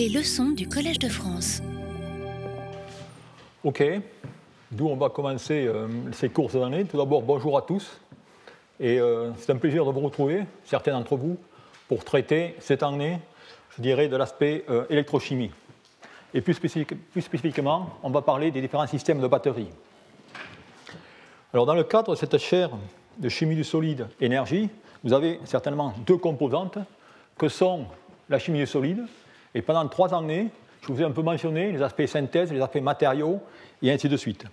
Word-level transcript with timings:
Les 0.00 0.08
leçons 0.08 0.52
du 0.52 0.66
Collège 0.66 0.98
de 0.98 1.10
France. 1.10 1.60
Ok, 3.62 3.84
d'où 4.70 4.88
on 4.88 4.96
va 4.96 5.10
commencer 5.10 5.66
euh, 5.66 5.88
ces 6.12 6.30
courses 6.30 6.54
d'année. 6.54 6.86
Tout 6.86 6.96
d'abord, 6.96 7.20
bonjour 7.20 7.58
à 7.58 7.60
tous. 7.60 8.00
Et 8.80 8.98
euh, 8.98 9.30
c'est 9.36 9.52
un 9.52 9.58
plaisir 9.58 9.84
de 9.84 9.90
vous 9.90 10.00
retrouver, 10.00 10.44
certains 10.64 10.92
d'entre 10.92 11.18
vous, 11.18 11.36
pour 11.86 12.02
traiter 12.02 12.54
cette 12.60 12.82
année, 12.82 13.18
je 13.76 13.82
dirais, 13.82 14.08
de 14.08 14.16
l'aspect 14.16 14.64
euh, 14.70 14.86
électrochimie. 14.88 15.50
Et 16.32 16.40
plus, 16.40 16.58
plus, 16.58 17.20
spécifiquement, 17.20 17.90
on 18.02 18.08
va 18.08 18.22
parler 18.22 18.50
des 18.50 18.62
différents 18.62 18.86
systèmes 18.86 19.20
de 19.20 19.26
batteries. 19.26 19.68
Alors, 21.52 21.66
dans 21.66 21.74
le 21.74 21.84
cadre 21.84 22.12
de 22.12 22.16
cette 22.16 22.38
chaire 22.38 22.70
de 23.18 23.28
chimie 23.28 23.54
du 23.54 23.64
solide 23.64 24.08
énergie, 24.18 24.70
vous 25.04 25.12
avez 25.12 25.40
certainement 25.44 25.92
deux 26.06 26.16
composantes 26.16 26.78
que 27.36 27.50
sont 27.50 27.84
la 28.30 28.38
chimie 28.38 28.60
du 28.60 28.66
solide. 28.66 29.04
Et 29.54 29.62
pendant 29.62 29.86
trois 29.88 30.14
années, 30.14 30.48
je 30.82 30.92
vous 30.92 31.00
ai 31.00 31.04
un 31.04 31.10
peu 31.10 31.22
mentionné 31.22 31.72
les 31.72 31.82
aspects 31.82 32.06
synthèse, 32.06 32.52
les 32.52 32.60
aspects 32.60 32.80
matériaux, 32.80 33.40
et 33.82 33.90
ainsi 33.90 34.08
de 34.08 34.16
suite. 34.16 34.44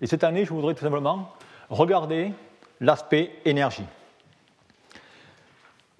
Et 0.00 0.06
cette 0.06 0.24
année, 0.24 0.44
je 0.44 0.52
voudrais 0.52 0.74
tout 0.74 0.84
simplement 0.84 1.30
regarder 1.70 2.32
l'aspect 2.80 3.32
énergie. 3.44 3.84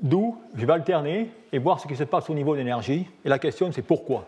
D'où 0.01 0.39
je 0.55 0.67
vais 0.67 0.73
alterner 0.73 1.31
et 1.53 1.59
voir 1.59 1.81
ce 1.81 1.87
qui 1.87 1.97
se 1.97 2.05
passe 2.05 2.29
au 2.29 2.35
niveau 2.35 2.57
d'énergie. 2.57 3.07
Et 3.25 3.29
la 3.29 3.39
question, 3.39 3.71
c'est 3.73 3.83
pourquoi? 3.83 4.27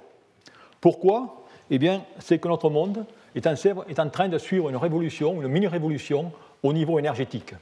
Pourquoi? 0.81 1.45
Eh 1.71 1.79
bien, 1.79 2.03
c'est 2.19 2.39
que 2.39 2.49
notre 2.49 2.71
monde 2.71 3.05
est 3.35 3.47
en, 3.47 4.09
train 4.09 4.29
de 4.29 4.39
suivre 4.39 4.71
une 4.71 4.77
révolution, 4.77 5.43
une 5.43 5.49
mini-révolution 5.49 6.33
au 6.63 6.73
niveau 6.73 6.99
énergétique. 6.99 7.55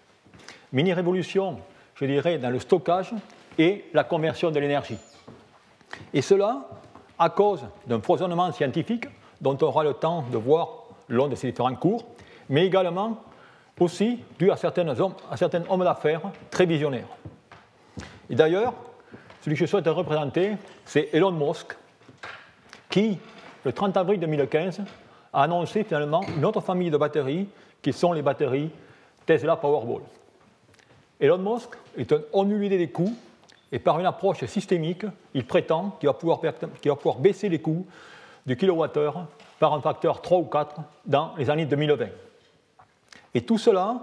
Mini-révolution, 0.72 1.58
je 1.94 2.04
dirais, 2.04 2.38
dans 2.38 2.50
le 2.50 2.58
stockage 2.58 3.12
et 3.58 3.86
la 3.94 4.04
conversion 4.04 4.50
de 4.50 4.60
l'énergie. 4.60 4.98
Et 6.12 6.22
cela 6.22 6.68
à 7.18 7.30
cause 7.30 7.64
d'un 7.86 8.00
foisonnement 8.00 8.50
scientifique 8.52 9.06
dont 9.40 9.56
on 9.60 9.66
aura 9.66 9.84
le 9.84 9.94
temps 9.94 10.24
de 10.30 10.36
voir 10.36 10.84
lors 11.08 11.28
de 11.28 11.34
ces 11.34 11.50
différents 11.50 11.74
cours, 11.74 12.04
mais 12.48 12.66
également 12.66 13.18
aussi 13.78 14.20
dû 14.38 14.50
à, 14.50 14.56
certains 14.56 14.88
hommes, 15.00 15.84
d'affaires 15.84 16.22
très 16.50 16.66
visionnaires. 16.66 17.08
Et 18.30 18.34
d'ailleurs, 18.34 18.74
celui 19.40 19.56
que 19.56 19.60
je 19.60 19.66
souhaite 19.66 19.86
représenter, 19.86 20.52
c'est 20.84 21.10
Elon 21.12 21.32
Musk, 21.32 21.76
qui, 22.88 23.18
le 23.64 23.72
30 23.72 23.96
avril 23.96 24.20
2015, 24.20 24.82
a 25.32 25.42
annoncé 25.42 25.84
finalement 25.84 26.22
une 26.36 26.44
autre 26.44 26.60
famille 26.60 26.90
de 26.90 26.96
batteries 26.96 27.48
qui 27.82 27.92
sont 27.92 28.12
les 28.12 28.22
batteries 28.22 28.70
Tesla 29.26 29.56
Powerball. 29.56 30.02
Elon 31.20 31.38
Musk 31.38 31.70
est 31.96 32.12
un 32.12 32.20
onulé 32.32 32.78
des 32.78 32.88
coûts 32.88 33.14
et 33.74 33.80
par 33.80 33.98
une 33.98 34.06
approche 34.06 34.44
systémique, 34.44 35.04
il 35.34 35.44
prétend 35.44 35.96
qu'il 35.98 36.08
va, 36.08 36.14
pouvoir, 36.14 37.18
baisser 37.18 37.48
les 37.48 37.60
coûts 37.60 37.84
du 38.46 38.56
kilowattheure 38.56 39.26
par 39.58 39.74
un 39.74 39.80
facteur 39.80 40.22
3 40.22 40.38
ou 40.38 40.44
4 40.44 40.76
dans 41.04 41.34
les 41.36 41.50
années 41.50 41.66
2020. 41.66 42.06
Et 43.34 43.40
tout 43.40 43.58
cela, 43.58 43.96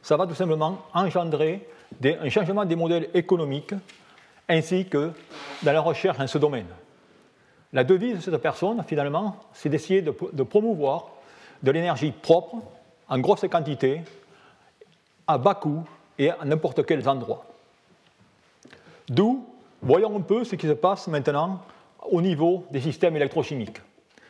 ça 0.00 0.16
va 0.16 0.26
tout 0.26 0.34
simplement 0.34 0.78
engendrer 0.94 1.68
un 2.02 2.30
changement 2.30 2.64
des 2.64 2.74
modèles 2.74 3.10
économiques 3.12 3.74
ainsi 4.48 4.86
que 4.86 5.12
dans 5.62 5.72
la 5.72 5.82
recherche 5.82 6.16
dans 6.16 6.26
ce 6.26 6.38
domaine. 6.38 6.68
La 7.74 7.84
devise 7.84 8.16
de 8.16 8.22
cette 8.22 8.38
personne, 8.38 8.82
finalement, 8.86 9.36
c'est 9.52 9.68
d'essayer 9.68 10.00
de, 10.00 10.14
de, 10.32 10.42
promouvoir 10.42 11.08
de 11.62 11.70
l'énergie 11.70 12.12
propre, 12.12 12.56
en 13.10 13.18
grosse 13.18 13.44
quantité, 13.50 14.00
à 15.26 15.36
bas 15.36 15.54
coût 15.54 15.84
et 16.18 16.30
à 16.30 16.38
n'importe 16.46 16.86
quel 16.86 17.06
endroit. 17.06 17.44
D'où, 19.10 19.46
voyons 19.82 20.16
un 20.16 20.20
peu 20.20 20.44
ce 20.44 20.56
qui 20.56 20.66
se 20.66 20.72
passe 20.72 21.08
maintenant 21.08 21.60
au 22.10 22.20
niveau 22.20 22.64
des 22.70 22.80
systèmes 22.80 23.16
électrochimiques. 23.16 23.78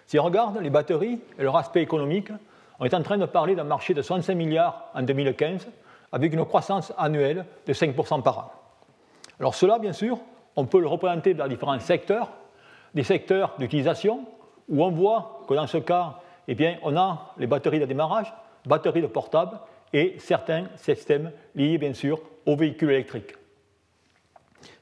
Si 0.07 0.19
on 0.19 0.25
regarde 0.25 0.59
les 0.61 0.71
batteries 0.71 1.21
et 1.39 1.43
leur 1.43 1.57
aspect 1.57 1.83
économique, 1.83 2.31
on 2.79 2.85
est 2.85 2.95
en 2.95 3.03
train 3.03 3.19
de 3.19 3.27
parler 3.27 3.55
d'un 3.55 3.65
marché 3.65 3.93
de 3.93 4.03
65 4.03 4.35
milliards 4.35 4.91
en 4.95 5.03
2015, 5.03 5.69
avec 6.13 6.33
une 6.33 6.45
croissance 6.45 6.93
annuelle 6.97 7.45
de 7.67 7.73
5% 7.73 8.23
par 8.23 8.39
an. 8.39 8.53
Alors 9.41 9.55
cela, 9.55 9.79
bien 9.79 9.93
sûr, 9.93 10.19
on 10.57 10.65
peut 10.65 10.81
le 10.81 10.87
représenter 10.87 11.35
dans 11.35 11.47
différents 11.47 11.79
secteurs, 11.81 12.31
des 12.95 13.03
secteurs 13.03 13.55
d'utilisation, 13.59 14.25
où 14.69 14.85
on 14.85 14.91
voit 14.91 15.41
que 15.49 15.55
dans 15.55 15.67
ce 15.67 15.79
cas, 15.79 16.21
eh 16.47 16.77
on 16.83 16.97
a 16.97 17.35
les 17.39 17.47
batteries 17.47 17.81
de 17.81 17.85
démarrage, 17.85 18.33
batteries 18.67 19.03
de 19.03 19.07
portable 19.07 19.59
et 19.93 20.17
certains 20.19 20.67
systèmes 20.77 21.33
liés, 21.55 21.79
bien 21.79 21.95
sûr, 21.95 22.21
aux 22.47 22.57
véhicules 22.57 22.91
électriques. 22.91 23.38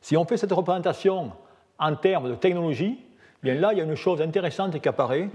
Si 0.00 0.16
on 0.16 0.25
fait 0.25 0.37
cette 0.37 0.53
représentation 0.53 1.32
en 1.78 1.97
termes 1.97 2.31
de 2.31 2.34
technologie, 2.34 2.98
bien 3.42 3.54
là, 3.54 3.72
il 3.72 3.78
y 3.78 3.81
a 3.81 3.84
une 3.84 3.97
chose 3.97 4.20
intéressante 4.22 4.81
qui 4.81 4.88
apparaît, 4.88 5.28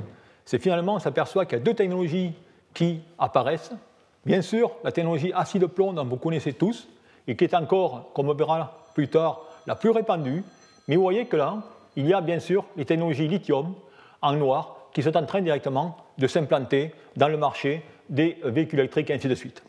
c'est 0.46 0.59
finalement, 0.59 0.96
on 0.96 1.00
s'aperçoit 1.00 1.46
qu'il 1.46 1.57
y 1.59 1.62
a 1.62 1.63
deux 1.63 1.74
technologies 1.74 2.34
qui 2.74 3.02
apparaissent. 3.19 3.72
Bien 4.25 4.41
sûr, 4.41 4.72
la 4.84 4.91
technologie 4.91 5.31
acide 5.34 5.66
plomb 5.68 5.94
dont 5.94 6.06
vous 6.06 6.18
connaissez 6.18 6.53
tous, 6.53 6.88
et 7.28 7.35
qui 7.35 7.44
est 7.44 7.53
encore, 7.53 8.12
comme 8.13 8.29
on 8.29 8.34
verra 8.34 8.84
plus 8.94 9.07
tard, 9.07 9.41
la 9.68 9.75
plus 9.75 9.91
répandue, 9.91 10.44
mais 10.88 10.96
vous 10.96 11.02
voyez 11.02 11.25
que 11.25 11.38
là, 11.38 11.58
il 11.96 12.08
y 12.08 12.13
a 12.13 12.22
bien 12.22 12.40
sûr 12.40 12.66
les 12.78 12.85
technologies 12.85 13.28
lithium 13.28 13.73
en 14.22 14.34
noir 14.34 14.78
qui 14.94 15.03
sont 15.03 15.16
en 15.16 15.25
train 15.25 15.41
directement 15.41 15.97
de 16.18 16.28
s'implanter 16.28 16.94
dans 17.16 17.28
le 17.28 17.38
marché 17.38 17.84
des 18.09 18.38
véhicules 18.44 18.79
électriques 18.79 19.09
et 19.09 19.13
ainsi 19.13 19.28
de 19.28 19.35
suite. 19.35 19.63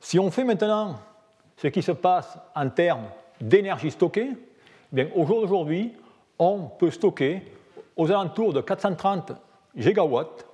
Si 0.00 0.18
on 0.18 0.30
fait 0.30 0.44
maintenant 0.44 0.98
ce 1.60 1.68
qui 1.68 1.82
se 1.82 1.92
passe 1.92 2.38
en 2.54 2.70
termes 2.70 3.04
d'énergie 3.40 3.90
stockée, 3.90 4.30
eh 4.32 4.36
bien, 4.92 5.08
au 5.14 5.26
jour 5.26 5.42
d'aujourd'hui, 5.42 5.92
on 6.38 6.62
peut 6.78 6.90
stocker 6.90 7.42
aux 7.96 8.10
alentours 8.10 8.54
de 8.54 8.62
430 8.62 9.32
gigawatts 9.76 10.46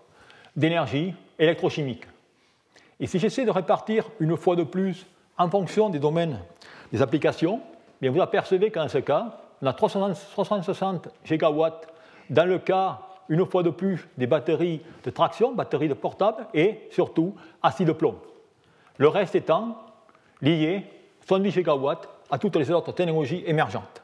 d'énergie 0.57 1.15
électrochimique. 1.39 2.05
Et 2.99 3.07
si 3.07 3.21
j'essaie 3.21 3.45
de 3.45 3.53
répartir 3.53 4.11
une 4.19 4.37
fois 4.37 4.57
de 4.57 4.65
plus 4.65 5.07
en 5.39 5.49
fonction 5.49 5.91
des 5.91 6.01
domaines 6.01 6.41
des 6.93 7.01
applications, 7.03 7.61
eh 7.65 7.71
bien 8.01 8.11
vous 8.11 8.21
apercevez 8.21 8.73
qu'en 8.73 8.89
ce 8.89 8.99
cas, 8.99 9.39
on 9.63 9.67
a 9.67 9.73
360 9.73 11.09
gigawatts 11.25 11.87
dans 12.31 12.49
le 12.49 12.59
cas, 12.59 13.01
une 13.29 13.47
fois 13.47 13.63
de 13.63 13.71
plus, 13.71 14.09
des 14.19 14.27
batteries 14.27 14.83
de 15.05 15.11
traction, 15.11 15.53
batteries 15.53 15.89
de 15.89 15.95
portable 15.95 16.49
et 16.53 16.89
surtout 16.91 17.35
acide 17.63 17.87
de 17.87 17.93
plomb. 17.93 18.17
Le 18.99 19.07
reste 19.07 19.37
étant 19.37 19.77
lié 20.43 20.85
70 21.27 21.51
gigawatts 21.51 22.09
à 22.31 22.39
toutes 22.39 22.57
les 22.57 22.71
autres 22.71 22.93
technologies 22.93 23.43
émergentes. 23.47 24.03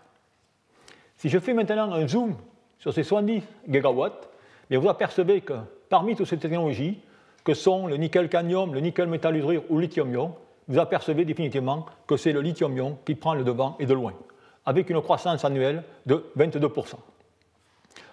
Si 1.16 1.28
je 1.28 1.38
fais 1.38 1.54
maintenant 1.54 1.92
un 1.92 2.08
zoom 2.08 2.34
sur 2.78 2.92
ces 2.92 3.04
70 3.04 3.42
gigawatts, 3.68 4.28
vous 4.70 4.88
apercevez 4.88 5.40
que 5.40 5.54
parmi 5.88 6.16
toutes 6.16 6.26
ces 6.26 6.38
technologies, 6.38 6.98
que 7.44 7.54
sont 7.54 7.86
le 7.86 7.96
nickel-cadmium, 7.96 8.74
le 8.74 8.80
nickel-métal-hydrure 8.80 9.62
ou 9.68 9.76
le 9.76 9.82
lithium-ion, 9.82 10.34
vous 10.68 10.78
apercevez 10.78 11.24
définitivement 11.24 11.86
que 12.06 12.16
c'est 12.16 12.32
le 12.32 12.40
lithium-ion 12.40 12.98
qui 13.04 13.14
prend 13.14 13.34
le 13.34 13.44
devant 13.44 13.76
et 13.78 13.86
de 13.86 13.94
loin, 13.94 14.14
avec 14.64 14.90
une 14.90 15.00
croissance 15.00 15.44
annuelle 15.44 15.84
de 16.06 16.24
22%. 16.36 16.94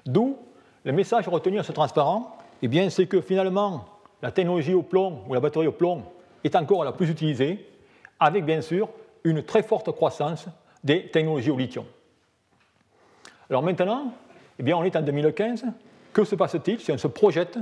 D'où 0.06 0.38
le 0.84 0.92
message 0.92 1.28
retenu 1.28 1.60
à 1.60 1.64
ce 1.64 1.72
transparent, 1.72 2.38
eh 2.62 2.90
c'est 2.90 3.08
que 3.08 3.22
finalement, 3.22 3.86
la 4.22 4.32
technologie 4.32 4.74
au 4.74 4.84
plomb 4.84 5.22
ou 5.28 5.34
la 5.34 5.40
batterie 5.40 5.68
au 5.68 5.72
plomb 5.72 6.04
est 6.44 6.56
encore 6.56 6.84
la 6.84 6.92
plus 6.92 7.10
utilisée, 7.10 7.66
avec 8.20 8.46
bien 8.46 8.62
sûr 8.62 8.90
une 9.24 9.44
très 9.44 9.64
forte 9.64 9.92
croissance 9.92 10.48
des 10.84 11.08
technologies 11.08 11.52
au 11.52 11.58
lithium. 11.58 11.86
Alors 13.50 13.64
maintenant, 13.64 14.14
eh 14.58 14.64
bien, 14.64 14.78
on 14.78 14.84
est 14.84 14.96
en 14.96 15.02
2015. 15.02 15.66
Que 16.14 16.24
se 16.24 16.36
passe-t-il 16.36 16.80
si 16.80 16.92
on 16.92 16.98
se 16.98 17.08
projette 17.08 17.58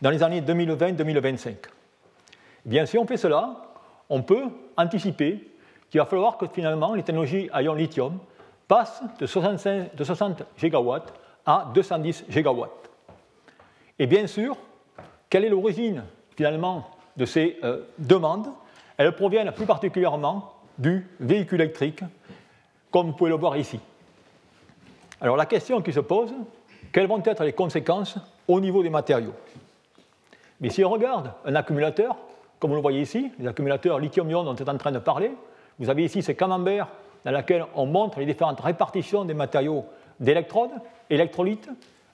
dans 0.00 0.10
les 0.10 0.22
années 0.22 0.40
2020-2025 0.40 1.48
eh 1.48 1.58
Bien, 2.64 2.86
si 2.86 2.98
on 2.98 3.06
fait 3.06 3.16
cela, 3.16 3.62
on 4.08 4.22
peut 4.22 4.44
anticiper 4.76 5.50
qu'il 5.90 6.00
va 6.00 6.06
falloir 6.06 6.36
que 6.36 6.46
finalement 6.46 6.94
les 6.94 7.02
technologies 7.02 7.48
à 7.52 7.62
ion 7.62 7.74
lithium 7.74 8.18
passent 8.68 9.02
de, 9.18 9.26
65, 9.26 9.94
de 9.94 10.04
60 10.04 10.42
gigawatts 10.56 11.12
à 11.44 11.70
210 11.74 12.24
gigawatts. 12.28 12.90
Et 13.98 14.06
bien 14.06 14.26
sûr, 14.26 14.56
quelle 15.30 15.44
est 15.44 15.48
l'origine 15.48 16.04
finalement 16.36 16.90
de 17.16 17.24
ces 17.24 17.58
euh, 17.64 17.84
demandes? 17.98 18.48
Elles 18.96 19.14
proviennent 19.14 19.52
plus 19.52 19.66
particulièrement 19.66 20.52
du 20.78 21.06
véhicule 21.20 21.60
électrique, 21.60 22.00
comme 22.90 23.08
vous 23.08 23.12
pouvez 23.12 23.30
le 23.30 23.36
voir 23.36 23.56
ici. 23.56 23.80
Alors 25.20 25.36
la 25.36 25.46
question 25.46 25.80
qui 25.80 25.92
se 25.92 26.00
pose, 26.00 26.32
quelles 26.92 27.06
vont 27.06 27.22
être 27.24 27.44
les 27.44 27.52
conséquences 27.52 28.18
au 28.48 28.60
niveau 28.60 28.82
des 28.82 28.90
matériaux? 28.90 29.34
Mais 30.60 30.70
si 30.70 30.84
on 30.84 30.90
regarde 30.90 31.32
un 31.44 31.54
accumulateur, 31.54 32.16
comme 32.58 32.70
vous 32.70 32.76
le 32.76 32.82
voyez 32.82 33.02
ici, 33.02 33.30
les 33.38 33.46
accumulateurs 33.46 33.98
lithium-ion 33.98 34.44
dont 34.44 34.52
on 34.52 34.56
est 34.56 34.68
en 34.68 34.78
train 34.78 34.92
de 34.92 34.98
parler, 34.98 35.30
vous 35.78 35.90
avez 35.90 36.04
ici 36.04 36.22
ces 36.22 36.34
camemberts 36.34 36.88
dans 37.24 37.32
lesquels 37.32 37.66
on 37.74 37.86
montre 37.86 38.18
les 38.20 38.26
différentes 38.26 38.60
répartitions 38.60 39.24
des 39.24 39.34
matériaux 39.34 39.84
d'électrodes, 40.20 40.70
électrolytes, 41.10 41.68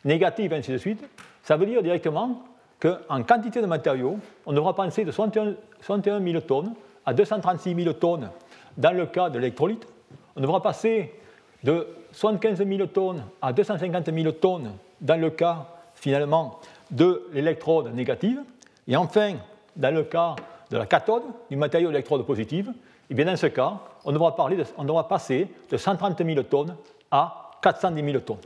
négatives, 0.04 0.52
ainsi 0.52 0.72
de 0.72 0.78
suite. 0.78 1.04
Ça 1.42 1.56
veut 1.56 1.66
dire 1.66 1.82
directement 1.82 2.42
qu'en 2.82 3.22
quantité 3.22 3.60
de 3.60 3.66
matériaux, 3.66 4.18
on 4.44 4.52
devra 4.52 4.74
penser 4.74 5.04
de 5.04 5.12
61, 5.12 5.54
61 5.80 6.20
000 6.20 6.40
tonnes 6.40 6.74
à 7.06 7.14
236 7.14 7.74
000 7.76 7.92
tonnes 7.94 8.28
dans 8.76 8.96
le 8.96 9.06
cas 9.06 9.30
de 9.30 9.38
l'électrolyte, 9.38 9.86
on 10.34 10.40
devra 10.40 10.60
passer 10.60 11.14
de 11.62 11.86
75 12.10 12.66
000 12.66 12.86
tonnes 12.88 13.24
à 13.40 13.52
250 13.52 14.12
000 14.12 14.32
tonnes 14.32 14.72
dans 15.00 15.20
le 15.20 15.30
cas 15.30 15.68
finalement 15.94 16.58
de 16.90 17.28
l'électrode 17.32 17.94
négative. 17.94 18.40
Et 18.88 18.96
enfin, 18.96 19.34
dans 19.76 19.94
le 19.94 20.02
cas 20.02 20.34
de 20.70 20.76
la 20.76 20.86
cathode, 20.86 21.22
du 21.50 21.56
matériau 21.56 21.90
d'électrode 21.90 22.26
positive, 22.26 22.70
et 22.70 22.72
eh 23.10 23.14
bien 23.14 23.26
dans 23.26 23.36
ce 23.36 23.46
cas, 23.46 23.78
on 24.04 24.10
devra, 24.12 24.34
parler 24.34 24.56
on 24.76 24.84
devra 24.84 25.06
passer 25.06 25.46
de 25.70 25.76
130 25.76 26.24
000 26.24 26.42
tonnes 26.44 26.74
à 27.10 27.50
410 27.62 28.04
000 28.04 28.18
tonnes. 28.20 28.38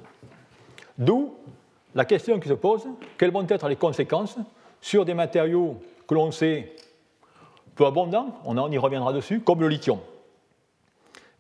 D'où 0.99 1.35
la 1.97 2.05
question 2.05 2.39
qui 2.39 2.49
se 2.49 2.55
pose, 2.55 2.87
quelles 3.17 3.33
vont 3.33 3.47
être 3.49 3.69
les 3.69 3.77
conséquences 3.77 4.37
sur 4.83 5.07
des 5.07 5.15
matériaux 5.15 5.81
que 6.07 6.15
l'on 6.15 6.31
sait 6.31 6.77
peu 7.75 7.87
abondants, 7.87 8.39
on 8.45 8.71
y 8.71 8.79
reviendra 8.79 9.15
dessus, 9.15 9.41
comme 9.41 9.61
le 9.61 9.69
lithium. 9.69 9.99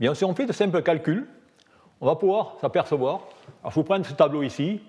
Bien, 0.00 0.14
si 0.14 0.24
on 0.24 0.34
fait 0.34 0.46
de 0.46 0.52
simples 0.52 0.82
calculs, 0.82 1.28
on 2.00 2.06
va 2.06 2.16
pouvoir 2.16 2.56
s'apercevoir, 2.60 3.20
alors 3.60 3.70
je 3.70 3.74
vous 3.74 3.84
prends 3.84 4.02
ce 4.02 4.14
tableau 4.14 4.42
ici, 4.42 4.80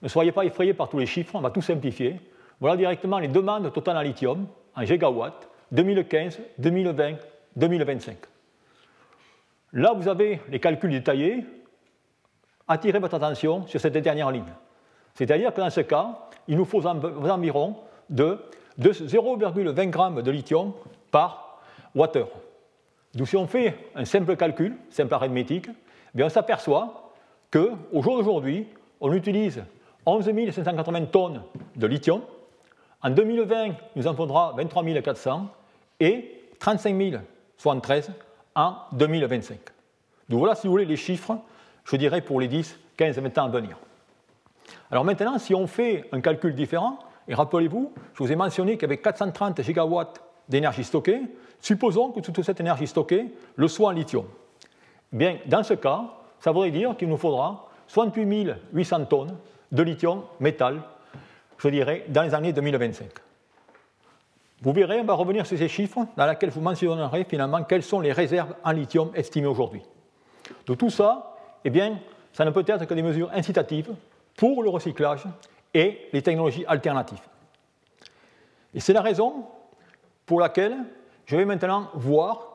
ne 0.00 0.08
soyez 0.08 0.32
pas 0.32 0.46
effrayés 0.46 0.72
par 0.72 0.88
tous 0.88 0.98
les 0.98 1.06
chiffres, 1.06 1.34
on 1.34 1.40
va 1.40 1.50
tout 1.50 1.62
simplifier. 1.62 2.18
Voilà 2.58 2.76
directement 2.76 3.18
les 3.18 3.28
demandes 3.28 3.70
totales 3.72 3.98
en 3.98 4.02
lithium 4.02 4.46
en 4.74 4.84
gigawatts 4.84 5.48
2015, 5.72 6.40
2020, 6.58 7.16
2025. 7.56 8.16
Là, 9.74 9.92
vous 9.94 10.08
avez 10.08 10.40
les 10.48 10.60
calculs 10.60 10.90
détaillés. 10.90 11.44
Attirez 12.66 12.98
votre 12.98 13.14
attention 13.14 13.66
sur 13.66 13.80
cette 13.80 13.96
dernière 13.96 14.30
ligne. 14.30 14.52
C'est-à-dire 15.14 15.52
que 15.52 15.60
dans 15.60 15.70
ce 15.70 15.80
cas, 15.80 16.18
il 16.48 16.56
nous 16.56 16.64
faut 16.64 16.84
environ 16.86 17.76
de, 18.08 18.38
0,20 18.78 20.16
g 20.16 20.22
de 20.22 20.30
lithium 20.30 20.72
par 21.10 21.60
wattheure. 21.94 22.30
Donc 23.14 23.28
si 23.28 23.36
on 23.36 23.46
fait 23.46 23.76
un 23.94 24.04
simple 24.04 24.36
calcul, 24.36 24.76
simple 24.90 25.12
arithmétique, 25.14 25.68
eh 26.16 26.22
on 26.22 26.28
s'aperçoit 26.28 27.12
qu'au 27.52 28.02
jour 28.02 28.16
d'aujourd'hui, 28.16 28.66
on 29.00 29.12
utilise 29.12 29.62
11 30.06 30.30
580 30.52 31.04
tonnes 31.06 31.42
de 31.76 31.86
lithium. 31.86 32.22
En 33.02 33.10
2020, 33.10 33.74
nous 33.96 34.06
en 34.06 34.14
faudra 34.14 34.54
23 34.56 34.84
400 35.02 35.48
et 36.00 36.40
35 36.58 37.20
073 37.56 38.12
en 38.54 38.76
2025. 38.92 39.58
Donc 40.28 40.38
voilà, 40.38 40.54
si 40.54 40.66
vous 40.66 40.72
voulez, 40.72 40.84
les 40.84 40.96
chiffres, 40.96 41.38
je 41.84 41.96
dirais, 41.96 42.20
pour 42.20 42.40
les 42.40 42.48
10, 42.48 42.78
15, 42.96 43.18
20 43.18 43.38
ans 43.38 43.44
à 43.46 43.48
venir. 43.48 43.76
Alors 44.90 45.04
maintenant, 45.04 45.38
si 45.38 45.54
on 45.54 45.66
fait 45.66 46.08
un 46.12 46.20
calcul 46.20 46.54
différent, 46.54 46.98
et 47.28 47.34
rappelez-vous, 47.34 47.92
je 48.14 48.22
vous 48.22 48.32
ai 48.32 48.36
mentionné 48.36 48.78
avait 48.82 48.98
430 48.98 49.62
gigawatts 49.62 50.20
d'énergie 50.48 50.84
stockée, 50.84 51.20
supposons 51.60 52.10
que 52.10 52.20
toute 52.20 52.42
cette 52.42 52.60
énergie 52.60 52.86
stockée 52.86 53.32
le 53.56 53.68
soit 53.68 53.88
en 53.88 53.92
lithium. 53.92 54.24
Bien, 55.12 55.38
dans 55.46 55.62
ce 55.62 55.74
cas, 55.74 56.04
ça 56.40 56.52
voudrait 56.52 56.70
dire 56.70 56.96
qu'il 56.96 57.08
nous 57.08 57.16
faudra 57.16 57.68
68 57.86 58.54
800 58.72 59.04
tonnes 59.06 59.36
de 59.70 59.82
lithium 59.82 60.22
métal, 60.40 60.82
je 61.58 61.68
dirais, 61.68 62.04
dans 62.08 62.22
les 62.22 62.34
années 62.34 62.52
2025. 62.52 63.08
Vous 64.62 64.72
verrez, 64.72 65.00
on 65.00 65.04
va 65.04 65.14
revenir 65.14 65.46
sur 65.46 65.56
ces 65.56 65.68
chiffres 65.68 66.06
dans 66.16 66.26
lesquels 66.26 66.50
vous 66.50 66.60
mentionnerez 66.60 67.24
finalement 67.24 67.64
quelles 67.64 67.82
sont 67.82 68.00
les 68.00 68.12
réserves 68.12 68.54
en 68.62 68.72
lithium 68.72 69.10
estimées 69.14 69.46
aujourd'hui. 69.46 69.82
De 70.66 70.74
tout 70.74 70.90
ça, 70.90 71.36
eh 71.64 71.70
bien, 71.70 71.98
ça 72.32 72.44
ne 72.44 72.50
peut 72.50 72.64
être 72.66 72.84
que 72.84 72.94
des 72.94 73.02
mesures 73.02 73.30
incitatives 73.32 73.90
pour 74.36 74.62
le 74.62 74.70
recyclage 74.70 75.24
et 75.74 76.08
les 76.12 76.22
technologies 76.22 76.64
alternatives. 76.66 77.20
Et 78.74 78.80
c'est 78.80 78.92
la 78.92 79.02
raison 79.02 79.44
pour 80.26 80.40
laquelle 80.40 80.76
je 81.26 81.36
vais 81.36 81.44
maintenant 81.44 81.88
voir 81.94 82.46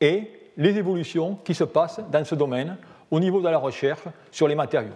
et 0.00 0.30
les 0.56 0.76
évolutions 0.76 1.36
qui 1.44 1.54
se 1.54 1.64
passent 1.64 2.00
dans 2.10 2.24
ce 2.24 2.34
domaine 2.34 2.76
au 3.10 3.20
niveau 3.20 3.40
de 3.40 3.48
la 3.48 3.58
recherche 3.58 4.02
sur 4.30 4.48
les 4.48 4.54
matériaux. 4.54 4.94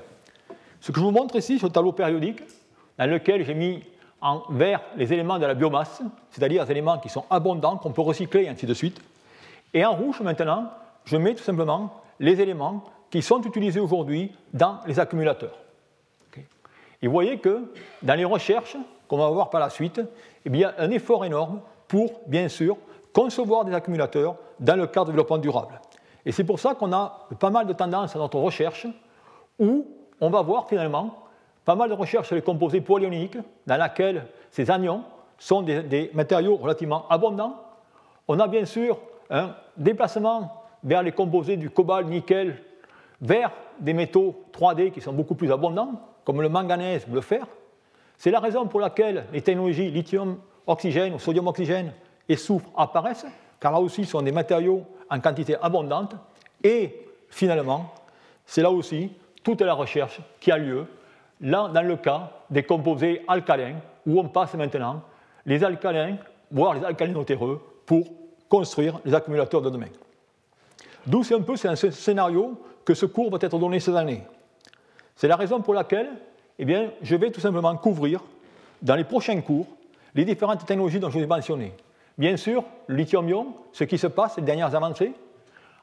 Ce 0.80 0.92
que 0.92 0.98
je 1.00 1.04
vous 1.04 1.10
montre 1.10 1.36
ici, 1.36 1.58
sur 1.58 1.68
le 1.68 1.72
tableau 1.72 1.92
périodique, 1.92 2.42
dans 2.96 3.10
lequel 3.10 3.44
j'ai 3.44 3.54
mis 3.54 3.82
en 4.20 4.42
vert 4.50 4.80
les 4.96 5.12
éléments 5.12 5.38
de 5.38 5.46
la 5.46 5.54
biomasse, 5.54 6.02
c'est-à-dire 6.30 6.64
les 6.64 6.70
éléments 6.70 6.98
qui 6.98 7.08
sont 7.08 7.24
abondants, 7.30 7.76
qu'on 7.76 7.92
peut 7.92 8.02
recycler, 8.02 8.44
et 8.44 8.48
ainsi 8.48 8.66
de 8.66 8.74
suite. 8.74 9.00
Et 9.74 9.84
en 9.84 9.92
rouge, 9.92 10.20
maintenant, 10.20 10.70
je 11.04 11.16
mets 11.16 11.34
tout 11.34 11.42
simplement 11.42 12.02
les 12.18 12.40
éléments 12.40 12.84
qui 13.10 13.22
sont 13.22 13.42
utilisés 13.42 13.80
aujourd'hui 13.80 14.32
dans 14.52 14.80
les 14.86 14.98
accumulateurs. 14.98 15.56
Et 17.02 17.06
vous 17.06 17.12
voyez 17.12 17.38
que 17.38 17.72
dans 18.02 18.14
les 18.14 18.24
recherches 18.24 18.76
qu'on 19.06 19.18
va 19.18 19.28
voir 19.30 19.50
par 19.50 19.60
la 19.60 19.70
suite, 19.70 20.00
eh 20.44 20.48
il 20.48 20.56
y 20.56 20.64
a 20.64 20.74
un 20.78 20.90
effort 20.90 21.24
énorme 21.24 21.60
pour, 21.86 22.20
bien 22.26 22.48
sûr, 22.48 22.76
concevoir 23.12 23.64
des 23.64 23.72
accumulateurs 23.72 24.36
dans 24.60 24.76
le 24.76 24.86
cadre 24.86 25.06
du 25.06 25.12
développement 25.12 25.38
durable. 25.38 25.80
Et 26.26 26.32
c'est 26.32 26.44
pour 26.44 26.60
ça 26.60 26.74
qu'on 26.74 26.92
a 26.92 27.26
pas 27.38 27.50
mal 27.50 27.66
de 27.66 27.72
tendances 27.72 28.14
dans 28.14 28.20
notre 28.20 28.38
recherche 28.38 28.86
où 29.58 29.86
on 30.20 30.30
va 30.30 30.42
voir 30.42 30.68
finalement 30.68 31.14
pas 31.64 31.74
mal 31.74 31.88
de 31.88 31.94
recherches 31.94 32.28
sur 32.28 32.36
les 32.36 32.42
composés 32.42 32.80
polyoniques, 32.80 33.36
dans 33.66 33.76
lesquels 33.76 34.26
ces 34.50 34.70
anions 34.70 35.04
sont 35.38 35.62
des, 35.62 36.10
matériaux 36.14 36.56
relativement 36.56 37.06
abondants. 37.08 37.56
On 38.26 38.40
a 38.40 38.48
bien 38.48 38.64
sûr 38.64 38.98
un 39.30 39.54
déplacement 39.76 40.64
vers 40.82 41.02
les 41.02 41.12
composés 41.12 41.56
du 41.56 41.70
cobalt, 41.70 42.08
nickel, 42.08 42.56
vers 43.20 43.50
des 43.78 43.92
métaux 43.92 44.44
3D 44.52 44.90
qui 44.90 45.00
sont 45.00 45.12
beaucoup 45.12 45.34
plus 45.34 45.52
abondants, 45.52 45.92
comme 46.28 46.42
le 46.42 46.50
manganèse 46.50 47.06
le 47.10 47.22
fer. 47.22 47.46
C'est 48.18 48.30
la 48.30 48.38
raison 48.38 48.66
pour 48.66 48.80
laquelle 48.80 49.24
les 49.32 49.40
technologies 49.40 49.90
lithium-oxygène 49.90 51.14
ou 51.14 51.18
sodium-oxygène 51.18 51.94
et 52.28 52.36
soufre 52.36 52.68
apparaissent, 52.76 53.24
car 53.58 53.72
là 53.72 53.80
aussi, 53.80 54.04
ce 54.04 54.10
sont 54.10 54.20
des 54.20 54.30
matériaux 54.30 54.84
en 55.08 55.20
quantité 55.20 55.56
abondante. 55.62 56.16
Et 56.62 57.06
finalement, 57.30 57.94
c'est 58.44 58.60
là 58.60 58.70
aussi 58.70 59.10
toute 59.42 59.62
la 59.62 59.72
recherche 59.72 60.20
qui 60.38 60.52
a 60.52 60.58
lieu 60.58 60.84
là, 61.40 61.70
dans 61.72 61.80
le 61.80 61.96
cas 61.96 62.30
des 62.50 62.62
composés 62.62 63.22
alcalins, 63.26 63.76
où 64.06 64.20
on 64.20 64.28
passe 64.28 64.52
maintenant 64.52 65.00
les 65.46 65.64
alcalins, 65.64 66.18
voire 66.50 66.74
les 66.74 66.84
alcalinotéreux, 66.84 67.62
pour 67.86 68.04
construire 68.50 69.00
les 69.06 69.14
accumulateurs 69.14 69.62
de 69.62 69.70
demain. 69.70 69.88
D'où 71.06 71.24
c'est 71.24 71.36
un 71.36 71.40
peu 71.40 71.56
c'est 71.56 71.68
un 71.68 71.76
scénario 71.76 72.60
que 72.84 72.92
ce 72.92 73.06
cours 73.06 73.30
va 73.30 73.38
être 73.40 73.58
donné 73.58 73.80
cette 73.80 73.96
année. 73.96 74.24
C'est 75.18 75.26
la 75.26 75.34
raison 75.34 75.60
pour 75.60 75.74
laquelle 75.74 76.10
eh 76.60 76.66
je 77.02 77.16
vais 77.16 77.32
tout 77.32 77.40
simplement 77.40 77.76
couvrir 77.76 78.22
dans 78.82 78.94
les 78.94 79.02
prochains 79.02 79.40
cours 79.40 79.66
les 80.14 80.24
différentes 80.24 80.64
technologies 80.64 81.00
dont 81.00 81.10
je 81.10 81.18
vous 81.18 81.24
ai 81.24 81.26
mentionné. 81.26 81.72
Bien 82.16 82.36
sûr, 82.36 82.62
lithium-ion, 82.88 83.52
ce 83.72 83.82
qui 83.82 83.98
se 83.98 84.06
passe, 84.06 84.36
les 84.36 84.44
dernières 84.44 84.76
avancées. 84.76 85.12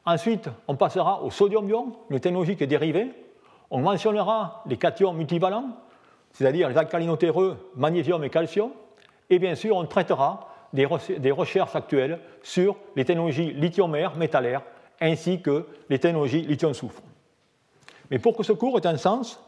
Ensuite, 0.06 0.48
on 0.68 0.74
passera 0.74 1.22
au 1.22 1.30
sodium-ion, 1.30 1.92
une 2.08 2.18
technologie 2.18 2.56
qui 2.56 2.64
est 2.64 2.66
dérivée, 2.66 3.08
on 3.70 3.80
mentionnera 3.80 4.62
les 4.64 4.78
cations 4.78 5.12
multivalents, 5.12 5.68
c'est-à-dire 6.32 6.70
les 6.70 6.78
alcalinotéreux, 6.78 7.58
magnésium 7.76 8.24
et 8.24 8.30
calcium, 8.30 8.70
et 9.28 9.38
bien 9.38 9.54
sûr, 9.54 9.76
on 9.76 9.84
traitera 9.84 10.48
des, 10.72 10.86
recherches 11.30 11.76
actuelles 11.76 12.20
sur 12.42 12.76
les 12.96 13.04
technologies 13.04 13.52
lithium-air, 13.52 14.16
métallaires, 14.16 14.62
ainsi 14.98 15.42
que 15.42 15.66
les 15.90 15.98
technologies 15.98 16.40
lithium-soufre. 16.40 17.02
Mais 18.10 18.18
pour 18.18 18.36
que 18.36 18.42
ce 18.42 18.52
cours 18.52 18.78
ait 18.78 18.86
un 18.86 18.96
sens, 18.96 19.40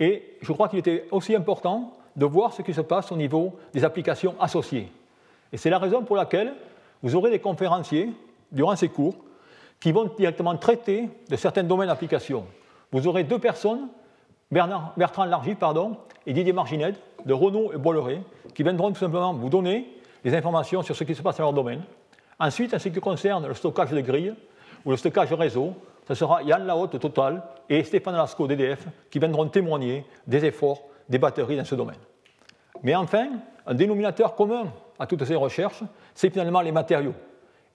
et 0.00 0.36
je 0.40 0.52
crois 0.52 0.68
qu'il 0.68 0.78
était 0.78 1.06
aussi 1.10 1.34
important 1.34 1.92
de 2.16 2.26
voir 2.26 2.52
ce 2.52 2.62
qui 2.62 2.74
se 2.74 2.80
passe 2.80 3.10
au 3.12 3.16
niveau 3.16 3.56
des 3.72 3.84
applications 3.84 4.34
associées. 4.40 4.90
Et 5.52 5.56
c'est 5.56 5.70
la 5.70 5.78
raison 5.78 6.02
pour 6.02 6.16
laquelle 6.16 6.54
vous 7.02 7.14
aurez 7.16 7.30
des 7.30 7.38
conférenciers 7.38 8.10
durant 8.52 8.76
ces 8.76 8.88
cours 8.88 9.14
qui 9.80 9.92
vont 9.92 10.10
directement 10.16 10.56
traiter 10.56 11.08
de 11.28 11.36
certains 11.36 11.62
domaines 11.62 11.88
d'application 11.88 12.44
vous 12.92 13.06
aurez 13.06 13.24
deux 13.24 13.38
personnes, 13.38 13.88
Bertrand 14.50 15.24
Largy 15.26 15.54
pardon, 15.54 15.96
et 16.26 16.32
Didier 16.32 16.52
Marginet, 16.52 16.94
de 17.24 17.32
Renault 17.32 17.72
et 17.74 17.76
Bolloré, 17.76 18.20
qui 18.54 18.62
viendront 18.62 18.90
tout 18.90 18.98
simplement 18.98 19.34
vous 19.34 19.50
donner 19.50 19.86
des 20.24 20.34
informations 20.34 20.82
sur 20.82 20.96
ce 20.96 21.04
qui 21.04 21.14
se 21.14 21.22
passe 21.22 21.36
dans 21.36 21.44
leur 21.44 21.52
domaine. 21.52 21.82
Ensuite, 22.38 22.72
en 22.72 22.78
ce 22.78 22.88
qui 22.88 23.00
concerne 23.00 23.46
le 23.46 23.54
stockage 23.54 23.90
de 23.90 24.00
grilles 24.00 24.34
ou 24.84 24.90
le 24.90 24.96
stockage 24.96 25.32
réseau, 25.32 25.74
ce 26.08 26.14
sera 26.14 26.42
Yann 26.42 26.66
Lahaute 26.66 26.94
de 26.94 26.98
Total 26.98 27.42
et 27.68 27.84
Stéphane 27.84 28.16
Lasco 28.16 28.46
d'EDF 28.46 28.86
qui 29.10 29.18
viendront 29.18 29.46
témoigner 29.48 30.06
des 30.26 30.44
efforts 30.46 30.82
des 31.08 31.18
batteries 31.18 31.56
dans 31.56 31.64
ce 31.64 31.74
domaine. 31.74 31.98
Mais 32.82 32.94
enfin, 32.94 33.28
un 33.66 33.74
dénominateur 33.74 34.34
commun 34.34 34.72
à 34.98 35.06
toutes 35.06 35.24
ces 35.24 35.34
recherches, 35.34 35.82
c'est 36.14 36.30
finalement 36.30 36.62
les 36.62 36.72
matériaux. 36.72 37.14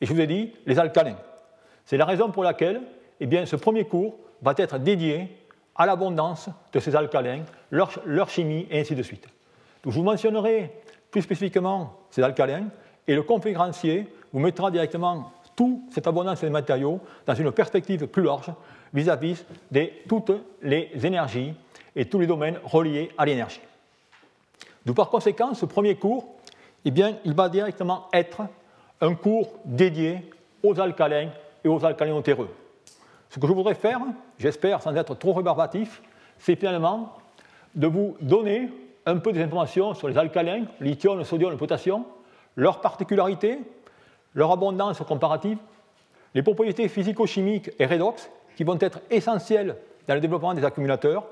Et 0.01 0.05
je 0.05 0.13
vous 0.13 0.19
ai 0.19 0.27
dit, 0.27 0.51
les 0.65 0.79
alcalins. 0.79 1.17
C'est 1.85 1.97
la 1.97 2.05
raison 2.05 2.31
pour 2.31 2.43
laquelle 2.43 2.81
eh 3.19 3.25
bien, 3.27 3.45
ce 3.45 3.55
premier 3.55 3.85
cours 3.85 4.15
va 4.41 4.53
être 4.57 4.79
dédié 4.79 5.29
à 5.75 5.85
l'abondance 5.85 6.49
de 6.71 6.79
ces 6.79 6.95
alcalins, 6.95 7.43
leur, 7.71 8.29
chimie 8.29 8.67
et 8.69 8.79
ainsi 8.81 8.95
de 8.95 9.03
suite. 9.03 9.27
je 9.85 9.91
vous 9.91 10.03
mentionnerai 10.03 10.71
plus 11.11 11.21
spécifiquement 11.21 11.99
ces 12.09 12.21
alcalins 12.21 12.65
et 13.07 13.15
le 13.15 13.23
conférencier 13.23 14.07
vous 14.31 14.39
mettra 14.39 14.71
directement 14.71 15.31
toute 15.55 15.79
cette 15.91 16.07
abondance 16.07 16.41
des 16.41 16.49
matériaux 16.49 16.99
dans 17.25 17.35
une 17.35 17.51
perspective 17.51 18.07
plus 18.07 18.23
large 18.23 18.51
vis-à-vis 18.93 19.45
de 19.71 19.89
toutes 20.07 20.31
les 20.61 20.91
énergies 21.03 21.53
et 21.95 22.05
tous 22.05 22.19
les 22.19 22.27
domaines 22.27 22.59
reliés 22.63 23.11
à 23.17 23.25
l'énergie. 23.25 23.61
Donc 24.85 24.95
par 24.95 25.09
conséquent, 25.09 25.53
ce 25.53 25.65
premier 25.65 25.95
cours, 25.95 26.27
eh 26.85 26.91
bien, 26.91 27.17
il 27.23 27.33
va 27.33 27.49
directement 27.49 28.07
être 28.11 28.41
un 28.99 29.15
cours 29.15 29.53
dédié 29.65 30.31
aux 30.61 30.79
alcalins 30.79 31.29
et 31.63 31.67
aux 31.67 31.83
alcalinotéreux. 31.85 32.49
Ce 33.29 33.39
que 33.39 33.47
je 33.47 33.53
voudrais 33.53 33.75
faire, 33.75 34.01
j'espère 34.37 34.81
sans 34.81 34.95
être 34.95 35.15
trop 35.15 35.33
rébarbatif, 35.33 36.01
c'est 36.37 36.55
finalement 36.55 37.13
de 37.75 37.87
vous 37.87 38.15
donner 38.21 38.69
un 39.05 39.17
peu 39.17 39.31
des 39.33 39.41
informations 39.41 39.93
sur 39.93 40.07
les 40.07 40.17
alcalins, 40.17 40.65
lithium, 40.79 41.17
le 41.17 41.23
sodium, 41.23 41.51
le 41.51 41.57
potassium, 41.57 42.03
leurs 42.55 42.79
particularités, 42.81 43.59
leur 44.33 44.51
abondance 44.51 44.99
comparative, 44.99 45.57
les 46.33 46.41
propriétés 46.41 46.87
physico-chimiques 46.87 47.71
et 47.79 47.85
redox 47.85 48.29
qui 48.55 48.63
vont 48.63 48.77
être 48.79 48.99
essentielles 49.09 49.75
dans 50.07 50.15
le 50.15 50.21
développement 50.21 50.53
des 50.53 50.65
accumulateurs, 50.65 51.25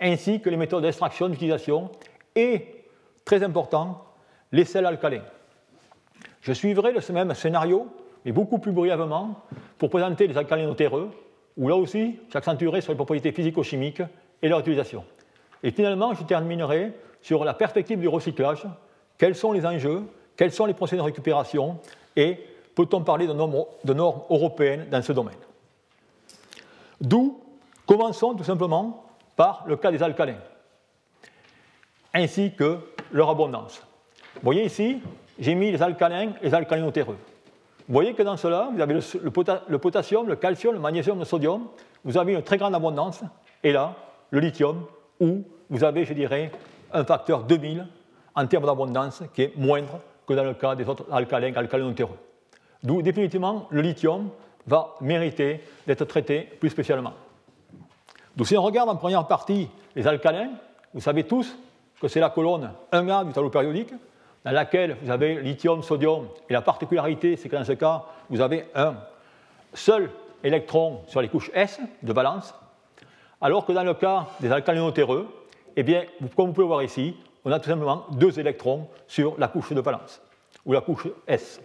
ainsi 0.00 0.40
que 0.40 0.50
les 0.50 0.56
méthodes 0.56 0.82
d'extraction, 0.82 1.28
d'utilisation 1.28 1.90
et, 2.34 2.84
très 3.24 3.42
important, 3.42 4.04
les 4.52 4.64
sels 4.64 4.86
alcalins. 4.86 5.24
Je 6.40 6.52
suivrai 6.52 6.92
le 6.92 7.00
même 7.12 7.34
scénario, 7.34 7.88
mais 8.24 8.32
beaucoup 8.32 8.58
plus 8.58 8.72
brièvement, 8.72 9.42
pour 9.78 9.90
présenter 9.90 10.26
les 10.26 10.36
alcalins 10.36 10.72
terreux, 10.74 11.10
où 11.56 11.68
là 11.68 11.76
aussi 11.76 12.18
j'accentuerai 12.32 12.80
sur 12.80 12.92
les 12.92 12.96
propriétés 12.96 13.32
physico-chimiques 13.32 14.02
et 14.42 14.48
leur 14.48 14.60
utilisation. 14.60 15.04
Et 15.62 15.70
finalement, 15.70 16.14
je 16.14 16.22
terminerai 16.22 16.92
sur 17.20 17.44
la 17.44 17.54
perspective 17.54 17.98
du 17.98 18.08
recyclage, 18.08 18.66
quels 19.18 19.34
sont 19.34 19.52
les 19.52 19.66
enjeux, 19.66 20.04
quels 20.36 20.52
sont 20.52 20.66
les 20.66 20.74
procédés 20.74 21.00
de 21.00 21.06
récupération? 21.06 21.78
Et 22.16 22.38
peut-on 22.74 23.02
parler 23.02 23.26
de 23.26 23.32
normes, 23.32 23.64
de 23.84 23.92
européennes 23.92 24.86
dans 24.90 25.02
ce 25.02 25.12
domaine? 25.12 25.36
D'où 27.00 27.40
commençons 27.86 28.34
tout 28.34 28.44
simplement 28.44 29.04
par 29.36 29.64
le 29.66 29.76
cas 29.76 29.92
des 29.92 30.02
alcalins, 30.02 30.40
ainsi 32.14 32.52
que 32.54 32.78
leur 33.12 33.28
abondance. 33.28 33.82
Vous 34.36 34.42
voyez 34.42 34.64
ici, 34.64 35.00
j'ai 35.38 35.54
mis 35.54 35.70
les 35.70 35.82
alcalins 35.82 36.32
et 36.42 36.46
les 36.46 36.54
alcalinotéreux. 36.54 37.18
Vous 37.88 37.92
voyez 37.92 38.14
que 38.14 38.22
dans 38.22 38.36
cela, 38.36 38.70
vous 38.74 38.80
avez 38.80 38.94
le, 38.94 39.78
potassium, 39.78 40.26
le 40.26 40.36
calcium, 40.36 40.74
le 40.74 40.80
magnésium, 40.80 41.18
le 41.18 41.24
sodium, 41.24 41.68
vous 42.04 42.18
avez 42.18 42.32
une 42.32 42.42
très 42.42 42.56
grande 42.56 42.74
abondance, 42.74 43.22
et 43.62 43.72
là, 43.72 43.94
le 44.30 44.40
lithium, 44.40 44.86
où 45.20 45.44
vous 45.70 45.84
avez, 45.84 46.04
je 46.04 46.12
dirais, 46.12 46.50
un 46.92 47.04
facteur 47.04 47.44
2000 47.44 47.86
en 48.34 48.46
termes 48.46 48.66
d'abondance 48.66 49.22
qui 49.34 49.42
est 49.42 49.56
moindre 49.56 50.00
que 50.26 50.34
dans 50.34 50.44
le 50.44 50.54
cas 50.54 50.74
des 50.74 50.88
autres 50.88 51.06
alcalins, 51.10 51.52
alcalinotéreux. 51.54 52.18
D'où 52.82 53.02
définitivement 53.02 53.66
le 53.70 53.80
lithium 53.80 54.28
va 54.66 54.94
mériter 55.00 55.60
d'être 55.86 56.04
traité 56.04 56.40
plus 56.58 56.70
spécialement. 56.70 57.12
Donc 58.36 58.46
si 58.46 58.56
on 58.56 58.62
regarde 58.62 58.88
en 58.88 58.96
première 58.96 59.26
partie 59.26 59.68
les 59.94 60.06
alcalins, 60.06 60.50
vous 60.92 61.00
savez 61.00 61.24
tous 61.24 61.56
que 62.00 62.08
c'est 62.08 62.20
la 62.20 62.30
colonne 62.30 62.70
1A 62.92 63.26
du 63.26 63.32
tableau 63.32 63.50
périodique, 63.50 63.92
dans 64.44 64.52
laquelle 64.52 64.96
vous 65.02 65.10
avez 65.10 65.40
lithium, 65.42 65.82
sodium, 65.82 66.28
et 66.48 66.52
la 66.52 66.62
particularité, 66.62 67.36
c'est 67.36 67.48
que 67.48 67.56
dans 67.56 67.64
ce 67.64 67.72
cas, 67.72 68.04
vous 68.28 68.40
avez 68.40 68.66
un 68.74 68.94
seul 69.72 70.10
électron 70.44 71.00
sur 71.08 71.20
les 71.20 71.28
couches 71.28 71.50
S 71.54 71.80
de 72.02 72.12
valence, 72.12 72.54
alors 73.40 73.64
que 73.64 73.72
dans 73.72 73.82
le 73.82 73.94
cas 73.94 74.26
des 74.40 74.52
alcalinotéreux, 74.52 75.28
eh 75.74 75.82
bien, 75.82 76.04
comme 76.36 76.48
vous 76.48 76.52
pouvez 76.52 76.66
voir 76.66 76.82
ici, 76.82 77.16
on 77.46 77.52
a 77.52 77.60
tout 77.60 77.70
simplement 77.70 78.06
deux 78.10 78.40
électrons 78.40 78.88
sur 79.06 79.38
la 79.38 79.46
couche 79.46 79.72
de 79.72 79.80
valence, 79.80 80.20
ou 80.64 80.72
la 80.72 80.80
couche 80.80 81.06
S. 81.28 81.60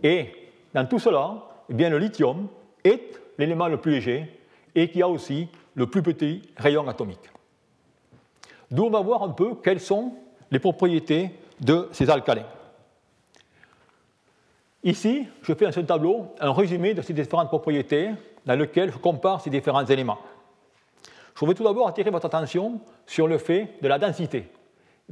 Et 0.00 0.28
dans 0.72 0.86
tout 0.86 1.00
cela, 1.00 1.42
eh 1.68 1.74
bien, 1.74 1.90
le 1.90 1.98
lithium 1.98 2.46
est 2.84 3.20
l'élément 3.36 3.66
le 3.66 3.78
plus 3.78 3.90
léger 3.90 4.40
et 4.76 4.88
qui 4.90 5.02
a 5.02 5.08
aussi 5.08 5.48
le 5.74 5.88
plus 5.88 6.02
petit 6.02 6.42
rayon 6.56 6.86
atomique. 6.86 7.30
D'où 8.70 8.84
on 8.84 8.90
va 8.90 9.00
voir 9.00 9.24
un 9.24 9.30
peu 9.30 9.56
quelles 9.56 9.80
sont 9.80 10.14
les 10.52 10.60
propriétés 10.60 11.30
de 11.60 11.88
ces 11.90 12.08
alcalins. 12.08 12.46
Ici, 14.84 15.26
je 15.42 15.52
fais 15.52 15.64
dans 15.64 15.72
ce 15.72 15.80
tableau 15.80 16.28
un 16.38 16.52
résumé 16.52 16.94
de 16.94 17.02
ces 17.02 17.12
différentes 17.12 17.48
propriétés 17.48 18.10
dans 18.46 18.56
lequel 18.56 18.92
je 18.92 18.98
compare 18.98 19.40
ces 19.40 19.50
différents 19.50 19.84
éléments. 19.84 20.18
Je 21.34 21.40
voudrais 21.40 21.56
tout 21.56 21.64
d'abord 21.64 21.88
attirer 21.88 22.10
votre 22.10 22.26
attention 22.26 22.80
sur 23.04 23.26
le 23.26 23.38
fait 23.38 23.68
de 23.82 23.88
la 23.88 23.98
densité. 23.98 24.48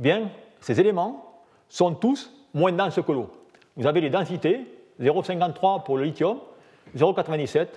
Bien, 0.00 0.30
ces 0.62 0.80
éléments 0.80 1.42
sont 1.68 1.92
tous 1.92 2.32
moins 2.54 2.72
denses 2.72 2.98
que 3.06 3.12
l'eau. 3.12 3.30
Vous 3.76 3.86
avez 3.86 4.00
les 4.00 4.08
densités 4.08 4.66
0,53 4.98 5.84
pour 5.84 5.98
le 5.98 6.04
lithium, 6.04 6.38
0,97, 6.96 7.68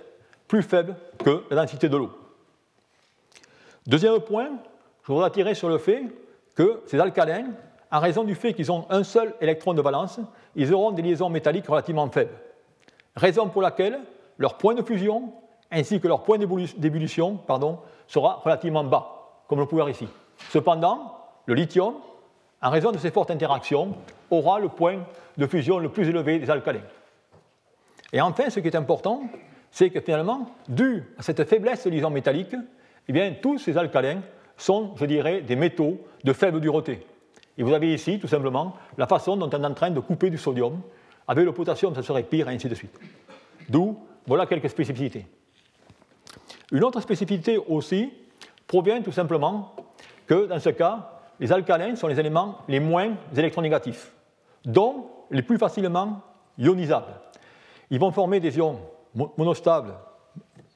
plus 0.47 0.63
faible 0.63 0.95
que 1.17 1.43
la 1.49 1.57
densité 1.57 1.89
de 1.89 1.97
l'eau. 1.97 2.11
Deuxième 3.85 4.21
point, 4.21 4.51
je 5.03 5.11
voudrais 5.11 5.27
attirer 5.27 5.53
sur 5.53 5.67
le 5.67 5.77
fait 5.77 6.05
que 6.55 6.81
ces 6.85 6.97
alcalins, 6.97 7.47
en 7.91 7.99
raison 7.99 8.23
du 8.23 8.35
fait 8.35 8.53
qu'ils 8.53 8.71
ont 8.71 8.85
un 8.89 9.03
seul 9.03 9.33
électron 9.41 9.73
de 9.73 9.81
valence, 9.81 10.21
ils 10.55 10.73
auront 10.73 10.91
des 10.91 11.01
liaisons 11.01 11.27
métalliques 11.27 11.67
relativement 11.67 12.09
faibles. 12.09 12.35
Raison 13.17 13.49
pour 13.49 13.61
laquelle 13.61 13.99
leur 14.37 14.57
point 14.57 14.75
de 14.75 14.81
fusion 14.81 15.33
ainsi 15.69 15.99
que 15.99 16.07
leur 16.07 16.23
point 16.23 16.37
d'ébullition 16.37 17.39
sera 18.07 18.35
relativement 18.45 18.85
bas, 18.85 19.41
comme 19.49 19.59
le 19.59 19.65
pouvez 19.65 19.81
voir 19.81 19.89
ici. 19.89 20.07
Cependant, 20.51 21.17
le 21.45 21.55
lithium, 21.55 21.95
en 22.63 22.69
raison 22.69 22.91
de 22.91 22.97
ces 22.97 23.11
fortes 23.11 23.29
interactions, 23.29 23.95
aura 24.31 24.59
le 24.59 24.69
point 24.69 25.05
de 25.37 25.45
fusion 25.47 25.79
le 25.79 25.89
plus 25.89 26.07
élevé 26.07 26.39
des 26.39 26.49
alcalins. 26.49 26.81
Et 28.13 28.21
enfin, 28.21 28.49
ce 28.49 28.59
qui 28.59 28.67
est 28.67 28.75
important, 28.75 29.23
c'est 29.69 29.89
que 29.89 29.99
finalement, 29.99 30.49
dû 30.69 31.03
à 31.17 31.23
cette 31.23 31.43
faiblesse 31.43 31.83
de 31.83 31.89
liaison 31.89 32.09
métallique, 32.09 32.55
eh 33.07 33.13
bien, 33.13 33.33
tous 33.41 33.57
ces 33.57 33.77
alcalins 33.77 34.21
sont, 34.55 34.93
je 34.95 35.05
dirais, 35.05 35.41
des 35.41 35.55
métaux 35.55 35.99
de 36.23 36.31
faible 36.31 36.61
dureté. 36.61 37.05
Et 37.57 37.63
vous 37.63 37.73
avez 37.73 37.93
ici, 37.93 38.17
tout 38.19 38.27
simplement, 38.27 38.75
la 38.97 39.07
façon 39.07 39.35
dont 39.35 39.49
on 39.51 39.63
est 39.63 39.65
en 39.65 39.73
train 39.73 39.91
de 39.91 39.99
couper 39.99 40.29
du 40.29 40.37
sodium. 40.37 40.81
Avec 41.27 41.45
le 41.45 41.51
potassium, 41.51 41.93
ça 41.93 42.01
serait 42.01 42.23
pire, 42.23 42.49
et 42.49 42.55
ainsi 42.55 42.69
de 42.69 42.75
suite. 42.75 42.97
D'où, 43.67 43.97
voilà 44.25 44.45
quelques 44.45 44.69
spécificités. 44.69 45.25
Une 46.71 46.83
autre 46.83 47.01
spécificité 47.01 47.57
aussi 47.57 48.11
provient 48.67 49.01
tout 49.01 49.11
simplement 49.11 49.75
que, 50.27 50.45
dans 50.45 50.59
ce 50.59 50.69
cas, 50.69 51.12
les 51.43 51.51
alcalins 51.51 51.97
sont 51.97 52.07
les 52.07 52.17
éléments 52.17 52.59
les 52.69 52.79
moins 52.79 53.17
électronégatifs, 53.35 54.13
dont 54.63 55.07
les 55.29 55.41
plus 55.41 55.57
facilement 55.57 56.21
ionisables. 56.57 57.19
Ils 57.89 57.99
vont 57.99 58.11
former 58.11 58.39
des 58.39 58.57
ions 58.57 58.79
monostables, 59.37 59.93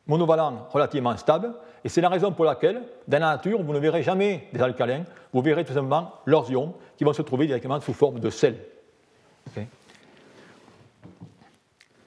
monovalents 0.08 0.68
relativement 0.70 1.16
stables, 1.16 1.54
et 1.86 1.90
c'est 1.90 2.02
la 2.02 2.10
raison 2.10 2.34
pour 2.34 2.44
laquelle, 2.44 2.82
dans 3.08 3.20
la 3.20 3.38
nature, 3.38 3.64
vous 3.64 3.72
ne 3.72 3.80
verrez 3.80 4.04
jamais 4.04 4.50
des 4.52 4.62
alcalins, 4.62 5.06
vous 5.32 5.42
verrez 5.42 5.64
tout 5.64 5.72
simplement 5.72 6.12
leurs 6.26 6.52
ions 6.52 6.74
qui 6.98 7.06
vont 7.06 7.14
se 7.14 7.22
trouver 7.22 7.48
directement 7.48 7.80
sous 7.80 7.94
forme 7.94 8.20
de 8.20 8.30
sel. 8.30 8.58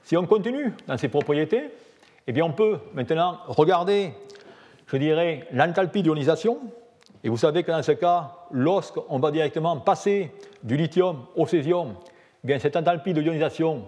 Si 0.03 0.15
on 0.15 0.27
continue 0.27 0.71
dans 0.85 0.99
ces 0.99 1.09
propriétés, 1.09 1.71
eh 2.27 2.31
bien 2.31 2.45
on 2.45 2.51
peut 2.51 2.77
maintenant 2.93 3.39
regarder, 3.47 4.13
je 4.85 4.97
dirais, 4.97 5.47
l'enthalpie 5.51 6.03
d'ionisation. 6.03 6.59
Et 7.23 7.29
vous 7.29 7.37
savez 7.37 7.63
que 7.63 7.71
dans 7.71 7.83
ce 7.83 7.91
cas, 7.91 8.31
lorsqu'on 8.51 9.19
va 9.19 9.31
directement 9.31 9.77
passer 9.77 10.31
du 10.63 10.75
lithium 10.75 11.25
au 11.35 11.45
césium, 11.45 11.93
eh 12.43 12.47
bien 12.47 12.59
cette 12.59 12.75
enthalpie 12.75 13.13
d'ionisation, 13.13 13.83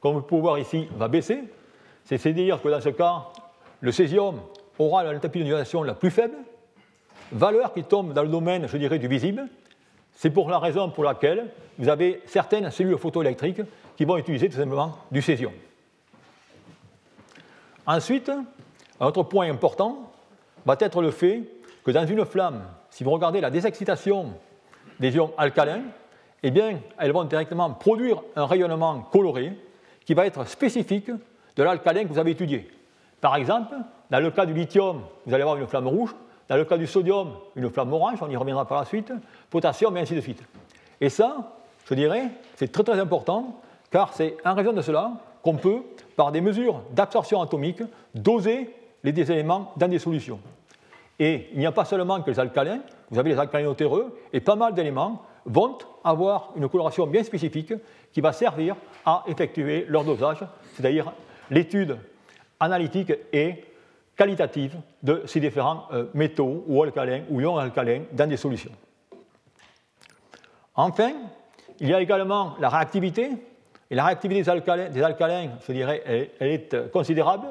comme 0.00 0.14
vous 0.14 0.22
pouvez 0.22 0.42
voir 0.42 0.58
ici, 0.58 0.88
va 0.96 1.08
baisser. 1.08 1.42
C'est-à-dire 2.04 2.62
que 2.62 2.68
dans 2.68 2.80
ce 2.80 2.90
cas, 2.90 3.24
le 3.80 3.90
césium 3.90 4.40
aura 4.78 5.02
l'enthalpie 5.02 5.42
d'ionisation 5.42 5.82
la 5.82 5.94
plus 5.94 6.10
faible, 6.10 6.36
valeur 7.32 7.72
qui 7.72 7.82
tombe 7.82 8.12
dans 8.12 8.22
le 8.22 8.28
domaine, 8.28 8.68
je 8.68 8.76
dirais, 8.76 8.98
du 8.98 9.08
visible. 9.08 9.46
C'est 10.12 10.30
pour 10.30 10.48
la 10.48 10.58
raison 10.58 10.88
pour 10.90 11.04
laquelle 11.04 11.48
vous 11.78 11.88
avez 11.88 12.22
certaines 12.26 12.70
cellules 12.70 12.96
photoélectriques 12.98 13.60
qui 13.96 14.04
vont 14.04 14.16
utiliser 14.16 14.48
tout 14.48 14.56
simplement 14.56 14.96
du 15.10 15.20
césium. 15.20 15.52
Ensuite, 17.86 18.30
un 19.00 19.06
autre 19.06 19.24
point 19.24 19.50
important 19.50 20.10
va 20.64 20.76
être 20.80 21.02
le 21.02 21.10
fait 21.10 21.42
que 21.84 21.90
dans 21.90 22.06
une 22.06 22.24
flamme, 22.24 22.62
si 22.96 23.04
vous 23.04 23.10
regardez 23.10 23.42
la 23.42 23.50
désexcitation 23.50 24.28
des 24.98 25.14
ions 25.14 25.30
alcalins, 25.36 25.82
eh 26.42 26.50
elles 26.98 27.12
vont 27.12 27.24
directement 27.24 27.68
produire 27.68 28.22
un 28.36 28.46
rayonnement 28.46 29.00
coloré 29.12 29.52
qui 30.06 30.14
va 30.14 30.24
être 30.24 30.48
spécifique 30.48 31.10
de 31.10 31.62
l'alcalin 31.62 32.04
que 32.04 32.08
vous 32.08 32.18
avez 32.18 32.30
étudié. 32.30 32.70
Par 33.20 33.36
exemple, 33.36 33.74
dans 34.10 34.18
le 34.18 34.30
cas 34.30 34.46
du 34.46 34.54
lithium, 34.54 35.02
vous 35.26 35.34
allez 35.34 35.42
avoir 35.42 35.58
une 35.58 35.66
flamme 35.66 35.88
rouge, 35.88 36.16
dans 36.48 36.56
le 36.56 36.64
cas 36.64 36.78
du 36.78 36.86
sodium, 36.86 37.34
une 37.54 37.68
flamme 37.68 37.92
orange, 37.92 38.20
on 38.22 38.30
y 38.30 38.36
reviendra 38.36 38.66
par 38.66 38.78
la 38.78 38.86
suite, 38.86 39.12
potassium 39.50 39.94
et 39.98 40.00
ainsi 40.00 40.14
de 40.14 40.22
suite. 40.22 40.42
Et 40.98 41.10
ça, 41.10 41.52
je 41.84 41.92
dirais, 41.92 42.30
c'est 42.54 42.72
très 42.72 42.82
très 42.82 42.98
important, 42.98 43.60
car 43.90 44.14
c'est 44.14 44.38
en 44.42 44.54
raison 44.54 44.72
de 44.72 44.80
cela 44.80 45.12
qu'on 45.42 45.56
peut, 45.56 45.82
par 46.16 46.32
des 46.32 46.40
mesures 46.40 46.80
d'absorption 46.92 47.42
atomique, 47.42 47.82
doser 48.14 48.74
les 49.04 49.30
éléments 49.30 49.74
dans 49.76 49.88
des 49.88 49.98
solutions. 49.98 50.40
Et 51.18 51.48
il 51.52 51.58
n'y 51.58 51.66
a 51.66 51.72
pas 51.72 51.84
seulement 51.84 52.20
que 52.20 52.30
les 52.30 52.38
alcalins, 52.38 52.80
vous 53.10 53.18
avez 53.18 53.30
les 53.30 53.38
alcalinotéreux, 53.38 54.18
et 54.32 54.40
pas 54.40 54.56
mal 54.56 54.74
d'éléments 54.74 55.22
vont 55.44 55.78
avoir 56.04 56.50
une 56.56 56.68
coloration 56.68 57.06
bien 57.06 57.22
spécifique 57.22 57.72
qui 58.12 58.20
va 58.20 58.32
servir 58.32 58.76
à 59.04 59.24
effectuer 59.26 59.86
leur 59.88 60.04
dosage, 60.04 60.44
c'est-à-dire 60.74 61.12
l'étude 61.50 61.96
analytique 62.60 63.12
et 63.32 63.64
qualitative 64.16 64.76
de 65.02 65.22
ces 65.26 65.40
différents 65.40 65.84
euh, 65.92 66.06
métaux 66.14 66.64
ou 66.66 66.82
alcalins 66.82 67.22
ou 67.30 67.40
ions 67.40 67.58
alcalins 67.58 68.02
dans 68.12 68.28
des 68.28 68.36
solutions. 68.36 68.72
Enfin, 70.74 71.12
il 71.80 71.88
y 71.88 71.94
a 71.94 72.00
également 72.00 72.54
la 72.58 72.68
réactivité, 72.68 73.30
et 73.90 73.94
la 73.94 74.04
réactivité 74.04 74.42
des 74.42 75.02
alcalins, 75.02 75.50
je 75.66 75.72
dirais, 75.72 76.30
elle, 76.40 76.48
est 76.48 76.74
euh, 76.74 76.88
considérable. 76.88 77.46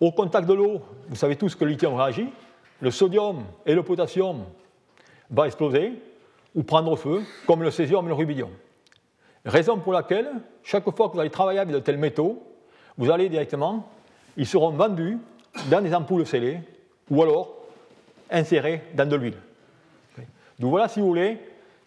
Au 0.00 0.12
contact 0.12 0.46
de 0.46 0.54
l'eau, 0.54 0.82
vous 1.08 1.16
savez 1.16 1.36
tous 1.36 1.54
que 1.54 1.64
le 1.64 1.70
lithium 1.70 1.94
réagit. 1.94 2.28
Le 2.80 2.90
sodium 2.90 3.44
et 3.64 3.74
le 3.74 3.82
potassium 3.82 4.44
vont 5.30 5.44
exploser 5.44 5.94
ou 6.54 6.62
prendre 6.62 6.94
feu, 6.96 7.22
comme 7.46 7.62
le 7.62 7.70
césium 7.70 8.04
et 8.04 8.08
le 8.08 8.14
rubidium. 8.14 8.50
Raison 9.44 9.78
pour 9.78 9.92
laquelle, 9.92 10.30
chaque 10.62 10.84
fois 10.84 11.08
que 11.08 11.14
vous 11.14 11.20
allez 11.20 11.30
travailler 11.30 11.60
avec 11.60 11.74
de 11.74 11.78
tels 11.78 11.98
métaux, 11.98 12.42
vous 12.98 13.10
allez 13.10 13.28
directement, 13.28 13.88
ils 14.36 14.46
seront 14.46 14.70
vendus 14.70 15.18
dans 15.70 15.80
des 15.80 15.94
ampoules 15.94 16.26
scellées 16.26 16.60
ou 17.10 17.22
alors 17.22 17.54
insérés 18.30 18.82
dans 18.94 19.08
de 19.08 19.16
l'huile. 19.16 19.36
Donc 20.58 20.70
voilà, 20.70 20.88
si 20.88 21.00
vous 21.00 21.06
voulez, 21.06 21.38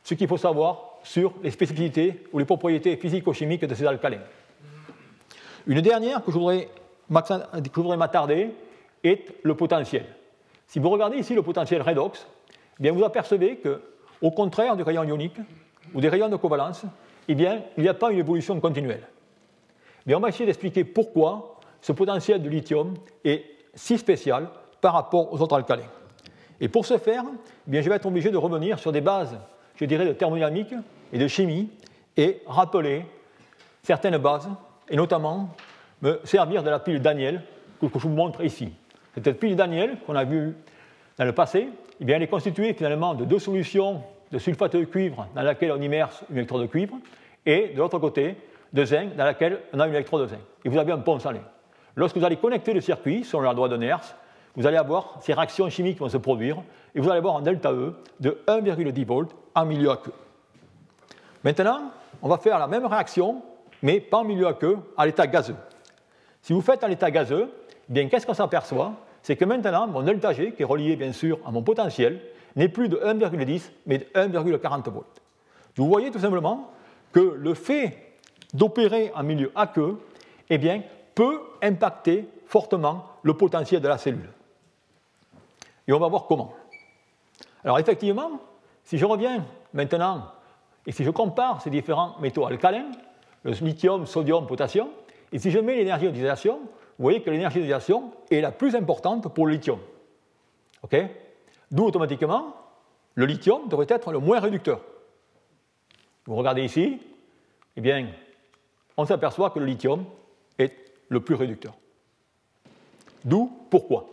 ce 0.04 0.14
qu'il 0.14 0.28
faut 0.28 0.38
savoir 0.38 0.98
sur 1.04 1.34
les 1.44 1.52
spécificités 1.52 2.24
ou 2.32 2.40
les 2.40 2.46
propriétés 2.46 2.96
physico-chimiques 2.98 3.66
de 3.66 3.76
ces 3.76 3.86
alcalins. 3.86 4.22
Une 5.68 5.82
dernière 5.82 6.24
que 6.24 6.32
je 6.32 6.38
voudrais 6.38 6.70
m'attarder 7.10 8.52
est 9.04 9.26
le 9.44 9.56
potentiel. 9.56 10.06
Si 10.68 10.80
vous 10.80 10.90
regardez 10.90 11.18
ici 11.18 11.34
le 11.34 11.42
potentiel 11.42 11.82
redox, 11.82 12.28
eh 12.80 12.84
bien 12.84 12.92
vous 12.92 13.04
apercevez 13.04 13.58
qu'au 13.58 14.32
contraire 14.32 14.76
du 14.76 14.84
rayon 14.84 15.04
ionique 15.04 15.38
ou 15.94 16.02
des 16.02 16.10
rayons 16.10 16.30
de 16.30 16.36
covalence, 16.36 16.86
eh 17.28 17.36
bien, 17.36 17.62
il 17.78 17.84
n'y 17.84 17.90
a 17.90 17.94
pas 17.94 18.12
une 18.12 18.20
évolution 18.20 18.60
continuelle. 18.60 19.08
Mais 20.06 20.16
on 20.16 20.20
va 20.20 20.30
essayer 20.30 20.46
d'expliquer 20.46 20.84
pourquoi 20.84 21.60
ce 21.82 21.92
potentiel 21.92 22.42
de 22.42 22.50
lithium 22.50 22.96
est 23.24 23.46
si 23.76 23.98
spécial 23.98 24.50
par 24.82 24.94
rapport 24.94 25.32
aux 25.32 25.42
autres 25.42 25.56
alcalins. 25.56 25.90
Et 26.60 26.68
pour 26.68 26.86
ce 26.86 26.98
faire, 26.98 27.24
eh 27.68 27.72
bien, 27.72 27.82
je 27.82 27.90
vais 27.90 27.96
être 27.96 28.08
obligé 28.08 28.32
de 28.32 28.38
revenir 28.38 28.80
sur 28.80 28.92
des 28.92 29.02
bases, 29.02 29.38
je 29.76 29.86
dirais, 29.86 30.06
de 30.06 30.14
thermodynamique 30.14 30.74
et 31.14 31.20
de 31.20 31.28
chimie, 31.28 31.70
et 32.18 32.42
rappeler 32.48 33.06
certaines 33.84 34.18
bases, 34.18 34.50
et 34.90 34.96
notamment 34.96 35.50
me 36.02 36.20
servir 36.24 36.64
de 36.64 36.70
la 36.70 36.80
pile 36.80 37.02
Daniel 37.02 37.42
que 37.80 37.88
je 37.94 38.00
vous 38.00 38.10
montre 38.10 38.44
ici. 38.44 38.72
Cette 39.14 39.40
pile 39.40 39.56
Daniel 39.56 39.98
qu'on 40.06 40.16
a 40.16 40.24
vue 40.24 40.56
dans 41.18 41.26
le 41.26 41.34
passé, 41.34 41.70
eh 42.00 42.06
bien, 42.06 42.16
elle 42.16 42.24
est 42.24 42.28
constituée 42.28 42.74
finalement 42.74 43.14
de 43.14 43.26
deux 43.26 43.40
solutions 43.40 44.02
de 44.32 44.38
sulfate 44.38 44.76
de 44.76 44.86
cuivre 44.86 45.28
dans 45.36 45.42
laquelle 45.42 45.72
on 45.72 45.82
immerse 45.82 46.24
une 46.30 46.38
électrode 46.38 46.62
de 46.62 46.68
cuivre, 46.68 46.96
et 47.46 47.70
de 47.70 47.78
l'autre 47.78 48.00
côté, 48.00 48.36
de 48.72 48.86
zinc 48.86 49.16
dans 49.16 49.26
laquelle 49.26 49.60
on 49.74 49.80
a 49.80 49.88
une 49.88 49.94
électrode 49.94 50.24
de 50.24 50.28
zinc. 50.28 50.40
Et 50.64 50.70
vous 50.70 50.78
avez 50.78 50.92
un 50.92 51.00
pont 51.00 51.20
salé. 51.20 51.40
Lorsque 51.96 52.18
vous 52.18 52.24
allez 52.24 52.38
connecter 52.38 52.74
le 52.74 52.82
circuit 52.82 53.24
selon 53.24 53.44
la 53.44 53.54
loi 53.54 53.68
de 53.68 53.76
Nernst, 53.76 54.16
vous 54.56 54.68
allez 54.68 54.78
avoir 54.78 55.18
ces 55.22 55.34
réactions 55.34 55.70
chimiques 55.70 55.96
qui 55.96 56.00
vont 56.00 56.10
se 56.10 56.18
produire, 56.18 56.58
et 56.94 57.00
vous 57.00 57.10
allez 57.10 57.18
avoir 57.18 57.38
un 57.38 57.42
delta 57.42 57.72
E 57.72 57.96
de 58.20 58.38
1,10 58.48 59.06
volts 59.06 59.36
en 59.56 59.66
milieu 59.66 59.90
aqueux. 59.90 60.14
Maintenant, 61.44 61.92
on 62.22 62.30
va 62.30 62.38
faire 62.38 62.60
la 62.60 62.68
même 62.68 62.86
réaction, 62.86 63.42
mais 63.82 64.00
pas 64.00 64.18
en 64.18 64.24
milieu 64.24 64.48
aqueux, 64.48 64.78
à 64.98 65.06
l'état 65.06 65.28
gazeux. 65.28 65.56
Si 66.42 66.54
vous 66.54 66.62
faites 66.62 66.84
à 66.84 66.88
l'état 66.88 67.12
gazeux, 67.12 67.52
eh 67.90 67.94
bien 67.94 68.08
qu'est-ce 68.08 68.26
qu'on 68.26 68.34
s'aperçoit? 68.34 68.94
C'est 69.22 69.36
que 69.36 69.46
maintenant, 69.46 69.88
mon 69.88 70.02
delta 70.02 70.34
G, 70.34 70.54
qui 70.54 70.62
est 70.62 70.66
relié 70.66 70.96
bien 70.96 71.12
sûr 71.12 71.40
à 71.46 71.52
mon 71.52 71.62
potentiel, 71.62 72.22
n'est 72.56 72.70
plus 72.70 72.90
de 72.90 72.98
1,10, 72.98 73.72
mais 73.86 74.00
de 74.00 74.06
1,40 74.16 74.90
volts. 74.90 75.22
Vous 75.76 75.88
voyez 75.88 76.12
tout 76.12 76.20
simplement 76.20 76.72
que 77.12 77.20
le 77.20 77.54
fait 77.54 78.10
d'opérer 78.54 79.12
en 79.16 79.24
milieu 79.24 79.52
aqueux 79.56 80.00
eh 80.50 80.58
bien, 80.58 80.82
peut 81.16 81.42
impacter 81.62 82.28
fortement 82.46 83.06
le 83.24 83.34
potentiel 83.34 83.82
de 83.82 83.88
la 83.88 83.98
cellule. 83.98 84.30
Et 85.88 85.94
on 85.94 86.00
va 86.00 86.08
voir 86.08 86.26
comment. 86.26 86.54
Alors 87.64 87.80
effectivement, 87.80 88.32
si 88.84 88.98
je 88.98 89.06
reviens 89.06 89.46
maintenant 89.74 90.32
et 90.86 90.92
si 90.92 91.04
je 91.04 91.12
compare 91.12 91.62
ces 91.62 91.70
différents 91.70 92.16
métaux 92.20 92.46
alcalins, 92.46 92.92
le 93.44 93.52
lithium, 93.52 94.06
sodium, 94.06 94.48
potassium, 94.48 94.88
et 95.32 95.40
si 95.40 95.52
je 95.52 95.60
mets 95.60 95.76
l'énergie 95.76 96.08
d'utilisation, 96.08 96.60
vous 96.60 97.04
voyez 97.04 97.22
que 97.22 97.30
l'énergie 97.30 97.60
d'utilisation 97.60 98.12
est 98.32 98.42
la 98.42 98.52
plus 98.52 98.76
importante 98.76 99.34
pour 99.34 99.46
le 99.48 99.54
lithium. 99.54 99.80
D'où 101.72 101.86
automatiquement, 101.86 102.56
le 103.16 103.26
lithium 103.26 103.68
devrait 103.68 103.86
être 103.90 104.12
le 104.12 104.20
moins 104.20 104.40
réducteur. 104.40 104.82
Vous 106.26 106.36
regardez 106.36 106.64
ici, 106.64 107.00
eh 107.76 107.82
bien, 107.82 108.08
on 108.98 109.06
s'aperçoit 109.06 109.52
que 109.52 109.60
le 109.60 109.66
lithium 109.66 110.06
est 110.58 110.74
le 111.10 111.20
plus 111.20 111.36
réducteur. 111.36 111.74
D'où 113.24 113.52
pourquoi? 113.70 114.10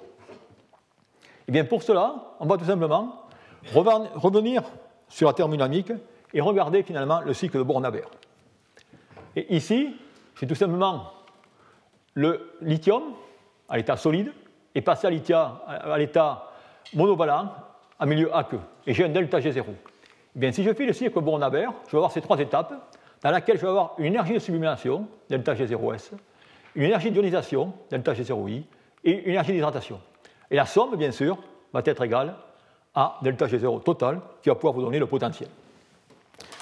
Eh 1.48 1.52
bien, 1.52 1.64
pour 1.64 1.82
cela, 1.82 2.36
on 2.40 2.46
va 2.46 2.56
tout 2.56 2.64
simplement 2.64 3.22
revenir 3.72 4.62
sur 5.08 5.28
la 5.28 5.34
thermodynamique 5.34 5.92
et 6.34 6.40
regarder 6.40 6.82
finalement 6.82 7.20
le 7.20 7.32
cycle 7.32 7.58
de 7.58 7.62
Born-Haber. 7.62 8.04
Et 9.36 9.54
ici, 9.54 9.94
c'est 10.36 10.46
tout 10.46 10.54
simplement 10.54 11.12
le 12.14 12.52
lithium 12.60 13.02
à 13.68 13.76
l'état 13.76 13.96
solide 13.96 14.32
et 14.74 14.80
passé 14.80 15.06
à 15.06 15.98
l'état 15.98 16.50
monovalent 16.94 17.50
à 17.98 18.06
milieu 18.06 18.34
aqueux. 18.34 18.60
Et 18.86 18.94
j'ai 18.94 19.04
un 19.04 19.08
delta 19.08 19.40
G0. 19.40 19.64
Eh 19.68 20.38
bien, 20.38 20.52
si 20.52 20.62
je 20.62 20.72
fais 20.72 20.86
le 20.86 20.92
cycle 20.92 21.20
Born-Haber, 21.20 21.68
je 21.86 21.92
vais 21.92 21.96
avoir 21.96 22.12
ces 22.12 22.20
trois 22.20 22.38
étapes 22.38 22.74
dans 23.22 23.30
lesquelles 23.30 23.56
je 23.56 23.62
vais 23.62 23.68
avoir 23.68 23.94
une 23.98 24.06
énergie 24.06 24.34
de 24.34 24.38
sublimation, 24.38 25.08
delta 25.28 25.54
G0S, 25.54 26.12
une 26.74 26.82
énergie 26.82 27.10
d'ionisation, 27.10 27.72
delta 27.90 28.12
G0I, 28.12 28.64
et 29.04 29.22
une 29.24 29.30
énergie 29.30 29.52
d'hydratation. 29.52 30.00
Et 30.50 30.56
la 30.56 30.66
somme, 30.66 30.96
bien 30.96 31.10
sûr, 31.10 31.38
va 31.72 31.80
être 31.84 32.02
égale 32.02 32.34
à 32.94 33.18
delta 33.22 33.46
G0 33.46 33.82
total, 33.82 34.20
qui 34.42 34.50
va 34.50 34.54
pouvoir 34.54 34.74
vous 34.74 34.82
donner 34.82 34.98
le 34.98 35.06
potentiel. 35.06 35.48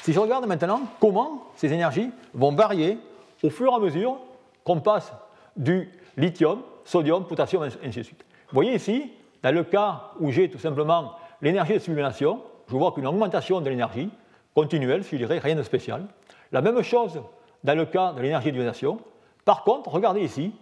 Si 0.03 0.13
je 0.13 0.21
regarde 0.21 0.47
maintenant 0.47 0.83
comment 1.01 1.49
ces 1.57 1.73
énergies 1.73 2.11
vont 2.33 2.55
varier 2.55 2.99
au 3.45 3.51
fur 3.51 3.71
et 3.71 3.75
à 3.75 3.79
mesure 3.79 4.17
qu'on 4.65 4.81
passe 4.81 5.13
du 5.55 5.91
lithium, 6.17 6.63
sodium, 6.85 7.27
potassium, 7.27 7.63
ainsi 7.63 7.99
de 7.99 8.03
suite. 8.03 8.25
Vous 8.49 8.55
voyez 8.55 8.75
ici, 8.75 9.13
dans 9.43 9.55
le 9.55 9.65
cas 9.65 10.13
où 10.19 10.31
j'ai 10.31 10.51
tout 10.51 10.59
simplement 10.59 11.13
l'énergie 11.43 11.75
de 11.75 11.79
sublimation, 11.79 12.41
je 12.69 12.75
vois 12.75 12.93
qu'une 12.93 13.07
augmentation 13.07 13.61
de 13.61 13.69
l'énergie 13.69 14.09
continuelle, 14.55 15.03
je 15.03 15.17
dirais 15.17 15.39
rien 15.39 15.55
de 15.55 15.63
spécial. 15.63 16.07
La 16.53 16.63
même 16.63 16.81
chose 16.83 17.21
dans 17.63 17.77
le 17.77 17.85
cas 17.85 18.15
de 18.15 18.23
l'énergie 18.23 18.51
d'ionisation. 18.51 18.99
Par 19.45 19.63
contre, 19.63 19.91
regardez 19.91 20.23
ici, 20.23 20.53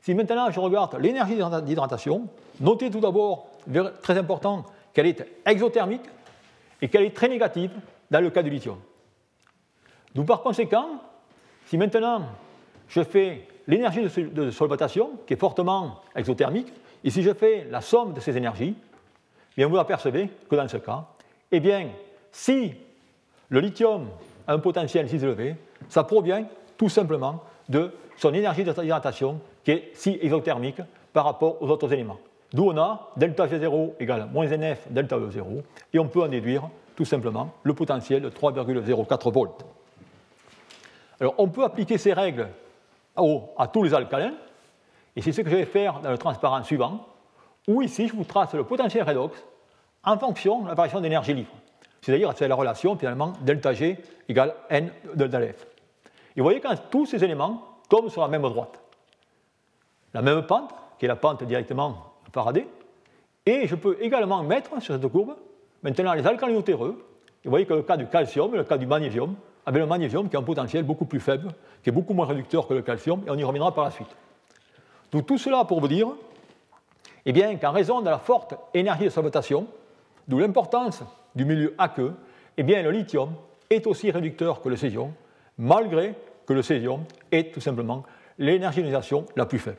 si 0.00 0.14
maintenant 0.14 0.50
je 0.50 0.58
regarde 0.58 0.96
l'énergie 0.98 1.36
d'hydratation, 1.64 2.28
notez 2.60 2.90
tout 2.90 3.00
d'abord, 3.00 3.48
très 4.00 4.16
important, 4.16 4.64
qu'elle 4.94 5.06
est 5.06 5.26
exothermique 5.44 6.02
et 6.80 6.88
qu'elle 6.88 7.04
est 7.04 7.14
très 7.14 7.28
négative 7.28 7.72
dans 8.10 8.20
le 8.20 8.30
cas 8.30 8.42
du 8.42 8.48
lithium. 8.48 8.78
Donc 10.14 10.26
par 10.26 10.40
conséquent, 10.42 10.88
si 11.72 11.78
maintenant 11.78 12.20
je 12.86 13.02
fais 13.02 13.48
l'énergie 13.66 14.02
de 14.02 14.50
solvatation, 14.50 15.12
qui 15.26 15.32
est 15.32 15.38
fortement 15.38 16.02
exothermique, 16.14 16.70
et 17.02 17.08
si 17.08 17.22
je 17.22 17.32
fais 17.32 17.66
la 17.70 17.80
somme 17.80 18.12
de 18.12 18.20
ces 18.20 18.36
énergies, 18.36 18.74
eh 18.76 19.54
bien 19.56 19.68
vous 19.68 19.78
apercevez 19.78 20.28
que 20.50 20.54
dans 20.54 20.68
ce 20.68 20.76
cas, 20.76 21.06
eh 21.50 21.60
bien, 21.60 21.88
si 22.30 22.74
le 23.48 23.60
lithium 23.60 24.08
a 24.46 24.52
un 24.52 24.58
potentiel 24.58 25.08
si 25.08 25.16
élevé, 25.16 25.56
ça 25.88 26.04
provient 26.04 26.44
tout 26.76 26.90
simplement 26.90 27.42
de 27.70 27.90
son 28.18 28.34
énergie 28.34 28.64
d'hydratation 28.64 29.40
qui 29.64 29.70
est 29.70 29.92
si 29.94 30.18
exothermique 30.20 30.82
par 31.14 31.24
rapport 31.24 31.62
aux 31.62 31.68
autres 31.70 31.90
éléments. 31.90 32.18
D'où 32.52 32.68
on 32.68 32.76
a 32.76 33.12
delta 33.16 33.46
G0 33.46 33.92
égale 33.98 34.28
moins 34.30 34.46
NF 34.46 34.88
delta 34.90 35.16
E0, 35.16 35.62
et 35.94 35.98
on 35.98 36.08
peut 36.08 36.22
en 36.22 36.28
déduire 36.28 36.68
tout 36.94 37.06
simplement 37.06 37.54
le 37.62 37.72
potentiel 37.72 38.20
de 38.20 38.28
3,04 38.28 39.32
volts. 39.32 39.64
Alors 41.22 41.34
on 41.38 41.46
peut 41.46 41.62
appliquer 41.62 41.98
ces 41.98 42.12
règles 42.12 42.48
à 43.14 43.68
tous 43.68 43.84
les 43.84 43.94
alcalins, 43.94 44.34
et 45.14 45.22
c'est 45.22 45.30
ce 45.30 45.40
que 45.40 45.48
je 45.48 45.54
vais 45.54 45.66
faire 45.66 46.00
dans 46.00 46.10
le 46.10 46.18
transparent 46.18 46.64
suivant, 46.64 47.06
où 47.68 47.80
ici 47.80 48.08
je 48.08 48.12
vous 48.12 48.24
trace 48.24 48.52
le 48.54 48.64
potentiel 48.64 49.04
redox 49.08 49.40
en 50.02 50.18
fonction 50.18 50.62
de 50.62 50.68
la 50.68 50.74
variation 50.74 51.00
d'énergie 51.00 51.32
libre. 51.32 51.52
C'est-à-dire 52.00 52.32
c'est 52.34 52.48
la 52.48 52.56
relation 52.56 52.96
finalement 52.96 53.34
delta 53.42 53.72
G 53.72 53.98
égale 54.28 54.52
N 54.68 54.90
delta 55.14 55.38
F. 55.38 55.64
Et 56.34 56.40
vous 56.40 56.42
voyez 56.42 56.58
quand 56.58 56.74
tous 56.90 57.06
ces 57.06 57.22
éléments 57.22 57.62
tombent 57.88 58.08
sur 58.08 58.22
la 58.22 58.28
même 58.28 58.42
droite. 58.42 58.80
La 60.14 60.22
même 60.22 60.42
pente, 60.44 60.74
qui 60.98 61.04
est 61.04 61.08
la 61.08 61.14
pente 61.14 61.44
directement 61.44 62.14
Faraday, 62.32 62.66
et 63.46 63.68
je 63.68 63.76
peux 63.76 63.96
également 64.00 64.42
mettre 64.42 64.82
sur 64.82 64.94
cette 64.94 65.06
courbe 65.06 65.36
maintenant 65.84 66.14
les 66.14 66.26
alcalinotéreux. 66.26 66.98
Et 67.44 67.48
vous 67.48 67.50
voyez 67.50 67.66
que 67.66 67.74
le 67.74 67.82
cas 67.82 67.96
du 67.96 68.08
calcium 68.08 68.52
et 68.54 68.58
le 68.58 68.64
cas 68.64 68.76
du 68.76 68.86
magnésium, 68.86 69.36
avec 69.66 69.80
le 69.80 69.86
magnésium 69.86 70.28
qui 70.28 70.36
a 70.36 70.40
un 70.40 70.44
potentiel 70.44 70.84
beaucoup 70.84 71.04
plus 71.04 71.20
faible, 71.20 71.48
qui 71.82 71.90
est 71.90 71.92
beaucoup 71.92 72.14
moins 72.14 72.26
réducteur 72.26 72.66
que 72.66 72.74
le 72.74 72.82
calcium, 72.82 73.22
et 73.26 73.30
on 73.30 73.36
y 73.36 73.44
reviendra 73.44 73.74
par 73.74 73.84
la 73.84 73.90
suite. 73.90 74.14
Donc 75.12 75.26
tout 75.26 75.38
cela 75.38 75.64
pour 75.64 75.80
vous 75.80 75.88
dire 75.88 76.08
eh 77.24 77.32
bien, 77.32 77.56
qu'en 77.56 77.70
raison 77.70 78.00
de 78.00 78.06
la 78.06 78.18
forte 78.18 78.54
énergie 78.74 79.04
de 79.04 79.10
solvatation, 79.10 79.66
d'où 80.26 80.38
l'importance 80.38 81.02
du 81.34 81.44
milieu 81.44 81.74
aqueux, 81.78 82.14
eh 82.56 82.62
bien, 82.62 82.82
le 82.82 82.90
lithium 82.90 83.30
est 83.70 83.86
aussi 83.86 84.10
réducteur 84.10 84.60
que 84.60 84.68
le 84.68 84.76
césium, 84.76 85.12
malgré 85.56 86.14
que 86.46 86.52
le 86.52 86.62
césium 86.62 87.04
est 87.30 87.54
tout 87.54 87.60
simplement 87.60 88.02
l'énergie 88.38 88.84
la 89.36 89.46
plus 89.46 89.58
faible. 89.58 89.78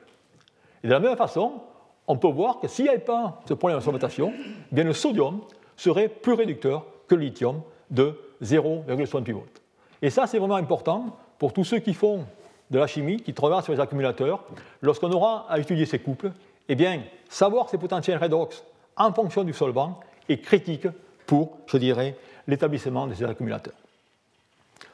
De 0.83 0.89
la 0.89 0.99
même 0.99 1.17
façon, 1.17 1.61
on 2.07 2.17
peut 2.17 2.29
voir 2.29 2.59
que 2.59 2.67
s'il 2.67 2.85
n'y 2.85 2.89
avait 2.89 2.99
pas 2.99 3.41
ce 3.47 3.53
problème 3.53 3.79
de 3.79 3.83
solvatation, 3.83 4.33
eh 4.37 4.75
bien 4.75 4.83
le 4.83 4.93
sodium 4.93 5.41
serait 5.75 6.07
plus 6.07 6.33
réducteur 6.33 6.85
que 7.07 7.15
le 7.15 7.21
lithium 7.21 7.61
de 7.89 8.17
0,68 8.41 9.33
volts. 9.33 9.62
Et 10.03 10.09
ça, 10.09 10.27
c'est 10.27 10.37
vraiment 10.37 10.57
important 10.57 11.17
pour 11.39 11.53
tous 11.53 11.63
ceux 11.63 11.79
qui 11.79 11.93
font 11.93 12.25
de 12.69 12.77
la 12.77 12.87
chimie 12.87 13.21
qui 13.21 13.33
travaillera 13.33 13.61
sur 13.63 13.71
les 13.71 13.79
accumulateurs, 13.79 14.43
lorsqu'on 14.81 15.09
aura 15.11 15.45
à 15.49 15.57
étudier 15.59 15.85
ces 15.85 15.99
couples, 15.99 16.33
eh 16.67 16.75
bien, 16.75 17.01
savoir 17.29 17.69
ces 17.69 17.77
potentiels 17.77 18.17
redox 18.21 18.63
en 18.97 19.13
fonction 19.13 19.45
du 19.45 19.53
solvant 19.53 20.01
est 20.27 20.39
critique 20.39 20.87
pour, 21.25 21.57
je 21.67 21.77
dirais, 21.77 22.17
l'établissement 22.47 23.07
de 23.07 23.13
ces 23.13 23.23
accumulateurs. 23.23 23.75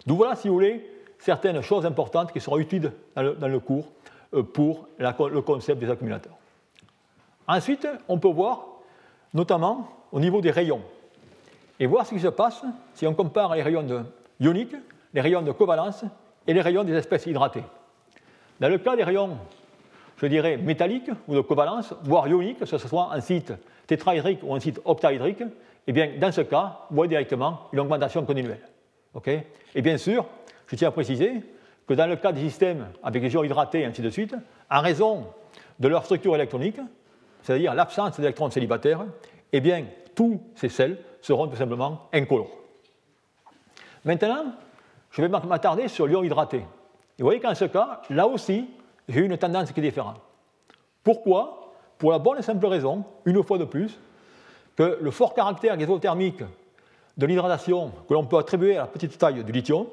D'où 0.05 0.15
voilà, 0.15 0.35
si 0.35 0.47
vous 0.47 0.53
voulez, 0.53 0.87
certaines 1.17 1.61
choses 1.63 1.87
importantes 1.87 2.31
qui 2.31 2.39
seront 2.39 2.59
utiles 2.59 2.91
dans 3.15 3.47
le, 3.47 3.59
cours 3.59 3.87
euh, 4.35 4.43
pour 4.43 4.87
le 4.99 5.41
concept 5.41 5.79
des 5.79 5.89
accumulateurs. 5.89 6.37
Ensuite, 7.47 7.87
on 8.07 8.19
peut 8.19 8.29
voir, 8.29 8.63
notamment 9.33 9.89
au 10.11 10.19
niveau 10.19 10.39
des 10.39 10.51
rayons, 10.51 10.81
et 11.79 11.87
voir 11.87 12.05
ce 12.05 12.13
qui 12.13 12.19
se 12.19 12.27
passe 12.27 12.61
si 12.93 13.07
on 13.07 13.15
compare 13.15 13.55
les 13.55 13.63
rayons 13.63 14.05
ioniques, 14.39 14.75
les 15.13 15.21
rayons 15.21 15.41
de 15.41 15.51
covalence 15.51 16.03
et 16.47 16.53
les 16.53 16.61
rayons 16.61 16.83
des 16.83 16.93
espèces 16.93 17.25
hydratées. 17.25 17.63
Dans 18.59 18.69
le 18.69 18.77
cas 18.77 18.95
des 18.95 19.03
rayons, 19.03 19.37
je 20.17 20.25
dirais, 20.25 20.57
métalliques 20.57 21.11
ou 21.27 21.35
de 21.35 21.41
covalence, 21.41 21.93
voire 22.03 22.27
ioniques, 22.27 22.59
que 22.59 22.65
ce 22.65 22.77
soit 22.77 23.09
un 23.13 23.21
site 23.21 23.53
tétraédrique 23.87 24.39
ou 24.43 24.53
un 24.53 24.59
site 24.59 24.81
octaédrique, 24.85 25.43
eh 25.87 25.91
bien, 25.91 26.11
dans 26.19 26.31
ce 26.31 26.41
cas, 26.41 26.79
vous 26.89 26.97
voyez 26.97 27.09
directement 27.09 27.61
une 27.73 27.79
augmentation 27.79 28.25
continuelle. 28.25 28.61
et 29.25 29.81
bien 29.81 29.97
sûr, 29.97 30.25
je 30.67 30.75
tiens 30.75 30.89
à 30.89 30.91
préciser 30.91 31.41
que 31.87 31.93
dans 31.93 32.05
le 32.05 32.17
cas 32.17 32.31
des 32.31 32.41
systèmes 32.41 32.87
avec 33.01 33.23
les 33.23 33.33
ions 33.33 33.43
hydratés 33.43 33.81
et 33.81 33.85
ainsi 33.85 34.01
de 34.01 34.09
suite, 34.09 34.35
en 34.69 34.81
raison 34.81 35.25
de 35.79 35.87
leur 35.87 36.03
structure 36.05 36.35
électronique, 36.35 36.79
c'est-à-dire 37.41 37.73
l'absence 37.73 38.19
d'électrons 38.19 38.51
célibataires, 38.51 39.05
eh 39.51 39.61
bien, 39.61 39.85
tous 40.13 40.39
ces 40.55 40.69
sels 40.69 40.99
seront 41.21 41.47
tout 41.47 41.55
simplement 41.55 42.07
incolores. 42.13 42.51
Maintenant, 44.05 44.53
je 45.11 45.21
vais 45.21 45.27
m'attarder 45.27 45.87
sur 45.87 46.07
l'ion 46.07 46.23
hydraté. 46.23 46.57
Et 46.57 47.21
vous 47.21 47.25
voyez 47.25 47.39
qu'en 47.39 47.55
ce 47.55 47.65
cas, 47.65 48.01
là 48.09 48.27
aussi, 48.27 48.69
j'ai 49.07 49.21
une 49.21 49.37
tendance 49.37 49.71
qui 49.71 49.79
est 49.79 49.83
différente. 49.83 50.17
Pourquoi? 51.03 51.73
Pour 51.97 52.11
la 52.11 52.19
bonne 52.19 52.37
et 52.37 52.41
simple 52.41 52.65
raison, 52.67 53.03
une 53.25 53.43
fois 53.43 53.57
de 53.57 53.65
plus, 53.65 53.99
que 54.75 54.97
le 55.01 55.11
fort 55.11 55.33
caractère 55.33 55.75
gazothermique 55.75 56.43
de 57.17 57.25
l'hydratation 57.25 57.91
que 58.07 58.13
l'on 58.13 58.25
peut 58.25 58.37
attribuer 58.37 58.77
à 58.77 58.81
la 58.81 58.87
petite 58.87 59.17
taille 59.17 59.43
du 59.43 59.51
lithium, 59.51 59.85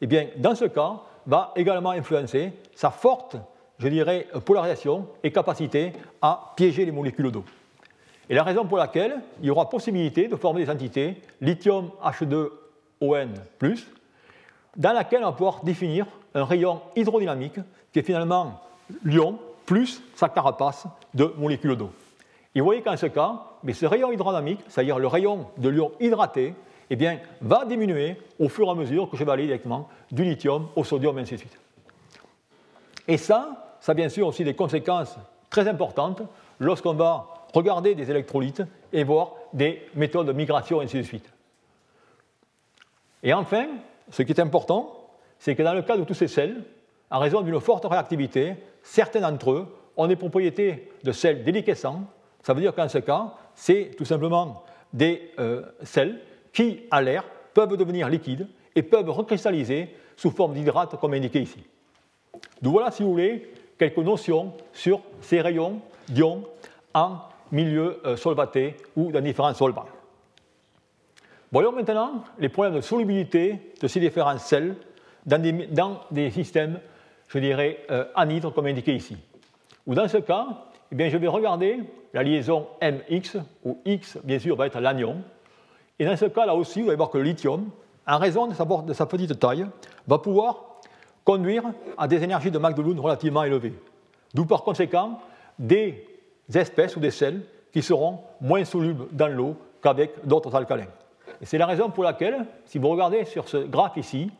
eh 0.00 0.06
bien, 0.06 0.26
dans 0.36 0.56
ce 0.56 0.64
cas, 0.64 0.96
va 1.26 1.52
également 1.54 1.90
influencer 1.90 2.52
sa 2.74 2.90
forte, 2.90 3.36
je 3.78 3.86
dirais, 3.86 4.26
polarisation 4.44 5.06
et 5.22 5.30
capacité 5.30 5.92
à 6.20 6.52
piéger 6.56 6.84
les 6.84 6.90
molécules 6.90 7.30
d'eau. 7.30 7.44
Et 8.28 8.34
la 8.34 8.42
raison 8.42 8.64
pour 8.64 8.78
laquelle 8.78 9.20
il 9.40 9.46
y 9.46 9.50
aura 9.50 9.68
possibilité 9.68 10.26
de 10.26 10.34
former 10.34 10.64
des 10.64 10.70
entités 10.70 11.22
lithium 11.40 11.90
H2ON, 12.02 13.28
dans 14.76 14.92
laquelle 14.92 15.22
on 15.22 15.26
va 15.26 15.32
pouvoir 15.32 15.62
définir 15.62 16.06
un 16.34 16.44
rayon 16.44 16.80
hydrodynamique 16.96 17.58
qui 17.92 17.98
est 17.98 18.02
finalement 18.02 18.60
l'ion 19.04 19.38
plus 19.66 20.02
sa 20.14 20.28
carapace 20.28 20.86
de 21.14 21.32
molécules 21.36 21.76
d'eau. 21.76 21.90
Et 22.54 22.60
vous 22.60 22.66
voyez 22.66 22.82
qu'en 22.82 22.96
ce 22.96 23.06
cas, 23.06 23.42
mais 23.62 23.72
ce 23.72 23.86
rayon 23.86 24.12
hydrodynamique, 24.12 24.60
c'est-à-dire 24.68 24.98
le 24.98 25.06
rayon 25.06 25.46
de 25.56 25.68
l'ion 25.68 25.92
hydraté, 26.00 26.54
eh 26.90 26.96
bien, 26.96 27.20
va 27.40 27.64
diminuer 27.64 28.16
au 28.38 28.48
fur 28.48 28.66
et 28.66 28.70
à 28.70 28.74
mesure 28.74 29.08
que 29.08 29.16
je 29.16 29.24
vais 29.24 29.32
aller 29.32 29.46
directement 29.46 29.88
du 30.10 30.24
lithium 30.24 30.68
au 30.76 30.84
sodium, 30.84 31.18
et 31.18 31.22
ainsi 31.22 31.34
de 31.34 31.38
suite. 31.38 31.58
Et 33.08 33.16
ça, 33.16 33.76
ça 33.80 33.92
a 33.92 33.94
bien 33.94 34.08
sûr 34.08 34.26
aussi 34.26 34.44
des 34.44 34.54
conséquences 34.54 35.16
très 35.48 35.68
importantes 35.68 36.22
lorsqu'on 36.58 36.94
va 36.94 37.28
regarder 37.54 37.94
des 37.94 38.10
électrolytes 38.10 38.62
et 38.92 39.04
voir 39.04 39.32
des 39.52 39.86
méthodes 39.94 40.26
de 40.26 40.32
migration, 40.32 40.82
et 40.82 40.84
ainsi 40.84 40.98
de 40.98 41.02
suite. 41.02 41.32
Et 43.22 43.32
enfin, 43.32 43.68
ce 44.10 44.22
qui 44.22 44.32
est 44.32 44.40
important, 44.40 45.10
c'est 45.38 45.54
que 45.54 45.62
dans 45.62 45.74
le 45.74 45.82
cas 45.82 45.96
de 45.96 46.04
tous 46.04 46.14
ces 46.14 46.28
sels, 46.28 46.62
en 47.10 47.18
raison 47.18 47.42
d'une 47.42 47.60
forte 47.60 47.84
réactivité, 47.84 48.54
certains 48.82 49.20
d'entre 49.20 49.50
eux 49.50 49.66
ont 49.96 50.06
des 50.06 50.16
propriétés 50.16 50.90
de 51.04 51.12
sels 51.12 51.44
déliquescents. 51.44 52.02
Ça 52.42 52.54
veut 52.54 52.60
dire 52.60 52.74
qu'en 52.74 52.88
ce 52.88 52.98
cas, 52.98 53.34
c'est 53.54 53.90
tout 53.96 54.04
simplement 54.04 54.64
des 54.92 55.30
euh, 55.38 55.62
sels 55.82 56.20
qui, 56.52 56.80
à 56.90 57.02
l'air, 57.02 57.24
peuvent 57.54 57.76
devenir 57.76 58.08
liquides 58.08 58.48
et 58.74 58.82
peuvent 58.82 59.10
recristalliser 59.10 59.94
sous 60.16 60.30
forme 60.30 60.54
d'hydrate, 60.54 60.98
comme 61.00 61.14
indiqué 61.14 61.40
ici. 61.40 61.62
Donc 62.60 62.72
voilà, 62.72 62.90
si 62.90 63.02
vous 63.02 63.10
voulez, 63.10 63.52
quelques 63.78 63.98
notions 63.98 64.52
sur 64.72 65.00
ces 65.20 65.40
rayons 65.40 65.80
d'ions 66.08 66.44
en 66.94 67.18
milieu 67.50 68.00
euh, 68.06 68.16
solvaté 68.16 68.76
ou 68.96 69.12
dans 69.12 69.20
différents 69.20 69.54
solvants. 69.54 69.86
Voyons 71.52 71.72
maintenant 71.72 72.24
les 72.38 72.48
problèmes 72.48 72.76
de 72.76 72.80
solubilité 72.80 73.74
de 73.78 73.86
ces 73.86 74.00
différents 74.00 74.38
sels 74.38 74.74
dans 75.26 75.38
des, 76.10 76.30
systèmes, 76.30 76.80
je 77.28 77.38
dirais, 77.38 77.84
euh, 77.90 78.06
anhydres, 78.14 78.54
comme 78.54 78.66
indiqué 78.66 78.94
ici. 78.94 79.18
Ou 79.86 79.94
dans 79.94 80.08
ce 80.08 80.16
cas, 80.16 80.46
eh 80.90 80.94
bien, 80.94 81.10
je 81.10 81.18
vais 81.18 81.28
regarder 81.28 81.80
la 82.14 82.22
liaison 82.22 82.66
MX, 82.80 83.36
où 83.64 83.78
X, 83.84 84.16
bien 84.24 84.38
sûr, 84.38 84.56
va 84.56 84.66
être 84.66 84.80
l'anion. 84.80 85.18
Et 85.98 86.06
dans 86.06 86.16
ce 86.16 86.24
cas, 86.24 86.46
là 86.46 86.54
aussi, 86.54 86.80
vous 86.80 86.88
allez 86.88 86.96
voir 86.96 87.10
que 87.10 87.18
le 87.18 87.24
lithium, 87.24 87.68
en 88.06 88.18
raison 88.18 88.46
de 88.46 88.92
sa, 88.94 89.06
petite 89.06 89.38
taille, 89.38 89.66
va 90.08 90.18
pouvoir 90.18 90.80
conduire 91.22 91.64
à 91.98 92.08
des 92.08 92.22
énergies 92.22 92.50
de 92.50 92.58
Mach 92.58 92.74
relativement 92.74 93.44
élevées. 93.44 93.74
D'où, 94.32 94.46
par 94.46 94.64
conséquent, 94.64 95.20
des 95.58 96.06
espèces 96.52 96.96
ou 96.96 97.00
des 97.00 97.10
sels 97.10 97.42
qui 97.74 97.82
seront 97.82 98.20
moins 98.40 98.64
solubles 98.64 99.06
dans 99.12 99.28
l'eau 99.28 99.54
qu'avec 99.82 100.12
d'autres 100.26 100.54
alcalins. 100.54 100.88
C'est 101.42 101.58
la 101.58 101.66
raison 101.66 101.90
pour 101.90 102.04
laquelle, 102.04 102.46
si 102.64 102.78
vous 102.78 102.88
regardez 102.88 103.24
sur 103.24 103.48
ce 103.48 103.56
graphe 103.56 103.96
ici, 103.96 104.30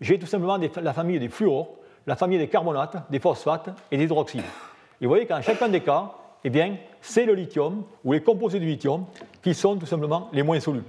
j'ai 0.00 0.18
tout 0.18 0.26
simplement 0.26 0.58
la 0.80 0.92
famille 0.92 1.18
des 1.18 1.28
fluors, 1.28 1.68
la 2.06 2.16
famille 2.16 2.38
des 2.38 2.48
carbonates, 2.48 3.10
des 3.10 3.20
phosphates 3.20 3.70
et 3.90 3.96
des 3.96 4.04
hydroxydes. 4.04 4.42
Et 5.00 5.04
vous 5.04 5.10
voyez 5.10 5.26
qu'en 5.26 5.40
chacun 5.40 5.68
des 5.68 5.80
cas, 5.80 6.12
eh 6.44 6.50
bien, 6.50 6.76
c'est 7.00 7.26
le 7.26 7.34
lithium 7.34 7.84
ou 8.04 8.12
les 8.12 8.22
composés 8.22 8.58
du 8.58 8.66
lithium 8.66 9.04
qui 9.42 9.54
sont 9.54 9.76
tout 9.76 9.86
simplement 9.86 10.28
les 10.32 10.42
moins 10.42 10.58
solubles. 10.60 10.88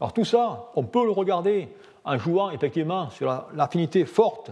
Alors 0.00 0.12
tout 0.12 0.24
ça, 0.24 0.70
on 0.76 0.84
peut 0.84 1.04
le 1.04 1.10
regarder 1.10 1.68
en 2.04 2.16
jouant 2.16 2.50
effectivement 2.50 3.10
sur 3.10 3.46
l'affinité 3.54 4.06
forte, 4.06 4.50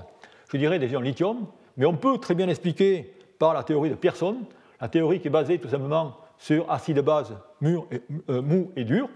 je 0.52 0.56
dirais, 0.58 0.78
des 0.78 0.88
ions 0.88 1.00
lithium, 1.00 1.46
mais 1.76 1.86
on 1.86 1.94
peut 1.94 2.18
très 2.18 2.34
bien 2.34 2.46
l'expliquer 2.46 3.14
par 3.38 3.54
la 3.54 3.62
théorie 3.62 3.88
de 3.88 3.94
Pearson, 3.94 4.36
la 4.80 4.88
théorie 4.88 5.20
qui 5.20 5.28
est 5.28 5.30
basée 5.30 5.58
tout 5.58 5.68
simplement 5.68 6.16
sur 6.36 6.70
acide 6.70 7.00
base 7.00 7.34
euh, 7.62 8.42
mou 8.42 8.70
et 8.76 8.84
dur. 8.84 9.08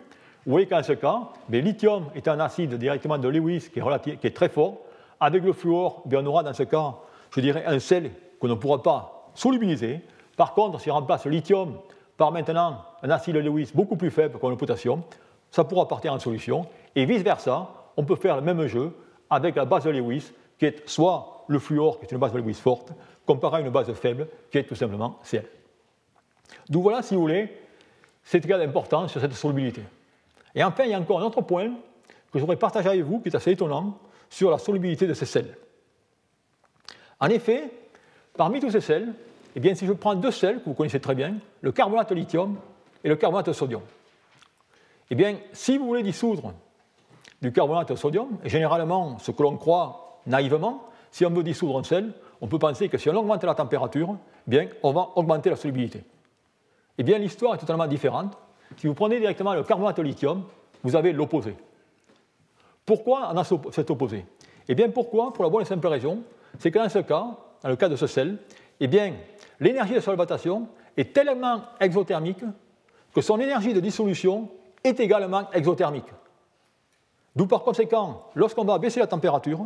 Vous 0.44 0.52
voyez 0.52 0.66
qu'en 0.66 0.82
ce 0.82 0.92
cas, 0.92 1.20
le 1.48 1.60
lithium 1.60 2.06
est 2.16 2.26
un 2.26 2.40
acide 2.40 2.74
directement 2.74 3.16
de 3.16 3.28
Lewis 3.28 3.68
qui 3.72 3.78
est, 3.78 4.16
qui 4.16 4.26
est 4.26 4.36
très 4.36 4.48
fort. 4.48 4.78
Avec 5.20 5.44
le 5.44 5.52
fluor, 5.52 6.02
on 6.12 6.26
aura 6.26 6.42
dans 6.42 6.52
ce 6.52 6.64
cas, 6.64 6.94
je 7.30 7.40
dirais, 7.40 7.64
un 7.64 7.78
sel 7.78 8.10
qu'on 8.40 8.48
ne 8.48 8.54
pourra 8.54 8.82
pas 8.82 9.30
solubiliser. 9.34 10.00
Par 10.36 10.52
contre, 10.54 10.80
si 10.80 10.90
on 10.90 10.94
remplace 10.94 11.24
le 11.26 11.30
lithium 11.30 11.78
par 12.16 12.32
maintenant 12.32 12.84
un 13.02 13.10
acide 13.10 13.36
Lewis 13.36 13.70
beaucoup 13.72 13.96
plus 13.96 14.10
faible 14.10 14.38
comme 14.40 14.50
le 14.50 14.56
potassium, 14.56 15.02
ça 15.50 15.62
pourra 15.62 15.86
partir 15.86 16.12
en 16.12 16.18
solution. 16.18 16.66
Et 16.96 17.04
vice-versa, 17.04 17.70
on 17.96 18.04
peut 18.04 18.16
faire 18.16 18.34
le 18.34 18.42
même 18.42 18.66
jeu 18.66 18.92
avec 19.30 19.54
la 19.54 19.64
base 19.64 19.84
de 19.84 19.90
Lewis, 19.90 20.32
qui 20.58 20.66
est 20.66 20.88
soit 20.88 21.44
le 21.46 21.60
fluor, 21.60 22.00
qui 22.00 22.06
est 22.06 22.12
une 22.12 22.18
base 22.18 22.32
de 22.32 22.38
Lewis 22.38 22.54
forte, 22.54 22.92
comparé 23.24 23.58
à 23.58 23.60
une 23.60 23.70
base 23.70 23.92
faible, 23.92 24.26
qui 24.50 24.58
est 24.58 24.64
tout 24.64 24.74
simplement 24.74 25.20
Cl. 25.22 25.44
D'où 26.68 26.82
voilà, 26.82 27.02
si 27.02 27.14
vous 27.14 27.20
voulez, 27.20 27.56
cet 28.24 28.44
égal 28.44 28.60
d'importance 28.60 29.12
sur 29.12 29.20
cette 29.20 29.34
solubilité. 29.34 29.82
Et 30.54 30.62
enfin, 30.62 30.84
il 30.84 30.90
y 30.90 30.94
a 30.94 30.98
encore 30.98 31.20
un 31.20 31.24
autre 31.24 31.40
point 31.40 31.68
que 31.68 32.38
je 32.38 32.40
voudrais 32.40 32.56
partager 32.56 32.88
avec 32.88 33.02
vous, 33.02 33.20
qui 33.20 33.28
est 33.28 33.36
assez 33.36 33.52
étonnant, 33.52 33.98
sur 34.28 34.50
la 34.50 34.58
solubilité 34.58 35.06
de 35.06 35.14
ces 35.14 35.26
sels. 35.26 35.56
En 37.20 37.26
effet, 37.26 37.70
parmi 38.36 38.60
tous 38.60 38.70
ces 38.70 38.80
sels, 38.80 39.14
eh 39.54 39.60
bien, 39.60 39.74
si 39.74 39.86
je 39.86 39.92
prends 39.92 40.14
deux 40.14 40.30
sels 40.30 40.60
que 40.60 40.64
vous 40.64 40.74
connaissez 40.74 41.00
très 41.00 41.14
bien, 41.14 41.34
le 41.60 41.72
carbonate 41.72 42.10
de 42.10 42.14
lithium 42.14 42.56
et 43.04 43.08
le 43.08 43.16
carbonate 43.16 43.46
de 43.46 43.52
sodium, 43.52 43.82
eh 45.10 45.14
bien, 45.14 45.36
si 45.52 45.76
vous 45.76 45.86
voulez 45.86 46.02
dissoudre 46.02 46.54
du 47.42 47.52
carbonate 47.52 47.90
de 47.90 47.96
sodium, 47.96 48.28
et 48.44 48.48
généralement, 48.48 49.18
ce 49.18 49.30
que 49.30 49.42
l'on 49.42 49.56
croit 49.56 50.20
naïvement, 50.26 50.84
si 51.10 51.26
on 51.26 51.30
veut 51.30 51.42
dissoudre 51.42 51.78
un 51.78 51.84
sel, 51.84 52.12
on 52.40 52.48
peut 52.48 52.58
penser 52.58 52.88
que 52.88 52.96
si 52.96 53.10
on 53.10 53.14
augmente 53.14 53.44
la 53.44 53.54
température, 53.54 54.16
eh 54.48 54.50
bien, 54.50 54.68
on 54.82 54.92
va 54.92 55.10
augmenter 55.16 55.50
la 55.50 55.56
solubilité. 55.56 56.02
Eh 56.96 57.02
bien, 57.02 57.18
l'histoire 57.18 57.54
est 57.54 57.58
totalement 57.58 57.86
différente. 57.86 58.36
Si 58.76 58.86
vous 58.86 58.94
prenez 58.94 59.18
directement 59.18 59.54
le 59.54 59.62
carbonate 59.62 59.96
de 59.96 60.02
lithium, 60.02 60.44
vous 60.82 60.96
avez 60.96 61.12
l'opposé. 61.12 61.56
Pourquoi 62.84 63.30
on 63.32 63.36
a 63.36 63.44
cet 63.44 63.90
opposé? 63.90 64.26
Eh 64.68 64.74
bien, 64.74 64.90
pourquoi? 64.90 65.32
Pour 65.32 65.44
la 65.44 65.50
bonne 65.50 65.62
et 65.62 65.66
simple 65.66 65.86
raison, 65.86 66.22
c'est 66.58 66.70
que 66.70 66.78
dans 66.78 66.88
ce 66.88 66.98
cas, 66.98 67.26
dans 67.62 67.68
le 67.68 67.76
cas 67.76 67.88
de 67.88 67.96
ce 67.96 68.06
sel, 68.06 68.38
eh 68.80 68.86
bien, 68.86 69.14
l'énergie 69.60 69.94
de 69.94 70.00
solvatation 70.00 70.68
est 70.96 71.12
tellement 71.12 71.62
exothermique 71.80 72.44
que 73.14 73.20
son 73.20 73.38
énergie 73.38 73.74
de 73.74 73.80
dissolution 73.80 74.48
est 74.82 74.98
également 74.98 75.50
exothermique. 75.52 76.08
D'où 77.36 77.46
par 77.46 77.62
conséquent, 77.62 78.24
lorsqu'on 78.34 78.64
va 78.64 78.78
baisser 78.78 79.00
la 79.00 79.06
température, 79.06 79.60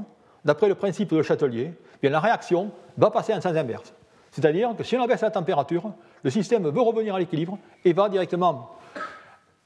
d'après 0.44 0.68
le 0.68 0.74
principe 0.74 1.14
de 1.14 1.22
Châtelier, 1.22 1.72
eh 1.72 1.98
bien, 2.00 2.10
la 2.10 2.20
réaction 2.20 2.70
va 2.96 3.10
passer 3.10 3.32
en 3.32 3.40
sens 3.40 3.56
inverse. 3.56 3.94
C'est-à-dire 4.30 4.74
que 4.76 4.84
si 4.84 4.96
on 4.96 5.02
abaisse 5.02 5.22
la 5.22 5.30
température, 5.30 5.92
le 6.22 6.30
système 6.30 6.68
veut 6.68 6.80
revenir 6.80 7.14
à 7.14 7.18
l'équilibre 7.18 7.58
et 7.84 7.92
va 7.92 8.08
directement 8.08 8.70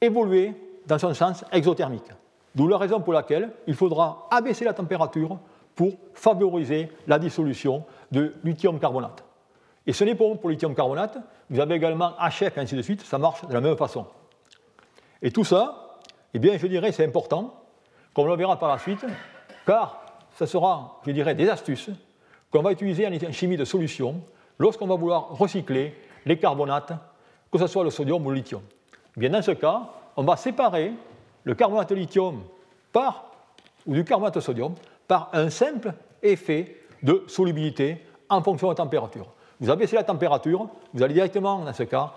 évoluer 0.01 0.53
dans 0.87 0.97
son 0.97 1.13
sens 1.13 1.45
exothermique. 1.51 2.11
D'où 2.55 2.67
la 2.67 2.77
raison 2.77 2.99
pour 2.99 3.13
laquelle 3.13 3.51
il 3.67 3.75
faudra 3.75 4.27
abaisser 4.31 4.65
la 4.65 4.73
température 4.73 5.39
pour 5.75 5.93
favoriser 6.13 6.91
la 7.07 7.17
dissolution 7.17 7.85
de 8.11 8.33
lithium 8.43 8.79
carbonate. 8.79 9.23
Et 9.87 9.93
ce 9.93 10.03
n'est 10.03 10.15
pas 10.15 10.25
bon 10.25 10.35
pour 10.35 10.49
lithium 10.49 10.75
carbonate, 10.75 11.17
vous 11.49 11.59
avez 11.59 11.75
également 11.75 12.13
HF 12.19 12.57
et 12.57 12.59
ainsi 12.59 12.75
de 12.75 12.81
suite, 12.81 13.01
ça 13.01 13.17
marche 13.17 13.45
de 13.47 13.53
la 13.53 13.61
même 13.61 13.77
façon. 13.77 14.05
Et 15.21 15.31
tout 15.31 15.43
ça, 15.43 15.99
eh 16.33 16.39
bien, 16.39 16.57
je 16.57 16.67
dirais, 16.67 16.91
c'est 16.91 17.05
important, 17.05 17.63
comme 18.13 18.25
on 18.25 18.31
le 18.31 18.35
verra 18.35 18.57
par 18.57 18.69
la 18.69 18.79
suite, 18.79 19.05
car 19.65 20.01
ce 20.37 20.45
sera, 20.45 20.99
je 21.05 21.11
dirais, 21.11 21.35
des 21.35 21.49
astuces 21.49 21.89
qu'on 22.51 22.61
va 22.61 22.71
utiliser 22.71 23.07
en 23.07 23.31
chimie 23.31 23.57
de 23.57 23.65
solution 23.65 24.21
lorsqu'on 24.59 24.87
va 24.87 24.95
vouloir 24.95 25.29
recycler 25.29 25.95
les 26.25 26.37
carbonates, 26.37 26.93
que 27.51 27.59
ce 27.59 27.67
soit 27.67 27.83
le 27.83 27.89
sodium 27.89 28.25
ou 28.25 28.29
le 28.29 28.35
lithium. 28.35 28.61
Bien, 29.17 29.29
dans 29.29 29.41
ce 29.41 29.51
cas, 29.51 29.89
on 30.15 30.23
va 30.23 30.37
séparer 30.37 30.93
le 31.43 31.53
carbonate 31.55 31.91
lithium 31.91 32.43
par, 32.91 33.31
ou 33.85 33.93
du 33.93 34.03
carbonate 34.03 34.39
sodium 34.39 34.73
par 35.07 35.29
un 35.33 35.49
simple 35.49 35.93
effet 36.21 36.77
de 37.03 37.23
solubilité 37.27 38.05
en 38.29 38.41
fonction 38.41 38.67
de 38.67 38.71
la 38.71 38.75
température. 38.75 39.27
Vous 39.59 39.69
abaissez 39.69 39.95
la 39.95 40.03
température, 40.03 40.69
vous 40.93 41.03
allez 41.03 41.13
directement, 41.13 41.59
dans 41.59 41.73
ce 41.73 41.83
cas, 41.83 42.13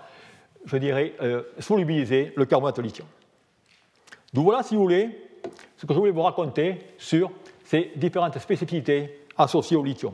je 0.65 0.77
dirais, 0.77 1.13
euh, 1.21 1.43
solubiliser 1.59 2.33
le 2.35 2.45
carbonate 2.45 2.79
lithium. 2.79 3.07
Donc 4.33 4.45
voilà, 4.45 4.63
si 4.63 4.75
vous 4.75 4.81
voulez, 4.81 5.09
ce 5.77 5.85
que 5.85 5.93
je 5.93 5.99
voulais 5.99 6.11
vous 6.11 6.23
raconter 6.23 6.79
sur 6.97 7.31
ces 7.63 7.91
différentes 7.95 8.37
spécificités 8.39 9.25
associées 9.37 9.77
au 9.77 9.83
lithium. 9.83 10.13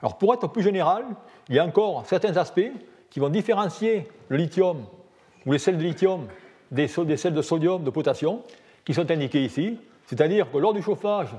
Alors 0.00 0.16
pour 0.16 0.32
être 0.32 0.48
plus 0.48 0.62
général, 0.62 1.04
il 1.48 1.56
y 1.56 1.58
a 1.58 1.64
encore 1.64 2.06
certains 2.06 2.36
aspects 2.36 2.72
qui 3.10 3.20
vont 3.20 3.28
différencier 3.28 4.08
le 4.28 4.36
lithium 4.36 4.86
ou 5.46 5.52
les 5.52 5.58
sels 5.58 5.78
de 5.78 5.82
lithium 5.82 6.26
des, 6.70 6.86
sels 6.88 7.34
de 7.34 7.42
sodium, 7.42 7.82
de 7.82 7.90
potassium, 7.90 8.40
qui 8.84 8.94
sont 8.94 9.10
indiqués 9.10 9.42
ici. 9.44 9.78
C'est-à-dire 10.06 10.50
que 10.50 10.58
lors 10.58 10.72
du 10.72 10.82
chauffage, 10.82 11.30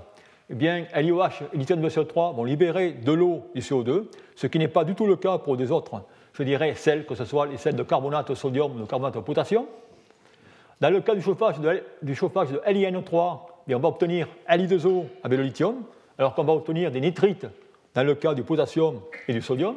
eh 0.50 0.56
bien, 0.56 0.86
LiOH 0.96 1.46
et 1.54 1.58
lithium 1.58 1.82
de 1.82 1.90
CO3 1.90 2.36
vont 2.36 2.44
libérer 2.44 2.92
de 2.92 3.12
l'eau 3.12 3.44
du 3.56 3.62
CO2, 3.62 4.06
ce 4.36 4.48
qui 4.48 4.60
n'est 4.60 4.68
pas 4.68 4.84
du 4.84 4.96
tout 4.96 5.06
le 5.06 5.16
cas 5.16 5.38
pour 5.38 5.58
des 5.58 5.72
autres, 5.72 6.04
je 6.34 6.44
dirais, 6.44 6.76
sels, 6.76 7.06
que 7.06 7.16
ce 7.16 7.26
soit 7.26 7.46
les 7.46 7.58
sels 7.58 7.76
de 7.76 7.84
carbonate 7.84 8.30
de 8.30 8.36
sodium 8.36 8.76
ou 8.76 8.80
de 8.80 8.86
carbonate 8.86 9.16
de 9.16 9.20
potassium. 9.22 9.66
Dans 10.80 10.90
le 10.90 11.02
cas 11.02 11.16
du 11.16 11.22
chauffage 11.22 11.60
de, 11.60 11.84
du 12.02 12.16
chauffage 12.16 12.50
de 12.50 12.58
LiNO3, 12.66 13.40
eh 13.68 13.76
on 13.76 13.80
va 13.80 13.90
obtenir 13.90 14.28
Li2O 14.50 15.06
avec 15.24 15.38
le 15.38 15.46
lithium, 15.46 15.76
alors 16.18 16.34
qu'on 16.34 16.44
va 16.44 16.54
obtenir 16.54 16.92
des 16.92 17.00
nitrites 17.00 17.46
dans 17.94 18.04
le 18.04 18.16
cas 18.16 18.34
du 18.34 18.44
potassium 18.44 19.00
et 19.28 19.34
du 19.34 19.42
sodium. 19.42 19.76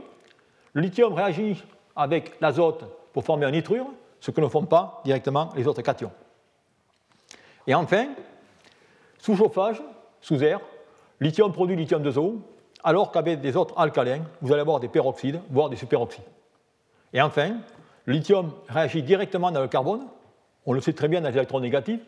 Le 0.72 0.80
lithium 0.80 1.12
réagit 1.12 1.62
avec 1.94 2.32
l'azote 2.40 2.84
pour 3.12 3.24
former 3.24 3.46
un 3.46 3.50
nitrure, 3.50 3.86
ce 4.24 4.30
que 4.30 4.40
ne 4.40 4.48
font 4.48 4.64
pas 4.64 5.02
directement 5.04 5.50
les 5.54 5.66
autres 5.66 5.82
cations. 5.82 6.10
Et 7.66 7.74
enfin, 7.74 8.06
sous 9.18 9.36
chauffage, 9.36 9.82
sous 10.22 10.42
air, 10.42 10.60
lithium 11.20 11.52
produit 11.52 11.76
lithium 11.76 12.02
2O, 12.02 12.38
alors 12.82 13.12
qu'avec 13.12 13.42
des 13.42 13.54
autres 13.54 13.78
alcalins, 13.78 14.22
vous 14.40 14.50
allez 14.50 14.62
avoir 14.62 14.80
des 14.80 14.88
peroxydes, 14.88 15.42
voire 15.50 15.68
des 15.68 15.76
superoxydes. 15.76 16.24
Et 17.12 17.20
enfin, 17.20 17.58
lithium 18.06 18.50
réagit 18.66 19.02
directement 19.02 19.50
dans 19.50 19.60
le 19.60 19.68
carbone, 19.68 20.06
on 20.64 20.72
le 20.72 20.80
sait 20.80 20.94
très 20.94 21.08
bien 21.08 21.20
dans 21.20 21.28
les 21.28 21.36
électrons 21.36 21.60
négatifs, 21.60 22.00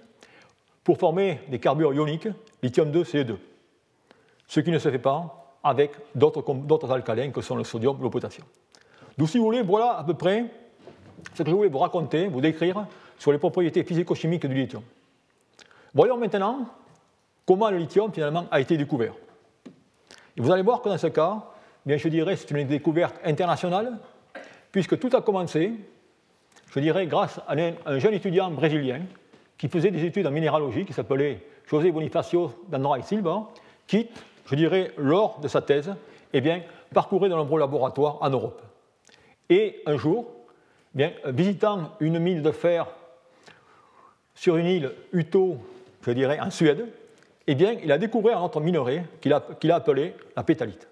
pour 0.85 0.96
former 0.96 1.42
des 1.48 1.59
carbures 1.59 1.92
ioniques, 1.92 2.29
lithium 2.62 2.90
2, 2.92 3.02
Ce2. 3.02 3.37
Ce 4.46 4.61
qui 4.61 4.70
ne 4.70 4.79
se 4.79 4.90
fait 4.90 4.98
pas 4.98 5.55
avec 5.62 5.90
d'autres 6.14 6.90
alcalins 6.90 7.31
que 7.31 7.42
sont 7.42 7.57
le 7.57 7.64
sodium 7.64 8.00
ou 8.00 8.05
le 8.05 8.11
potassium. 8.11 8.46
Donc, 9.18 9.29
si 9.29 9.37
vous 9.37 9.44
voulez, 9.44 9.61
voilà 9.61 9.98
à 9.98 10.05
peu 10.05 10.14
près 10.14 10.46
ce 11.35 11.42
que 11.42 11.50
je 11.50 11.55
voulais 11.55 11.68
vous 11.68 11.79
raconter, 11.79 12.29
vous 12.29 12.40
décrire 12.40 12.87
sur 13.18 13.33
les 13.33 13.38
propriétés 13.38 13.85
physico-chimiques 13.85 14.46
du 14.46 14.55
lithium. 14.55 14.83
Voyons 15.94 16.16
maintenant 16.16 16.66
comment 17.46 17.70
le 17.70 17.79
lithium 17.79 18.12
finalement 18.12 18.46
a 18.50 18.61
été 18.61 18.76
découvert. 18.76 19.14
Et 20.37 20.40
vous 20.40 20.50
allez 20.50 20.62
voir 20.62 20.83
que 20.83 20.88
dans 20.88 20.98
ce 20.98 21.07
cas, 21.07 21.42
bien, 21.85 21.96
je 21.96 22.09
dirais 22.09 22.37
c'est 22.37 22.50
une 22.50 22.66
découverte 22.66 23.16
internationale, 23.24 23.98
puisque 24.70 24.98
tout 24.98 25.11
a 25.16 25.22
commencé, 25.22 25.72
je 26.70 26.81
dirais, 26.81 27.07
grâce 27.07 27.40
à 27.48 27.55
un, 27.87 27.98
jeune 27.98 28.14
étudiant 28.14 28.50
brésilien 28.50 29.00
qui 29.57 29.68
faisait 29.68 29.90
des 29.90 30.05
études 30.05 30.26
en 30.26 30.31
minéralogie, 30.31 30.85
qui 30.85 30.92
s'appelait 30.92 31.42
José 31.66 31.90
Bonifacio 31.90 32.52
d'André 32.68 33.02
Silva, 33.02 33.48
qui, 33.87 34.09
je 34.44 34.55
dirais, 34.55 34.92
lors 34.98 35.40
de 35.40 35.48
sa 35.48 35.62
thèse, 35.62 35.94
eh 36.33 36.40
bien, 36.40 36.61
parcourait 36.92 37.31
de 37.31 37.35
nombreux 37.35 37.59
laboratoires 37.59 38.18
en 38.20 38.29
Europe. 38.29 38.61
Et 39.48 39.83
un 39.87 39.96
jour, 39.96 40.26
visitant 41.26 41.92
une 42.00 42.18
mine 42.18 42.42
de 42.42 42.50
fer 42.50 42.87
sur 44.35 44.56
une 44.56 44.66
île 44.66 44.92
Uto, 45.12 45.59
je 46.02 46.11
dirais, 46.12 46.38
en 46.40 46.50
Suède, 46.50 46.87
eh 47.46 47.54
bien, 47.54 47.72
il 47.82 47.90
a 47.92 47.98
découvert 47.98 48.38
un 48.38 48.44
autre 48.44 48.61
minerai 48.61 49.04
qu'il 49.20 49.32
a, 49.32 49.74
appelé 49.74 50.14
la 50.37 50.42
pétalite. 50.42 50.88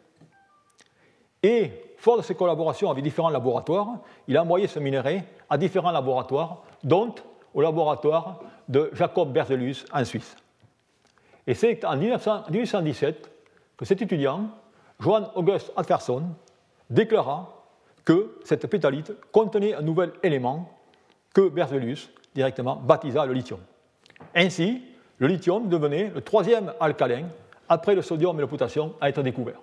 Et, 1.42 1.70
fort 1.98 2.16
de 2.18 2.22
ses 2.22 2.34
collaborations 2.34 2.90
avec 2.90 3.02
différents 3.02 3.30
laboratoires, 3.30 3.98
il 4.28 4.36
a 4.36 4.42
envoyé 4.42 4.66
ce 4.66 4.78
minerai 4.78 5.24
à 5.50 5.58
différents 5.58 5.90
laboratoires, 5.90 6.62
dont 6.82 7.14
au 7.54 7.60
laboratoire 7.60 8.40
de 8.68 8.90
Jacob 8.94 9.32
Berzelius 9.32 9.84
en 9.92 10.04
Suisse. 10.04 10.36
Et 11.46 11.54
c'est 11.54 11.84
en 11.84 11.96
1817 11.96 13.30
que 13.76 13.84
cet 13.84 14.00
étudiant, 14.00 14.48
Johann 15.00 15.28
August 15.34 15.72
Alferson, 15.76 16.24
déclara 16.88 17.53
que 18.04 18.38
cette 18.44 18.66
pétalite 18.66 19.12
contenait 19.32 19.74
un 19.74 19.82
nouvel 19.82 20.12
élément 20.22 20.70
que 21.32 21.48
Berzelius 21.48 22.10
directement 22.34 22.76
baptisa 22.76 23.24
le 23.26 23.32
lithium. 23.32 23.60
Ainsi, 24.34 24.82
le 25.18 25.26
lithium 25.26 25.68
devenait 25.68 26.10
le 26.14 26.20
troisième 26.20 26.72
alcalin 26.80 27.26
après 27.68 27.94
le 27.94 28.02
sodium 28.02 28.36
et 28.36 28.40
le 28.40 28.46
potassium 28.46 28.92
à 29.00 29.08
être 29.08 29.22
découvert. 29.22 29.60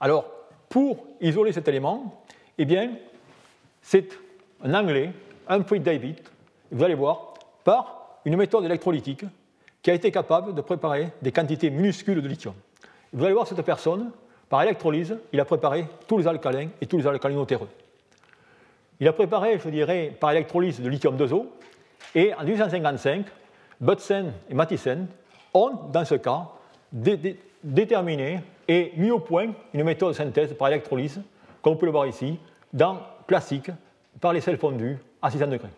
Alors, 0.00 0.30
pour 0.68 1.06
isoler 1.20 1.52
cet 1.52 1.68
élément, 1.68 2.24
eh 2.56 2.64
bien, 2.64 2.92
c'est 3.82 4.08
un 4.62 4.74
Anglais, 4.74 5.12
Humphrey 5.48 5.80
David, 5.80 6.20
vous 6.70 6.84
allez 6.84 6.94
voir, 6.94 7.34
par 7.64 8.20
une 8.24 8.36
méthode 8.36 8.64
électrolytique 8.64 9.24
qui 9.82 9.90
a 9.90 9.94
été 9.94 10.10
capable 10.10 10.54
de 10.54 10.60
préparer 10.60 11.08
des 11.22 11.32
quantités 11.32 11.70
minuscules 11.70 12.20
de 12.20 12.28
lithium. 12.28 12.54
Vous 13.12 13.24
allez 13.24 13.34
voir 13.34 13.46
cette 13.46 13.62
personne, 13.62 14.10
par 14.48 14.62
électrolyse, 14.62 15.16
il 15.32 15.40
a 15.40 15.44
préparé 15.44 15.86
tous 16.06 16.18
les 16.18 16.26
alcalins 16.26 16.68
et 16.80 16.86
tous 16.86 16.98
les 16.98 17.06
alcalinotéreux. 17.06 17.68
Il 19.00 19.06
a 19.06 19.12
préparé, 19.12 19.58
je 19.58 19.68
dirais, 19.68 20.16
par 20.18 20.32
électrolyse 20.32 20.80
de 20.80 20.88
lithium 20.88 21.16
2O, 21.16 21.46
et 22.14 22.34
en 22.34 22.44
1855, 22.44 23.26
Butsen 23.80 24.32
et 24.48 24.54
Mathisen 24.54 25.06
ont, 25.54 25.72
dans 25.92 26.04
ce 26.04 26.16
cas, 26.16 26.48
déterminé 27.62 28.40
et 28.66 28.92
mis 28.96 29.10
au 29.10 29.18
point 29.18 29.52
une 29.72 29.84
méthode 29.84 30.10
de 30.10 30.14
synthèse 30.14 30.54
par 30.54 30.68
électrolyse, 30.68 31.20
comme 31.62 31.74
vous 31.74 31.78
pouvez 31.78 31.86
le 31.86 31.92
voir 31.92 32.06
ici, 32.06 32.38
dans 32.72 32.98
classique, 33.26 33.70
par 34.20 34.32
les 34.32 34.40
sels 34.40 34.58
fondus 34.58 34.98
à 35.22 35.30
600 35.30 35.46
degrés. 35.46 35.68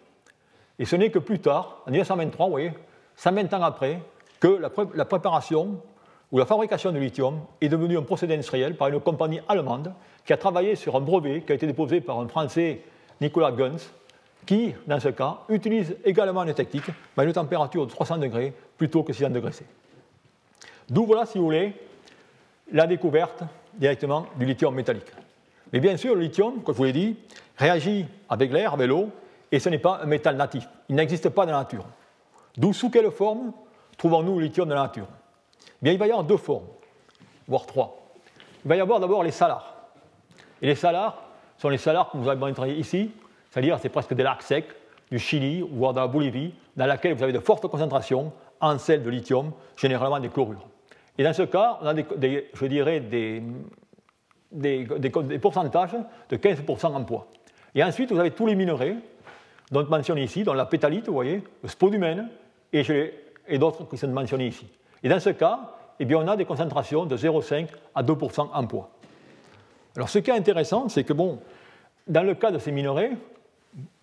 Et 0.78 0.84
ce 0.84 0.96
n'est 0.96 1.10
que 1.10 1.18
plus 1.18 1.40
tard, 1.40 1.82
en 1.86 1.90
1923, 1.90 2.46
vous 2.46 2.52
voyez, 2.52 2.72
120 3.16 3.52
ans 3.52 3.62
après, 3.62 4.00
que 4.38 4.58
la 4.94 5.04
préparation 5.04 5.82
ou 6.32 6.38
la 6.38 6.46
fabrication 6.46 6.92
du 6.92 7.00
lithium 7.00 7.40
est 7.60 7.68
devenue 7.68 7.98
un 7.98 8.02
procédé 8.02 8.34
industriel 8.34 8.76
par 8.76 8.88
une 8.88 9.00
compagnie 9.00 9.40
allemande 9.48 9.92
qui 10.24 10.32
a 10.32 10.36
travaillé 10.36 10.76
sur 10.76 10.94
un 10.94 11.00
brevet 11.00 11.42
qui 11.42 11.52
a 11.52 11.54
été 11.54 11.66
déposé 11.66 12.00
par 12.00 12.20
un 12.20 12.28
Français, 12.28 12.82
Nicolas 13.20 13.50
Gunz, 13.50 13.90
qui, 14.46 14.74
dans 14.86 15.00
ce 15.00 15.08
cas, 15.08 15.38
utilise 15.48 15.96
également 16.04 16.44
une 16.44 16.54
technique, 16.54 16.88
mais 17.16 17.24
à 17.24 17.26
une 17.26 17.32
température 17.32 17.86
de 17.86 17.90
300 17.90 18.18
degrés 18.18 18.52
plutôt 18.78 19.02
que 19.02 19.12
600 19.12 19.30
degrés 19.30 19.52
C. 19.52 19.64
D'où 20.88 21.04
voilà, 21.04 21.26
si 21.26 21.38
vous 21.38 21.44
voulez, 21.44 21.74
la 22.72 22.86
découverte 22.86 23.42
directement 23.74 24.26
du 24.36 24.46
lithium 24.46 24.74
métallique. 24.74 25.12
Mais 25.72 25.80
bien 25.80 25.96
sûr, 25.96 26.14
le 26.14 26.22
lithium, 26.22 26.62
comme 26.62 26.74
je 26.74 26.78
vous 26.78 26.84
l'ai 26.84 26.92
dit, 26.92 27.16
réagit 27.56 28.06
avec 28.28 28.52
l'air, 28.52 28.74
avec 28.74 28.88
l'eau, 28.88 29.10
et 29.52 29.58
ce 29.58 29.68
n'est 29.68 29.78
pas 29.78 30.00
un 30.02 30.06
métal 30.06 30.36
natif. 30.36 30.68
Il 30.88 30.94
n'existe 30.94 31.28
pas 31.28 31.44
dans 31.44 31.52
la 31.52 31.58
nature. 31.58 31.84
D'où 32.56 32.72
sous 32.72 32.90
quelle 32.90 33.10
forme 33.10 33.52
trouvons-nous 33.96 34.38
le 34.38 34.46
lithium 34.46 34.68
dans 34.68 34.76
la 34.76 34.82
nature? 34.82 35.06
Bien, 35.82 35.92
Il 35.92 35.98
va 35.98 36.06
y 36.06 36.10
avoir 36.10 36.24
deux 36.24 36.36
formes, 36.36 36.66
voire 37.48 37.66
trois. 37.66 37.98
Il 38.64 38.68
va 38.68 38.76
y 38.76 38.80
avoir 38.80 39.00
d'abord 39.00 39.22
les 39.22 39.30
salars. 39.30 39.74
Et 40.62 40.66
les 40.66 40.74
salars 40.74 41.22
sont 41.56 41.68
les 41.68 41.78
salars 41.78 42.10
que 42.10 42.16
nous 42.16 42.28
avons 42.28 42.52
travaillé 42.52 42.76
ici, 42.76 43.10
c'est-à-dire 43.50 43.78
c'est 43.80 43.88
presque 43.88 44.14
des 44.14 44.22
lacs 44.22 44.42
secs 44.42 44.68
du 45.10 45.18
Chili 45.18 45.62
ou 45.62 45.80
dans 45.80 45.92
la 45.92 46.06
Bolivie, 46.06 46.54
dans 46.76 46.86
laquelle 46.86 47.14
vous 47.14 47.22
avez 47.22 47.32
de 47.32 47.40
fortes 47.40 47.66
concentrations 47.66 48.32
en 48.60 48.78
sel 48.78 49.02
de 49.02 49.10
lithium, 49.10 49.52
généralement 49.76 50.20
des 50.20 50.28
chlorures. 50.28 50.66
Et 51.18 51.24
dans 51.24 51.32
ce 51.32 51.42
cas, 51.42 51.78
on 51.82 51.86
a 51.86 51.94
des, 51.94 52.50
je 52.54 52.66
dirais 52.66 53.00
des, 53.00 53.42
des, 54.52 54.86
pourcentages 55.40 55.96
de 56.28 56.36
15% 56.36 56.86
en 56.86 57.04
poids. 57.04 57.26
Et 57.74 57.82
ensuite, 57.82 58.12
vous 58.12 58.18
avez 58.18 58.30
tous 58.30 58.46
les 58.46 58.54
minerais, 58.54 58.96
dont 59.70 59.84
mentionnés 59.86 60.24
ici, 60.24 60.44
dont 60.44 60.54
la 60.54 60.66
pétalite, 60.66 61.06
vous 61.06 61.14
voyez, 61.14 61.42
le 61.62 61.68
spodumène 61.68 62.28
et 62.72 63.58
d'autres 63.58 63.88
qui 63.88 63.96
sont 63.96 64.08
mentionnés 64.08 64.46
ici. 64.48 64.66
Et 65.02 65.08
dans 65.08 65.20
ce 65.20 65.30
cas, 65.30 65.72
eh 65.98 66.04
bien, 66.04 66.18
on 66.18 66.28
a 66.28 66.36
des 66.36 66.44
concentrations 66.44 67.06
de 67.06 67.16
0,5 67.16 67.68
à 67.94 68.02
2% 68.02 68.48
en 68.52 68.66
poids. 68.66 68.90
Alors 69.96 70.08
ce 70.08 70.18
qui 70.18 70.30
est 70.30 70.34
intéressant, 70.34 70.88
c'est 70.88 71.04
que 71.04 71.12
bon, 71.12 71.40
dans 72.06 72.22
le 72.22 72.34
cas 72.34 72.50
de 72.50 72.58
ces 72.58 72.72
minerais, 72.72 73.12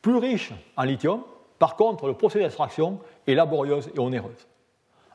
plus 0.01 0.17
riche 0.17 0.51
en 0.75 0.83
lithium. 0.83 1.21
Par 1.59 1.75
contre, 1.75 2.07
le 2.07 2.13
procédé 2.13 2.43
d'extraction 2.43 2.99
est 3.25 3.33
laborieuse 3.33 3.89
et 3.95 3.99
onéreuse. 3.99 4.47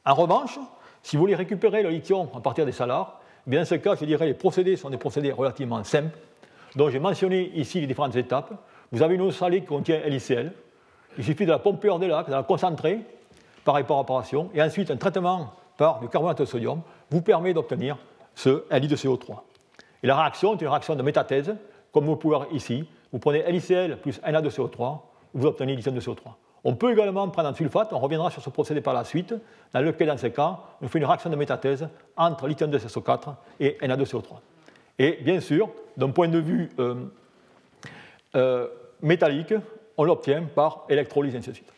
En 0.05 0.15
revanche, 0.15 0.59
Si 1.03 1.17
vous 1.17 1.23
voulez 1.23 1.35
récupérer 1.35 1.83
le 1.83 1.91
lithium 1.91 2.29
à 2.35 2.41
partir 2.41 2.65
des 2.65 2.73
salars, 2.73 3.21
eh 3.47 3.51
bien 3.51 3.61
dans 3.61 3.67
ce 3.67 3.75
cas, 3.75 3.97
je 3.97 4.05
dirais 4.05 4.27
les 4.27 4.35
procédés 4.35 4.77
sont 4.77 4.89
des 4.89 4.99
procédés 4.99 5.33
relativement 5.33 5.83
simples. 5.83 6.17
Donc 6.77 6.91
j'ai 6.91 7.01
mentionné 7.01 7.51
ici 7.57 7.81
les 7.81 7.87
différentes 7.87 8.15
étapes. 8.15 8.53
Vous 8.93 9.03
avez 9.03 9.17
une 9.17 9.23
eau 9.23 9.33
salée 9.33 9.61
qui 9.61 9.67
contient 9.67 10.01
LICL. 10.07 10.53
Il 11.19 11.25
suffit 11.25 11.45
de 11.45 11.51
la 11.51 11.59
pomper 11.59 11.89
hors 11.89 11.99
des 11.99 12.07
lacs, 12.07 12.29
de 12.29 12.33
la 12.33 12.45
concentrer 12.45 13.01
par 13.65 13.79
évaporation, 13.79 14.51
et 14.55 14.63
ensuite 14.63 14.91
un 14.91 14.97
traitement 14.97 15.53
par 15.77 16.01
du 16.01 16.09
carbonate 16.09 16.39
de 16.39 16.45
sodium 16.45 16.83
vous 17.11 17.23
permet 17.23 17.55
d'obtenir 17.55 17.97
ce 18.35 18.65
Li 18.71 18.89
de 18.89 18.97
CO3. 18.97 19.41
Et 20.03 20.07
la 20.07 20.17
réaction 20.17 20.55
est 20.55 20.61
une 20.61 20.69
réaction 20.69 20.95
de 20.95 21.03
métathèse, 21.03 21.55
comme 21.93 22.07
vous 22.07 22.17
pouvez 22.17 22.37
voir 22.37 22.49
ici. 22.53 22.89
Vous 23.13 23.19
prenez 23.19 23.51
LiCl 23.51 23.97
plus 23.97 24.21
Na2CO3, 24.21 25.01
vous 25.35 25.47
obtenez 25.47 25.77
lithium 25.77 25.95
de 25.95 26.01
CO3. 26.01 26.33
On 26.65 26.75
peut 26.75 26.93
également 26.93 27.29
prendre 27.29 27.49
un 27.49 27.55
sulfate, 27.55 27.93
on 27.93 27.99
reviendra 27.99 28.31
sur 28.31 28.41
ce 28.41 28.51
procédé 28.51 28.81
par 28.81 28.95
la 28.95 29.05
suite, 29.05 29.35
dans 29.73 29.81
lequel, 29.81 30.09
dans 30.09 30.17
ce 30.17 30.29
cas, 30.29 30.61
on 30.81 30.89
fait 30.89 30.99
une 30.99 31.05
réaction 31.05 31.29
de 31.29 31.37
métathèse 31.37 31.89
entre 32.17 32.47
lithium 32.47 32.71
de 32.71 32.79
SO4 32.79 33.35
et 33.61 33.79
Na2CO3. 33.83 34.37
Et 34.99 35.19
bien 35.23 35.41
sûr, 35.41 35.71
d'un 35.97 36.11
point 36.11 36.29
de 36.29 36.39
vue 36.39 36.71
euh, 36.79 36.95
euh, 38.37 38.69
métallique, 39.01 39.55
on 39.97 40.05
l'obtient 40.05 40.45
par 40.55 40.85
électrolyse, 40.89 41.35
et 41.35 41.39
ainsi 41.39 41.51
de 41.51 41.55
suite. 41.55 41.73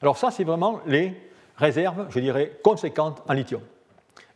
Alors 0.00 0.16
ça, 0.16 0.30
c'est 0.30 0.44
vraiment 0.44 0.80
les 0.86 1.14
réserves, 1.58 2.06
je 2.10 2.20
dirais, 2.20 2.58
conséquentes 2.62 3.22
en 3.28 3.32
lithium. 3.34 3.60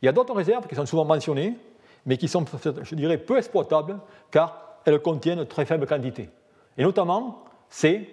Il 0.03 0.07
y 0.07 0.09
a 0.09 0.13
d'autres 0.13 0.35
réserves 0.35 0.67
qui 0.67 0.75
sont 0.75 0.87
souvent 0.87 1.05
mentionnées, 1.05 1.57
mais 2.05 2.17
qui 2.17 2.29
sont, 2.29 2.45
je 2.83 2.95
dirais, 2.95 3.19
peu 3.19 3.39
exploitables, 3.39 3.99
car 4.31 4.79
elles 4.85 5.01
contiennent 5.01 5.39
de 5.39 5.45
très 5.45 5.65
faibles 5.65 5.87
quantités. 5.87 6.29
Et 6.77 6.83
notamment, 6.83 7.45
c'est 7.69 8.09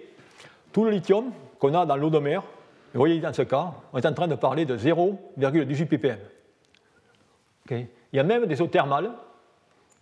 tout 0.72 0.84
le 0.84 0.90
lithium 0.90 1.32
qu'on 1.58 1.74
a 1.74 1.84
dans 1.84 1.96
l'eau 1.96 2.10
de 2.10 2.18
mer. 2.18 2.42
Vous 2.94 2.98
voyez, 2.98 3.18
dans 3.20 3.32
ce 3.32 3.42
cas, 3.42 3.72
on 3.92 3.98
est 3.98 4.06
en 4.06 4.14
train 4.14 4.28
de 4.28 4.36
parler 4.36 4.64
de 4.64 4.76
0,18 4.76 5.86
ppm. 5.86 6.18
Il 7.70 7.86
y 8.12 8.18
a 8.18 8.24
même 8.24 8.46
des 8.46 8.60
eaux 8.60 8.66
thermales, 8.66 9.10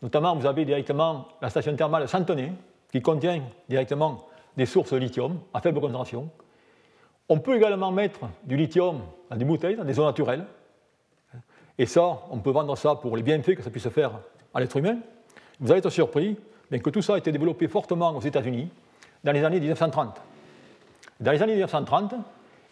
notamment 0.03 0.35
vous 0.37 0.47
avez 0.47 0.65
directement 0.65 1.29
la 1.43 1.51
station 1.51 1.75
thermale 1.77 2.09
Santenay, 2.09 2.53
qui 2.91 3.03
contient 3.03 3.43
directement 3.69 4.27
des 4.57 4.67
sources 4.67 4.93
de 4.93 4.99
lithium 4.99 5.39
à 5.53 5.61
faible 5.61 5.81
concentration. 5.81 6.31
On 7.29 7.39
peut 7.39 7.57
également 7.57 7.93
mettre 7.93 8.21
du 8.45 8.57
lithium 8.57 9.03
dans 9.31 9.37
des 9.37 9.45
bouteilles, 9.45 9.77
dans 9.77 9.85
des 9.85 9.99
eaux 9.99 10.05
naturelles. 10.05 10.45
Et 11.77 11.87
ça, 11.87 12.21
on 12.31 12.39
peut 12.39 12.51
vendre 12.51 12.77
ça 12.77 12.95
pour 12.97 13.17
les 13.17 13.23
bienfaits 13.23 13.55
que 13.55 13.63
ça 13.63 13.71
puisse 13.71 13.89
faire 13.89 14.13
à 14.55 14.61
l'être 14.61 14.77
humain. 14.77 14.99
Vous 15.61 15.71
allez 15.71 15.79
être 15.79 15.91
surpris 15.91 16.37
que 16.71 16.91
tout 16.91 17.03
ça 17.03 17.15
a 17.15 17.19
été 17.19 17.33
développé 17.33 17.69
fortement 17.69 18.11
aux 18.17 18.21
États-Unis 18.21 18.71
dans 19.25 19.33
les 19.33 19.45
années 19.45 19.61
1930. 19.61 20.21
Dans 21.21 21.33
les 21.33 21.43
années 21.43 21.55
1930, 21.55 22.15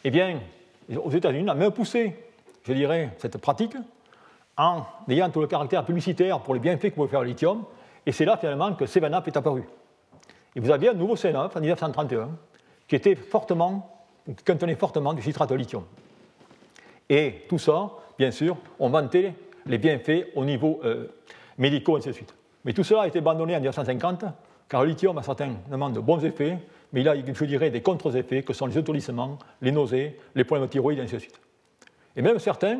eh 0.04 0.10
bien, 0.10 0.40
aux 1.02 1.10
États-Unis, 1.10 1.44
on 1.46 1.52
a 1.52 1.54
même 1.54 1.72
poussé, 1.72 2.16
je 2.64 2.72
dirais, 2.72 3.14
cette 3.18 3.38
pratique 3.38 3.76
en 4.56 4.84
ayant 5.08 5.30
tout 5.30 5.40
le 5.40 5.46
caractère 5.46 5.84
publicitaire 5.84 6.40
pour 6.40 6.54
les 6.54 6.60
bienfaits 6.60 6.90
que 6.90 6.94
pouvait 6.94 7.08
faire 7.08 7.22
le 7.22 7.28
lithium, 7.28 7.64
et 8.06 8.12
c'est 8.12 8.24
là 8.24 8.36
finalement 8.36 8.72
que 8.74 8.84
7-Up 8.84 9.26
est 9.26 9.36
apparu. 9.36 9.64
Et 10.54 10.60
vous 10.60 10.70
aviez 10.70 10.90
un 10.90 10.94
nouveau 10.94 11.16
7-Up 11.16 11.52
en 11.56 11.60
1931 11.60 12.30
qui 12.88 12.94
était 12.94 13.16
fortement, 13.16 13.95
qui 14.34 14.44
contenait 14.44 14.74
fortement 14.74 15.14
du 15.14 15.22
citrate 15.22 15.50
de 15.50 15.54
lithium. 15.54 15.84
Et 17.08 17.44
tout 17.48 17.58
ça, 17.58 17.90
bien 18.18 18.30
sûr, 18.30 18.56
on 18.78 18.88
vantait 18.88 19.34
les 19.66 19.78
bienfaits 19.78 20.28
au 20.34 20.44
niveau 20.44 20.80
euh, 20.84 21.06
médicaux, 21.58 21.96
ainsi 21.96 22.08
de 22.08 22.12
suite. 22.12 22.34
Mais 22.64 22.72
tout 22.72 22.84
cela 22.84 23.02
a 23.02 23.06
été 23.06 23.18
abandonné 23.18 23.54
en 23.54 23.58
1950, 23.58 24.24
car 24.68 24.82
le 24.82 24.90
lithium 24.90 25.16
a 25.18 25.22
certainement 25.22 25.90
de 25.90 26.00
bons 26.00 26.24
effets, 26.24 26.58
mais 26.92 27.00
il 27.02 27.08
a, 27.08 27.14
je 27.16 27.44
dirais, 27.44 27.70
des 27.70 27.82
contre-effets 27.82 28.42
que 28.42 28.52
sont 28.52 28.66
les 28.66 28.76
autolissements, 28.76 29.38
les 29.62 29.70
nausées, 29.70 30.18
les 30.34 30.44
problèmes 30.44 30.66
de 30.66 30.72
thyroïde, 30.72 31.00
ainsi 31.00 31.14
de 31.14 31.20
suite. 31.20 31.40
Et 32.16 32.22
même 32.22 32.38
certains 32.38 32.78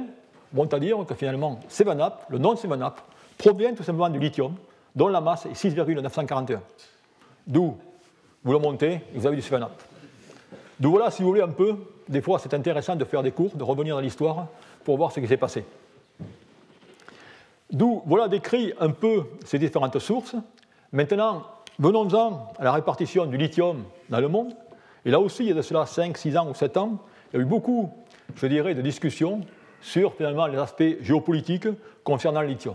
vont 0.52 0.66
à 0.66 0.78
dire 0.78 1.04
que 1.06 1.14
finalement, 1.14 1.60
7-Up, 1.68 2.14
le 2.30 2.38
nom 2.38 2.54
7-Up, 2.54 2.94
provient 3.38 3.74
tout 3.74 3.82
simplement 3.82 4.08
du 4.08 4.18
lithium, 4.18 4.54
dont 4.94 5.08
la 5.08 5.20
masse 5.20 5.46
est 5.46 5.54
6,941. 5.54 6.62
D'où, 7.46 7.76
vous 8.42 8.52
le 8.52 8.58
montez, 8.58 9.00
vous 9.14 9.26
avez 9.26 9.36
du 9.36 9.42
7-Up. 9.42 9.70
D'où 10.78 10.90
voilà, 10.90 11.10
si 11.10 11.22
vous 11.22 11.28
voulez, 11.28 11.42
un 11.42 11.48
peu, 11.48 11.76
des 12.08 12.20
fois 12.20 12.38
c'est 12.38 12.52
intéressant 12.54 12.96
de 12.96 13.04
faire 13.04 13.22
des 13.22 13.32
cours, 13.32 13.56
de 13.56 13.64
revenir 13.64 13.94
dans 13.94 14.02
l'histoire 14.02 14.48
pour 14.84 14.96
voir 14.96 15.12
ce 15.12 15.20
qui 15.20 15.26
s'est 15.26 15.36
passé. 15.36 15.64
D'où, 17.70 18.02
voilà 18.06 18.28
décrit 18.28 18.72
un 18.78 18.90
peu 18.90 19.24
ces 19.44 19.58
différentes 19.58 19.98
sources. 19.98 20.36
Maintenant, 20.92 21.44
venons-en 21.78 22.52
à 22.58 22.64
la 22.64 22.72
répartition 22.72 23.26
du 23.26 23.36
lithium 23.36 23.84
dans 24.08 24.20
le 24.20 24.28
monde. 24.28 24.54
Et 25.04 25.10
là 25.10 25.18
aussi, 25.18 25.44
il 25.44 25.48
y 25.48 25.52
a 25.52 25.54
de 25.54 25.62
cela 25.62 25.86
5, 25.86 26.16
6 26.16 26.36
ans 26.36 26.48
ou 26.48 26.54
7 26.54 26.76
ans, 26.76 26.98
il 27.32 27.36
y 27.36 27.40
a 27.40 27.42
eu 27.42 27.46
beaucoup, 27.46 27.90
je 28.36 28.46
dirais, 28.46 28.74
de 28.74 28.82
discussions 28.82 29.40
sur 29.80 30.14
finalement 30.14 30.46
les 30.46 30.58
aspects 30.58 30.96
géopolitiques 31.00 31.68
concernant 32.04 32.40
le 32.40 32.48
lithium. 32.48 32.74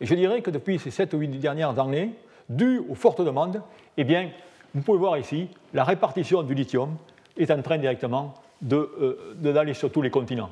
Et 0.00 0.06
je 0.06 0.14
dirais 0.14 0.42
que 0.42 0.50
depuis 0.50 0.78
ces 0.78 0.90
7 0.90 1.14
ou 1.14 1.18
8 1.18 1.28
dernières 1.38 1.78
années, 1.78 2.14
dû 2.48 2.80
aux 2.88 2.94
fortes 2.94 3.22
demandes, 3.22 3.62
eh 3.96 4.04
bien, 4.04 4.30
vous 4.74 4.82
pouvez 4.82 4.98
voir 4.98 5.18
ici, 5.18 5.48
la 5.72 5.84
répartition 5.84 6.42
du 6.42 6.54
lithium 6.54 6.96
est 7.38 7.50
en 7.50 7.62
train 7.62 7.78
directement 7.78 8.34
euh, 8.72 9.34
d'aller 9.36 9.74
sur 9.74 9.90
tous 9.90 10.02
les 10.02 10.10
continents. 10.10 10.50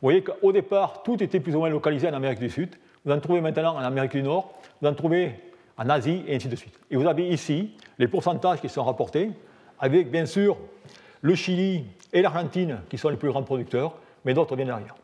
Vous 0.00 0.08
voyez 0.08 0.22
qu'au 0.22 0.52
départ, 0.52 1.02
tout 1.02 1.22
était 1.22 1.40
plus 1.40 1.54
ou 1.54 1.58
moins 1.58 1.68
localisé 1.68 2.08
en 2.08 2.14
Amérique 2.14 2.38
du 2.38 2.50
Sud. 2.50 2.74
Vous 3.04 3.12
en 3.12 3.20
trouvez 3.20 3.40
maintenant 3.40 3.76
en 3.76 3.80
Amérique 3.80 4.12
du 4.12 4.22
Nord, 4.22 4.52
vous 4.80 4.88
en 4.88 4.94
trouvez 4.94 5.34
en 5.78 5.88
Asie, 5.88 6.22
et 6.26 6.36
ainsi 6.36 6.48
de 6.48 6.56
suite. 6.56 6.78
Et 6.90 6.96
vous 6.96 7.06
avez 7.06 7.28
ici 7.28 7.72
les 7.98 8.08
pourcentages 8.08 8.60
qui 8.60 8.68
sont 8.68 8.84
rapportés, 8.84 9.30
avec 9.78 10.10
bien 10.10 10.26
sûr 10.26 10.56
le 11.20 11.34
Chili 11.34 11.84
et 12.12 12.22
l'Argentine 12.22 12.80
qui 12.88 12.98
sont 12.98 13.08
les 13.08 13.16
plus 13.16 13.28
grands 13.28 13.42
producteurs, 13.42 13.94
mais 14.24 14.34
d'autres 14.34 14.56
viennent 14.56 14.68
derrière. 14.68 14.94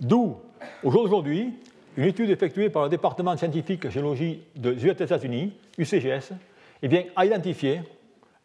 D'où, 0.00 0.36
aujourd'hui, 0.82 1.54
une 1.96 2.04
étude 2.04 2.30
effectuée 2.30 2.70
par 2.70 2.84
le 2.84 2.88
département 2.88 3.36
scientifique 3.36 3.88
géologie 3.88 4.42
des 4.56 4.86
États-Unis, 4.86 5.52
UCGS, 5.78 6.32
eh 6.82 6.88
bien, 6.88 7.04
a 7.14 7.26
identifié 7.26 7.82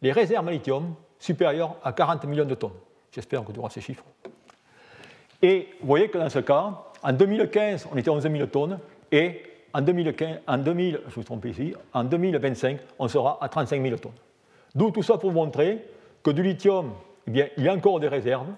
les 0.02 0.12
réserves 0.12 0.46
en 0.46 0.50
lithium 0.50 0.94
supérieures 1.26 1.76
à 1.82 1.92
40 1.92 2.24
millions 2.24 2.44
de 2.44 2.54
tonnes. 2.54 2.78
J'espère 3.12 3.44
que 3.44 3.52
tu 3.52 3.58
auras 3.58 3.70
ces 3.70 3.80
chiffres. 3.80 4.04
Et 5.42 5.68
vous 5.80 5.88
voyez 5.88 6.08
que 6.08 6.18
dans 6.18 6.30
ce 6.30 6.38
cas, 6.38 6.72
en 7.02 7.12
2015, 7.12 7.88
on 7.92 7.96
était 7.96 8.08
à 8.08 8.12
11 8.12 8.22
000 8.22 8.46
tonnes, 8.46 8.78
et 9.12 9.42
en, 9.72 9.80
2015, 9.80 10.38
en, 10.46 10.58
2000, 10.58 11.00
je 11.08 11.20
me 11.20 11.50
ici, 11.50 11.74
en 11.92 12.04
2025, 12.04 12.78
on 12.98 13.08
sera 13.08 13.38
à 13.40 13.48
35 13.48 13.82
000 13.82 13.96
tonnes. 13.96 14.12
D'où 14.74 14.90
tout 14.90 15.02
ça 15.02 15.18
pour 15.18 15.32
montrer 15.32 15.84
que 16.22 16.30
du 16.30 16.42
lithium, 16.42 16.92
eh 17.26 17.30
bien, 17.30 17.48
il 17.56 17.64
y 17.64 17.68
a 17.68 17.74
encore 17.74 18.00
des 18.00 18.08
réserves, 18.08 18.48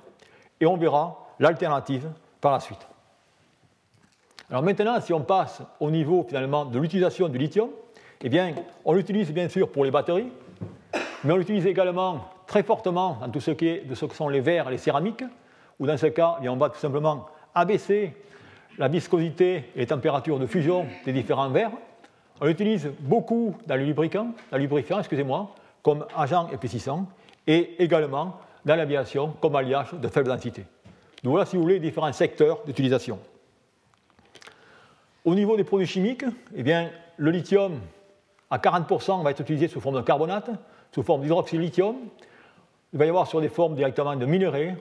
et 0.61 0.67
on 0.67 0.77
verra 0.77 1.27
l'alternative 1.41 2.09
par 2.41 2.53
la 2.53 2.61
suite. 2.61 2.87
Alors 4.51 4.63
maintenant, 4.63 5.01
si 5.01 5.13
on 5.13 5.21
passe 5.21 5.63
au 5.81 5.91
niveau 5.91 6.25
finalement 6.27 6.65
de 6.65 6.79
l'utilisation 6.79 7.29
du 7.29 7.39
lithium, 7.39 7.71
eh 8.23 8.29
bien, 8.29 8.55
on 8.85 8.93
l'utilise 8.93 9.31
bien 9.33 9.49
sûr 9.49 9.71
pour 9.71 9.85
les 9.85 9.91
batteries, 9.91 10.33
mais 11.25 11.33
on 11.33 11.37
l'utilise 11.37 11.67
également 11.67 12.25
très 12.49 12.65
fortement 12.65 13.19
dans 13.21 13.29
tout 13.29 13.41
ce 13.41 13.53
qui 13.53 13.69
est 13.69 13.87
de 13.87 13.95
ce 13.95 14.07
que 14.07 14.15
sont 14.15 14.29
les 14.29 14.41
verres 14.41 14.67
et 14.69 14.73
les 14.73 14.79
céramiques, 14.79 15.23
où 15.79 15.87
dans 15.87 15.97
ce 15.97 16.07
cas, 16.07 16.39
eh 16.43 16.49
on 16.49 16.57
va 16.57 16.71
tout 16.71 16.81
simplement 16.81 17.27
abaisser 17.55 18.17
la 18.79 18.89
viscosité 18.89 19.71
et 19.77 19.81
les 19.81 19.87
températures 19.87 20.39
de 20.39 20.47
fusion 20.47 20.87
des 21.05 21.13
différents 21.13 21.51
verres. 21.51 21.71
On 22.41 22.47
l'utilise 22.47 22.91
beaucoup 23.01 23.55
dans 23.67 23.77
le 23.77 23.85
lubrifiant, 23.85 24.33
dans 24.51 24.59
lubrifiant 24.59 24.99
excusez-moi, 24.99 25.55
comme 25.83 26.07
agent 26.17 26.49
épaississant, 26.51 27.07
et 27.47 27.83
également 27.83 28.37
dans 28.65 28.77
l'aviation 28.77 29.35
comme 29.41 29.57
alliage 29.57 29.93
de 29.93 30.09
faible 30.09 30.29
densité. 30.29 30.65
Donc 31.23 31.33
voilà, 31.33 31.47
si 31.47 31.57
vous 31.57 31.63
voulez, 31.63 31.81
différents 31.81 32.13
secteurs 32.13 32.61
d'utilisation. 32.65 33.19
Au 35.25 35.35
niveau 35.35 35.57
des 35.57 35.65
produits 35.65 35.87
chimiques, 35.87 36.25
eh 36.55 36.63
bien, 36.63 36.91
le 37.17 37.31
lithium 37.31 37.81
à 38.51 38.59
40% 38.59 39.23
va 39.23 39.33
être 39.33 39.41
utilisé 39.41 39.69
sous 39.69 39.81
forme 39.81 39.97
de 39.97 40.03
carbonate, 40.03 40.51
sous 40.93 41.03
forme 41.03 41.23
d'hydroxylithium. 41.23 41.97
Il 42.93 42.99
va 42.99 43.07
y 43.07 43.09
avoir 43.09 43.27
sur 43.27 43.41
des 43.41 43.49
formes 43.49 43.75
directement 43.75 44.17
de 44.17 44.27
minerais, 44.27 44.77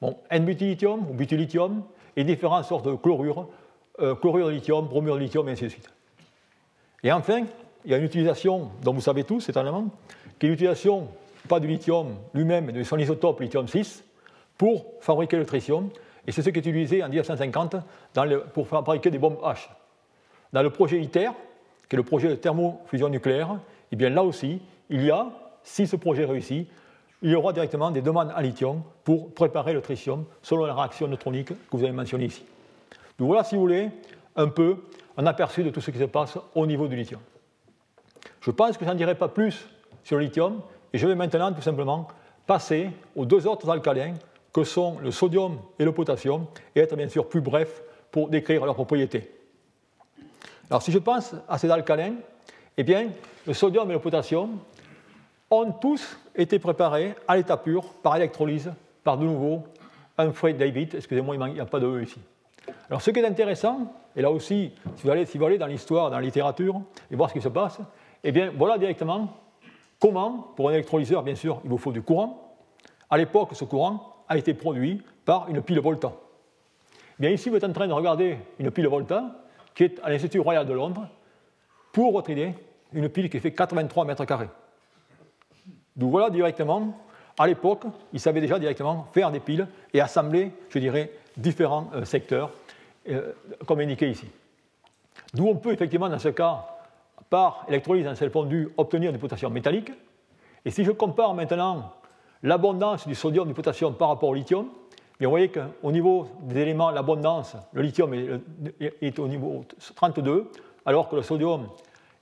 bon, 0.00 0.16
N-butylithium 0.30 1.10
ou 1.10 1.14
butylithium, 1.14 1.82
et 2.16 2.24
différentes 2.24 2.64
sortes 2.64 2.86
de 2.86 2.94
chlorures, 2.94 3.48
euh, 4.00 4.14
chlorure 4.14 4.46
de 4.46 4.52
lithium, 4.52 4.86
bromure 4.86 5.16
de 5.16 5.20
lithium, 5.20 5.48
et 5.48 5.52
ainsi 5.52 5.64
de 5.64 5.68
suite. 5.68 5.90
Et 7.02 7.12
enfin, 7.12 7.44
il 7.84 7.90
y 7.90 7.94
a 7.94 7.98
une 7.98 8.04
utilisation 8.04 8.70
dont 8.82 8.92
vous 8.92 9.00
savez 9.00 9.24
tous, 9.24 9.50
allemand, 9.54 9.88
qui 10.38 10.46
est 10.46 10.50
l'utilisation, 10.50 11.08
pas 11.48 11.60
du 11.60 11.66
lithium 11.66 12.16
lui-même, 12.32 12.66
mais 12.66 12.72
de 12.72 12.82
son 12.82 12.98
isotope 12.98 13.40
lithium-6, 13.40 14.02
pour 14.56 14.86
fabriquer 15.00 15.36
le 15.36 15.44
tritium, 15.44 15.90
et 16.26 16.32
c'est 16.32 16.42
ce 16.42 16.50
qui 16.50 16.58
est 16.58 16.66
utilisé 16.66 17.02
en 17.02 17.08
1950 17.08 17.76
pour 18.52 18.68
fabriquer 18.68 19.10
des 19.10 19.18
bombes 19.18 19.38
H. 19.42 19.68
Dans 20.52 20.62
le 20.62 20.70
projet 20.70 21.00
ITER, 21.00 21.30
qui 21.88 21.96
est 21.96 21.98
le 21.98 22.02
projet 22.02 22.28
de 22.28 22.36
thermofusion 22.36 23.08
nucléaire, 23.08 23.58
eh 23.90 23.96
bien 23.96 24.08
là 24.08 24.22
aussi, 24.22 24.62
il 24.88 25.04
y 25.04 25.10
a, 25.10 25.26
si 25.64 25.86
ce 25.86 25.96
projet 25.96 26.24
réussit, 26.24 26.68
il 27.22 27.30
y 27.30 27.34
aura 27.34 27.52
directement 27.52 27.90
des 27.90 28.02
demandes 28.02 28.32
en 28.36 28.40
lithium 28.40 28.82
pour 29.04 29.32
préparer 29.32 29.72
le 29.72 29.80
tritium 29.80 30.24
selon 30.42 30.64
la 30.66 30.74
réaction 30.74 31.06
neutronique 31.06 31.48
que 31.48 31.76
vous 31.76 31.84
avez 31.84 31.92
mentionnée 31.92 32.26
ici. 32.26 32.44
Donc 33.18 33.28
voilà, 33.28 33.44
si 33.44 33.54
vous 33.54 33.60
voulez, 33.60 33.90
un 34.36 34.48
peu 34.48 34.76
un 35.16 35.26
aperçu 35.26 35.62
de 35.62 35.70
tout 35.70 35.80
ce 35.80 35.90
qui 35.90 35.98
se 35.98 36.04
passe 36.04 36.38
au 36.54 36.66
niveau 36.66 36.88
du 36.88 36.96
lithium. 36.96 37.20
Je 38.40 38.50
pense 38.50 38.76
que 38.76 38.84
je 38.84 38.90
n'en 38.90 38.96
dirai 38.96 39.14
pas 39.14 39.28
plus 39.28 39.66
sur 40.02 40.16
le 40.16 40.24
lithium 40.24 40.60
et 40.92 40.98
je 40.98 41.06
vais 41.06 41.14
maintenant 41.14 41.52
tout 41.52 41.62
simplement 41.62 42.08
passer 42.46 42.90
aux 43.14 43.24
deux 43.24 43.46
autres 43.46 43.70
alcalins 43.70 44.14
que 44.52 44.64
sont 44.64 44.98
le 45.00 45.10
sodium 45.10 45.58
et 45.78 45.84
le 45.84 45.92
potassium 45.92 46.46
et 46.74 46.80
être 46.80 46.96
bien 46.96 47.08
sûr 47.08 47.28
plus 47.28 47.40
bref 47.40 47.82
pour 48.10 48.28
décrire 48.28 48.64
leurs 48.66 48.74
propriétés. 48.74 49.30
Alors 50.68 50.82
si 50.82 50.90
je 50.90 50.98
pense 50.98 51.34
à 51.48 51.58
ces 51.58 51.70
alcalins, 51.70 52.14
eh 52.76 52.82
bien, 52.82 53.08
le 53.46 53.54
sodium 53.54 53.90
et 53.90 53.94
le 53.94 54.00
potassium 54.00 54.58
ont 55.52 55.70
tous 55.70 56.18
été 56.34 56.58
préparés 56.58 57.14
à 57.28 57.36
l'état 57.36 57.56
pur 57.56 57.84
par 58.02 58.16
électrolyse 58.16 58.72
par 59.04 59.18
de 59.18 59.24
nouveau 59.24 59.64
Humphrey 60.16 60.54
David. 60.54 60.94
Excusez-moi, 60.94 61.36
il 61.36 61.52
n'y 61.52 61.60
a 61.60 61.66
pas 61.66 61.78
de 61.78 61.86
E 61.86 62.02
ici. 62.02 62.20
Alors 62.88 63.02
ce 63.02 63.10
qui 63.10 63.20
est 63.20 63.26
intéressant, 63.26 63.92
et 64.16 64.22
là 64.22 64.30
aussi, 64.30 64.72
si 64.96 65.06
vous 65.38 65.44
allez, 65.44 65.58
dans 65.58 65.66
l'histoire, 65.66 66.10
dans 66.10 66.16
la 66.16 66.22
littérature, 66.22 66.80
et 67.10 67.16
voir 67.16 67.28
ce 67.28 67.34
qui 67.34 67.42
se 67.42 67.48
passe, 67.48 67.78
eh 68.24 68.32
bien 68.32 68.50
voilà 68.56 68.78
directement 68.78 69.28
comment, 70.00 70.52
pour 70.56 70.70
un 70.70 70.72
électrolyseur, 70.72 71.22
bien 71.22 71.34
sûr, 71.34 71.60
il 71.64 71.70
vous 71.70 71.78
faut 71.78 71.92
du 71.92 72.02
courant. 72.02 72.56
À 73.10 73.18
l'époque, 73.18 73.50
ce 73.52 73.64
courant 73.64 74.24
a 74.28 74.38
été 74.38 74.54
produit 74.54 75.02
par 75.24 75.48
une 75.50 75.60
pile 75.60 75.80
Volta. 75.80 76.12
Eh 77.18 77.22
bien 77.22 77.30
ici, 77.30 77.50
vous 77.50 77.56
êtes 77.56 77.64
en 77.64 77.72
train 77.72 77.88
de 77.88 77.92
regarder 77.92 78.38
une 78.58 78.70
pile 78.70 78.88
Volta 78.88 79.24
qui 79.74 79.84
est 79.84 80.00
à 80.02 80.08
l'Institut 80.08 80.40
Royal 80.40 80.66
de 80.66 80.72
Londres 80.72 81.06
pour 81.92 82.12
votre 82.12 82.30
une 82.30 83.08
pile 83.10 83.28
qui 83.28 83.38
fait 83.38 83.52
83 83.52 84.04
mètres 84.06 84.24
carrés. 84.24 84.48
Donc 85.96 86.10
voilà 86.10 86.30
directement, 86.30 86.98
à 87.38 87.46
l'époque, 87.46 87.84
ils 88.12 88.20
savaient 88.20 88.40
déjà 88.40 88.58
directement 88.58 89.06
faire 89.12 89.30
des 89.30 89.40
piles 89.40 89.66
et 89.92 90.00
assembler, 90.00 90.52
je 90.68 90.78
dirais, 90.78 91.10
différents 91.36 91.90
euh, 91.94 92.04
secteurs, 92.04 92.50
euh, 93.08 93.32
comme 93.66 93.80
indiqué 93.80 94.10
ici. 94.10 94.28
D'où 95.34 95.48
on 95.48 95.56
peut 95.56 95.72
effectivement, 95.72 96.08
dans 96.08 96.18
ce 96.18 96.28
cas, 96.28 96.66
par 97.30 97.64
électrolyse 97.68 98.06
en 98.06 98.14
sel 98.14 98.30
fondu, 98.30 98.68
obtenir 98.76 99.12
du 99.12 99.18
potassium 99.18 99.52
métallique. 99.52 99.90
Et 100.64 100.70
si 100.70 100.84
je 100.84 100.90
compare 100.90 101.34
maintenant 101.34 101.94
l'abondance 102.42 103.06
du 103.06 103.14
sodium 103.14 103.48
du 103.48 103.54
potassium 103.54 103.94
par 103.94 104.08
rapport 104.08 104.28
au 104.28 104.34
lithium, 104.34 104.68
vous 105.24 105.30
voyez 105.30 105.48
qu'au 105.50 105.92
niveau 105.92 106.26
des 106.42 106.60
éléments, 106.60 106.90
l'abondance, 106.90 107.56
le 107.72 107.82
lithium 107.82 108.12
est, 108.14 109.18
au 109.18 109.28
niveau 109.28 109.64
32, 109.94 110.50
alors 110.84 111.08
que 111.08 111.16
le 111.16 111.22
sodium 111.22 111.68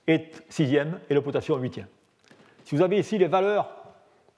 est 0.07 0.43
6e 0.51 0.87
et 1.09 1.13
le 1.13 1.21
potassium 1.21 1.61
8e. 1.61 1.85
Si 2.63 2.75
vous 2.75 2.81
avez 2.81 2.99
ici 2.99 3.17
les 3.17 3.27
valeurs 3.27 3.69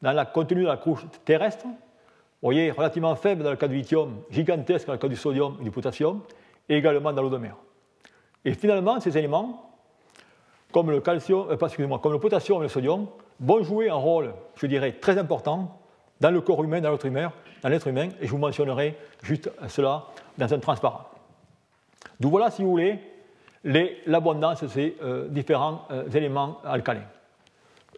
dans 0.02 0.12
la 0.12 0.26
contenu 0.26 0.64
de 0.64 0.68
la 0.68 0.78
couche 0.78 1.06
terrestre, 1.26 1.66
vous 1.66 2.48
voyez 2.48 2.72
relativement 2.72 3.16
faible 3.16 3.44
dans 3.44 3.52
le 3.52 3.56
cas 3.56 3.68
du 3.68 3.76
lithium, 3.76 4.22
gigantesque 4.30 4.88
dans 4.88 4.94
le 4.94 5.00
cas 5.00 5.08
du 5.08 5.16
sodium 5.16 5.58
et 5.62 5.64
du 5.64 5.72
potassium, 5.72 6.22
et 6.68 6.78
également 6.78 7.14
dans 7.14 7.22
l'eau 7.22 7.30
de 7.30 7.38
mer. 7.38 7.56
Et 8.44 8.54
finalement, 8.54 9.00
ces 9.00 9.18
éléments, 9.18 9.72
comme 10.72 10.92
le, 10.92 10.98
euh, 10.98 11.98
comme 11.98 12.12
le 12.12 12.20
potassium 12.20 12.60
et 12.60 12.64
le 12.64 12.70
sodium, 12.70 13.08
vont 13.40 13.64
jouer 13.64 13.90
un 13.90 13.96
rôle, 13.96 14.34
je 14.56 14.68
dirais, 14.68 14.94
très 14.94 15.18
important 15.18 15.80
dans 16.20 16.32
le 16.32 16.42
corps 16.42 16.64
humain, 16.64 16.82
dans 16.82 16.92
l'être 16.92 17.06
humain, 17.06 17.32
dans 17.62 17.70
l'être 17.70 17.88
humain, 17.88 18.10
et 18.20 18.28
je 18.28 18.32
vous 18.32 18.38
mentionnerai 18.38 18.98
juste 19.22 19.50
cela 19.68 20.06
dans 20.38 20.54
un 20.54 20.60
transparent. 20.60 21.10
D'où 22.20 22.30
voilà, 22.30 22.52
si 22.52 22.64
vous 22.64 22.72
voulez, 22.72 23.00
l'abondance 24.06 24.64
de 24.64 24.68
ces 24.68 24.98
euh, 25.02 25.28
différents 25.30 25.88
euh, 25.92 26.10
éléments 26.10 26.58
alcalins. 26.66 27.08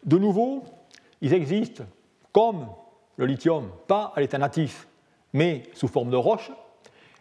De 0.05 0.17
nouveau, 0.17 0.63
ils 1.21 1.33
existent 1.33 1.83
comme 2.31 2.67
le 3.17 3.25
lithium, 3.25 3.69
pas 3.87 4.13
à 4.15 4.21
l'état 4.21 4.37
natif, 4.37 4.87
mais 5.33 5.63
sous 5.73 5.87
forme 5.87 6.11
de 6.11 6.15
roche. 6.15 6.51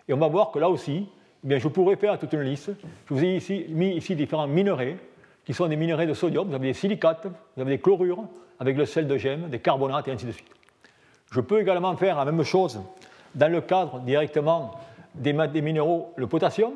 Et 0.07 0.13
on 0.13 0.19
va 0.19 0.29
voir 0.29 0.51
que 0.51 0.59
là 0.59 0.69
aussi, 0.69 1.09
eh 1.49 1.59
je 1.59 1.69
pourrais 1.69 1.97
faire 1.97 2.19
toute 2.19 2.33
une 2.33 2.43
liste. 2.43 2.71
Je 3.07 3.15
vous 3.15 3.25
ai 3.25 3.67
mis 3.71 3.97
ici 3.97 4.15
différents 4.15 4.47
minerais, 4.47 4.97
qui 5.45 5.55
sont 5.55 5.67
des 5.67 5.77
minerais 5.77 6.07
de 6.07 6.15
sodium. 6.15 6.49
Vous 6.49 6.55
avez 6.55 6.69
des 6.69 6.75
silicates, 6.75 7.27
vous 7.27 7.63
avez 7.63 7.77
des 7.77 7.81
chlorures, 7.81 8.25
avec 8.59 8.77
le 8.77 8.87
sel 8.87 9.07
de 9.07 9.17
gemme, 9.17 9.49
des 9.49 9.59
carbonates, 9.59 10.09
et 10.09 10.13
ainsi 10.13 10.27
de 10.27 10.33
suite. 10.33 10.49
Je 11.31 11.41
peux 11.41 11.61
également 11.61 11.97
faire 11.97 12.17
la 12.17 12.25
même 12.25 12.43
chose 12.45 12.81
dans 13.35 13.51
le 13.51 13.61
cadre 13.61 14.01
directement 14.01 14.73
des, 15.15 15.33
des 15.33 15.61
minéraux, 15.63 16.13
le 16.17 16.27
potassium, 16.27 16.73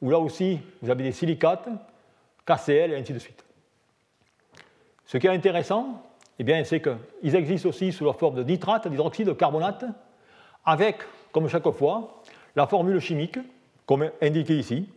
où 0.00 0.10
là 0.10 0.18
aussi, 0.18 0.58
vous 0.82 0.90
avez 0.90 1.04
des 1.04 1.12
silicates, 1.12 1.68
KCl, 2.44 2.92
et 2.92 2.96
ainsi 2.96 3.12
de 3.12 3.18
suite. 3.18 3.44
Ce 5.06 5.18
qui 5.18 5.26
est 5.26 5.30
intéressant, 5.30 6.02
eh 6.38 6.64
c'est 6.64 6.80
qu'ils 6.80 7.36
existent 7.36 7.68
aussi 7.68 7.92
sous 7.92 8.04
la 8.04 8.12
forme 8.12 8.36
de 8.36 8.42
nitrate, 8.42 8.88
d'hydroxyde, 8.88 9.28
de 9.28 9.32
carbonate, 9.32 9.84
avec, 10.64 10.98
comme 11.32 11.48
chaque 11.48 11.70
fois, 11.70 12.22
la 12.56 12.66
formule 12.66 12.98
chimique, 13.00 13.38
comme 13.86 14.10
indiqué 14.20 14.58
ici, 14.58 14.88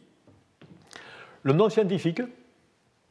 le 1.44 1.54
nom 1.54 1.70
scientifique 1.70 2.22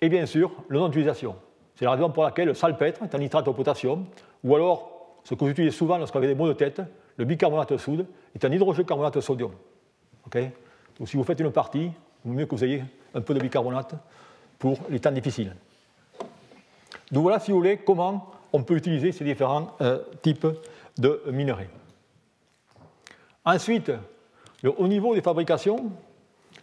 et 0.01 0.09
bien 0.09 0.27
sûr 0.27 0.51
le 0.69 0.79
nom 0.79 0.89
d'utilisation. 0.89 1.37
C'est 1.77 1.85
la 1.85 1.93
raison 1.93 2.11
pour 2.11 2.25
laquelle 2.25 2.49
le 2.49 2.55
salpêtre 2.55 3.03
est 3.03 3.15
un 3.15 3.19
nitrate 3.19 3.47
au 3.49 3.53
potassium, 3.53 4.07
ou 4.43 4.55
alors, 4.55 4.91
ce 5.25 5.35
que 5.35 5.47
j'utilise 5.47 5.75
souvent 5.75 5.99
lorsqu'on 5.99 6.19
avait 6.19 6.29
des 6.29 6.35
maux 6.35 6.49
de 6.49 6.53
tête, 6.53 6.83
le 7.17 7.25
bicarbonate 7.25 7.73
de 7.73 7.77
soude 7.77 8.07
est 8.35 8.45
un 8.45 8.51
hydrogène-carbonate 8.51 9.15
de 9.15 9.21
sodium. 9.21 9.53
Donc 10.33 11.09
si 11.09 11.17
vous 11.17 11.25
faites 11.25 11.41
une 11.41 11.53
partie, 11.53 11.91
il 12.25 12.31
vaut 12.31 12.33
mieux 12.35 12.47
que 12.47 12.55
vous 12.55 12.65
ayez 12.65 12.83
un 13.15 13.21
peu 13.21 13.35
de 13.35 13.41
bicarbonate 13.41 13.95
pour 14.59 14.79
les 14.89 15.01
temps 15.01 15.13
difficiles. 15.13 15.55
Donc 17.15 17.23
voilà, 17.23 17.39
si 17.39 17.53
vous 17.53 17.59
voulez, 17.59 17.77
comment 17.77 18.27
on 18.53 18.65
peut 18.65 18.75
utiliser 18.75 19.13
ces 19.13 19.23
différents 19.23 19.77
euh, 19.81 20.03
types 20.21 20.49
de 20.99 21.23
minerais. 21.31 21.69
Ensuite, 23.45 23.93
au 24.65 24.89
niveau 24.89 25.15
des 25.15 25.21
fabrications, 25.21 25.93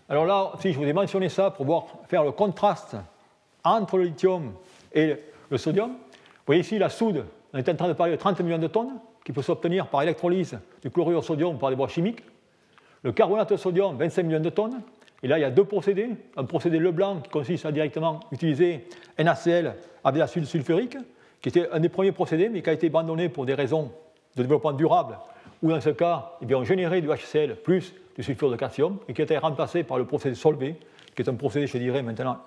alors 0.09 0.25
là, 0.25 0.51
si 0.59 0.73
je 0.73 0.77
vous 0.77 0.83
ai 0.83 0.91
mentionné 0.91 1.29
ça 1.29 1.51
pour 1.51 1.65
voir, 1.65 1.85
faire 2.09 2.25
le 2.25 2.33
contraste 2.33 2.97
entre 3.63 3.97
le 3.97 4.03
lithium 4.03 4.51
et 4.91 5.15
le 5.49 5.57
sodium, 5.57 5.91
vous 5.91 6.45
voyez 6.45 6.61
ici 6.61 6.77
la 6.77 6.89
soude, 6.89 7.25
on 7.53 7.57
est 7.57 7.69
en 7.69 7.75
train 7.75 7.87
de 7.87 7.93
parler 7.93 8.11
de 8.11 8.17
30 8.17 8.41
millions 8.41 8.57
de 8.57 8.67
tonnes, 8.67 8.99
qui 9.23 9.31
peut 9.31 9.41
s'obtenir 9.41 9.87
par 9.87 10.01
électrolyse 10.01 10.59
du 10.81 10.91
chlorure 10.91 11.23
sodium 11.23 11.57
par 11.59 11.69
des 11.69 11.77
voies 11.77 11.87
chimiques. 11.87 12.23
Le 13.03 13.13
carbonate 13.13 13.51
de 13.51 13.55
sodium, 13.55 13.95
25 13.95 14.23
millions 14.23 14.41
de 14.41 14.49
tonnes. 14.49 14.81
Et 15.23 15.29
là, 15.29 15.37
il 15.37 15.41
y 15.43 15.45
a 15.45 15.51
deux 15.51 15.63
procédés. 15.63 16.09
Un 16.35 16.43
procédé 16.43 16.77
Leblanc 16.77 17.21
qui 17.21 17.29
consiste 17.29 17.65
à 17.65 17.71
directement 17.71 18.19
utiliser 18.33 18.85
NaCl 19.17 19.75
avec 20.03 20.19
l'acide 20.19 20.45
sulfurique, 20.45 20.97
qui 21.41 21.49
était 21.49 21.69
un 21.71 21.79
des 21.79 21.89
premiers 21.89 22.11
procédés, 22.11 22.49
mais 22.49 22.61
qui 22.61 22.69
a 22.69 22.73
été 22.73 22.87
abandonné 22.87 23.29
pour 23.29 23.45
des 23.45 23.53
raisons 23.53 23.91
de 24.35 24.41
développement 24.41 24.73
durable, 24.73 25.17
où 25.61 25.69
dans 25.69 25.81
ce 25.81 25.89
cas, 25.89 26.33
eh 26.41 26.45
bien, 26.45 26.57
on 26.57 26.63
générait 26.63 27.01
du 27.01 27.09
HCl 27.09 27.55
plus 27.55 27.93
du 28.15 28.23
sulfure 28.23 28.49
de 28.49 28.55
calcium, 28.55 28.97
et 29.07 29.13
qui 29.13 29.21
a 29.21 29.23
été 29.23 29.37
remplacé 29.37 29.83
par 29.83 29.97
le 29.97 30.05
procédé 30.05 30.35
Solvay, 30.35 30.75
qui 31.15 31.21
est 31.21 31.29
un 31.29 31.35
procédé, 31.35 31.67
je 31.67 31.77
dirais, 31.77 32.01
maintenant 32.01 32.37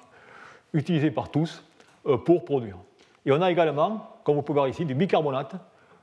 utilisé 0.72 1.10
par 1.10 1.30
tous 1.30 1.62
euh, 2.06 2.18
pour 2.18 2.44
produire. 2.44 2.76
Et 3.24 3.32
on 3.32 3.40
a 3.40 3.50
également, 3.50 4.18
comme 4.24 4.36
vous 4.36 4.42
pouvez 4.42 4.58
voir 4.58 4.68
ici, 4.68 4.84
du 4.84 4.94
bicarbonate, 4.94 5.54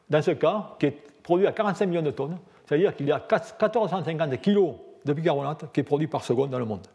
dans 0.09 0.21
ce 0.21 0.31
cas, 0.31 0.71
qui 0.79 0.87
est 0.87 0.97
produit 1.21 1.45
à 1.45 1.51
45 1.51 1.85
millions 1.85 2.01
de 2.01 2.11
tonnes, 2.11 2.37
c'est-à-dire 2.65 2.95
qu'il 2.95 3.07
y 3.07 3.11
a 3.11 3.17
1450 3.17 4.41
kg 4.41 4.73
de 5.05 5.13
bicarbonate 5.13 5.71
qui 5.71 5.81
est 5.81 5.83
produit 5.83 6.07
par 6.07 6.23
seconde 6.23 6.49
dans 6.49 6.59
le 6.59 6.65
monde. 6.65 6.87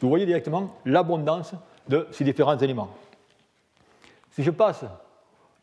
Vous 0.00 0.08
voyez 0.08 0.26
directement 0.26 0.76
l'abondance 0.84 1.54
de 1.88 2.06
ces 2.10 2.24
différents 2.24 2.58
éléments. 2.58 2.90
Si 4.32 4.42
je 4.42 4.50
passe 4.50 4.84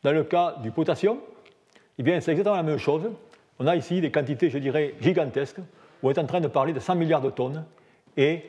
dans 0.04 0.12
le 0.12 0.24
cas 0.24 0.56
du 0.62 0.72
potassium, 0.72 1.18
eh 1.98 2.04
bien 2.04 2.20
c'est 2.22 2.32
exactement 2.32 2.56
la 2.56 2.64
même 2.64 2.78
chose. 2.78 3.10
On 3.60 3.68
a 3.68 3.76
ici 3.76 4.00
des 4.00 4.12
quantités, 4.12 4.50
je 4.50 4.58
dirais, 4.58 4.96
gigantesques, 5.02 5.60
où 6.02 6.08
on 6.08 6.12
est 6.12 6.20
en 6.20 6.26
train 6.26 6.40
de 6.40 6.48
parler 6.48 6.72
de 6.72 6.80
100 6.80 6.96
milliards 6.96 7.22
de 7.22 7.30
tonnes 7.30 7.66
et 8.16 8.44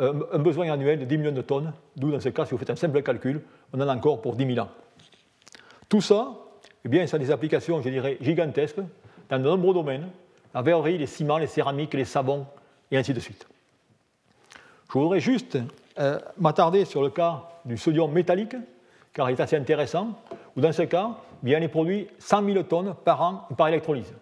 euh, 0.00 0.24
un 0.32 0.38
besoin 0.38 0.72
annuel 0.72 0.98
de 0.98 1.04
10 1.04 1.18
millions 1.18 1.32
de 1.32 1.42
tonnes, 1.42 1.72
d'où 1.96 2.10
dans 2.10 2.20
ce 2.20 2.30
cas, 2.30 2.44
si 2.44 2.50
vous 2.50 2.58
faites 2.58 2.70
un 2.70 2.76
simple 2.76 3.02
calcul, 3.02 3.42
on 3.72 3.80
en 3.80 3.88
a 3.88 3.94
encore 3.94 4.20
pour 4.20 4.34
10 4.34 4.54
000 4.54 4.58
ans. 4.58 4.70
Tout 5.88 6.00
ça, 6.00 6.32
eh 6.84 6.88
bien, 6.88 7.06
ça 7.06 7.16
a 7.16 7.20
des 7.20 7.30
applications, 7.30 7.80
je 7.80 7.88
dirais, 7.88 8.18
gigantesques 8.20 8.80
dans 9.28 9.38
de 9.38 9.44
nombreux 9.44 9.74
domaines, 9.74 10.08
la 10.54 10.62
verrerie, 10.62 10.98
les 10.98 11.06
ciments, 11.06 11.38
les 11.38 11.46
céramiques, 11.46 11.94
les 11.94 12.04
savons, 12.04 12.46
et 12.90 12.96
ainsi 12.96 13.12
de 13.12 13.20
suite. 13.20 13.46
Je 14.88 14.98
voudrais 14.98 15.20
juste 15.20 15.58
euh, 15.98 16.18
m'attarder 16.38 16.84
sur 16.84 17.02
le 17.02 17.10
cas 17.10 17.44
du 17.64 17.76
sodium 17.76 18.10
métallique, 18.12 18.56
car 19.16 19.30
il 19.30 19.32
est 19.32 19.40
assez 19.40 19.56
intéressant, 19.56 20.08
où 20.54 20.60
dans 20.60 20.72
ce 20.72 20.82
cas, 20.82 21.16
bien, 21.42 21.58
il 21.58 21.70
produit 21.70 22.06
100 22.18 22.44
000 22.44 22.62
tonnes 22.64 22.94
par 23.02 23.22
an 23.22 23.48
par 23.56 23.68
électrolyse. 23.68 24.12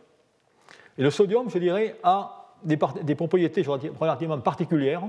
Et 0.97 1.03
le 1.03 1.11
sodium, 1.11 1.51
je 1.51 1.59
dirais, 1.59 1.97
a 2.05 2.53
des, 2.63 2.77
propriétés 3.17 3.65
relativement 3.99 4.39
particulières, 4.39 5.03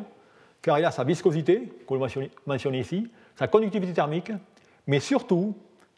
car 0.59 0.79
il 0.79 0.85
a 0.85 0.89
sa 0.89 1.03
viscosité, 1.03 1.71
comme 1.85 2.03
le 2.03 2.29
mentionné 2.47 2.79
ici, 2.79 3.07
sa 3.35 3.47
conductivité 3.47 3.93
thermique, 3.93 4.31
mais 4.87 4.99
surtout, 4.99 5.55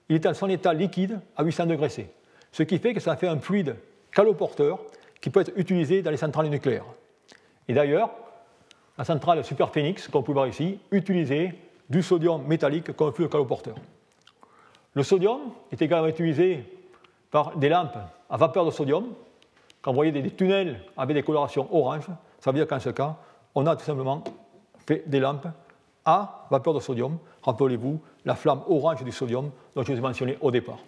il 0.10 0.18
est 0.18 0.26
en 0.26 0.34
son 0.34 0.50
état 0.50 0.74
liquide 0.74 1.22
à 1.38 1.46
800 1.46 1.68
degrés 1.68 1.88
C, 1.88 2.10
ce 2.52 2.64
qui 2.64 2.80
fait 2.80 2.94
que 2.94 3.00
ça 3.00 3.16
fait 3.16 3.30
un 3.30 3.40
fluide 3.40 3.78
caloporteur 4.12 4.80
qui 5.22 5.30
peut 5.30 5.40
être 5.40 5.54
utilisé 5.56 6.02
dans 6.02 6.12
les 6.12 6.18
centrales 6.18 6.50
nucléaires. 6.50 6.84
Et 7.70 7.74
d'ailleurs, 7.74 8.10
la 8.98 9.06
centrale 9.06 9.46
Superphénix, 9.46 10.10
comme 10.10 10.20
vous 10.20 10.26
pouvez 10.26 10.34
voir 10.34 10.48
ici, 10.48 10.78
utilisait 10.92 11.56
du 11.90 12.04
sodium 12.04 12.46
métallique 12.46 12.96
comme 12.96 13.14
fluide 13.14 13.30
caloporteur. 13.30 13.76
Le 14.94 15.04
sodium 15.04 15.42
est 15.72 15.82
également 15.82 16.08
utilisé 16.08 16.64
par 17.30 17.56
des 17.58 17.70
lampes 17.70 17.98
à 18.30 18.38
vapeur 18.38 18.66
de 18.66 18.72
sodium. 18.72 19.06
Quand 19.82 19.92
vous 19.92 19.96
voyez 19.96 20.12
des, 20.12 20.32
tunnels 20.32 20.82
avec 20.98 21.16
des 21.16 21.24
colorations 21.24 21.68
orange, 21.72 22.08
ça 22.40 22.52
veut 22.52 22.58
dire 22.58 22.68
qu'en 22.68 22.80
ce 22.80 22.90
cas, 22.90 23.16
on 23.56 23.66
a 23.68 23.76
tout 23.76 23.86
simplement 23.86 24.24
fait 24.86 25.04
des 25.08 25.20
lampes 25.20 25.48
à 26.04 26.48
vapeur 26.50 26.74
de 26.74 26.80
sodium. 26.80 27.18
Rappelez-vous 27.44 28.02
la 28.26 28.36
flamme 28.36 28.62
orange 28.68 29.04
du 29.04 29.12
sodium 29.12 29.52
dont 29.76 29.84
je 29.84 29.92
vous 29.92 29.98
ai 29.98 30.02
mentionné 30.02 30.38
au 30.42 30.52
départ. 30.52 30.80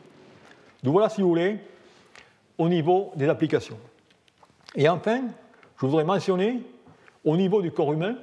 Donc 0.84 0.94
voilà, 0.94 1.10
si 1.10 1.22
vous 1.22 1.30
voulez, 1.30 1.60
au 2.58 2.68
niveau 2.68 3.12
des 3.16 3.30
applications. 3.30 3.78
Et 4.76 4.88
enfin, 4.88 5.22
je 5.80 5.86
voudrais 5.86 6.04
mentionner, 6.04 6.62
au 7.24 7.36
niveau 7.38 7.62
du 7.62 7.72
corps 7.72 7.94
humain, 7.94 8.16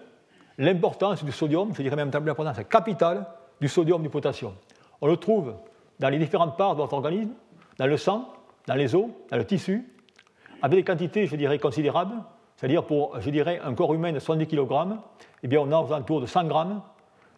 l'importance 0.58 1.24
du 1.24 1.32
sodium, 1.32 1.74
je 1.74 1.82
dirais 1.82 1.96
même 1.96 2.10
l'importance 2.10 2.58
capitale 2.68 3.26
du 3.60 3.68
sodium 3.68 4.02
du 4.02 4.08
potassium. 4.08 4.52
On 5.00 5.06
le 5.06 5.16
trouve 5.16 5.54
dans 5.98 6.08
les 6.08 6.18
différentes 6.18 6.56
parts 6.56 6.74
de 6.74 6.80
votre 6.80 6.94
organisme, 6.94 7.32
dans 7.78 7.86
le 7.86 7.96
sang, 7.96 8.32
dans 8.66 8.74
les 8.74 8.94
os, 8.94 9.06
dans 9.30 9.36
le 9.36 9.44
tissu, 9.44 9.86
avec 10.62 10.78
des 10.78 10.84
quantités, 10.84 11.26
je 11.26 11.36
dirais, 11.36 11.58
considérables. 11.58 12.16
C'est-à-dire 12.56 12.84
pour, 12.84 13.20
je 13.20 13.30
dirais, 13.30 13.60
un 13.62 13.74
corps 13.74 13.92
humain 13.92 14.12
de 14.12 14.18
70 14.18 14.46
kg, 14.46 14.72
eh 15.42 15.48
bien, 15.48 15.60
on 15.60 15.70
a 15.72 15.78
aux 15.78 15.92
alentours 15.92 16.20
de 16.20 16.26
100 16.26 16.48
g 16.48 16.54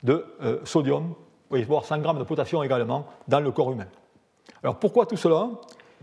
de 0.04 0.24
euh, 0.42 0.60
sodium, 0.64 1.14
voire 1.50 1.84
100 1.84 2.02
g 2.02 2.18
de 2.18 2.24
potassium 2.24 2.62
également, 2.64 3.06
dans 3.26 3.40
le 3.40 3.50
corps 3.50 3.72
humain. 3.72 3.88
Alors 4.62 4.78
pourquoi 4.78 5.06
tout 5.06 5.16
cela? 5.16 5.48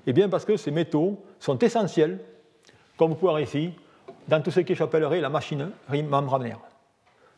Eh 0.06 0.14
bien 0.14 0.30
parce 0.30 0.46
que 0.46 0.58
ces 0.58 0.72
métaux 0.72 1.24
sont 1.40 1.58
essentiels, 1.60 2.20
comme 2.98 3.10
vous 3.12 3.16
pouvez 3.16 3.32
voir 3.32 3.42
ici, 3.42 3.72
dans 4.28 4.42
tout 4.42 4.52
ce 4.52 4.60
que 4.62 4.76
j'appellerais 4.76 5.22
la 5.22 5.30
machinerie 5.30 6.04
membranaire. 6.04 6.60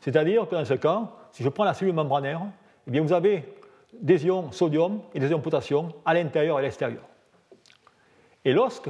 C'est-à-dire 0.01 0.47
que 0.47 0.55
dans 0.55 0.65
ce 0.65 0.75
cas, 0.75 1.03
si 1.31 1.43
je 1.43 1.49
prends 1.49 1.63
la 1.63 1.73
cellule 1.73 1.93
membranaire, 1.93 2.41
eh 2.87 2.91
bien 2.91 3.01
vous 3.01 3.13
avez 3.13 3.43
des 3.93 4.25
ions 4.25 4.51
sodium 4.51 4.99
et 5.13 5.19
des 5.19 5.29
ions 5.29 5.39
potassium 5.39 5.91
à 6.05 6.13
l'intérieur 6.13 6.57
et 6.57 6.59
à 6.59 6.63
l'extérieur. 6.63 7.01
Et 8.45 8.53
lorsque 8.53 8.89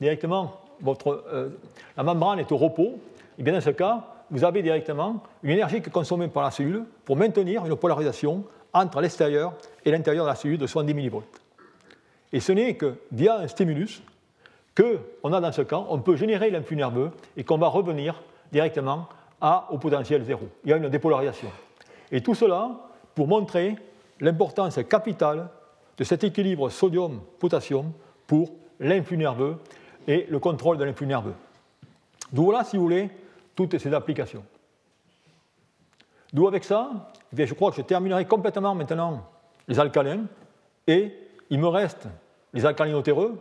directement 0.00 0.60
votre, 0.80 1.24
euh, 1.32 1.50
la 1.96 2.02
membrane 2.02 2.38
est 2.38 2.50
au 2.52 2.56
repos, 2.56 2.98
et 3.38 3.42
bien 3.42 3.52
dans 3.52 3.60
ce 3.60 3.70
cas, 3.70 4.04
vous 4.30 4.44
avez 4.44 4.62
directement 4.62 5.22
une 5.42 5.50
énergie 5.50 5.80
qui 5.80 5.88
est 5.88 5.92
consommée 5.92 6.28
par 6.28 6.42
la 6.42 6.50
cellule 6.50 6.84
pour 7.04 7.16
maintenir 7.16 7.64
une 7.64 7.76
polarisation 7.76 8.44
entre 8.72 9.00
l'extérieur 9.00 9.54
et 9.84 9.90
l'intérieur 9.90 10.24
de 10.24 10.30
la 10.30 10.34
cellule 10.34 10.58
de 10.58 10.66
70 10.66 10.94
mV. 10.94 11.18
Et 12.32 12.40
ce 12.40 12.52
n'est 12.52 12.74
que 12.74 12.94
via 13.10 13.38
un 13.38 13.48
stimulus 13.48 14.02
qu'on 14.76 15.32
a 15.32 15.40
dans 15.40 15.52
ce 15.52 15.62
cas, 15.62 15.82
on 15.88 15.98
peut 15.98 16.16
générer 16.16 16.50
l'influx 16.50 16.76
nerveux 16.76 17.10
et 17.36 17.44
qu'on 17.44 17.58
va 17.58 17.68
revenir 17.68 18.22
directement 18.52 19.08
à, 19.40 19.68
au 19.70 19.78
potentiel 19.78 20.24
zéro. 20.24 20.48
Il 20.64 20.70
y 20.70 20.72
a 20.72 20.76
une 20.76 20.88
dépolarisation. 20.88 21.48
Et 22.10 22.22
tout 22.22 22.34
cela 22.34 22.70
pour 23.14 23.28
montrer 23.28 23.76
l'importance 24.20 24.78
capitale 24.88 25.48
de 25.96 26.04
cet 26.04 26.24
équilibre 26.24 26.70
sodium-potassium 26.70 27.92
pour 28.26 28.50
l'influx 28.80 29.16
nerveux 29.16 29.58
et 30.06 30.26
le 30.28 30.38
contrôle 30.38 30.78
de 30.78 30.84
l'influx 30.84 31.06
nerveux. 31.06 31.34
D'où 32.32 32.44
voilà, 32.44 32.64
si 32.64 32.76
vous 32.76 32.82
voulez, 32.82 33.10
toutes 33.54 33.78
ces 33.78 33.92
applications. 33.92 34.44
D'où 36.32 36.46
avec 36.46 36.64
ça, 36.64 37.10
eh 37.36 37.46
je 37.46 37.54
crois 37.54 37.70
que 37.70 37.76
je 37.76 37.82
terminerai 37.82 38.26
complètement 38.26 38.74
maintenant 38.74 39.28
les 39.66 39.78
alcalins 39.80 40.24
et 40.86 41.12
il 41.50 41.58
me 41.58 41.68
reste 41.68 42.06
les 42.52 42.66
alcalinotéreux. 42.66 43.38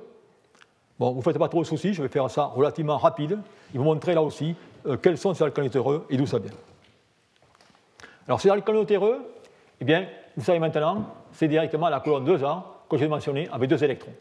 Bon, 0.99 1.11
vous 1.11 1.17
ne 1.17 1.21
faites 1.21 1.37
pas 1.37 1.47
trop 1.47 1.61
de 1.61 1.67
soucis, 1.67 1.93
je 1.93 2.01
vais 2.01 2.07
faire 2.07 2.29
ça 2.29 2.45
relativement 2.45 2.97
rapide 2.97 3.39
et 3.73 3.77
vous 3.77 3.83
montrer 3.83 4.15
là 4.15 4.23
aussi 4.23 4.55
euh, 4.87 4.97
quels 4.97 5.17
sont 5.17 5.33
ces 5.33 5.43
alcalinotéreux 5.43 6.05
et 6.09 6.17
d'où 6.17 6.25
ça 6.25 6.39
vient. 6.39 6.51
Alors 8.27 8.41
ces 8.41 8.49
alcalinotéreux, 8.49 9.19
eh 9.79 9.85
bien, 9.85 10.07
vous 10.35 10.43
savez 10.43 10.59
maintenant, 10.59 11.05
c'est 11.31 11.47
directement 11.47 11.89
la 11.89 11.99
colonne 11.99 12.27
2A 12.27 12.63
que 12.89 12.97
j'ai 12.97 13.07
mentionnée 13.07 13.47
avec 13.51 13.69
deux 13.69 13.83
électrons. 13.83 14.13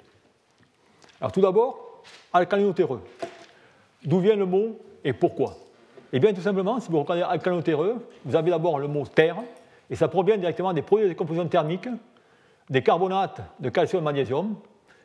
Alors 1.20 1.32
tout 1.32 1.40
d'abord, 1.40 2.02
alcalinotéreux. 2.32 3.00
D'où 4.04 4.20
vient 4.20 4.36
le 4.36 4.44
mot 4.44 4.78
et 5.02 5.14
pourquoi? 5.14 5.56
Eh 6.12 6.20
bien 6.20 6.34
tout 6.34 6.42
simplement, 6.42 6.78
si 6.78 6.90
vous 6.90 7.00
regardez 7.00 7.22
alcalinotéreux, 7.22 8.06
vous 8.24 8.36
avez 8.36 8.50
d'abord 8.50 8.78
le 8.78 8.86
mot 8.86 9.06
terre, 9.06 9.36
et 9.88 9.96
ça 9.96 10.08
provient 10.08 10.36
directement 10.36 10.72
des 10.72 10.82
produits 10.82 11.06
de 11.06 11.10
décomposition 11.10 11.48
thermique 11.48 11.88
des 12.68 12.82
carbonates 12.82 13.40
de 13.60 13.68
calcium 13.70 14.02
et 14.02 14.04
magnésium 14.04 14.56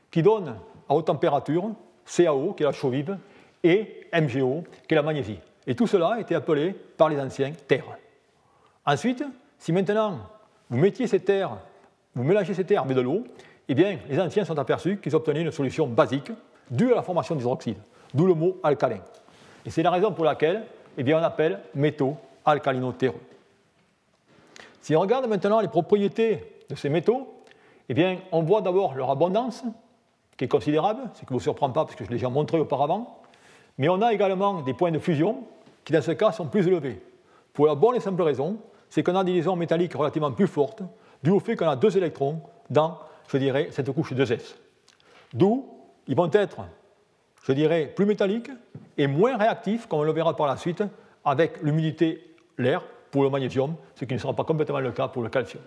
qui 0.09 0.21
donnent 0.21 0.55
à 0.87 0.95
haute 0.95 1.05
température 1.05 1.71
CaO, 2.05 2.53
qui 2.53 2.63
est 2.63 2.65
la 2.65 2.71
chaux 2.71 2.89
vive, 2.89 3.17
et 3.63 4.07
MgO, 4.13 4.63
qui 4.87 4.93
est 4.93 4.95
la 4.95 5.03
magnésie. 5.03 5.39
Et 5.67 5.75
tout 5.75 5.87
cela 5.87 6.19
était 6.19 6.35
appelé 6.35 6.73
par 6.73 7.09
les 7.09 7.19
anciens 7.19 7.51
terre. 7.67 7.85
Ensuite, 8.85 9.23
si 9.57 9.71
maintenant 9.71 10.19
vous 10.69 10.77
mettiez 10.77 11.07
ces 11.07 11.19
terres, 11.19 11.57
vous 12.15 12.23
mélangez 12.23 12.53
ces 12.53 12.63
terres 12.63 12.81
avec 12.81 12.95
de 12.95 13.01
l'eau, 13.01 13.23
eh 13.67 13.75
bien, 13.75 13.99
les 14.09 14.19
anciens 14.19 14.43
sont 14.43 14.57
aperçus 14.57 14.97
qu'ils 14.97 15.15
obtenaient 15.15 15.41
une 15.41 15.51
solution 15.51 15.87
basique 15.87 16.31
due 16.69 16.91
à 16.91 16.95
la 16.95 17.03
formation 17.03 17.35
d'hydroxyde, 17.35 17.77
d'où 18.13 18.25
le 18.25 18.33
mot 18.33 18.57
alcalin. 18.63 18.99
Et 19.65 19.69
c'est 19.69 19.83
la 19.83 19.91
raison 19.91 20.11
pour 20.11 20.25
laquelle 20.25 20.63
eh 20.97 21.03
bien, 21.03 21.19
on 21.19 21.23
appelle 21.23 21.59
métaux 21.75 22.17
alcalinotéreux. 22.43 23.21
Si 24.81 24.95
on 24.95 24.99
regarde 24.99 25.27
maintenant 25.27 25.61
les 25.61 25.67
propriétés 25.67 26.63
de 26.69 26.75
ces 26.75 26.89
métaux, 26.89 27.31
eh 27.87 27.93
bien, 27.93 28.17
on 28.31 28.41
voit 28.41 28.61
d'abord 28.61 28.95
leur 28.95 29.09
abondance, 29.11 29.63
qui 30.41 30.45
est 30.45 30.47
considérable, 30.47 31.01
ce 31.13 31.19
qui 31.19 31.27
ne 31.29 31.33
vous 31.37 31.39
surprend 31.39 31.69
pas 31.69 31.85
parce 31.85 31.95
que 31.95 32.03
je 32.03 32.09
l'ai 32.09 32.15
déjà 32.15 32.27
montré 32.27 32.59
auparavant, 32.59 33.21
mais 33.77 33.89
on 33.89 34.01
a 34.01 34.11
également 34.11 34.63
des 34.63 34.73
points 34.73 34.89
de 34.89 34.97
fusion 34.97 35.43
qui, 35.83 35.93
dans 35.93 36.01
ce 36.01 36.09
cas, 36.13 36.31
sont 36.31 36.47
plus 36.47 36.65
élevés. 36.65 36.99
Pour 37.53 37.67
la 37.67 37.75
bonne 37.75 37.95
et 37.95 37.99
simple 37.99 38.23
raison, 38.23 38.57
c'est 38.89 39.03
qu'on 39.03 39.15
a 39.15 39.23
des 39.23 39.33
liaisons 39.33 39.55
métalliques 39.55 39.93
relativement 39.93 40.31
plus 40.31 40.47
fortes, 40.47 40.81
dû 41.21 41.29
au 41.29 41.39
fait 41.39 41.55
qu'on 41.55 41.69
a 41.69 41.75
deux 41.75 41.95
électrons 41.95 42.41
dans, 42.71 42.97
je 43.27 43.37
dirais, 43.37 43.67
cette 43.69 43.91
couche 43.91 44.13
2s. 44.13 44.55
D'où 45.31 45.69
ils 46.07 46.15
vont 46.15 46.31
être, 46.33 46.61
je 47.43 47.51
dirais, 47.51 47.93
plus 47.95 48.07
métalliques 48.07 48.49
et 48.97 49.05
moins 49.05 49.37
réactifs, 49.37 49.85
comme 49.85 49.99
on 49.99 50.03
le 50.03 50.11
verra 50.11 50.35
par 50.35 50.47
la 50.47 50.57
suite, 50.57 50.83
avec 51.23 51.61
l'humidité, 51.61 52.33
l'air, 52.57 52.81
pour 53.11 53.21
le 53.21 53.29
magnésium, 53.29 53.75
ce 53.93 54.05
qui 54.05 54.15
ne 54.15 54.19
sera 54.19 54.33
pas 54.33 54.43
complètement 54.43 54.79
le 54.79 54.91
cas 54.91 55.07
pour 55.07 55.21
le 55.21 55.29
calcium. 55.29 55.61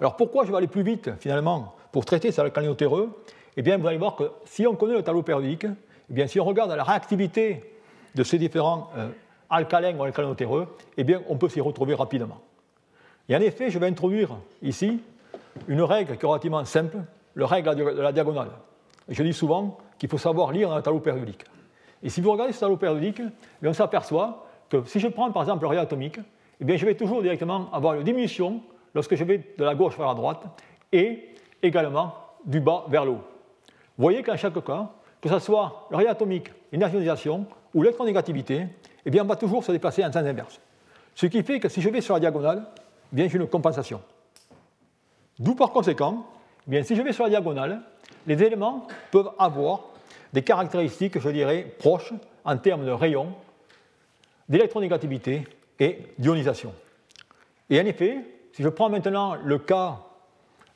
Alors 0.00 0.16
pourquoi 0.16 0.44
je 0.44 0.50
vais 0.50 0.56
aller 0.56 0.66
plus 0.66 0.82
vite, 0.82 1.12
finalement, 1.20 1.76
pour 1.92 2.04
traiter 2.04 2.32
ces 2.32 2.40
alcalinotéreux 2.40 3.10
Eh 3.56 3.62
bien, 3.62 3.78
vous 3.78 3.86
allez 3.86 3.98
voir 3.98 4.16
que 4.16 4.30
si 4.44 4.66
on 4.66 4.74
connaît 4.74 4.94
le 4.94 5.02
tableau 5.02 5.22
périodique, 5.22 5.64
eh 5.64 6.12
bien, 6.12 6.26
si 6.26 6.40
on 6.40 6.44
regarde 6.44 6.70
la 6.72 6.84
réactivité 6.84 7.64
de 8.14 8.22
ces 8.22 8.38
différents 8.38 8.90
euh, 8.96 9.08
alcalin 9.48 9.96
ou 9.96 10.04
alcalinotéreux, 10.04 10.66
eh 10.96 11.04
bien, 11.04 11.22
on 11.28 11.36
peut 11.36 11.48
s'y 11.48 11.60
retrouver 11.60 11.94
rapidement. 11.94 12.40
Et 13.28 13.36
en 13.36 13.40
effet, 13.40 13.70
je 13.70 13.78
vais 13.78 13.86
introduire 13.86 14.36
ici 14.62 15.00
une 15.68 15.82
règle 15.82 16.16
qui 16.16 16.24
est 16.24 16.28
relativement 16.28 16.64
simple, 16.64 16.98
la 17.36 17.46
règle 17.46 17.74
de 17.74 17.84
la 17.84 18.12
diagonale. 18.12 18.50
je 19.08 19.22
dis 19.22 19.32
souvent 19.32 19.78
qu'il 19.98 20.08
faut 20.08 20.18
savoir 20.18 20.52
lire 20.52 20.68
dans 20.68 20.76
un 20.76 20.82
tableau 20.82 21.00
périodique. 21.00 21.44
Et 22.02 22.08
si 22.08 22.20
vous 22.20 22.32
regardez 22.32 22.52
ce 22.52 22.60
tableau 22.60 22.76
périodique, 22.76 23.20
eh 23.62 23.68
on 23.68 23.72
s'aperçoit 23.72 24.46
que 24.68 24.82
si 24.84 25.00
je 25.00 25.08
prends 25.08 25.30
par 25.30 25.42
exemple 25.42 25.62
le 25.62 25.68
rayon 25.68 25.82
atomique, 25.82 26.18
eh 26.60 26.64
bien, 26.64 26.76
je 26.76 26.84
vais 26.84 26.94
toujours 26.94 27.22
directement 27.22 27.70
avoir 27.72 27.94
une 27.94 28.02
diminution 28.02 28.60
lorsque 28.94 29.14
je 29.14 29.24
vais 29.24 29.38
de 29.56 29.64
la 29.64 29.74
gauche 29.74 29.96
vers 29.96 30.08
la 30.08 30.14
droite 30.14 30.42
et 30.92 31.28
également 31.62 32.14
du 32.44 32.60
bas 32.60 32.84
vers 32.88 33.04
le 33.04 33.12
haut. 33.12 33.24
Vous 33.96 34.02
voyez 34.02 34.22
qu'en 34.22 34.36
chaque 34.36 34.64
cas, 34.64 34.88
que 35.20 35.28
ce 35.28 35.38
soit 35.38 35.86
le 35.90 35.96
rayon 35.96 36.10
atomique, 36.10 36.50
l'énergisation 36.72 37.46
ou 37.74 37.82
l'électronégativité, 37.82 38.66
eh 39.04 39.10
bien, 39.10 39.22
on 39.22 39.26
va 39.26 39.36
toujours 39.36 39.64
se 39.64 39.72
déplacer 39.72 40.04
en 40.04 40.12
sens 40.12 40.24
inverse. 40.24 40.60
Ce 41.14 41.26
qui 41.26 41.42
fait 41.42 41.60
que 41.60 41.68
si 41.68 41.80
je 41.80 41.88
vais 41.88 42.00
sur 42.00 42.14
la 42.14 42.20
diagonale, 42.20 42.64
eh 43.16 43.28
j'ai 43.28 43.36
une 43.36 43.46
compensation. 43.46 44.00
D'où 45.38 45.54
par 45.54 45.70
conséquent, 45.70 46.26
eh 46.66 46.70
bien, 46.70 46.82
si 46.82 46.96
je 46.96 47.02
vais 47.02 47.12
sur 47.12 47.24
la 47.24 47.30
diagonale, 47.30 47.82
les 48.26 48.42
éléments 48.42 48.86
peuvent 49.10 49.30
avoir 49.38 49.80
des 50.32 50.42
caractéristiques, 50.42 51.18
je 51.18 51.28
dirais, 51.28 51.74
proches 51.78 52.12
en 52.44 52.56
termes 52.56 52.86
de 52.86 52.90
rayons, 52.90 53.34
d'électronégativité 54.48 55.46
et 55.78 55.98
d'ionisation. 56.18 56.72
Et 57.68 57.80
en 57.80 57.86
effet, 57.86 58.18
si 58.52 58.62
je 58.62 58.68
prends 58.68 58.90
maintenant 58.90 59.36
le 59.42 59.58
cas 59.58 59.98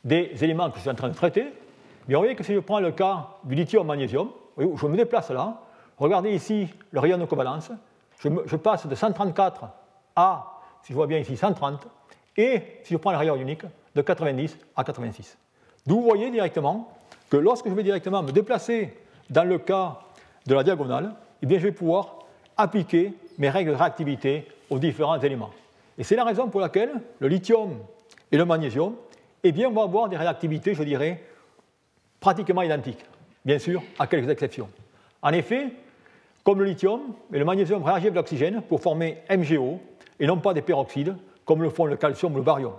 des 0.04 0.32
éléments 0.42 0.70
que 0.70 0.76
je 0.76 0.82
suis 0.82 0.90
en 0.90 0.94
train 0.94 1.08
de 1.08 1.14
traiter, 1.14 1.44
vous 2.06 2.18
voyez 2.18 2.34
que 2.34 2.44
si 2.44 2.52
je 2.54 2.58
prends 2.58 2.80
le 2.80 2.92
cas 2.92 3.28
du 3.44 3.54
lithium-magnésium, 3.54 4.28
je 4.58 4.86
me 4.86 4.96
déplace 4.96 5.30
là, 5.30 5.60
regardez 5.98 6.34
ici 6.34 6.68
le 6.90 7.00
rayon 7.00 7.18
de 7.18 7.24
covalence, 7.24 7.70
je, 8.18 8.56
passe 8.56 8.86
de 8.86 8.94
134 8.94 9.64
à, 10.16 10.60
si 10.82 10.92
je 10.92 10.94
vois 10.94 11.06
bien 11.06 11.18
ici, 11.18 11.36
130, 11.36 11.86
et 12.36 12.80
si 12.82 12.92
je 12.92 12.98
prends 12.98 13.12
le 13.12 13.18
rayon 13.18 13.36
unique, 13.36 13.62
de 13.94 14.02
90 14.02 14.58
à 14.76 14.84
86. 14.84 15.38
D'où 15.86 15.96
vous 15.96 16.02
voyez 16.02 16.30
directement 16.30 16.92
que 17.30 17.36
lorsque 17.36 17.68
je 17.68 17.74
vais 17.74 17.82
directement 17.82 18.22
me 18.22 18.32
déplacer 18.32 18.96
dans 19.30 19.44
le 19.44 19.58
cas 19.58 19.98
de 20.46 20.54
la 20.54 20.62
diagonale, 20.62 21.14
eh 21.42 21.46
bien, 21.46 21.58
je 21.58 21.64
vais 21.64 21.72
pouvoir 21.72 22.18
appliquer 22.56 23.14
mes 23.38 23.50
règles 23.50 23.70
de 23.70 23.76
réactivité 23.76 24.46
aux 24.70 24.78
différents 24.78 25.18
éléments. 25.20 25.50
Et 25.98 26.04
c'est 26.04 26.16
la 26.16 26.24
raison 26.24 26.48
pour 26.48 26.60
laquelle 26.60 26.90
le 27.18 27.28
lithium 27.28 27.78
et 28.32 28.36
le 28.36 28.44
magnésium, 28.44 28.94
eh 29.44 29.52
bien, 29.52 29.70
vont 29.70 29.82
avoir 29.82 30.08
des 30.08 30.16
réactivités, 30.16 30.74
je 30.74 30.82
dirais, 30.82 31.22
pratiquement 32.18 32.62
identiques, 32.62 33.04
bien 33.44 33.58
sûr, 33.58 33.82
à 33.98 34.06
quelques 34.06 34.30
exceptions. 34.30 34.68
En 35.22 35.30
effet, 35.30 35.68
comme 36.42 36.58
le 36.58 36.64
lithium 36.64 37.00
et 37.32 37.38
le 37.38 37.44
magnésium 37.44 37.82
réagissent 37.82 38.06
avec 38.06 38.14
l'oxygène 38.16 38.62
pour 38.62 38.80
former 38.80 39.18
MgO 39.30 39.80
et 40.18 40.26
non 40.26 40.38
pas 40.38 40.54
des 40.54 40.62
peroxydes, 40.62 41.16
comme 41.44 41.62
le 41.62 41.70
font 41.70 41.84
le 41.84 41.96
calcium 41.96 42.32
ou 42.32 42.36
le 42.36 42.42
barium. 42.42 42.72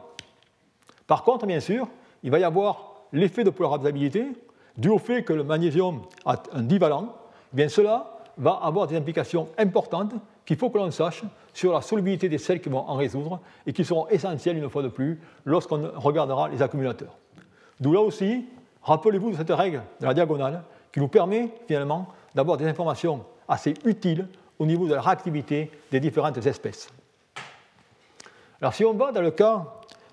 Par 1.08 1.24
contre, 1.24 1.46
bien 1.46 1.60
sûr, 1.60 1.88
il 2.24 2.32
va 2.32 2.40
y 2.40 2.44
avoir 2.44 2.96
l'effet 3.14 3.44
de 3.44 3.52
polarisabilité 3.52 4.26
dû 4.78 4.90
au 4.90 4.98
fait 4.98 5.24
que 5.24 5.34
le 5.34 5.44
magnésium 5.44 6.02
a 6.26 6.42
un 6.52 6.64
divalent. 6.64 7.16
Eh 7.54 7.58
bien, 7.58 7.70
cela 7.70 8.20
va 8.38 8.60
avoir 8.64 8.88
des 8.88 8.96
implications 8.96 9.50
importantes 9.58 10.14
qu'il 10.46 10.58
faut 10.58 10.70
que 10.70 10.78
l'on 10.78 10.92
sache 10.92 11.24
sur 11.54 11.74
la 11.74 11.82
solubilité 11.82 12.30
des 12.30 12.38
sels 12.38 12.62
qui 12.62 12.70
vont 12.70 12.88
en 12.88 12.96
résoudre 12.96 13.40
et 13.66 13.74
qui 13.74 13.84
seront 13.84 14.08
essentielles 14.10 14.58
une 14.58 14.70
fois 14.70 14.84
de 14.84 14.90
plus 14.90 15.20
lorsqu'on 15.46 15.92
regardera 15.96 16.50
les 16.50 16.62
accumulateurs. 16.62 17.18
D'où 17.80 17.94
là 17.94 18.02
aussi, 18.02 18.46
Rappelez-vous 18.86 19.32
de 19.32 19.38
cette 19.38 19.50
règle 19.50 19.82
de 20.00 20.06
la 20.06 20.14
diagonale 20.14 20.62
qui 20.94 21.00
nous 21.00 21.08
permet 21.08 21.50
finalement 21.68 22.08
d'avoir 22.36 22.56
des 22.56 22.68
informations 22.68 23.26
assez 23.48 23.74
utiles 23.84 24.28
au 24.60 24.66
niveau 24.66 24.88
de 24.88 24.94
la 24.94 25.02
réactivité 25.02 25.72
des 25.92 26.00
différentes 26.00 26.38
espèces. 26.46 26.90
Alors 28.62 28.76
si 28.76 28.86
on 28.86 28.94
va 28.94 29.12
dans 29.12 29.22
le 29.22 29.32
cas 29.32 29.66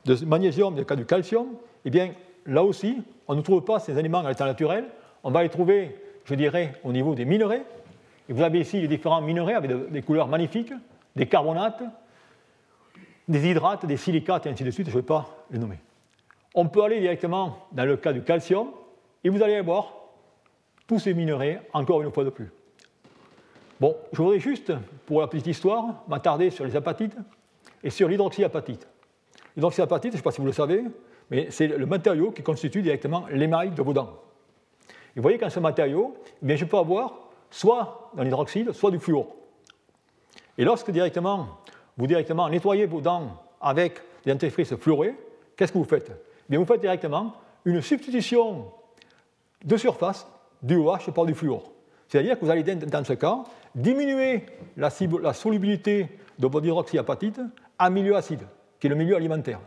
de 0.07 0.25
magnésium, 0.25 0.73
dans 0.73 0.81
le 0.81 0.87
cas 0.87 0.97
du 0.97 1.05
calcium, 1.05 1.49
eh 1.85 1.91
bien 1.91 2.13
là 2.47 2.65
aussi, 2.65 3.03
on 3.29 3.35
ne 3.35 3.43
trouve 3.43 3.63
pas 3.63 3.79
ces 3.79 3.97
éléments 3.99 4.21
à 4.21 4.29
l'état 4.31 4.47
naturel, 4.47 4.87
on 5.23 5.31
va 5.31 5.43
les 5.43 5.51
trouver, 5.51 5.95
je 6.25 6.35
dirais, 6.35 6.73
au 6.83 6.93
niveau 6.93 7.15
des 7.15 7.27
minerais. 7.27 7.65
Vous 8.33 8.43
avez 8.43 8.61
ici 8.61 8.81
les 8.81 8.89
différents 8.89 9.21
minerais 9.21 9.53
avec 9.53 9.91
des 9.91 10.01
couleurs 10.01 10.27
magnifiques, 10.27 10.73
des 11.15 11.27
carbonates, 11.27 11.83
des 13.29 13.47
hydrates, 13.47 13.85
des 13.85 13.99
silicates 13.99 14.47
et 14.47 14.51
ainsi 14.51 14.65
de 14.65 14.71
suite, 14.71 14.89
je 14.89 14.97
ne 14.97 15.01
vais 15.01 15.07
pas 15.07 15.29
les 15.51 15.59
nommer. 15.59 15.79
On 16.55 16.67
peut 16.67 16.83
aller 16.83 17.01
directement 17.01 17.67
dans 17.73 17.85
le 17.85 17.97
cas 17.99 18.15
du 18.15 18.23
calcium 18.23 18.69
et 19.23 19.29
vous 19.29 19.43
allez 19.43 19.61
voir 19.61 19.93
tous 20.87 20.99
ces 20.99 21.13
minerais 21.13 21.61
encore 21.75 22.01
une 22.01 22.11
fois 22.11 22.25
de 22.25 22.31
plus. 22.31 22.51
Bon, 23.79 23.97
je 24.13 24.23
voudrais 24.23 24.41
juste, 24.41 24.73
pour 25.05 25.21
la 25.21 25.27
petite 25.27 25.49
histoire, 25.49 26.03
m'attarder 26.09 26.49
sur 26.49 26.65
les 26.65 26.75
apatites 26.75 27.17
et 27.85 27.91
sur 27.91 28.09
l'hydroxyapatite. 28.09 28.89
L'hydroxyapatite, 29.57 30.13
je 30.13 30.17
ne 30.17 30.19
sais 30.19 30.25
pas 30.25 30.31
si 30.31 30.41
vous 30.41 30.47
le 30.47 30.53
savez, 30.53 30.85
mais 31.31 31.49
c'est 31.51 31.67
le 31.67 31.85
matériau 31.85 32.31
qui 32.31 32.43
constitue 32.43 32.81
directement 32.81 33.27
l'émail 33.31 33.73
de 33.73 33.83
vos 33.83 33.93
dents. 33.93 34.21
Et 34.89 35.17
vous 35.17 35.23
voyez 35.23 35.37
qu'en 35.37 35.51
ce 35.51 35.61
matériau, 35.61 36.17
eh 36.43 36.47
bien, 36.47 36.57
je 36.57 36.65
peux 36.65 36.79
avoir 36.79 37.22
soit 37.53 38.11
dans 38.15 38.25
l'hydroxyde, 38.25 38.73
soit 38.73 38.91
du 38.91 38.99
fluor. 38.99 39.27
Et 40.59 40.65
lorsque 40.65 40.91
directement, 40.91 41.49
vous 41.97 42.07
directement 42.07 42.49
nettoyez 42.49 42.87
vos 42.87 43.01
dents 43.01 43.41
avec 43.61 44.01
des 44.25 44.33
dentifrices 44.33 44.75
fluorés, 44.75 45.15
qu'est-ce 45.57 45.73
que 45.73 45.79
vous 45.79 45.85
faites? 45.85 46.11
Eh 46.51 46.57
Vous 46.57 46.65
faites 46.65 46.81
directement 46.81 47.35
une 47.65 47.81
substitution 47.81 48.67
de 49.65 49.77
surface 49.77 50.27
du 50.63 50.77
OH 50.77 51.13
par 51.15 51.27
du 51.27 51.35
fluor. 51.35 51.71
C'est-à-dire 52.09 52.39
que 52.39 52.45
vous 52.45 52.51
allez, 52.51 52.63
dans 52.63 53.05
ce 53.05 53.13
cas, 53.13 53.45
diminuer 53.75 54.47
la, 54.77 54.91
solubilité 54.91 56.09
de 56.39 56.47
votre 56.47 56.67
hydroxyapatite 56.67 57.41
à 57.79 57.91
milieu 57.91 58.17
acide, 58.17 58.43
qui 58.81 58.87
est 58.87 58.91
le 58.91 58.97
milieu 58.97 59.17
alimentaire. 59.17 59.61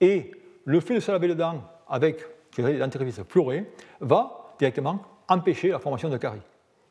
Et 0.00 0.32
le 0.64 0.80
fait 0.80 0.96
de 0.96 1.00
se 1.00 1.10
laver 1.10 1.28
les 1.28 1.34
dents 1.34 1.62
avec 1.88 2.20
des 2.56 2.78
dentifrices 2.78 3.20
fluorés 3.28 3.70
va 4.00 4.52
directement 4.58 5.00
empêcher 5.28 5.68
la 5.68 5.78
formation 5.78 6.08
de 6.08 6.16
caries. 6.16 6.42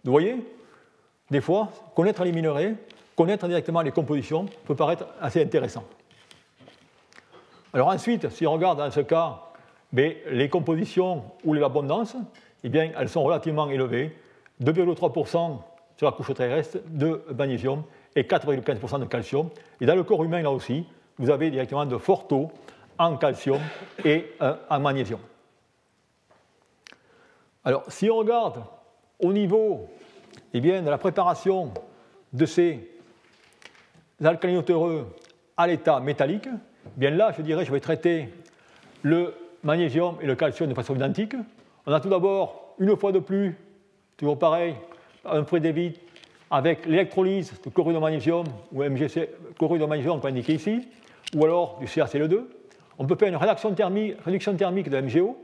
Vous 0.07 0.13
voyez 0.13 0.37
Des 1.29 1.41
fois, 1.41 1.67
connaître 1.93 2.23
les 2.23 2.31
minerais, 2.31 2.75
connaître 3.13 3.45
directement 3.45 3.81
les 3.81 3.91
compositions 3.91 4.45
peut 4.63 4.73
paraître 4.73 5.05
assez 5.19 5.43
intéressant. 5.43 5.83
Alors 7.73 7.89
ensuite, 7.89 8.29
si 8.29 8.47
on 8.47 8.53
regarde 8.53 8.77
dans 8.77 8.89
ce 8.89 9.01
cas 9.01 9.41
ben, 9.91 10.15
les 10.29 10.47
compositions 10.47 11.25
ou 11.43 11.53
les 11.53 11.61
abondances, 11.61 12.15
eh 12.63 12.69
bien, 12.69 12.91
elles 12.97 13.09
sont 13.09 13.21
relativement 13.21 13.69
élevées, 13.69 14.15
2,3% 14.63 15.57
sur 15.97 16.05
la 16.05 16.13
couche 16.13 16.33
terrestre 16.33 16.77
de 16.87 17.25
magnésium 17.37 17.83
et 18.15 18.23
4,15% 18.23 19.01
de 19.01 19.05
calcium. 19.07 19.49
Et 19.81 19.85
dans 19.85 19.95
le 19.95 20.03
corps 20.03 20.23
humain, 20.23 20.41
là 20.41 20.51
aussi, 20.51 20.85
vous 21.17 21.29
avez 21.29 21.51
directement 21.51 21.85
de 21.85 21.97
forts 21.97 22.29
taux 22.29 22.49
en 22.97 23.17
calcium 23.17 23.59
et 24.05 24.31
euh, 24.41 24.55
en 24.69 24.79
magnésium. 24.79 25.19
Alors, 27.65 27.83
si 27.89 28.09
on 28.09 28.15
regarde 28.15 28.63
au 29.19 29.33
niveau 29.33 29.87
eh 30.53 30.59
bien, 30.59 30.81
de 30.81 30.89
la 30.89 30.97
préparation 30.97 31.73
de 32.33 32.45
ces 32.45 32.91
alcalinotereux 34.23 35.07
à 35.55 35.67
l'état 35.67 35.99
métallique, 35.99 36.47
eh 36.47 36.89
bien 36.99 37.11
là, 37.11 37.31
je 37.35 37.41
dirais, 37.41 37.65
je 37.65 37.71
vais 37.71 37.79
traiter 37.79 38.29
le 39.03 39.33
magnésium 39.63 40.15
et 40.21 40.25
le 40.25 40.35
calcium 40.35 40.69
de 40.69 40.73
façon 40.73 40.95
identique. 40.95 41.35
On 41.85 41.91
a 41.91 41.99
tout 41.99 42.09
d'abord, 42.09 42.75
une 42.79 42.95
fois 42.95 43.11
de 43.11 43.19
plus, 43.19 43.55
toujours 44.17 44.37
pareil, 44.37 44.75
un 45.25 45.41
des 45.41 45.93
avec 46.49 46.85
l'électrolyse 46.85 47.53
de 47.63 47.69
chlorure 47.69 47.99
magnésium 47.99 48.45
ou 48.71 48.83
MgC, 48.83 49.29
chlorure 49.57 49.79
de 49.79 49.85
magnésium, 49.85 50.15
on 50.15 50.19
peut 50.19 50.29
indiquer 50.29 50.53
ici, 50.53 50.87
ou 51.35 51.43
alors 51.43 51.77
du 51.79 51.85
CaCl2. 51.85 52.45
On 52.97 53.05
peut 53.05 53.15
faire 53.15 53.27
une 53.27 53.75
thermique, 53.75 54.15
réduction 54.23 54.55
thermique 54.55 54.89
de 54.89 55.01
MgO, 55.01 55.37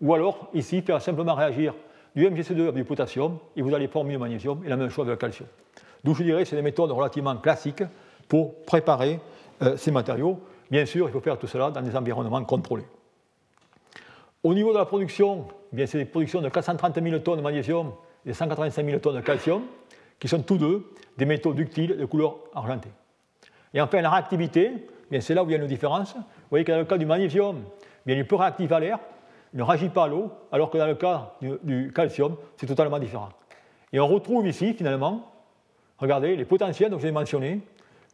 ou 0.00 0.14
alors 0.14 0.50
ici 0.54 0.82
faire 0.82 1.00
simplement 1.00 1.34
réagir 1.34 1.74
du 2.14 2.28
MgC2 2.28 2.62
avec 2.62 2.74
du 2.74 2.84
potassium, 2.84 3.38
et 3.56 3.62
vous 3.62 3.74
allez 3.74 3.88
former 3.88 4.14
le 4.14 4.18
magnésium, 4.18 4.62
et 4.64 4.68
la 4.68 4.76
même 4.76 4.90
chose 4.90 5.06
avec 5.06 5.20
le 5.20 5.26
calcium. 5.28 5.48
D'où 6.02 6.14
je 6.14 6.22
dirais 6.22 6.42
que 6.42 6.48
c'est 6.48 6.56
des 6.56 6.62
méthodes 6.62 6.90
relativement 6.90 7.36
classiques 7.36 7.82
pour 8.28 8.62
préparer 8.62 9.20
euh, 9.62 9.76
ces 9.76 9.90
matériaux. 9.90 10.40
Bien 10.70 10.86
sûr, 10.86 11.08
il 11.08 11.12
faut 11.12 11.20
faire 11.20 11.38
tout 11.38 11.46
cela 11.46 11.70
dans 11.70 11.82
des 11.82 11.94
environnements 11.96 12.44
contrôlés. 12.44 12.86
Au 14.42 14.54
niveau 14.54 14.72
de 14.72 14.78
la 14.78 14.86
production, 14.86 15.46
eh 15.72 15.76
bien 15.76 15.86
c'est 15.86 15.98
des 15.98 16.06
productions 16.06 16.40
de 16.40 16.48
430 16.48 17.02
000 17.02 17.18
tonnes 17.18 17.38
de 17.38 17.42
magnésium 17.42 17.92
et 18.24 18.32
185 18.32 18.86
000 18.86 18.98
tonnes 19.00 19.16
de 19.16 19.20
calcium, 19.20 19.62
qui 20.18 20.28
sont 20.28 20.42
tous 20.42 20.56
deux 20.56 20.90
des 21.18 21.26
métaux 21.26 21.52
ductiles 21.52 21.96
de 21.96 22.04
couleur 22.06 22.36
argentée. 22.54 22.90
Et 23.74 23.80
enfin, 23.80 24.00
la 24.00 24.10
réactivité, 24.10 24.72
eh 25.10 25.20
c'est 25.20 25.34
là 25.34 25.44
où 25.44 25.48
il 25.48 25.52
y 25.52 25.54
a 25.54 25.58
une 25.58 25.66
différence. 25.66 26.14
Vous 26.14 26.22
voyez 26.50 26.64
que 26.64 26.72
dans 26.72 26.84
cas 26.84 26.98
du 26.98 27.06
magnésium, 27.06 27.62
eh 28.06 28.14
il 28.14 28.26
peut 28.26 28.36
réactiver 28.36 28.74
à 28.74 28.80
l'air, 28.80 28.98
ne 29.54 29.62
réagit 29.62 29.88
pas 29.88 30.04
à 30.04 30.08
l'eau, 30.08 30.30
alors 30.52 30.70
que 30.70 30.78
dans 30.78 30.86
le 30.86 30.94
cas 30.94 31.34
du, 31.40 31.92
calcium, 31.92 32.36
c'est 32.56 32.66
totalement 32.66 32.98
différent. 32.98 33.30
Et 33.92 33.98
on 33.98 34.06
retrouve 34.06 34.46
ici, 34.46 34.74
finalement, 34.74 35.32
regardez, 35.98 36.36
les 36.36 36.44
potentiels 36.44 36.90
dont 36.90 36.98
je 36.98 37.02
vous 37.02 37.08
ai 37.08 37.12
mentionné, 37.12 37.60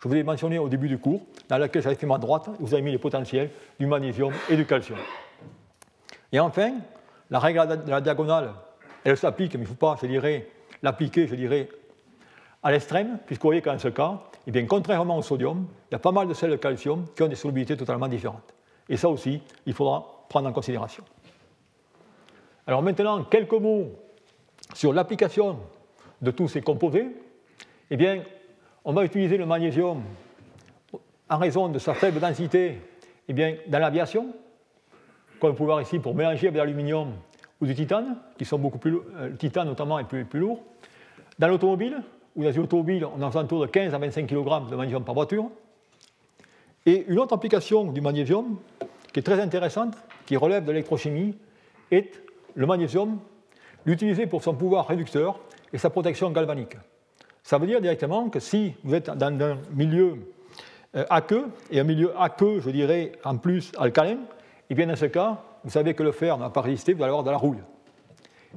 je 0.03 0.09
vous 0.09 0.15
ai 0.15 0.23
mentionné 0.23 0.59
au 0.59 0.69
début 0.69 0.89
du 0.89 0.99
cours, 0.99 1.21
dans 1.49 1.59
lequel 1.59 1.83
j'avais 1.83 1.95
fait 1.95 2.07
ma 2.07 2.19
droite, 2.19 2.49
vous 2.59 2.73
avez 2.73 2.83
mis 2.83 2.93
les 2.93 2.99
potentiels 2.99 3.51
du 3.79 3.87
magnésium 3.87 4.33
et 4.49 4.57
du 4.57 4.65
calcium. 4.65 4.99
Et 6.33 6.41
enfin, 6.41 6.73
la 7.31 7.39
règle 7.39 7.85
de 7.85 7.91
la 7.91 8.01
diagonale, 8.01 8.53
elle 9.05 9.17
s'applique, 9.17 9.55
mais 9.55 9.61
il 9.61 9.63
ne 9.63 9.69
faut 9.69 9.75
pas, 9.75 9.97
je 10.01 10.07
dirais, 10.07 10.49
l'appliquer, 10.83 11.27
je 11.27 11.35
dirais, 11.35 11.69
à 12.63 12.71
l'extrême, 12.71 13.19
puisque 13.27 13.43
vous 13.43 13.49
voyez 13.49 13.63
qu'en 13.63 13.79
ce 13.79 13.89
cas, 13.89 14.21
eh 14.47 14.51
bien, 14.51 14.67
contrairement 14.67 15.19
au 15.19 15.23
sodium, 15.23 15.67
il 15.91 15.93
y 15.93 15.97
a 15.97 15.99
pas 15.99 16.13
mal 16.13 16.29
de 16.29 16.35
sels 16.35 16.51
de 16.51 16.57
calcium 16.57 17.05
qui 17.15 17.23
ont 17.23 17.29
des 17.29 17.37
solubilités 17.37 17.77
totalement 17.77 18.09
différentes. 18.09 18.55
Et 18.89 18.97
ça 18.97 19.09
aussi, 19.09 19.43
il 19.67 19.73
faudra 19.73 20.25
prendre 20.29 20.49
en 20.49 20.53
considération. 20.53 21.05
Alors 22.67 22.83
maintenant, 22.83 23.23
quelques 23.25 23.53
mots 23.53 23.93
sur 24.75 24.93
l'application 24.93 25.59
de 26.21 26.31
tous 26.31 26.49
ces 26.49 26.61
composés. 26.61 27.07
Eh 27.91 27.97
bien, 27.97 28.23
on 28.85 28.93
va 28.93 29.05
utiliser 29.05 29.37
le 29.37 29.47
magnésium 29.47 30.03
en 31.29 31.39
raison 31.39 31.69
de 31.69 31.79
sa 31.79 31.95
faible 31.95 32.21
densité 32.21 32.79
eh 33.29 33.33
bien, 33.33 33.57
dans 33.69 33.79
l'aviation, 33.79 34.35
comme 35.41 35.51
vous 35.51 35.57
pouvez 35.57 35.67
voir 35.67 35.83
ici, 35.83 35.99
pour 35.99 36.15
mélanger 36.15 36.49
avec 36.49 36.55
de 36.55 36.59
l'aluminium 36.59 37.13
ou 37.61 37.67
du 37.67 37.75
titane, 37.75 38.17
qui 38.39 38.45
sont 38.45 38.59
beaucoup 38.59 38.79
plus 38.79 38.97
euh, 39.17 39.29
le 39.29 39.37
titane 39.37 39.67
notamment 39.67 39.99
est 39.99 40.05
plus, 40.05 40.25
plus 40.25 40.41
lourd. 40.41 40.63
Dans 41.39 41.49
l'automobile, 41.49 42.03
où 42.35 42.45
dans 42.45 42.53
une 42.53 42.63
automobile, 42.63 43.05
on 43.05 43.23
a 43.23 43.37
autour 43.37 43.63
de 43.63 43.67
15 43.67 43.95
à 43.95 43.99
25 43.99 44.27
kg 44.27 44.71
de 44.71 44.77
magnésium 44.77 45.05
par 45.05 45.15
voiture. 45.15 45.51
Et 46.85 47.05
une 47.09 47.19
autre 47.19 47.35
application 47.35 47.91
du 47.91 48.01
magnésium, 48.01 48.59
qui 49.13 49.21
est 49.21 49.23
très 49.23 49.41
intéressante, 49.41 49.95
qui 50.27 50.37
relève 50.37 50.65
de 50.65 50.73
l'électrochimie, 50.73 51.37
est 51.91 52.26
le 52.57 52.67
magnésium, 52.67 53.19
l'utiliser 53.85 54.27
pour 54.27 54.43
son 54.43 54.55
pouvoir 54.55 54.89
réducteur 54.89 55.39
et 55.73 55.79
sa 55.79 55.91
protection 55.91 56.31
galvanique. 56.31 56.77
Ça 57.43 57.59
veut 57.59 57.67
dire 57.67 57.81
directement 57.81 58.29
que 58.29 58.41
si 58.41 58.75
vous 58.83 58.95
êtes 58.95 59.11
dans 59.11 59.41
un 59.41 59.59
milieu 59.73 60.17
euh, 60.97 61.05
aqueux, 61.11 61.47
et 61.71 61.79
un 61.79 61.85
milieu 61.85 62.13
aqueux, 62.19 62.61
je 62.61 62.71
dirais, 62.71 63.13
en 63.25 63.37
plus 63.37 63.71
alcalin, 63.79 64.19
et 64.69 64.75
bien 64.75 64.87
dans 64.87 64.97
ce 64.97 65.05
cas, 65.05 65.41
vous 65.63 65.71
savez 65.71 65.95
que 65.95 66.03
le 66.03 66.13
fer 66.13 66.37
n'a 66.39 66.51
pas 66.51 66.63
résisté, 66.63 66.93
vous 66.93 67.03
allez 67.03 67.11
avoir 67.11 67.25
de 67.25 67.31
la 67.31 67.37
rouille. 67.37 67.63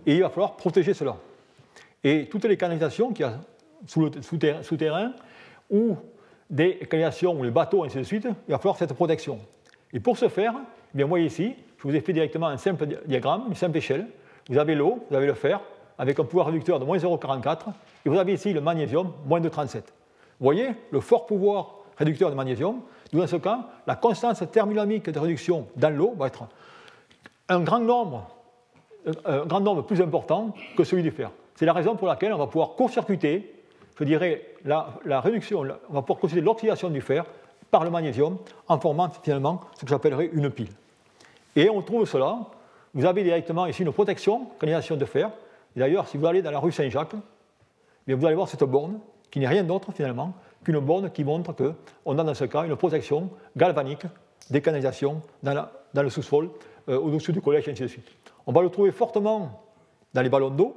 Et 0.06 0.16
il 0.16 0.22
va 0.22 0.30
falloir 0.30 0.56
protéger 0.56 0.93
cela. 0.93 1.18
Et 2.04 2.28
toutes 2.30 2.45
les 2.45 2.58
canalisations 2.58 3.12
qu'il 3.12 3.26
y 3.26 3.30
a 3.30 3.39
sous 3.86 4.02
le 4.02 4.10
ou 5.70 5.95
des 6.50 6.78
canalisations 6.78 7.39
ou 7.39 7.43
les 7.43 7.52
bateaux, 7.52 7.84
ainsi 7.84 7.97
de 7.97 8.04
suite, 8.04 8.28
il 8.47 8.52
va 8.52 8.58
falloir 8.58 8.78
cette 8.78 8.93
protection. 8.93 9.39
Et 9.93 10.00
pour 10.00 10.18
ce 10.18 10.30
faire, 10.30 10.56
eh 10.94 10.98
bien, 10.98 11.06
voyez 11.06 11.26
ici, 11.26 11.56
je 11.78 11.84
vous 11.84 11.96
ai 11.96 12.02
fait 12.02 12.14
directement 12.14 12.48
un 12.48 12.58
simple 12.58 12.88
diagramme, 13.06 13.46
une 13.48 13.56
simple 13.56 13.78
échelle. 13.78 14.08
Vous 14.50 14.58
avez 14.58 14.76
l'eau, 14.76 15.06
vous 15.10 15.16
avez 15.16 15.28
le 15.28 15.34
fer, 15.34 15.62
avec 15.98 16.20
un 16.20 16.24
pouvoir 16.24 16.48
réducteur 16.48 16.80
de 16.80 16.86
moins 16.86 16.98
0,44, 16.98 17.68
et 18.06 18.10
vous 18.10 18.18
avez 18.18 18.34
ici 18.34 18.54
le 18.54 18.62
magnésium, 18.62 19.12
moins 19.26 19.40
de 19.40 19.50
37. 19.50 19.94
Vous 20.40 20.44
voyez 20.44 20.70
le 20.92 21.00
fort 21.00 21.26
pouvoir 21.26 21.76
réducteur 21.98 22.30
de 22.30 22.36
magnésium. 22.36 22.82
Dans 23.14 23.28
ce 23.28 23.36
cas, 23.36 23.68
la 23.86 23.96
constance 23.96 24.42
thermodynamique 24.52 25.10
de 25.10 25.20
réduction 25.20 25.68
dans 25.76 25.96
l'eau 25.96 26.16
va 26.18 26.28
être 26.28 26.48
un 27.50 27.62
grand 27.62 27.80
nombre, 27.80 28.28
un 29.26 29.46
grand 29.46 29.60
nombre 29.60 29.84
plus 29.84 30.02
important 30.02 30.54
que 30.78 30.84
celui 30.84 31.04
du 31.04 31.12
fer. 31.12 31.32
C'est 31.56 31.66
la 31.66 31.74
raison 31.74 31.96
pour 31.96 32.08
laquelle 32.08 32.32
on 32.34 32.38
va 32.38 32.48
pouvoir 32.48 32.76
court-circuiter, 32.76 33.54
je 34.00 34.04
dirais, 34.06 34.56
la, 34.64 35.20
réduction, 35.20 35.62
on 35.90 35.94
va 35.94 36.02
pouvoir 36.02 36.20
considérer 36.20 36.46
l'oxydation 36.46 36.90
du 36.90 37.02
fer 37.02 37.26
par 37.72 37.84
le 37.84 37.89
magnésium 37.89 38.38
en 38.67 38.80
formant 38.80 39.09
finalement 39.09 39.61
ce 39.76 39.86
que 39.86 39.89
j'appellerais 39.89 40.30
une 40.34 40.49
pile. 40.49 40.72
Et 41.55 41.70
on 41.70 41.82
trouve 41.82 42.05
cela, 42.05 42.39
vous 42.93 43.05
avez 43.05 43.24
directement 43.24 43.65
ici 43.65 43.84
une 43.84 43.91
protection, 43.91 44.47
canalisation 44.59 44.95
de 44.95 45.05
fer. 45.05 45.32
D'ailleurs, 45.76 46.07
si 46.07 46.17
vous 46.17 46.26
allez 46.26 46.41
dans 46.41 46.51
la 46.51 46.59
rue 46.59 46.72
Saint-Jacques, 46.72 47.15
vous 48.07 48.26
allez 48.26 48.36
voir 48.36 48.47
cette 48.47 48.63
borne, 48.63 48.99
qui 49.30 49.39
n'est 49.39 49.47
rien 49.47 49.63
d'autre 49.63 49.91
finalement 49.91 50.34
qu'une 50.63 50.80
borne 50.80 51.11
qui 51.11 51.24
montre 51.24 51.53
qu'on 51.53 52.17
a 52.17 52.24
dans 52.24 52.34
ce 52.34 52.45
cas 52.45 52.63
une 52.65 52.76
protection 52.76 53.30
galvanique 53.55 54.05
des 54.49 54.61
canalisations 54.61 55.22
dans, 55.43 55.67
le 55.93 56.09
sous-sol, 56.09 56.49
euh, 56.89 56.97
au-dessus 56.99 57.32
du 57.32 57.41
collège, 57.41 57.67
et 57.67 57.72
ainsi 57.72 57.84
de 57.84 57.88
suite. 57.88 58.05
on 58.47 58.51
va 58.51 58.61
le 58.61 58.70
trouver 58.70 58.91
fortement 58.91 59.61
dans 60.13 60.22
les 60.22 60.30
ballons 60.30 60.49
d'eau. 60.49 60.76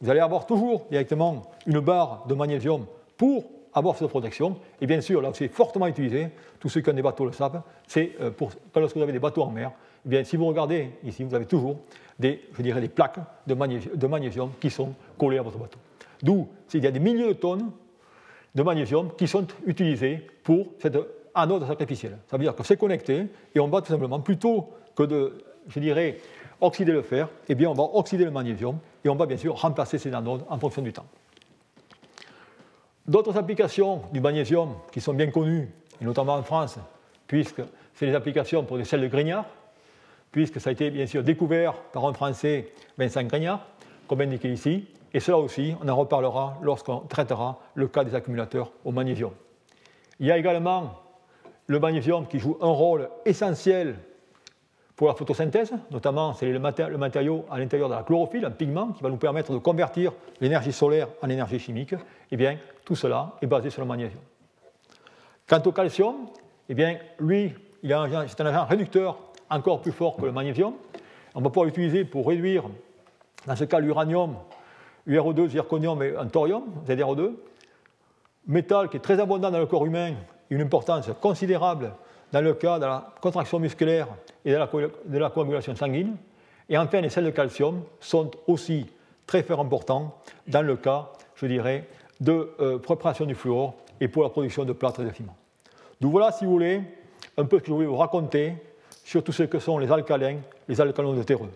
Vous 0.00 0.10
allez 0.10 0.20
avoir 0.20 0.46
toujours 0.46 0.86
directement 0.90 1.42
une 1.66 1.80
barre 1.80 2.24
de 2.26 2.34
magnésium 2.34 2.86
pour 3.16 3.44
avoir 3.74 3.96
cette 3.96 4.08
protection. 4.08 4.56
Et 4.80 4.86
bien 4.86 5.00
sûr, 5.00 5.20
là 5.20 5.30
c'est 5.34 5.48
fortement 5.48 5.86
utilisé, 5.86 6.28
tous 6.60 6.68
ceux 6.68 6.80
qui 6.80 6.90
ont 6.90 6.94
des 6.94 7.02
bateaux 7.02 7.26
le 7.26 7.32
savent, 7.32 7.62
c'est 7.86 8.12
euh, 8.20 8.30
pour 8.30 8.50
lorsque 8.76 8.96
vous 8.96 9.02
avez 9.02 9.12
des 9.12 9.18
bateaux 9.18 9.42
en 9.42 9.50
mer, 9.50 9.72
eh 10.04 10.08
bien, 10.08 10.24
si 10.24 10.36
vous 10.36 10.46
regardez 10.46 10.90
ici, 11.04 11.22
vous 11.22 11.34
avez 11.34 11.46
toujours 11.46 11.78
des, 12.18 12.42
je 12.52 12.62
dirais, 12.62 12.80
des 12.80 12.88
plaques 12.88 13.20
de 13.46 13.54
magnésium, 14.06 14.50
qui 14.60 14.70
sont 14.70 14.94
collées 15.16 15.38
à 15.38 15.42
votre 15.42 15.58
bateau. 15.58 15.78
D'où 16.22 16.48
il 16.74 16.82
y 16.82 16.86
a 16.86 16.90
des 16.90 17.00
milliers 17.00 17.28
de 17.28 17.32
tonnes 17.34 17.70
de 18.54 18.62
magnésium 18.62 19.10
qui 19.16 19.28
sont 19.28 19.46
utilisées 19.66 20.26
pour 20.42 20.66
cette 20.78 20.98
anode 21.34 21.66
sacrificielle. 21.66 22.18
Ça 22.30 22.36
veut 22.36 22.42
dire 22.42 22.54
que 22.54 22.62
c'est 22.62 22.76
connecté 22.76 23.26
et 23.54 23.60
on 23.60 23.68
va 23.68 23.80
tout 23.80 23.88
simplement, 23.88 24.20
plutôt 24.20 24.70
que 24.94 25.04
de, 25.04 25.38
je 25.68 25.80
dirais, 25.80 26.18
oxyder 26.60 26.92
le 26.92 27.02
fer, 27.02 27.28
eh 27.48 27.54
bien 27.54 27.70
on 27.70 27.74
va 27.74 27.84
oxyder 27.94 28.24
le 28.24 28.30
magnésium 28.30 28.78
et 29.04 29.08
on 29.08 29.16
va 29.16 29.26
bien 29.26 29.36
sûr 29.36 29.54
remplacer 29.54 29.98
ces 29.98 30.12
anodes 30.12 30.44
en 30.48 30.58
fonction 30.58 30.82
du 30.82 30.92
temps. 30.92 31.06
D'autres 33.06 33.36
applications 33.36 34.02
du 34.12 34.20
magnésium 34.20 34.74
qui 34.92 35.00
sont 35.00 35.14
bien 35.14 35.30
connues, 35.30 35.68
et 36.00 36.04
notamment 36.04 36.34
en 36.34 36.42
France, 36.42 36.78
puisque 37.26 37.62
c'est 37.94 38.06
les 38.06 38.14
applications 38.14 38.64
pour 38.64 38.78
des 38.78 38.84
sels 38.84 39.00
de 39.00 39.08
Grignard, 39.08 39.46
puisque 40.30 40.60
ça 40.60 40.70
a 40.70 40.72
été 40.72 40.90
bien 40.90 41.06
sûr 41.06 41.22
découvert 41.22 41.74
par 41.92 42.06
un 42.06 42.12
Français, 42.12 42.72
Vincent 42.96 43.24
Grignard, 43.24 43.66
comme 44.06 44.20
indiqué 44.20 44.52
ici, 44.52 44.86
et 45.14 45.20
cela 45.20 45.38
aussi, 45.38 45.74
on 45.82 45.88
en 45.88 45.96
reparlera 45.96 46.58
lorsqu'on 46.62 47.00
traitera 47.00 47.60
le 47.74 47.88
cas 47.88 48.04
des 48.04 48.14
accumulateurs 48.14 48.72
au 48.84 48.92
magnésium. 48.92 49.32
Il 50.20 50.26
y 50.26 50.30
a 50.30 50.38
également 50.38 51.00
le 51.66 51.80
magnésium 51.80 52.26
qui 52.26 52.38
joue 52.38 52.56
un 52.60 52.70
rôle 52.70 53.10
essentiel 53.24 53.96
pour 54.96 55.08
la 55.08 55.14
photosynthèse, 55.14 55.72
notamment 55.90 56.34
c'est 56.34 56.46
le, 56.46 56.58
matériau 56.58 57.44
à 57.50 57.58
l'intérieur 57.58 57.88
de 57.88 57.94
la 57.94 58.02
chlorophylle, 58.02 58.44
un 58.44 58.50
pigment 58.50 58.88
qui 58.92 59.02
va 59.02 59.08
nous 59.08 59.16
permettre 59.16 59.52
de 59.52 59.58
convertir 59.58 60.12
l'énergie 60.40 60.72
solaire 60.72 61.08
en 61.22 61.28
énergie 61.28 61.58
chimique. 61.58 61.94
Eh 62.30 62.36
bien, 62.36 62.58
tout 62.84 62.94
cela 62.94 63.32
est 63.40 63.46
basé 63.46 63.70
sur 63.70 63.82
le 63.82 63.88
magnésium. 63.88 64.20
Quant 65.48 65.62
au 65.64 65.72
calcium, 65.72 66.26
eh 66.68 66.74
bien, 66.74 66.98
lui, 67.18 67.52
c'est 67.82 68.40
un 68.40 68.46
agent 68.46 68.66
réducteur 68.66 69.18
encore 69.50 69.80
plus 69.80 69.92
fort 69.92 70.16
que 70.16 70.26
le 70.26 70.32
magnésium. 70.32 70.74
On 71.34 71.40
va 71.40 71.48
pouvoir 71.48 71.66
l'utiliser 71.66 72.04
pour 72.04 72.28
réduire, 72.28 72.64
dans 73.46 73.56
ce 73.56 73.64
cas, 73.64 73.80
l'uranium, 73.80 74.36
URO2, 75.08 75.48
zirconium 75.48 76.02
et 76.02 76.16
un 76.16 76.26
thorium, 76.26 76.64
ZRO2, 76.86 77.32
métal 78.46 78.88
qui 78.88 78.98
est 78.98 79.00
très 79.00 79.20
abondant 79.20 79.50
dans 79.50 79.58
le 79.58 79.66
corps 79.66 79.86
humain, 79.86 80.14
une 80.50 80.60
importance 80.60 81.10
considérable 81.20 81.92
dans 82.32 82.40
le 82.40 82.54
cas 82.54 82.78
de 82.78 82.86
la 82.86 83.12
contraction 83.20 83.58
musculaire 83.58 84.08
et 84.44 84.52
de 84.52 85.18
la, 85.18 85.30
coagulation 85.30 85.76
sanguine. 85.76 86.16
Et 86.68 86.78
enfin, 86.78 87.00
les 87.00 87.10
sels 87.10 87.26
de 87.26 87.30
calcium 87.30 87.82
sont 88.00 88.30
aussi 88.46 88.86
très 89.26 89.42
fort 89.42 89.60
importants 89.60 90.18
dans 90.46 90.62
le 90.62 90.76
cas, 90.76 91.10
je 91.36 91.46
dirais, 91.46 91.86
de 92.20 92.54
euh, 92.60 92.78
préparation 92.78 93.26
du 93.26 93.34
fluor 93.34 93.74
et 94.00 94.08
pour 94.08 94.22
la 94.22 94.30
production 94.30 94.64
de 94.64 94.72
plâtre 94.72 95.00
et 95.00 95.04
de 95.04 95.12
ciment. 95.12 95.36
Donc 96.00 96.12
voilà, 96.12 96.32
si 96.32 96.44
vous 96.44 96.52
voulez, 96.52 96.80
un 97.36 97.44
peu 97.44 97.58
ce 97.58 97.62
que 97.62 97.68
je 97.68 97.72
voulais 97.72 97.86
vous 97.86 97.96
raconter 97.96 98.54
sur 99.04 99.22
tout 99.22 99.32
ce 99.32 99.42
que 99.42 99.58
sont 99.58 99.78
les 99.78 99.90
alcalins, 99.90 100.38
les 100.68 100.80
alcalins 100.80 101.22
terreux. 101.22 101.50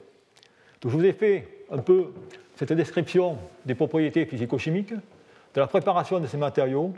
Donc 0.80 0.92
je 0.92 0.96
vous 0.96 1.04
ai 1.04 1.12
fait 1.12 1.64
un 1.70 1.78
peu 1.78 2.12
cette 2.56 2.72
description 2.72 3.38
des 3.64 3.74
propriétés 3.74 4.26
physico-chimiques, 4.26 4.92
de 4.92 5.60
la 5.60 5.66
préparation 5.66 6.20
de 6.20 6.26
ces 6.26 6.36
matériaux, 6.36 6.92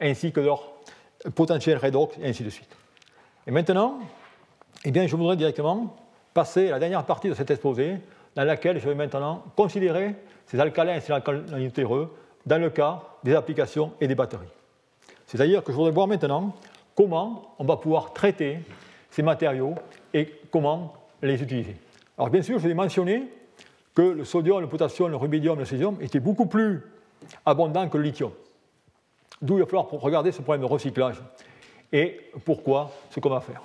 ainsi 0.00 0.32
que 0.32 0.40
leur 0.40 0.72
potentiel 1.34 1.78
redox, 1.78 2.16
et 2.18 2.28
ainsi 2.28 2.42
de 2.42 2.50
suite. 2.50 2.68
Et 3.46 3.50
maintenant, 3.50 3.98
eh 4.84 4.90
bien, 4.90 5.06
je 5.06 5.16
voudrais 5.16 5.36
directement 5.36 5.96
passer 6.34 6.68
à 6.68 6.72
la 6.72 6.78
dernière 6.78 7.04
partie 7.04 7.28
de 7.28 7.34
cet 7.34 7.50
exposé, 7.50 7.98
dans 8.34 8.44
laquelle 8.44 8.80
je 8.80 8.88
vais 8.88 8.94
maintenant 8.94 9.44
considérer 9.56 10.14
ces 10.46 10.58
alcalins 10.58 10.96
et 10.96 11.00
ces 11.00 11.12
alcalins 11.12 11.42
dans 12.46 12.58
le 12.58 12.70
cas 12.70 13.02
des 13.22 13.34
applications 13.34 13.92
et 14.00 14.08
des 14.08 14.14
batteries. 14.14 14.46
C'est-à-dire 15.26 15.62
que 15.62 15.72
je 15.72 15.76
voudrais 15.76 15.92
voir 15.92 16.06
maintenant 16.06 16.54
comment 16.94 17.54
on 17.58 17.64
va 17.64 17.76
pouvoir 17.76 18.12
traiter 18.12 18.58
ces 19.10 19.22
matériaux 19.22 19.74
et 20.14 20.28
comment 20.50 20.94
les 21.22 21.42
utiliser. 21.42 21.76
Alors 22.18 22.30
bien 22.30 22.42
sûr, 22.42 22.58
je 22.58 22.68
vais 22.68 22.74
mentionner 22.74 23.28
que 23.94 24.02
le 24.02 24.24
sodium, 24.24 24.60
le 24.60 24.68
potassium, 24.68 25.10
le 25.10 25.16
rubidium, 25.16 25.58
le 25.58 25.64
césium 25.64 25.96
étaient 26.00 26.20
beaucoup 26.20 26.46
plus 26.46 26.82
abondants 27.44 27.88
que 27.88 27.98
le 27.98 28.04
lithium. 28.04 28.32
D'où 29.40 29.56
il 29.56 29.60
va 29.60 29.66
falloir 29.66 29.88
regarder 29.90 30.32
ce 30.32 30.40
problème 30.40 30.62
de 30.62 30.66
recyclage 30.66 31.22
et 31.92 32.20
pourquoi, 32.44 32.90
ce 33.10 33.20
qu'on 33.20 33.30
va 33.30 33.40
faire. 33.40 33.62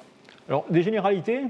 Alors, 0.48 0.66
des 0.70 0.82
généralités, 0.82 1.42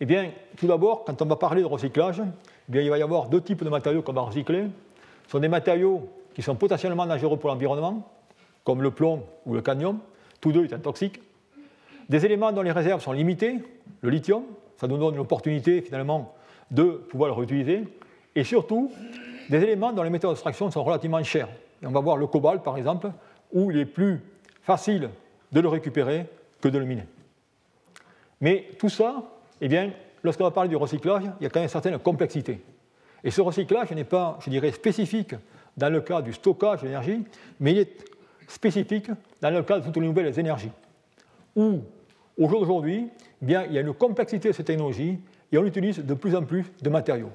eh 0.00 0.06
bien, 0.06 0.30
tout 0.56 0.66
d'abord, 0.66 1.04
quand 1.04 1.20
on 1.22 1.26
va 1.26 1.36
parler 1.36 1.62
de 1.62 1.66
recyclage, 1.66 2.20
eh 2.20 2.72
bien, 2.72 2.82
il 2.82 2.90
va 2.90 2.98
y 2.98 3.02
avoir 3.02 3.28
deux 3.28 3.40
types 3.40 3.64
de 3.64 3.68
matériaux 3.68 4.02
qu'on 4.02 4.12
va 4.12 4.22
recycler. 4.22 4.64
Ce 5.26 5.30
sont 5.30 5.38
des 5.38 5.48
matériaux 5.48 6.08
qui 6.34 6.42
sont 6.42 6.54
potentiellement 6.54 7.06
dangereux 7.06 7.36
pour 7.36 7.50
l'environnement, 7.50 8.08
comme 8.64 8.82
le 8.82 8.90
plomb 8.90 9.24
ou 9.46 9.54
le 9.54 9.62
cadmium, 9.62 9.98
tous 10.40 10.52
deux 10.52 10.64
étant 10.64 10.78
toxiques. 10.78 11.20
Des 12.08 12.24
éléments 12.24 12.52
dont 12.52 12.62
les 12.62 12.72
réserves 12.72 13.02
sont 13.02 13.12
limitées, 13.12 13.58
le 14.00 14.10
lithium, 14.10 14.42
ça 14.76 14.88
nous 14.88 14.98
donne 14.98 15.16
l'opportunité 15.16 15.80
finalement 15.80 16.34
de 16.70 16.84
pouvoir 16.84 17.28
le 17.28 17.34
réutiliser. 17.34 17.84
Et 18.34 18.44
surtout, 18.44 18.90
des 19.48 19.58
éléments 19.58 19.92
dont 19.92 20.02
les 20.02 20.10
méthodes 20.10 20.32
d'extraction 20.32 20.70
sont 20.70 20.82
relativement 20.82 21.22
chères. 21.22 21.48
Et 21.82 21.86
on 21.86 21.90
va 21.90 22.00
voir 22.00 22.16
le 22.16 22.26
cobalt, 22.26 22.62
par 22.62 22.76
exemple, 22.76 23.10
où 23.52 23.70
il 23.70 23.78
est 23.78 23.86
plus 23.86 24.20
facile 24.62 25.10
de 25.52 25.60
le 25.60 25.68
récupérer 25.68 26.26
que 26.60 26.68
de 26.68 26.78
le 26.78 26.84
miner. 26.84 27.06
Mais 28.40 28.68
tout 28.78 28.88
ça, 28.88 29.22
eh 29.60 29.68
bien, 29.68 29.92
lorsqu'on 30.22 30.44
va 30.44 30.50
parler 30.50 30.68
du 30.68 30.76
recyclage, 30.76 31.24
il 31.40 31.44
y 31.44 31.46
a 31.46 31.50
quand 31.50 31.60
même 31.60 31.64
une 31.64 31.70
certaine 31.70 31.98
complexité. 31.98 32.60
Et 33.24 33.30
ce 33.30 33.40
recyclage 33.40 33.90
n'est 33.92 34.04
pas, 34.04 34.38
je 34.44 34.50
dirais, 34.50 34.72
spécifique 34.72 35.34
dans 35.76 35.90
le 35.90 36.00
cas 36.00 36.22
du 36.22 36.32
stockage 36.32 36.82
d'énergie, 36.82 37.24
mais 37.60 37.72
il 37.72 37.78
est 37.78 38.04
spécifique 38.48 39.10
dans 39.40 39.50
le 39.50 39.62
cas 39.62 39.78
de 39.78 39.84
toutes 39.84 39.96
les 39.96 40.06
nouvelles 40.06 40.38
énergies, 40.38 40.72
où 41.54 41.80
aujourd'hui, 42.36 43.08
eh 43.42 43.44
bien, 43.44 43.64
il 43.64 43.72
y 43.72 43.78
a 43.78 43.80
une 43.80 43.94
complexité 43.94 44.48
de 44.48 44.54
ces 44.54 44.64
technologies 44.64 45.18
et 45.50 45.58
on 45.58 45.64
utilise 45.64 45.98
de 45.98 46.14
plus 46.14 46.34
en 46.34 46.42
plus 46.42 46.64
de 46.80 46.90
matériaux. 46.90 47.30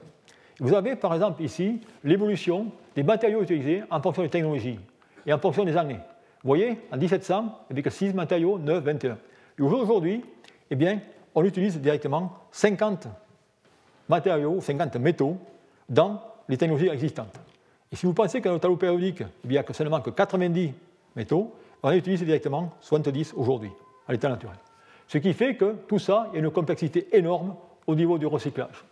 Vous 0.60 0.74
avez 0.74 0.96
par 0.96 1.14
exemple 1.14 1.44
ici 1.44 1.80
l'évolution 2.04 2.72
des 2.96 3.04
matériaux 3.04 3.44
utilisés 3.44 3.84
en 3.90 4.02
fonction 4.02 4.24
des 4.24 4.30
technologies 4.30 4.80
et 5.26 5.34
en 5.34 5.38
fonction 5.38 5.64
des 5.64 5.78
années. 5.78 6.00
Vous 6.48 6.52
voyez, 6.52 6.78
en 6.94 6.96
1700, 6.96 7.36
il 7.42 7.44
n'y 7.44 7.74
avait 7.74 7.82
que 7.82 7.90
6 7.90 8.14
matériaux, 8.14 8.58
9, 8.58 8.82
21. 8.82 9.18
Et 9.60 9.62
aujourd'hui, 9.62 10.24
eh 10.72 10.76
bien, 10.78 11.02
on 11.36 11.44
utilise 11.44 11.78
directement 11.78 12.32
50 12.54 13.10
matériaux, 14.08 14.62
50 14.62 14.96
métaux 14.96 15.36
dans 15.90 16.22
les 16.48 16.56
technologies 16.56 16.88
existantes. 16.88 17.38
Et 17.92 17.98
si 17.98 18.06
vous 18.06 18.14
pensez 18.14 18.40
notre 18.40 18.60
tableau 18.60 18.78
périodique, 18.78 19.24
il 19.44 19.50
n'y 19.50 19.58
a 19.58 19.64
que 19.64 19.74
seulement 19.74 20.00
que 20.00 20.10
90 20.10 20.72
métaux, 21.18 21.54
on 21.84 21.92
utilise 21.92 22.24
directement 22.24 22.72
70 22.80 23.34
aujourd'hui, 23.36 23.72
à 24.08 24.14
l'état 24.14 24.30
naturel. 24.30 24.56
Ce 25.06 25.18
qui 25.18 25.34
fait 25.34 25.58
que 25.58 25.76
tout 25.86 26.00
ça, 26.00 26.30
il 26.32 26.36
y 26.36 26.38
a 26.38 26.46
une 26.46 26.52
complexité 26.52 27.10
énorme 27.12 27.58
au 27.86 27.94
niveau 27.94 28.18
du 28.18 28.26
recyclage. 28.26 28.86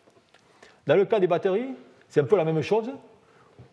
Dans 0.86 0.98
le 0.98 1.06
cas 1.06 1.22
des 1.22 1.28
batteries, 1.28 1.74
c'est 2.10 2.20
un 2.20 2.26
peu 2.26 2.36
la 2.36 2.44
même 2.44 2.62
chose. 2.62 2.92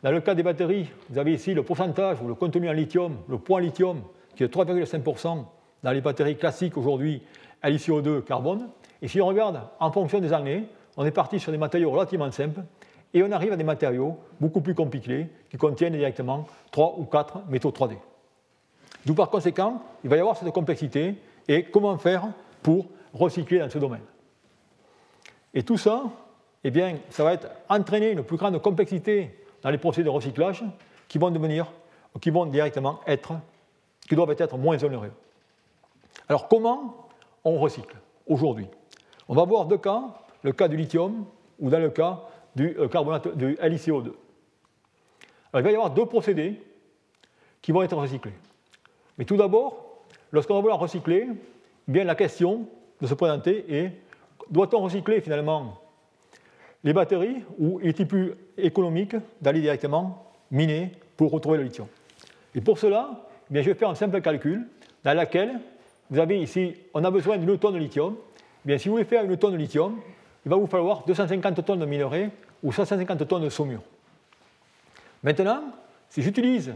Dans 0.02 0.10
le 0.10 0.20
cas 0.20 0.34
des 0.34 0.42
batteries, 0.42 0.88
vous 1.10 1.18
avez 1.18 1.32
ici 1.32 1.54
le 1.54 1.62
pourcentage 1.62 2.20
ou 2.20 2.26
le 2.26 2.34
contenu 2.34 2.68
en 2.68 2.72
lithium, 2.72 3.18
le 3.28 3.38
poids 3.38 3.60
lithium, 3.60 4.02
qui 4.34 4.42
est 4.42 4.52
3,5% 4.52 5.44
dans 5.82 5.92
les 5.92 6.00
batteries 6.00 6.36
classiques 6.36 6.76
aujourd'hui, 6.76 7.22
LiCO2 7.62 8.22
carbone. 8.22 8.68
Et 9.00 9.06
si 9.06 9.20
on 9.20 9.26
regarde 9.26 9.60
en 9.78 9.92
fonction 9.92 10.18
des 10.18 10.32
années, 10.32 10.64
on 10.96 11.04
est 11.04 11.12
parti 11.12 11.38
sur 11.38 11.52
des 11.52 11.58
matériaux 11.58 11.90
relativement 11.90 12.30
simples 12.32 12.62
et 13.14 13.22
on 13.22 13.30
arrive 13.30 13.52
à 13.52 13.56
des 13.56 13.64
matériaux 13.64 14.18
beaucoup 14.40 14.60
plus 14.60 14.74
compliqués 14.74 15.28
qui 15.50 15.56
contiennent 15.56 15.92
directement 15.92 16.46
3 16.72 16.96
ou 16.98 17.04
4 17.04 17.42
métaux 17.48 17.70
3D. 17.70 17.96
D'où 19.06 19.14
par 19.14 19.30
conséquent, 19.30 19.82
il 20.02 20.10
va 20.10 20.16
y 20.16 20.20
avoir 20.20 20.36
cette 20.36 20.52
complexité 20.52 21.14
et 21.46 21.64
comment 21.64 21.96
faire 21.98 22.28
pour 22.62 22.86
recycler 23.12 23.58
dans 23.60 23.70
ce 23.70 23.78
domaine. 23.78 24.02
Et 25.54 25.62
tout 25.62 25.76
ça, 25.76 26.04
eh 26.64 26.70
bien, 26.70 26.96
ça 27.10 27.22
va 27.24 27.34
être 27.34 27.48
entraîner 27.68 28.12
une 28.12 28.22
plus 28.22 28.36
grande 28.36 28.60
complexité 28.60 29.41
dans 29.62 29.70
les 29.70 29.78
procédés 29.78 30.04
de 30.04 30.10
recyclage 30.10 30.64
qui 31.08 31.18
vont 31.18 31.30
devenir, 31.30 31.72
qui 32.20 32.30
vont 32.30 32.46
directement 32.46 33.00
être, 33.06 33.32
qui 34.08 34.14
doivent 34.14 34.34
être 34.38 34.58
moins 34.58 34.82
onéreux. 34.82 35.12
Alors 36.28 36.48
comment 36.48 37.08
on 37.44 37.58
recycle 37.58 37.96
aujourd'hui? 38.26 38.66
On 39.28 39.34
va 39.34 39.44
voir 39.44 39.66
deux 39.66 39.78
cas, 39.78 40.02
le 40.42 40.52
cas 40.52 40.68
du 40.68 40.76
lithium 40.76 41.24
ou 41.58 41.70
dans 41.70 41.78
le 41.78 41.90
cas 41.90 42.20
du 42.54 42.76
euh, 42.78 42.88
carbonate 42.88 43.36
du 43.36 43.54
LiCO2. 43.54 44.12
Alors, 45.52 45.60
il 45.60 45.62
va 45.62 45.70
y 45.70 45.74
avoir 45.74 45.90
deux 45.90 46.06
procédés 46.06 46.60
qui 47.60 47.72
vont 47.72 47.82
être 47.82 47.96
recyclés. 47.96 48.32
Mais 49.18 49.24
tout 49.24 49.36
d'abord, 49.36 50.02
lorsqu'on 50.32 50.54
va 50.54 50.60
vouloir 50.60 50.78
recycler, 50.78 51.28
eh 51.30 51.92
bien 51.92 52.04
la 52.04 52.14
question 52.14 52.66
de 53.00 53.06
se 53.06 53.14
présenter 53.14 53.64
est 53.68 53.92
doit-on 54.50 54.80
recycler 54.80 55.20
finalement 55.20 55.80
les 56.84 56.92
batteries 56.92 57.42
ou 57.58 57.80
il 57.82 57.88
est 57.88 58.04
plus 58.04 58.34
économique 58.56 59.16
d'aller 59.40 59.60
directement 59.60 60.26
miner 60.50 60.92
pour 61.16 61.30
retrouver 61.30 61.58
le 61.58 61.64
lithium 61.64 61.86
Et 62.54 62.60
pour 62.60 62.78
cela, 62.78 63.26
eh 63.50 63.52
bien, 63.52 63.62
je 63.62 63.68
vais 63.68 63.74
faire 63.74 63.90
un 63.90 63.94
simple 63.94 64.20
calcul 64.20 64.66
dans 65.04 65.18
lequel 65.18 65.60
vous 66.10 66.18
avez 66.18 66.40
ici, 66.40 66.74
on 66.92 67.04
a 67.04 67.10
besoin 67.10 67.38
d'une 67.38 67.58
tonne 67.58 67.74
de 67.74 67.78
lithium. 67.78 68.16
Eh 68.64 68.68
bien, 68.68 68.78
si 68.78 68.88
vous 68.88 68.94
voulez 68.94 69.04
faire 69.04 69.24
une 69.24 69.36
tonne 69.36 69.52
de 69.52 69.56
lithium, 69.56 69.98
il 70.44 70.50
va 70.50 70.56
vous 70.56 70.66
falloir 70.66 71.04
250 71.06 71.64
tonnes 71.64 71.78
de 71.78 71.86
minerai 71.86 72.30
ou 72.62 72.72
150 72.72 73.26
tonnes 73.26 73.44
de 73.44 73.48
saumure. 73.48 73.82
Maintenant, 75.22 75.62
si 76.08 76.20
j'utilise 76.20 76.74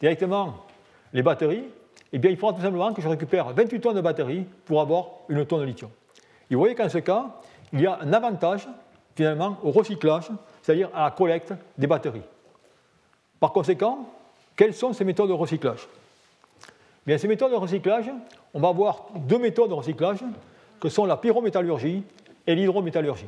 directement 0.00 0.66
les 1.12 1.22
batteries, 1.22 1.64
eh 2.12 2.18
bien, 2.18 2.30
il 2.30 2.36
faudra 2.36 2.56
tout 2.56 2.62
simplement 2.62 2.92
que 2.92 3.00
je 3.00 3.08
récupère 3.08 3.52
28 3.52 3.80
tonnes 3.80 3.96
de 3.96 4.00
batteries 4.00 4.46
pour 4.64 4.80
avoir 4.80 5.10
une 5.28 5.44
tonne 5.46 5.60
de 5.60 5.66
lithium. 5.66 5.90
Et 6.50 6.54
vous 6.54 6.60
voyez 6.60 6.74
qu'en 6.74 6.88
ce 6.88 6.98
cas, 6.98 7.36
il 7.72 7.80
y 7.80 7.86
a 7.86 7.98
un 8.00 8.12
avantage 8.12 8.66
finalement 9.14 9.56
au 9.62 9.70
recyclage, 9.70 10.28
c'est-à-dire 10.62 10.90
à 10.94 11.04
la 11.04 11.10
collecte 11.10 11.52
des 11.76 11.86
batteries. 11.86 12.22
Par 13.40 13.52
conséquent, 13.52 14.06
quelles 14.56 14.74
sont 14.74 14.92
ces 14.92 15.04
méthodes 15.04 15.28
de 15.28 15.34
recyclage? 15.34 15.88
Bien, 17.06 17.18
Ces 17.18 17.28
méthodes 17.28 17.50
de 17.50 17.56
recyclage, 17.56 18.10
on 18.54 18.60
va 18.60 18.68
avoir 18.68 19.06
deux 19.16 19.38
méthodes 19.38 19.70
de 19.70 19.74
recyclage, 19.74 20.20
que 20.78 20.88
sont 20.88 21.04
la 21.04 21.16
pyrométallurgie 21.16 22.02
et 22.46 22.54
l'hydrométallurgie. 22.54 23.26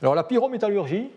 Alors 0.00 0.14
la 0.14 0.24
pyrométallurgie, 0.24 1.10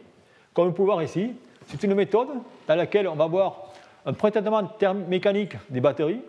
comme 0.54 0.68
vous 0.68 0.74
pouvez 0.74 0.88
voir 0.88 1.04
ici, 1.04 1.34
c'est 1.68 1.84
une 1.84 1.94
méthode 1.94 2.30
dans 2.68 2.76
laquelle 2.76 3.08
on 3.08 3.16
va 3.16 3.26
avoir 3.26 3.72
un 4.06 4.14
pré-traitement 4.14 4.64
mécanique 5.08 5.54
des 5.70 5.80
batteries 5.80 6.22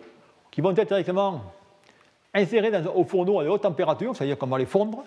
qui 0.51 0.61
vont 0.61 0.75
être 0.75 0.87
directement 0.87 1.41
insérées 2.33 2.71
au 2.93 3.03
fourneau 3.03 3.39
à 3.39 3.45
haute 3.45 3.61
température, 3.61 4.15
c'est-à-dire 4.15 4.37
qu'on 4.37 4.47
va 4.47 4.59
les 4.59 4.65
fondre, 4.65 5.03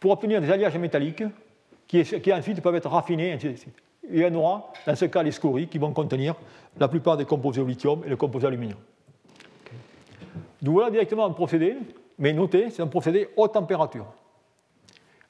pour 0.00 0.12
obtenir 0.12 0.40
des 0.40 0.50
alliages 0.50 0.76
métalliques 0.78 1.22
qui, 1.86 2.32
ensuite 2.32 2.60
peuvent 2.62 2.74
être 2.74 2.88
raffinés, 2.88 3.32
ainsi 3.32 3.50
de 3.50 3.56
suite. 3.56 3.76
Il 4.10 4.18
y 4.18 4.24
en 4.24 4.34
aura, 4.34 4.72
dans 4.86 4.96
ce 4.96 5.04
cas, 5.04 5.22
les 5.22 5.30
scories 5.30 5.68
qui 5.68 5.78
vont 5.78 5.92
contenir 5.92 6.34
la 6.78 6.88
plupart 6.88 7.16
des 7.16 7.26
composés 7.26 7.60
au 7.60 7.66
lithium 7.66 8.02
et 8.06 8.08
le 8.08 8.16
composé 8.16 8.46
aluminium. 8.46 8.78
Donc 10.62 10.74
voilà 10.74 10.90
directement 10.90 11.26
un 11.26 11.30
procédé, 11.30 11.76
mais 12.18 12.32
notez, 12.32 12.70
c'est 12.70 12.82
un 12.82 12.86
procédé 12.86 13.28
haute 13.36 13.52
température. 13.52 14.06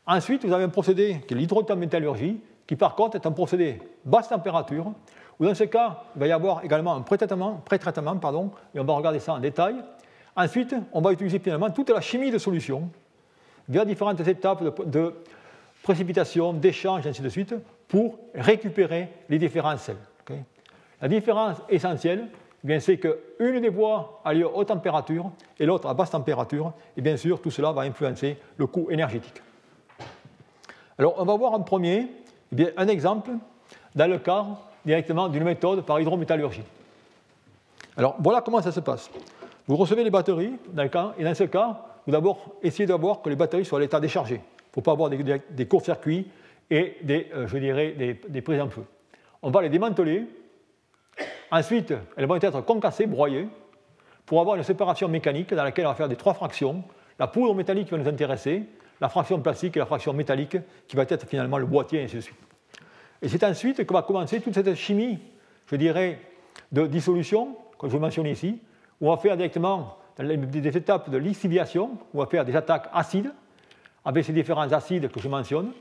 Ensuite, 0.07 0.45
vous 0.45 0.53
avez 0.53 0.65
un 0.65 0.69
procédé 0.69 1.21
qui 1.27 1.35
est 1.35 1.37
l'hydrométallurgie, 1.37 2.41
qui 2.67 2.77
par 2.77 2.95
contre 2.95 3.17
est 3.17 3.27
un 3.27 3.33
procédé 3.33 3.81
basse 4.05 4.29
température, 4.29 4.93
où 5.39 5.45
dans 5.45 5.55
ce 5.55 5.65
cas, 5.65 6.05
il 6.15 6.21
va 6.21 6.27
y 6.27 6.33
avoir 6.33 6.65
également 6.65 6.95
un 6.95 7.01
pré-traitement, 7.01 7.63
pardon, 8.21 8.51
et 8.75 8.81
on 8.81 8.85
va 8.85 8.95
regarder 8.95 9.19
ça 9.19 9.33
en 9.35 9.39
détail. 9.39 9.77
Ensuite, 10.37 10.75
on 10.93 11.01
va 11.01 11.13
utiliser 11.13 11.39
finalement 11.39 11.71
toute 11.71 11.91
la 11.91 12.01
chimie 12.01 12.31
de 12.31 12.39
solution 12.39 12.91
via 13.71 13.85
différentes 13.85 14.21
étapes 14.21 14.87
de, 14.87 15.15
précipitation, 15.83 16.53
d'échange, 16.53 17.07
ainsi 17.07 17.23
de 17.23 17.29
suite, 17.29 17.55
pour 17.89 18.19
récupérer 18.35 19.09
les 19.31 19.39
différents 19.39 19.79
sels. 19.79 19.97
la 21.01 21.09
différence 21.09 21.57
essentielle, 21.69 22.29
eh 22.69 22.81
c'est 22.81 22.99
qu'une 22.99 23.61
des 23.61 23.71
voies 23.71 24.21
a 24.25 24.35
lieu 24.35 24.47
à 24.47 24.51
haute 24.51 24.69
température 24.69 25.31
et 25.59 25.65
l'autre 25.65 25.89
à 25.89 25.95
basse 25.95 26.11
température, 26.11 26.73
et 26.97 27.01
bien 27.01 27.17
sûr, 27.17 27.41
tout 27.41 27.51
cela 27.51 27.73
va 27.73 27.83
influencer 27.83 28.37
le 28.59 28.67
coût 28.67 28.89
énergétique. 28.91 29.41
Alors, 30.99 31.15
on 31.17 31.25
va 31.25 31.35
voir 31.37 31.53
en 31.53 31.61
premier 31.61 32.09
eh 32.53 32.55
bien, 32.55 32.69
un 32.77 32.89
exemple 32.89 33.31
dans 33.95 34.11
le 34.11 34.19
cas 34.19 34.45
directement 34.85 35.29
d'une 35.29 35.45
méthode 35.45 35.87
par 35.87 36.01
hydrométallurgie. 36.01 36.65
Alors, 37.97 38.17
voilà 38.19 38.43
comment 38.43 38.61
ça 38.61 38.73
se 38.73 38.81
passe. 38.81 39.11
Vous 39.67 39.77
recevez 39.77 40.05
les 40.05 40.11
batteries, 40.11 40.53
dans 40.73 41.15
et 41.19 41.25
dans 41.25 41.35
ce 41.35 41.45
cas, 41.45 41.90
vous 42.07 42.13
d'abord 42.13 42.57
essayez 42.63 42.87
d'avoir 42.87 43.23
que 43.23 43.29
les 43.29 43.37
batteries 43.37 43.65
soient 43.65 43.79
à 43.79 43.83
l'état 43.83 44.01
déchargé. 44.01 44.37
Il 44.37 44.39
ne 44.39 44.75
faut 44.75 44.81
pas 44.83 44.93
avoir 44.93 45.11
des, 45.11 45.67
courts-circuits 45.67 46.29
et 46.71 46.97
des, 47.03 47.29
euh, 47.35 47.47
je 47.47 47.59
dirais, 47.59 47.93
des, 48.29 48.43
prises 48.43 48.61
en 48.61 48.69
feu. 48.69 48.85
On 49.43 49.51
va 49.51 49.63
les 49.63 49.69
démanteler. 49.69 50.27
Ensuite, 51.51 51.93
elles 52.17 52.27
vont 52.27 52.37
être 52.37 52.61
concassées, 52.63 53.07
broyées, 53.07 53.49
pour 54.25 54.41
avoir 54.41 54.57
une 54.57 54.63
séparation 54.63 55.09
mécanique 55.09 55.53
dans 55.53 55.65
laquelle 55.65 55.87
on 55.87 55.91
va 55.91 55.97
faire 55.97 56.09
des 56.09 56.17
trois 56.17 56.35
fractions. 56.35 56.85
La 57.19 57.27
poudre 57.27 57.55
métallique 57.55 57.87
qui 57.87 57.91
va 57.91 57.99
nous 57.99 58.09
intéresser, 58.09 58.63
la 59.01 59.09
fraction 59.09 59.41
plastique 59.41 59.77
et 59.77 59.81
la 59.81 59.87
fraction 59.87 60.13
métallique 60.13 60.57
qui 60.87 60.97
va 60.97 61.03
être 61.03 61.27
finalement 61.27 61.59
le 61.59 61.67
boîtier, 61.67 62.01
et 62.01 62.05
ainsi 62.05 62.17
de 62.17 62.21
suite. 62.21 62.39
Et 63.23 63.29
c'est 63.29 63.43
ensuite 63.45 63.85
que 63.85 63.93
va 63.93 64.03
commencer 64.03 64.41
toute 64.41 64.55
cette 64.55 64.75
chimie, 64.75 65.19
je 65.67 65.77
dirais, 65.77 66.21
de 66.73 66.87
dissolution, 66.87 67.57
que 67.79 67.89
je 67.89 67.97
mentionne 67.97 68.27
ici, 68.27 68.61
où 69.01 69.09
on 69.09 69.15
va 69.15 69.21
faire 69.21 69.37
directement 69.37 69.97
des 70.23 70.77
étapes 70.77 71.11
de 71.11 71.17
lixiviation, 71.17 71.99
où 72.13 72.19
on 72.19 72.19
va 72.21 72.27
faire 72.27 72.45
des 72.45 72.57
attaques 72.57 72.89
acides, 72.93 73.33
avec 74.05 74.25
ces 74.25 74.33
différents 74.33 74.71
acides 74.73 75.11
que 75.11 75.21
je 75.21 75.29
mentionne. 75.29 75.73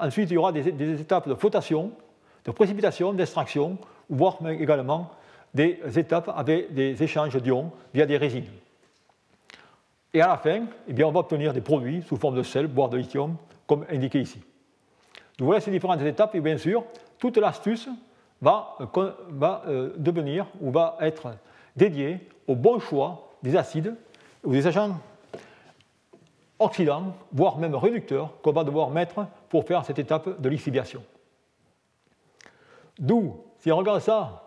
ensuite, 0.00 0.30
il 0.30 0.34
y 0.34 0.36
aura 0.36 0.52
des, 0.52 1.00
étapes 1.00 1.28
de 1.28 1.34
flottation, 1.34 1.92
de 2.44 2.50
précipitation, 2.50 3.12
d'extraction, 3.12 3.78
voire 4.08 4.38
également 4.48 5.10
des 5.54 5.80
étapes 5.96 6.32
avec 6.34 6.72
des 6.72 7.02
échanges 7.02 7.36
d'ions 7.36 7.70
via 7.94 8.06
des 8.06 8.16
résines. 8.16 8.46
Et 10.14 10.22
à 10.22 10.28
la 10.28 10.36
fin, 10.36 10.64
eh 10.86 10.92
bien, 10.92 11.06
on 11.06 11.12
va 11.12 11.20
obtenir 11.20 11.52
des 11.52 11.60
produits 11.60 12.02
sous 12.02 12.16
forme 12.16 12.36
de 12.36 12.42
sel, 12.42 12.66
voire 12.66 12.88
de 12.88 12.96
lithium, 12.96 13.36
comme 13.66 13.84
indiqué 13.90 14.20
ici. 14.20 14.40
Donc 15.38 15.46
voilà 15.46 15.60
ces 15.60 15.70
différentes 15.70 16.02
étapes, 16.02 16.34
et 16.34 16.40
bien 16.40 16.58
sûr, 16.58 16.84
toute 17.18 17.36
l'astuce 17.36 17.88
va, 18.40 18.76
euh, 18.80 19.12
euh, 19.66 19.92
devenir 19.96 20.46
ou 20.60 20.70
va 20.70 20.96
être 21.00 21.32
dédiée 21.76 22.18
au 22.46 22.56
bon 22.56 22.78
choix 22.78 23.27
des 23.42 23.56
acides 23.56 23.94
ou 24.44 24.52
des 24.52 24.66
agents 24.66 24.98
oxydants, 26.58 27.14
voire 27.32 27.58
même 27.58 27.74
réducteurs, 27.74 28.32
qu'on 28.42 28.52
va 28.52 28.64
devoir 28.64 28.90
mettre 28.90 29.26
pour 29.48 29.64
faire 29.64 29.84
cette 29.84 29.98
étape 29.98 30.40
de 30.40 30.48
lixiviation. 30.48 31.02
D'où, 32.98 33.36
si 33.58 33.70
on 33.70 33.76
regarde 33.76 34.00
ça 34.00 34.44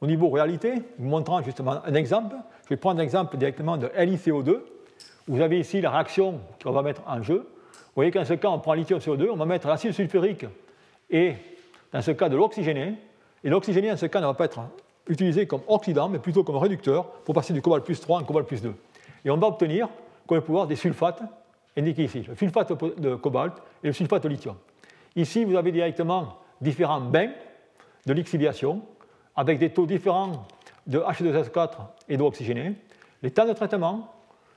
au 0.00 0.06
niveau 0.06 0.28
réalité, 0.28 0.82
vous 0.98 1.08
montrant 1.08 1.42
justement 1.42 1.82
un 1.84 1.94
exemple, 1.94 2.36
je 2.64 2.70
vais 2.70 2.76
prendre 2.76 3.00
l'exemple 3.00 3.36
directement 3.36 3.76
de 3.76 3.86
LiCO2. 3.88 4.60
Vous 5.28 5.40
avez 5.40 5.58
ici 5.58 5.80
la 5.80 5.90
réaction 5.90 6.40
qu'on 6.62 6.72
va 6.72 6.82
mettre 6.82 7.02
en 7.06 7.22
jeu. 7.22 7.48
Vous 7.72 8.00
voyez 8.00 8.10
qu'en 8.10 8.24
ce 8.24 8.34
cas, 8.34 8.48
on 8.48 8.58
prend 8.58 8.74
lithium 8.74 8.98
CO2, 8.98 9.30
on 9.30 9.36
va 9.36 9.46
mettre 9.46 9.68
l'acide 9.68 9.92
sulfurique 9.92 10.44
et, 11.08 11.34
dans 11.92 12.02
ce 12.02 12.10
cas, 12.10 12.28
de 12.28 12.36
l'oxygéné. 12.36 12.94
Et 13.42 13.48
l'oxygéné, 13.48 13.92
en 13.92 13.96
ce 13.96 14.06
cas, 14.06 14.20
ne 14.20 14.26
va 14.26 14.34
pas 14.34 14.46
être 14.46 14.60
utilisé 15.08 15.46
comme 15.46 15.60
oxydant, 15.68 16.08
mais 16.08 16.18
plutôt 16.18 16.44
comme 16.44 16.56
réducteur 16.56 17.06
pour 17.24 17.34
passer 17.34 17.52
du 17.52 17.60
cobalt 17.60 17.84
plus 17.84 18.00
3 18.00 18.20
en 18.20 18.24
cobalt 18.24 18.46
plus 18.46 18.62
2. 18.62 18.74
Et 19.24 19.30
on 19.30 19.36
va 19.36 19.46
obtenir, 19.46 19.88
comme 20.26 20.40
pouvoir, 20.40 20.66
des 20.66 20.76
sulfates 20.76 21.22
indiqués 21.76 22.04
ici, 22.04 22.24
le 22.28 22.36
sulfate 22.36 22.72
de 23.00 23.14
cobalt 23.16 23.54
et 23.82 23.88
le 23.88 23.92
sulfate 23.92 24.22
de 24.22 24.28
lithium. 24.28 24.56
Ici, 25.16 25.44
vous 25.44 25.56
avez 25.56 25.72
directement 25.72 26.38
différents 26.60 27.00
bains 27.00 27.30
de 28.06 28.12
lixiviation 28.12 28.82
avec 29.36 29.58
des 29.58 29.70
taux 29.70 29.86
différents 29.86 30.46
de 30.86 30.98
H2S4 30.98 31.70
et 32.08 32.16
d'eau 32.16 32.26
oxygénée, 32.26 32.74
les 33.22 33.30
temps 33.30 33.46
de 33.46 33.52
traitement, 33.52 34.12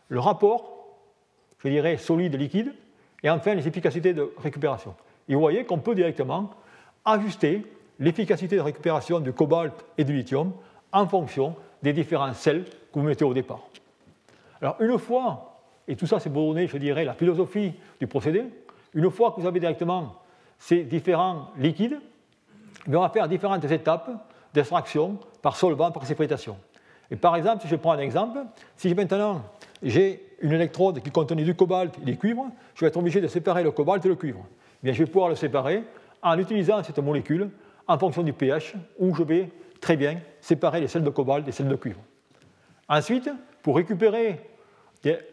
le 0.09 0.19
rapport, 0.19 0.97
je 1.59 1.69
dirais, 1.69 1.97
solide-liquide, 1.97 2.73
et 3.23 3.29
enfin 3.29 3.55
les 3.55 3.67
efficacités 3.67 4.13
de 4.13 4.31
récupération. 4.37 4.93
Et 5.27 5.33
vous 5.33 5.39
voyez 5.39 5.65
qu'on 5.65 5.79
peut 5.79 5.95
directement 5.95 6.51
ajuster 7.05 7.65
l'efficacité 7.99 8.55
de 8.55 8.61
récupération 8.61 9.19
du 9.19 9.33
cobalt 9.33 9.73
et 9.97 10.03
du 10.03 10.13
lithium 10.13 10.53
en 10.91 11.07
fonction 11.07 11.55
des 11.81 11.93
différents 11.93 12.33
sels 12.33 12.63
que 12.65 12.99
vous 12.99 13.01
mettez 13.01 13.25
au 13.25 13.33
départ. 13.33 13.61
Alors 14.61 14.77
une 14.79 14.97
fois, 14.97 15.59
et 15.87 15.95
tout 15.95 16.07
ça 16.07 16.19
c'est 16.19 16.29
pour 16.29 16.47
donner, 16.47 16.67
je 16.67 16.77
dirais, 16.77 17.05
la 17.05 17.13
philosophie 17.13 17.73
du 17.99 18.07
procédé, 18.07 18.43
une 18.93 19.11
fois 19.11 19.31
que 19.31 19.41
vous 19.41 19.47
avez 19.47 19.59
directement 19.59 20.15
ces 20.57 20.83
différents 20.83 21.49
liquides, 21.57 21.99
on 22.87 22.99
va 22.99 23.09
faire 23.09 23.27
différentes 23.27 23.65
étapes 23.65 24.09
d'extraction 24.53 25.19
par 25.41 25.55
solvant, 25.55 25.91
par 25.91 26.01
précipitation. 26.01 26.57
Et 27.11 27.15
par 27.15 27.35
exemple, 27.35 27.61
si 27.61 27.67
je 27.67 27.75
prends 27.75 27.91
un 27.91 27.99
exemple, 27.99 28.39
si 28.75 28.93
maintenant 28.93 29.41
j'ai 29.83 30.23
une 30.41 30.53
électrode 30.53 31.01
qui 31.01 31.11
contient 31.11 31.35
du 31.35 31.55
cobalt 31.55 31.93
et 32.01 32.05
du 32.05 32.17
cuivre, 32.17 32.47
je 32.75 32.81
vais 32.81 32.87
être 32.87 32.97
obligé 32.97 33.21
de 33.21 33.27
séparer 33.27 33.63
le 33.63 33.71
cobalt 33.71 34.03
et 34.05 34.09
le 34.09 34.15
cuivre. 34.15 34.45
Eh 34.83 34.85
bien, 34.85 34.93
je 34.93 35.03
vais 35.03 35.09
pouvoir 35.09 35.29
le 35.29 35.35
séparer 35.35 35.83
en 36.21 36.37
utilisant 36.37 36.83
cette 36.83 36.99
molécule 36.99 37.49
en 37.87 37.97
fonction 37.97 38.23
du 38.23 38.33
pH, 38.33 38.75
où 38.99 39.15
je 39.15 39.23
vais 39.23 39.49
très 39.79 39.97
bien 39.97 40.19
séparer 40.41 40.81
les 40.81 40.87
sels 40.87 41.03
de 41.03 41.09
cobalt 41.09 41.45
des 41.45 41.51
sels 41.51 41.67
de 41.67 41.75
cuivre. 41.75 41.99
Ensuite, 42.89 43.29
pour 43.61 43.75
récupérer, 43.75 44.39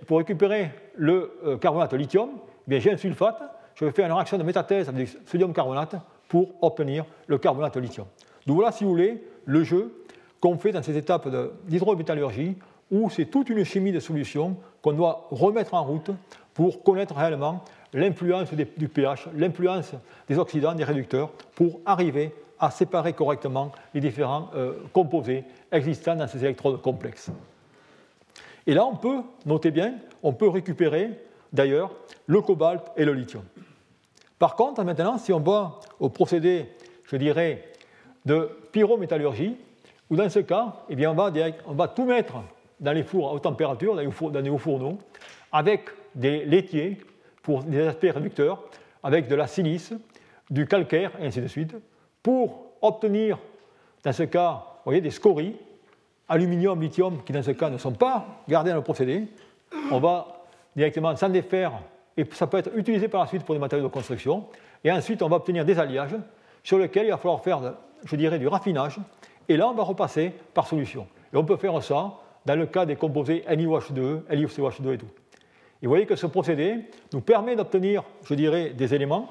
récupérer 0.09 0.71
le 0.97 1.39
euh, 1.45 1.57
carbonate 1.57 1.95
lithium, 1.95 2.31
eh 2.69 2.81
j'ai 2.81 2.93
un 2.93 2.97
sulfate, 2.97 3.43
je 3.75 3.85
vais 3.85 3.93
faire 3.93 4.07
une 4.07 4.13
réaction 4.13 4.39
de 4.39 4.43
métathèse 4.43 4.89
avec 4.89 5.07
du 5.07 5.19
sodium 5.27 5.53
carbonate 5.53 5.97
pour 6.29 6.55
obtenir 6.63 7.05
le 7.27 7.39
carbonate 7.39 7.77
lithium. 7.77 8.07
Donc 8.47 8.57
voilà, 8.57 8.73
si 8.73 8.85
vous 8.85 8.91
voulez, 8.91 9.23
le 9.45 9.65
jeu 9.65 10.05
qu'on 10.41 10.59
fait 10.59 10.73
dans 10.73 10.83
ces 10.83 10.97
étapes 10.97 11.29
d'hydrométallurgie, 11.67 12.57
où 12.91 13.09
c'est 13.11 13.27
toute 13.27 13.49
une 13.49 13.65
chimie 13.65 13.93
de 13.93 14.01
solution 14.01 14.57
qu'on 14.83 14.93
doit 14.93 15.27
remettre 15.31 15.75
en 15.75 15.85
route 15.85 16.11
pour 16.53 16.83
connaître 16.83 17.15
réellement 17.15 17.65
l'influence 17.93 18.53
du 18.53 18.89
pH, 18.89 19.29
l'influence 19.35 19.95
des 20.29 20.39
oxydants, 20.39 20.75
des 20.75 20.85
réducteurs, 20.85 21.31
pour 21.55 21.81
arriver 21.87 22.33
à 22.59 22.71
séparer 22.71 23.13
correctement 23.13 23.73
les 23.93 24.01
différents 24.01 24.51
euh, 24.55 24.75
composés 24.93 25.45
existants 25.73 26.17
dans 26.17 26.29
ces 26.29 26.45
électrodes 26.45 26.81
complexes. 26.81 27.31
Et 28.67 28.75
là, 28.75 28.85
on 28.87 28.97
peut, 28.97 29.21
notez 29.45 29.71
bien, 29.71 29.95
on 30.23 30.33
peut 30.33 30.49
récupérer 30.49 31.11
d'ailleurs 31.53 31.95
le 32.27 32.41
cobalt 32.41 32.83
et 32.97 33.05
le 33.05 33.13
lithium. 33.13 33.45
Par 34.39 34.57
contre, 34.57 34.83
maintenant, 34.85 35.19
si 35.19 35.33
on 35.33 35.41
va 35.41 35.81
au 36.01 36.09
procédé, 36.09 36.67
je 37.05 37.17
dirais, 37.17 37.65
de 38.25 38.49
pyrométallurgie, 38.73 39.57
où 40.11 40.17
dans 40.17 40.29
ce 40.29 40.41
cas, 40.41 40.77
eh 40.89 40.97
bien, 40.97 41.11
on, 41.11 41.15
va 41.15 41.33
on 41.67 41.75
va 41.75 41.89
tout 41.89 42.05
mettre 42.05 42.37
dans 42.81 42.93
les 42.93 43.03
fours 43.03 43.29
à 43.29 43.33
haute 43.33 43.43
température, 43.43 43.95
dans 43.95 44.03
les, 44.03 44.31
dans 44.33 44.41
les 44.41 44.51
hauts 44.51 44.59
fourneaux, 44.59 44.99
avec 45.53 45.89
des 46.15 46.45
laitiers 46.45 46.99
pour 47.43 47.63
des 47.63 47.87
aspects 47.87 48.11
réducteurs 48.13 48.63
avec 49.03 49.29
de 49.29 49.35
la 49.35 49.47
silice, 49.47 49.93
du 50.51 50.67
calcaire, 50.67 51.13
et 51.21 51.27
ainsi 51.27 51.41
de 51.41 51.47
suite, 51.47 51.77
pour 52.25 52.72
obtenir, 52.81 53.39
dans 54.03 54.12
ce 54.12 54.25
cas, 54.25 54.64
vous 54.79 54.91
voyez, 54.91 55.01
des 55.01 55.11
scories, 55.11 55.55
aluminium, 56.29 56.81
lithium, 56.81 57.22
qui 57.22 57.33
dans 57.33 57.43
ce 57.43 57.53
cas 57.53 57.70
ne 57.70 57.79
sont 57.79 57.93
pas 57.93 58.27
gardés 58.49 58.70
dans 58.70 58.79
le 58.79 58.83
procédé. 58.83 59.27
On 59.93 60.01
va 60.01 60.27
directement 60.75 61.14
s'en 61.14 61.29
défaire, 61.29 61.72
et 62.16 62.25
ça 62.33 62.47
peut 62.47 62.59
être 62.59 62.70
utilisé 62.77 63.09
par 63.09 63.20
la 63.20 63.27
suite 63.27 63.45
pour 63.45 63.55
des 63.55 63.61
matériaux 63.61 63.87
de 63.87 63.93
construction. 63.93 64.47
Et 64.83 64.91
ensuite, 64.91 65.22
on 65.22 65.29
va 65.29 65.37
obtenir 65.37 65.64
des 65.64 65.79
alliages 65.79 66.16
sur 66.62 66.79
lesquels 66.79 67.07
il 67.07 67.11
va 67.11 67.18
falloir 67.18 67.43
faire, 67.43 67.61
je 68.05 68.16
dirais, 68.16 68.39
du 68.39 68.49
raffinage. 68.49 68.99
Et 69.49 69.59
là, 69.59 69.68
on 69.68 69.75
va 69.75 69.83
repasser 69.83 70.33
par 70.55 70.66
solution. 70.66 71.07
Et 71.33 71.37
on 71.37 71.45
peut 71.45 71.59
faire 71.59 71.83
ça 71.83 72.14
dans 72.47 72.57
le 72.57 72.66
cas 72.66 72.87
des 72.87 72.97
composés 72.97 73.45
NiOH2, 73.49 74.22
LiCOH2 74.31 74.95
et 74.95 74.99
tout. 74.99 75.09
Et 75.83 75.87
vous 75.87 75.91
voyez 75.91 76.07
que 76.07 76.16
ce 76.16 76.27
procédé 76.27 76.79
nous 77.12 77.20
permet 77.20 77.55
d'obtenir, 77.55 78.03
je 78.25 78.35
dirais, 78.35 78.70
des 78.70 78.95
éléments, 78.95 79.29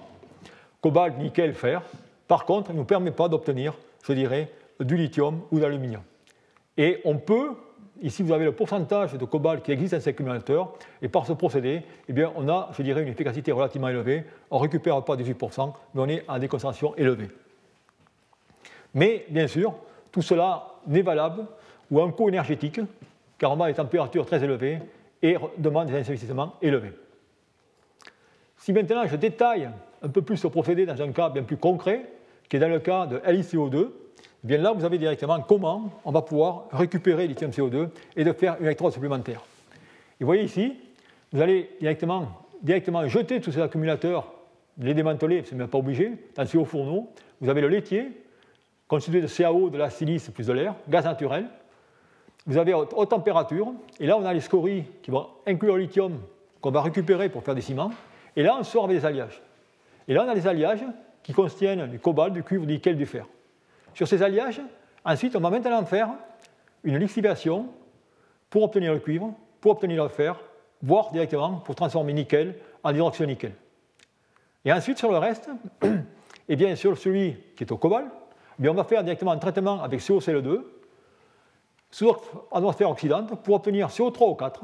cobalt, 0.81 1.17
nickel, 1.17 1.53
fer. 1.53 1.81
Par 2.27 2.45
contre, 2.45 2.71
il 2.71 2.73
ne 2.73 2.79
nous 2.79 2.85
permet 2.85 3.11
pas 3.11 3.27
d'obtenir, 3.27 3.77
je 4.03 4.13
dirais, 4.13 4.51
du 4.79 4.97
lithium 4.97 5.41
ou 5.51 5.59
d'aluminium. 5.59 6.01
Et 6.77 7.01
on 7.05 7.17
peut, 7.17 7.51
ici 8.01 8.23
vous 8.23 8.31
avez 8.31 8.45
le 8.45 8.53
pourcentage 8.53 9.13
de 9.13 9.25
cobalt 9.25 9.63
qui 9.63 9.71
existe 9.71 9.93
dans 9.93 9.99
ces 9.99 10.09
accumulateurs, 10.09 10.73
et 11.01 11.07
par 11.07 11.25
ce 11.25 11.33
procédé, 11.33 11.83
eh 12.07 12.13
bien, 12.13 12.31
on 12.35 12.47
a, 12.49 12.69
je 12.75 12.81
dirais, 12.81 13.03
une 13.03 13.09
efficacité 13.09 13.51
relativement 13.51 13.89
élevée. 13.89 14.23
On 14.49 14.57
ne 14.57 14.61
récupère 14.63 15.03
pas 15.03 15.15
18%, 15.15 15.73
mais 15.93 16.01
on 16.01 16.07
est 16.07 16.23
à 16.27 16.39
des 16.39 16.47
concentrations 16.47 16.95
élevées. 16.95 17.29
Mais, 18.93 19.25
bien 19.29 19.47
sûr, 19.47 19.75
tout 20.11 20.21
cela 20.21 20.67
n'est 20.87 21.01
valable 21.01 21.45
ou 21.91 22.01
un 22.01 22.11
coût 22.11 22.29
énergétique, 22.29 22.79
car 23.37 23.51
on 23.51 23.61
a 23.61 23.67
des 23.67 23.73
températures 23.73 24.25
très 24.25 24.43
élevées 24.43 24.79
et 25.21 25.37
demande 25.57 25.87
des 25.87 25.97
investissements 25.97 26.53
élevés. 26.61 26.93
Si 28.57 28.71
maintenant 28.71 29.05
je 29.05 29.15
détaille 29.15 29.69
un 30.03 30.09
peu 30.09 30.21
plus 30.21 30.37
ce 30.37 30.47
procédé 30.47 30.85
dans 30.85 31.01
un 31.01 31.11
cas 31.11 31.29
bien 31.29 31.43
plus 31.43 31.57
concret, 31.57 32.05
qui 32.49 32.57
est 32.57 32.59
dans 32.59 32.67
le 32.67 32.79
cas 32.79 33.07
de 33.07 33.17
LiCO2, 33.19 33.87
eh 33.87 34.47
bien 34.47 34.57
là 34.57 34.73
vous 34.73 34.83
avez 34.83 34.97
directement 34.97 35.41
comment 35.41 35.89
on 36.03 36.11
va 36.11 36.21
pouvoir 36.21 36.65
récupérer 36.71 37.27
lithium 37.27 37.51
CO2 37.51 37.89
et 38.15 38.23
de 38.23 38.33
faire 38.33 38.57
une 38.59 38.65
électrode 38.65 38.91
supplémentaire. 38.91 39.41
Et 40.19 40.23
vous 40.23 40.27
voyez 40.27 40.43
ici, 40.43 40.73
vous 41.31 41.41
allez 41.41 41.69
directement, 41.79 42.27
directement 42.61 43.07
jeter 43.07 43.39
tous 43.39 43.51
ces 43.51 43.61
accumulateurs, 43.61 44.31
les 44.77 44.93
démanteler, 44.93 45.43
ce 45.45 45.51
n'est 45.51 45.59
même 45.59 45.67
pas 45.69 45.77
obligé, 45.77 46.11
dans 46.35 46.45
ces 46.45 46.57
hauts 46.57 46.65
fourneaux. 46.65 47.09
Vous 47.39 47.49
avez 47.49 47.61
le 47.61 47.69
laitier, 47.69 48.11
constitué 48.87 49.21
de 49.21 49.27
CaO, 49.27 49.69
de 49.69 49.77
la 49.77 49.89
silice 49.89 50.29
plus 50.29 50.47
de 50.47 50.53
l'air, 50.53 50.75
gaz 50.89 51.05
naturel, 51.05 51.45
vous 52.45 52.57
avez 52.57 52.73
haute, 52.73 53.09
température, 53.09 53.71
et 53.99 54.05
là 54.05 54.17
on 54.17 54.25
a 54.25 54.33
les 54.33 54.41
scories 54.41 54.83
qui 55.01 55.11
vont 55.11 55.27
inclure 55.47 55.77
le 55.77 55.83
lithium 55.83 56.19
qu'on 56.59 56.71
va 56.71 56.81
récupérer 56.81 57.29
pour 57.29 57.43
faire 57.43 57.55
des 57.55 57.61
ciments, 57.61 57.91
et 58.35 58.43
là 58.43 58.57
on 58.59 58.63
sort 58.63 58.85
avec 58.85 58.97
des 58.97 59.05
alliages. 59.05 59.41
Et 60.07 60.13
là 60.13 60.23
on 60.25 60.29
a 60.29 60.35
des 60.35 60.47
alliages 60.47 60.83
qui 61.21 61.33
contiennent 61.33 61.87
du 61.87 61.99
cobalt, 61.99 62.33
du 62.33 62.43
cuivre, 62.43 62.65
du 62.65 62.73
nickel, 62.73 62.97
du 62.97 63.05
fer. 63.05 63.25
Sur 63.93 64.07
ces 64.07 64.21
alliages, 64.21 64.61
ensuite 65.05 65.35
on 65.35 65.39
va 65.39 65.49
maintenant 65.49 65.85
faire 65.85 66.09
une 66.83 66.97
lixiviation 66.97 67.67
pour 68.49 68.63
obtenir 68.63 68.93
le 68.93 68.99
cuivre, 68.99 69.33
pour 69.61 69.71
obtenir 69.71 70.03
le 70.03 70.09
fer, 70.09 70.39
voire 70.81 71.11
directement 71.11 71.53
pour 71.57 71.75
transformer 71.75 72.13
nickel 72.13 72.55
en 72.83 72.93
hydroxyde 72.93 73.27
nickel. 73.27 73.53
Et 74.65 74.73
ensuite 74.73 74.97
sur 74.97 75.11
le 75.11 75.17
reste, 75.17 75.49
et 76.49 76.55
bien 76.55 76.75
sur 76.75 76.97
celui 76.97 77.37
qui 77.55 77.63
est 77.63 77.71
au 77.71 77.77
cobalt, 77.77 78.07
eh 78.61 78.69
on 78.69 78.73
va 78.73 78.83
faire 78.83 79.03
directement 79.03 79.31
un 79.31 79.37
traitement 79.37 79.81
avec 79.81 79.99
COCl2 79.99 80.61
sous 81.91 82.15
atmosphère 82.51 82.89
oxydante 82.89 83.41
pour 83.43 83.55
obtenir 83.55 83.87
CO3 83.87 84.31
ou 84.31 84.35
4. 84.35 84.63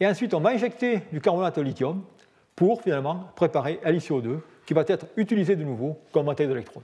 Et 0.00 0.06
ensuite, 0.06 0.34
on 0.34 0.40
va 0.40 0.50
injecter 0.50 1.02
du 1.12 1.20
carbonate 1.20 1.56
de 1.56 1.62
lithium 1.62 2.02
pour 2.56 2.82
finalement 2.82 3.30
préparer 3.36 3.78
LiCO2 3.84 4.38
qui 4.64 4.74
va 4.74 4.84
être 4.88 5.06
utilisé 5.16 5.54
de 5.54 5.62
nouveau 5.62 5.98
comme 6.10 6.26
matériau 6.26 6.52
d'électrode. 6.52 6.82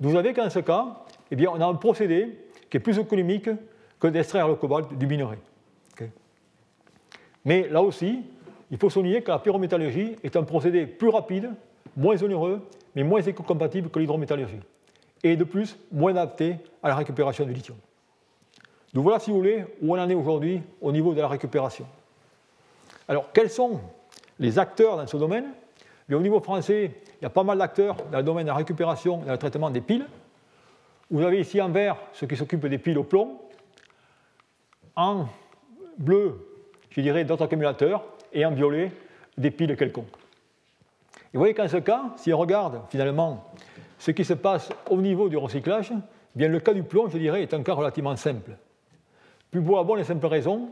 Vous 0.00 0.16
avez 0.16 0.32
qu'en 0.32 0.50
ce 0.50 0.58
cas, 0.60 1.04
eh 1.30 1.36
bien, 1.36 1.50
on 1.52 1.60
a 1.60 1.66
un 1.66 1.74
procédé 1.74 2.38
qui 2.68 2.78
est 2.78 2.80
plus 2.80 2.98
économique 2.98 3.50
que 4.00 4.08
d'extraire 4.08 4.48
le 4.48 4.54
cobalt 4.54 4.96
du 4.96 5.06
minerai. 5.06 5.38
Mais 7.44 7.68
là 7.68 7.82
aussi, 7.82 8.22
il 8.70 8.78
faut 8.78 8.90
souligner 8.90 9.22
que 9.22 9.30
la 9.30 9.38
pyrométallurgie 9.38 10.16
est 10.22 10.36
un 10.36 10.42
procédé 10.42 10.86
plus 10.86 11.08
rapide, 11.08 11.50
moins 11.96 12.22
onéreux, 12.22 12.60
mais 12.94 13.02
moins 13.02 13.22
éco-compatible 13.22 13.88
que 13.90 13.98
l'hydrométallurgie. 13.98 14.60
Et 15.22 15.36
de 15.36 15.44
plus, 15.44 15.78
moins 15.92 16.12
adapté 16.12 16.56
à 16.82 16.88
la 16.88 16.96
récupération 16.96 17.44
du 17.44 17.52
lithium. 17.52 17.76
Donc 18.92 19.04
voilà, 19.04 19.18
si 19.18 19.30
vous 19.30 19.36
voulez, 19.36 19.64
où 19.82 19.94
on 19.94 19.98
en 19.98 20.08
est 20.08 20.14
aujourd'hui 20.14 20.62
au 20.80 20.92
niveau 20.92 21.14
de 21.14 21.20
la 21.20 21.28
récupération. 21.28 21.86
Alors, 23.08 23.32
quels 23.32 23.50
sont 23.50 23.80
les 24.40 24.58
acteurs 24.58 24.96
dans 24.96 25.06
ce 25.06 25.16
domaine 25.16 25.44
Au 26.10 26.18
niveau 26.18 26.40
français, 26.40 26.90
il 27.20 27.22
y 27.22 27.26
a 27.26 27.30
pas 27.30 27.44
mal 27.44 27.58
d'acteurs 27.58 27.96
dans 28.10 28.18
le 28.18 28.24
domaine 28.24 28.44
de 28.44 28.50
la 28.50 28.56
récupération 28.56 29.22
et 29.22 29.26
dans 29.26 29.32
le 29.32 29.38
traitement 29.38 29.70
des 29.70 29.82
piles. 29.82 30.06
Vous 31.10 31.22
avez 31.22 31.40
ici 31.40 31.60
en 31.60 31.68
vert 31.68 31.96
ceux 32.12 32.26
qui 32.26 32.36
s'occupent 32.36 32.66
des 32.66 32.78
piles 32.78 32.98
au 32.98 33.04
plomb, 33.04 33.38
en 34.96 35.26
bleu, 35.98 36.46
je 36.90 37.00
dirais, 37.00 37.24
d'autres 37.24 37.44
accumulateurs, 37.44 38.02
et 38.32 38.44
en 38.44 38.52
violet, 38.52 38.92
des 39.36 39.50
piles 39.50 39.76
quelconques. 39.76 40.16
Vous 41.32 41.38
voyez 41.38 41.54
qu'en 41.54 41.68
ce 41.68 41.76
cas, 41.76 42.12
si 42.16 42.32
on 42.32 42.38
regarde 42.38 42.82
finalement 42.88 43.44
ce 43.98 44.10
qui 44.10 44.24
se 44.24 44.34
passe 44.34 44.70
au 44.88 44.96
niveau 44.96 45.28
du 45.28 45.36
recyclage, 45.36 45.92
eh 45.92 46.38
bien 46.38 46.48
le 46.48 46.60
cas 46.60 46.72
du 46.72 46.82
plomb, 46.82 47.08
je 47.08 47.18
dirais, 47.18 47.42
est 47.42 47.54
un 47.54 47.62
cas 47.62 47.74
relativement 47.74 48.16
simple. 48.16 48.52
Puis 49.50 49.60
pour 49.60 49.76
la 49.76 49.84
bonne 49.84 50.00
et 50.00 50.04
simple 50.04 50.26
raison, 50.26 50.70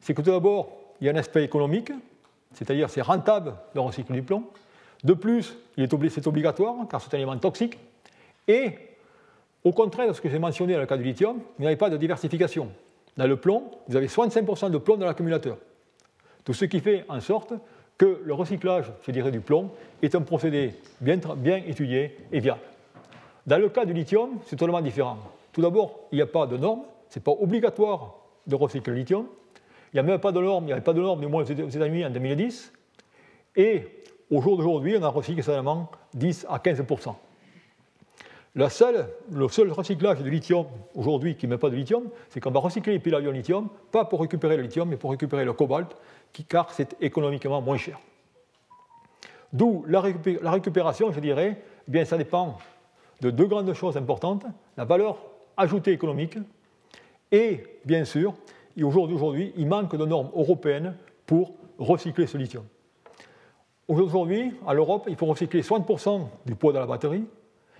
c'est 0.00 0.14
que 0.14 0.22
tout 0.22 0.30
d'abord, 0.30 0.68
il 1.00 1.06
y 1.06 1.10
a 1.10 1.12
un 1.12 1.16
aspect 1.16 1.44
économique, 1.44 1.92
c'est-à-dire 2.56 2.90
c'est 2.90 3.02
rentable 3.02 3.54
de 3.74 3.80
recycler 3.80 4.16
du 4.16 4.22
plomb. 4.22 4.44
De 5.04 5.12
plus, 5.12 5.56
c'est 5.76 6.26
obligatoire, 6.26 6.74
car 6.90 7.00
c'est 7.00 7.12
un 7.14 7.18
élément 7.18 7.36
toxique. 7.36 7.78
Et 8.48 8.72
au 9.62 9.72
contraire 9.72 10.08
de 10.08 10.12
ce 10.14 10.20
que 10.20 10.28
j'ai 10.28 10.38
mentionné 10.38 10.72
dans 10.72 10.80
le 10.80 10.86
cas 10.86 10.96
du 10.96 11.04
lithium, 11.04 11.38
il 11.58 11.62
n'y 11.62 11.66
avait 11.66 11.76
pas 11.76 11.90
de 11.90 11.96
diversification. 11.96 12.70
Dans 13.16 13.26
le 13.26 13.36
plomb, 13.36 13.70
vous 13.88 13.96
avez 13.96 14.06
65% 14.06 14.70
de 14.70 14.78
plomb 14.78 14.96
dans 14.96 15.06
l'accumulateur. 15.06 15.58
Tout 16.44 16.54
ce 16.54 16.64
qui 16.64 16.80
fait 16.80 17.04
en 17.08 17.20
sorte 17.20 17.52
que 17.98 18.22
le 18.24 18.34
recyclage, 18.34 18.92
je 19.06 19.10
dirais, 19.10 19.30
du 19.30 19.40
plomb 19.40 19.70
est 20.02 20.14
un 20.14 20.22
procédé 20.22 20.74
bien, 21.00 21.18
bien 21.36 21.62
étudié 21.66 22.16
et 22.32 22.40
viable. 22.40 22.60
Dans 23.46 23.58
le 23.58 23.68
cas 23.68 23.84
du 23.84 23.92
lithium, 23.92 24.38
c'est 24.46 24.56
totalement 24.56 24.80
différent. 24.80 25.18
Tout 25.52 25.62
d'abord, 25.62 26.00
il 26.10 26.16
n'y 26.16 26.22
a 26.22 26.26
pas 26.26 26.46
de 26.46 26.56
normes, 26.56 26.82
ce 27.10 27.18
n'est 27.18 27.22
pas 27.22 27.32
obligatoire 27.32 28.16
de 28.46 28.54
recycler 28.54 28.92
le 28.92 28.98
lithium. 28.98 29.26
Il 29.92 29.96
n'y 29.96 30.00
a 30.00 30.02
même 30.02 30.18
pas 30.18 30.32
de 30.32 30.40
normes, 30.40 30.64
il 30.64 30.68
n'y 30.68 30.72
avait 30.72 30.82
pas 30.82 30.92
de 30.92 31.00
du 31.00 31.26
moins 31.26 31.42
aux 31.42 31.46
États-Unis 31.46 32.04
en 32.04 32.10
2010. 32.10 32.72
Et 33.56 33.82
au 34.30 34.40
jour 34.40 34.56
d'aujourd'hui, 34.56 34.96
on 34.98 35.02
a 35.02 35.08
recyclé 35.08 35.42
seulement 35.42 35.90
10 36.14 36.46
à 36.48 36.58
15 36.58 36.82
le 38.56 38.70
seul, 38.70 39.06
le 39.30 39.48
seul 39.48 39.70
recyclage 39.70 40.22
de 40.22 40.30
lithium 40.30 40.64
aujourd'hui 40.94 41.36
qui 41.36 41.46
met 41.46 41.58
pas 41.58 41.68
de 41.68 41.76
lithium, 41.76 42.04
c'est 42.30 42.40
qu'on 42.40 42.50
va 42.50 42.60
recycler 42.60 42.94
les 42.94 42.98
piles 42.98 43.14
à 43.14 43.20
lithium, 43.20 43.68
pas 43.92 44.06
pour 44.06 44.22
récupérer 44.22 44.56
le 44.56 44.62
lithium, 44.62 44.88
mais 44.88 44.96
pour 44.96 45.10
récupérer 45.10 45.44
le 45.44 45.52
cobalt, 45.52 45.94
qui, 46.32 46.42
car 46.42 46.72
c'est 46.72 46.96
économiquement 47.02 47.60
moins 47.60 47.76
cher. 47.76 48.00
D'où 49.52 49.84
la, 49.86 50.00
récupération, 50.00 51.12
je 51.12 51.20
dirais, 51.20 51.62
eh 51.86 51.90
bien, 51.90 52.06
ça 52.06 52.16
dépend 52.16 52.56
de 53.20 53.30
deux 53.30 53.44
grandes 53.44 53.74
choses 53.74 53.98
importantes 53.98 54.46
la 54.78 54.86
valeur 54.86 55.18
ajoutée 55.58 55.92
économique 55.92 56.38
et, 57.30 57.62
bien 57.84 58.06
sûr, 58.06 58.32
aujourd'hui, 58.82 59.52
il 59.56 59.66
manque 59.66 59.96
de 59.96 60.04
normes 60.04 60.30
européennes 60.34 60.96
pour 61.26 61.54
recycler 61.78 62.26
ce 62.26 62.38
lithium. 62.38 62.64
Aujourd'hui, 63.88 64.52
à 64.66 64.74
l'Europe, 64.74 65.06
il 65.08 65.16
faut 65.16 65.26
recycler 65.26 65.62
60% 65.62 66.26
du 66.44 66.54
poids 66.54 66.72
de 66.72 66.78
la 66.78 66.86
batterie. 66.86 67.24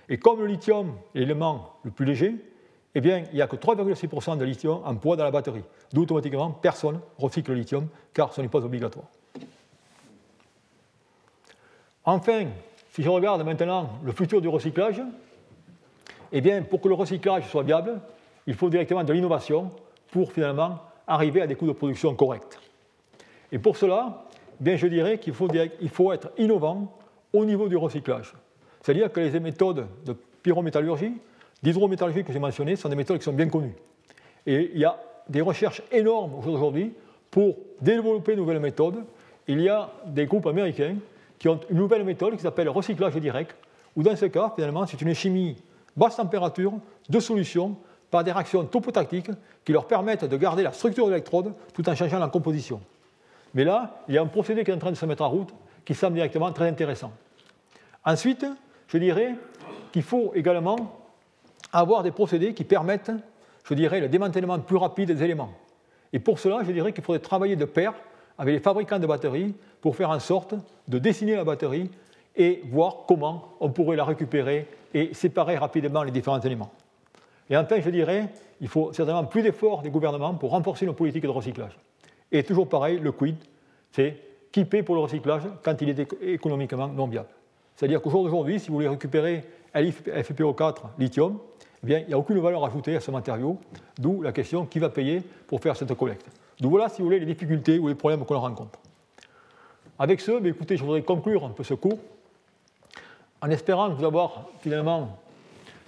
Et 0.09 0.17
comme 0.17 0.39
le 0.39 0.47
lithium 0.47 0.93
est 1.13 1.19
l'élément 1.19 1.73
le 1.83 1.91
plus 1.91 2.05
léger, 2.05 2.35
eh 2.95 3.01
bien, 3.01 3.23
il 3.31 3.35
n'y 3.35 3.41
a 3.41 3.47
que 3.47 3.57
3,6% 3.57 4.37
de 4.37 4.45
lithium 4.45 4.81
en 4.85 4.95
poids 4.95 5.17
dans 5.17 5.25
la 5.25 5.31
batterie. 5.31 5.63
D'où 5.91 6.03
automatiquement, 6.03 6.51
personne 6.51 6.99
recycle 7.17 7.51
le 7.51 7.57
lithium, 7.57 7.87
car 8.13 8.33
ce 8.33 8.41
n'est 8.41 8.47
pas 8.47 8.63
obligatoire. 8.63 9.05
Enfin, 12.05 12.45
si 12.91 13.03
je 13.03 13.09
regarde 13.09 13.43
maintenant 13.43 13.89
le 14.03 14.13
futur 14.13 14.39
du 14.39 14.47
recyclage, 14.47 15.01
eh 16.31 16.41
bien, 16.41 16.63
pour 16.63 16.79
que 16.79 16.87
le 16.87 16.95
recyclage 16.95 17.49
soit 17.49 17.63
viable, 17.63 17.99
il 18.47 18.53
faut 18.53 18.69
directement 18.69 19.03
de 19.03 19.11
l'innovation 19.11 19.71
pour 20.09 20.31
finalement 20.31 20.79
arriver 21.07 21.41
à 21.41 21.47
des 21.47 21.55
coûts 21.55 21.67
de 21.67 21.71
production 21.71 22.13
corrects. 22.13 22.59
Et 23.51 23.59
pour 23.59 23.77
cela, 23.77 24.25
bien, 24.59 24.75
je 24.75 24.87
dirais 24.87 25.17
qu'il 25.17 25.33
faut, 25.33 25.47
faut 25.91 26.11
être 26.11 26.31
innovant 26.37 26.93
au 27.33 27.45
niveau 27.45 27.67
du 27.67 27.77
recyclage. 27.77 28.33
C'est-à-dire 28.81 29.11
que 29.11 29.19
les 29.19 29.39
méthodes 29.39 29.87
de 30.05 30.15
pyrométallurgie, 30.43 31.13
d'hydrométallurgie 31.63 32.23
que 32.23 32.33
j'ai 32.33 32.39
mentionnées, 32.39 32.75
sont 32.75 32.89
des 32.89 32.95
méthodes 32.95 33.17
qui 33.17 33.23
sont 33.23 33.33
bien 33.33 33.49
connues. 33.49 33.75
Et 34.45 34.71
il 34.73 34.79
y 34.79 34.85
a 34.85 34.97
des 35.27 35.41
recherches 35.41 35.81
énormes 35.91 36.35
aujourd'hui 36.35 36.93
pour 37.31 37.55
développer 37.81 38.33
de 38.33 38.39
nouvelles 38.39 38.59
méthodes. 38.59 39.03
Il 39.47 39.61
y 39.61 39.69
a 39.69 39.89
des 40.05 40.25
groupes 40.25 40.47
américains 40.47 40.95
qui 41.39 41.47
ont 41.49 41.59
une 41.69 41.77
nouvelle 41.77 42.03
méthode 42.03 42.35
qui 42.35 42.41
s'appelle 42.41 42.69
recyclage 42.69 43.15
direct, 43.15 43.55
où 43.95 44.03
dans 44.03 44.15
ce 44.15 44.25
cas, 44.25 44.51
finalement, 44.55 44.85
c'est 44.85 45.01
une 45.01 45.13
chimie 45.13 45.57
basse 45.95 46.15
température 46.15 46.73
de 47.09 47.19
solution 47.19 47.75
par 48.09 48.23
des 48.23 48.31
réactions 48.31 48.63
topotactiques 48.65 49.31
qui 49.65 49.71
leur 49.73 49.85
permettent 49.85 50.25
de 50.25 50.37
garder 50.37 50.63
la 50.63 50.71
structure 50.71 51.05
de 51.05 51.11
l'électrode 51.11 51.53
tout 51.73 51.87
en 51.89 51.95
changeant 51.95 52.19
la 52.19 52.27
composition. 52.27 52.81
Mais 53.53 53.63
là, 53.63 54.03
il 54.07 54.15
y 54.15 54.17
a 54.17 54.21
un 54.21 54.27
procédé 54.27 54.63
qui 54.63 54.71
est 54.71 54.73
en 54.73 54.79
train 54.79 54.91
de 54.91 54.95
se 54.95 55.05
mettre 55.05 55.23
en 55.23 55.29
route 55.29 55.53
qui 55.85 55.95
semble 55.95 56.15
directement 56.15 56.51
très 56.51 56.67
intéressant. 56.67 57.11
Ensuite, 58.05 58.45
je 58.87 58.97
dirais 58.97 59.35
qu'il 59.91 60.03
faut 60.03 60.31
également 60.35 60.99
avoir 61.73 62.03
des 62.03 62.11
procédés 62.11 62.53
qui 62.53 62.63
permettent, 62.63 63.11
je 63.63 63.73
dirais, 63.73 63.99
le 63.99 64.09
démantèlement 64.09 64.59
plus 64.59 64.77
rapide 64.77 65.11
des 65.11 65.23
éléments. 65.23 65.51
Et 66.13 66.19
pour 66.19 66.39
cela, 66.39 66.59
je 66.65 66.71
dirais 66.71 66.93
qu'il 66.93 67.03
faudrait 67.03 67.19
travailler 67.19 67.55
de 67.55 67.65
pair 67.65 67.93
avec 68.37 68.53
les 68.53 68.61
fabricants 68.61 68.99
de 68.99 69.07
batteries 69.07 69.53
pour 69.81 69.95
faire 69.95 70.09
en 70.09 70.19
sorte 70.19 70.55
de 70.87 70.99
dessiner 70.99 71.35
la 71.35 71.43
batterie 71.43 71.89
et 72.35 72.61
voir 72.69 73.05
comment 73.07 73.53
on 73.59 73.69
pourrait 73.69 73.97
la 73.97 74.05
récupérer 74.05 74.67
et 74.93 75.13
séparer 75.13 75.57
rapidement 75.57 76.03
les 76.03 76.11
différents 76.11 76.39
éléments. 76.39 76.71
Et 77.49 77.57
enfin, 77.57 77.79
je 77.79 77.89
dirais, 77.89 78.29
il 78.59 78.67
faut 78.67 78.91
certainement 78.93 79.23
plus 79.25 79.41
d'efforts 79.41 79.81
des 79.81 79.89
gouvernements 79.89 80.33
pour 80.33 80.51
renforcer 80.51 80.85
nos 80.85 80.93
politiques 80.93 81.23
de 81.23 81.29
recyclage. 81.29 81.77
Et 82.31 82.43
toujours 82.43 82.67
pareil, 82.67 82.99
le 82.99 83.11
quid, 83.11 83.35
c'est 83.91 84.17
qui 84.51 84.65
paie 84.65 84.83
pour 84.83 84.95
le 84.95 85.01
recyclage 85.01 85.43
quand 85.63 85.81
il 85.81 85.89
est 85.89 86.13
économiquement 86.21 86.87
non 86.87 87.07
viable. 87.07 87.29
C'est-à-dire 87.75 88.01
qu'au 88.01 88.09
jour 88.09 88.23
d'aujourd'hui, 88.23 88.59
si 88.59 88.69
vous 88.69 88.75
voulez 88.75 88.87
récupérer 88.87 89.43
LiFePO4 89.73 90.75
lithium, 90.97 91.37
eh 91.83 91.85
bien, 91.85 91.99
il 91.99 92.07
n'y 92.07 92.13
a 92.13 92.17
aucune 92.17 92.39
valeur 92.39 92.65
ajoutée 92.65 92.95
à 92.95 92.99
ce 92.99 93.11
matériau, 93.11 93.59
d'où 93.99 94.21
la 94.21 94.31
question 94.31 94.65
qui 94.65 94.79
va 94.79 94.89
payer 94.89 95.21
pour 95.45 95.61
faire 95.61 95.75
cette 95.75 95.93
collecte. 95.93 96.25
Donc 96.59 96.71
voilà, 96.71 96.89
si 96.89 97.01
vous 97.01 97.05
voulez, 97.05 97.19
les 97.19 97.25
difficultés 97.25 97.77
ou 97.77 97.87
les 97.87 97.95
problèmes 97.95 98.25
qu'on 98.25 98.39
rencontre. 98.39 98.79
Avec 99.99 100.21
ce, 100.21 100.43
écoutez, 100.45 100.75
je 100.75 100.83
voudrais 100.83 101.03
conclure 101.03 101.45
un 101.45 101.49
peu 101.49 101.63
ce 101.63 101.75
cours 101.75 101.99
en 103.41 103.49
espérant 103.51 103.89
vous 103.89 104.03
avoir 104.03 104.45
finalement 104.61 105.19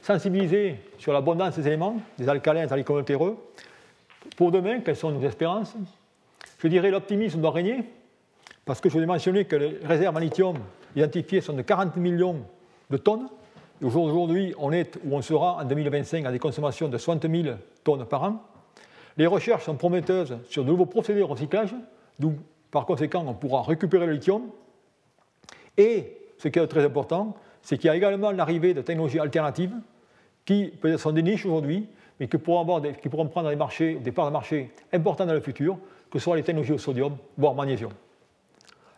sensibilisé 0.02 0.78
sur 0.98 1.14
l'abondance 1.14 1.56
des 1.56 1.68
éléments, 1.68 1.98
des 2.18 2.30
alcalins, 2.30 2.66
des 2.66 2.74
alcalins 2.74 3.04
Pour 4.36 4.52
demain, 4.52 4.80
quelles 4.80 4.96
sont 4.96 5.12
nos 5.12 5.26
espérances? 5.28 5.76
Je 6.60 6.68
dirais 6.68 6.92
l'optimisme 6.92 7.42
doit 7.42 7.52
régner, 7.52 7.84
parce 8.66 8.82
que 8.82 8.90
je 8.90 8.98
vous 8.98 9.04
ai 9.04 9.06
mentionné 9.06 9.46
que 9.46 9.56
les 9.56 9.80
réserves 9.84 10.16
en 10.16 10.20
lithium 10.20 10.58
identifiées 10.96 11.42
sont 11.42 11.54
de 11.54 11.62
40 11.62 11.96
millions 11.98 12.38
de 12.90 12.98
tonnes. 12.98 13.28
Aujourd'hui, 13.82 14.54
on 14.58 14.72
est 14.72 14.98
où 15.06 15.16
on 15.16 15.22
sera 15.22 15.58
en 15.58 15.64
2025 15.64 16.26
à 16.26 16.32
des 16.32 16.40
consommations 16.40 16.90
de 16.90 16.98
60 16.98 17.30
000 17.30 17.56
tonnes 17.84 18.06
par 18.06 18.24
an. 18.24 18.44
Les 19.18 19.26
recherches 19.28 19.66
sont 19.66 19.76
prometteuses 19.76 20.38
sur 20.50 20.64
de 20.64 20.70
nouveaux 20.70 20.86
procédés 20.86 21.20
de 21.20 21.26
recyclage, 21.26 21.74
d'où 22.20 22.34
par 22.72 22.86
conséquent 22.86 23.24
on 23.28 23.34
pourra 23.34 23.64
récupérer 23.64 24.06
le 24.06 24.14
lithium. 24.14 24.44
Et 25.78 26.18
ce 26.38 26.48
qui 26.48 26.60
est 26.60 26.68
très 26.68 26.84
important, 26.84 27.36
c'est 27.62 27.78
qu'il 27.78 27.88
y 27.88 27.92
a 27.92 27.96
également 27.96 28.32
l'arrivée 28.32 28.74
de 28.74 28.82
technologies 28.82 29.20
alternatives 29.20 29.74
qui 30.46 30.72
peut-être 30.82 31.00
sont 31.00 31.12
des 31.12 31.24
niches 31.24 31.46
aujourd'hui, 31.46 31.88
mais 32.20 32.28
qui 32.28 32.38
pourront, 32.38 32.62
avoir 32.62 32.82
qui 33.00 33.10
pourront 33.10 33.28
prendre 33.28 33.50
des, 33.50 33.56
marchés, 33.56 33.96
des 33.96 34.12
parts 34.12 34.28
de 34.28 34.32
marché 34.32 34.72
importantes 34.92 35.28
dans 35.28 35.34
le 35.34 35.42
futur, 35.42 35.78
que 36.10 36.20
ce 36.20 36.24
soit 36.24 36.36
les 36.36 36.44
technologies 36.44 36.74
au 36.74 36.78
sodium, 36.78 37.16
voire 37.38 37.54
magnésium. 37.54 37.92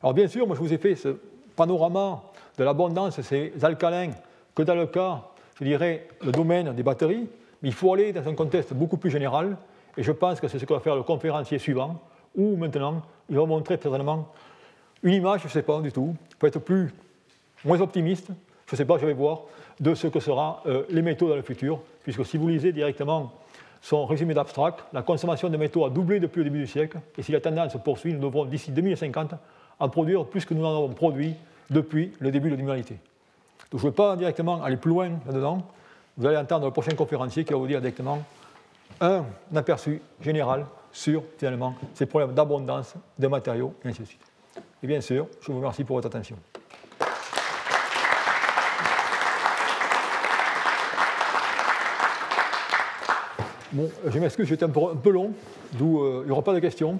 Alors 0.01 0.13
bien 0.13 0.27
sûr, 0.27 0.47
moi 0.47 0.55
je 0.55 0.61
vous 0.61 0.73
ai 0.73 0.77
fait 0.77 0.95
ce 0.95 1.17
panorama 1.55 2.23
de 2.57 2.63
l'abondance 2.63 3.17
de 3.17 3.21
ces 3.21 3.53
alcalins 3.61 4.11
que 4.55 4.63
dans 4.63 4.75
le 4.75 4.87
cas, 4.87 5.23
je 5.59 5.65
dirais, 5.65 6.07
le 6.21 6.31
domaine 6.31 6.73
des 6.73 6.83
batteries, 6.83 7.27
mais 7.61 7.69
il 7.69 7.73
faut 7.73 7.93
aller 7.93 8.11
dans 8.13 8.27
un 8.27 8.33
contexte 8.33 8.73
beaucoup 8.73 8.97
plus 8.97 9.11
général, 9.11 9.57
et 9.97 10.03
je 10.03 10.11
pense 10.11 10.39
que 10.39 10.47
c'est 10.47 10.57
ce 10.57 10.65
que 10.65 10.73
va 10.73 10.79
faire 10.79 10.95
le 10.95 11.03
conférencier 11.03 11.59
suivant, 11.59 11.99
où 12.35 12.55
maintenant 12.55 13.01
il 13.29 13.35
va 13.35 13.45
montrer 13.45 13.77
certainement 13.77 14.27
une 15.03 15.13
image, 15.13 15.41
je 15.41 15.47
ne 15.47 15.51
sais 15.51 15.63
pas 15.63 15.79
du 15.81 15.91
tout, 15.91 16.15
peut-être 16.39 16.59
plus, 16.59 16.93
moins 17.65 17.79
optimiste, 17.81 18.29
je 18.71 18.75
ne 18.75 18.77
sais 18.77 18.85
pas, 18.85 18.97
je 18.97 19.05
vais 19.05 19.13
voir, 19.13 19.41
de 19.81 19.93
ce 19.93 20.07
que 20.07 20.21
seront 20.21 20.55
euh, 20.65 20.83
les 20.89 21.01
métaux 21.01 21.27
dans 21.27 21.35
le 21.35 21.41
futur, 21.41 21.81
puisque 22.03 22.25
si 22.25 22.37
vous 22.37 22.47
lisez 22.47 22.71
directement 22.71 23.33
son 23.81 24.05
résumé 24.05 24.33
d'abstract, 24.33 24.85
la 24.93 25.01
consommation 25.01 25.49
de 25.49 25.57
métaux 25.57 25.83
a 25.83 25.89
doublé 25.89 26.21
depuis 26.21 26.37
le 26.37 26.45
début 26.45 26.59
du 26.59 26.67
siècle, 26.67 26.97
et 27.17 27.21
si 27.21 27.33
la 27.33 27.41
tendance 27.41 27.73
se 27.73 27.77
poursuit, 27.77 28.13
nous 28.13 28.21
devrons 28.21 28.45
d'ici 28.45 28.71
2050 28.71 29.33
en 29.77 29.89
produire 29.89 30.25
plus 30.25 30.45
que 30.45 30.53
nous 30.53 30.63
en 30.63 30.69
avons 30.69 30.87
produit 30.87 31.35
depuis 31.69 32.13
le 32.19 32.31
début 32.31 32.49
de 32.49 32.55
l'humanité. 32.55 32.97
Donc 33.71 33.81
je 33.81 33.85
ne 33.85 33.91
vais 33.91 33.95
pas 33.95 34.15
directement 34.15 34.63
aller 34.63 34.77
plus 34.77 34.89
loin 34.89 35.09
là-dedans. 35.25 35.63
Vous 36.15 36.25
allez 36.25 36.37
entendre 36.37 36.65
le 36.65 36.71
prochain 36.71 36.95
conférencier 36.95 37.43
qui 37.43 37.51
va 37.51 37.59
vous 37.59 37.67
dire 37.67 37.81
directement 37.81 38.19
un 39.01 39.25
aperçu 39.53 40.01
général 40.21 40.65
sur 40.93 41.23
finalement 41.37 41.75
ces 41.93 42.05
problèmes 42.05 42.33
d'abondance 42.33 42.95
de 43.19 43.27
matériaux 43.27 43.73
et 43.83 43.89
ainsi 43.89 44.01
de 44.01 44.07
suite. 44.07 44.31
Et 44.81 44.87
bien 44.87 45.01
sûr, 45.01 45.27
je 45.41 45.51
vous 45.51 45.57
remercie 45.57 45.83
pour 45.83 45.97
votre 45.97 46.07
attention. 46.07 46.37
Je 53.73 54.19
m'excuse, 54.19 54.47
j'étais 54.47 54.65
un, 54.65 54.69
un, 54.69 54.95
peu 54.95 55.11
long, 55.11 55.31
d'où 55.73 56.01
euh, 56.01 56.21
il 56.23 56.25
n'y 56.27 56.31
aura 56.31 56.41
pas 56.41 56.53
de 56.53 56.59
questions. 56.59 56.99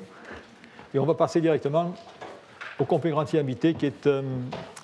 Et 0.94 1.00
on 1.00 1.06
va 1.06 1.14
passer 1.14 1.42
directement 1.42 1.94
au 2.80 2.86
conférencier 2.86 3.40
invité 3.40 3.74
qui 3.74 3.86
est 3.86 4.08
euh, 4.08 4.22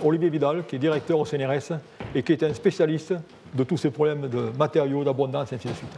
Olivier 0.04 0.30
Vidal, 0.30 0.66
qui 0.66 0.76
est 0.76 0.80
directeur 0.80 1.20
au 1.20 1.26
CNRS 1.26 1.78
et 2.14 2.24
qui 2.24 2.34
est 2.34 2.44
un 2.44 2.54
spécialiste 2.54 3.14
de 3.54 3.64
tous 3.64 3.78
ces 3.78 3.90
problèmes 3.90 4.28
de 4.28 4.52
matériaux, 4.58 5.04
d'abondance, 5.04 5.52
et 5.52 5.56
ainsi 5.56 5.68
de 5.68 5.74
suite. 5.74 5.98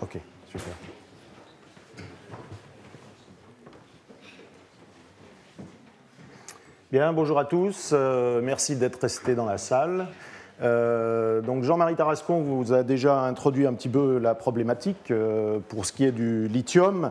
Ok, 0.00 0.18
super. 0.48 0.72
Bien, 6.90 7.12
bonjour 7.12 7.38
à 7.38 7.44
tous. 7.44 7.90
Euh, 7.92 8.40
merci 8.42 8.76
d'être 8.76 8.98
restés 9.00 9.34
dans 9.34 9.44
la 9.44 9.58
salle. 9.58 10.06
Euh, 10.62 11.40
donc 11.42 11.64
Jean-Marie 11.64 11.96
Tarascon 11.96 12.40
vous 12.40 12.72
a 12.72 12.82
déjà 12.82 13.20
introduit 13.20 13.66
un 13.66 13.74
petit 13.74 13.88
peu 13.90 14.18
la 14.18 14.34
problématique 14.34 15.10
euh, 15.10 15.58
pour 15.68 15.86
ce 15.86 15.92
qui 15.92 16.04
est 16.04 16.12
du 16.12 16.48
lithium, 16.48 17.10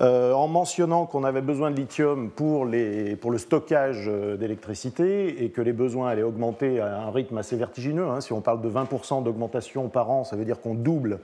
en 0.00 0.48
mentionnant 0.48 1.04
qu'on 1.04 1.24
avait 1.24 1.42
besoin 1.42 1.70
de 1.70 1.76
lithium 1.76 2.30
pour, 2.30 2.64
le 2.64 3.38
stockage 3.38 4.10
d'électricité 4.38 5.44
et 5.44 5.50
que 5.50 5.60
les 5.60 5.72
besoins 5.74 6.08
allaient 6.08 6.22
augmenter 6.22 6.80
à 6.80 7.02
un 7.02 7.10
rythme 7.10 7.36
assez 7.36 7.56
vertigineux. 7.56 8.08
Hein. 8.08 8.22
Si 8.22 8.32
on 8.32 8.40
parle 8.40 8.62
de 8.62 8.70
20% 8.70 9.22
d'augmentation 9.22 9.88
par 9.88 10.10
an, 10.10 10.24
ça 10.24 10.36
veut 10.36 10.46
dire 10.46 10.60
qu'on 10.60 10.74
double 10.74 11.20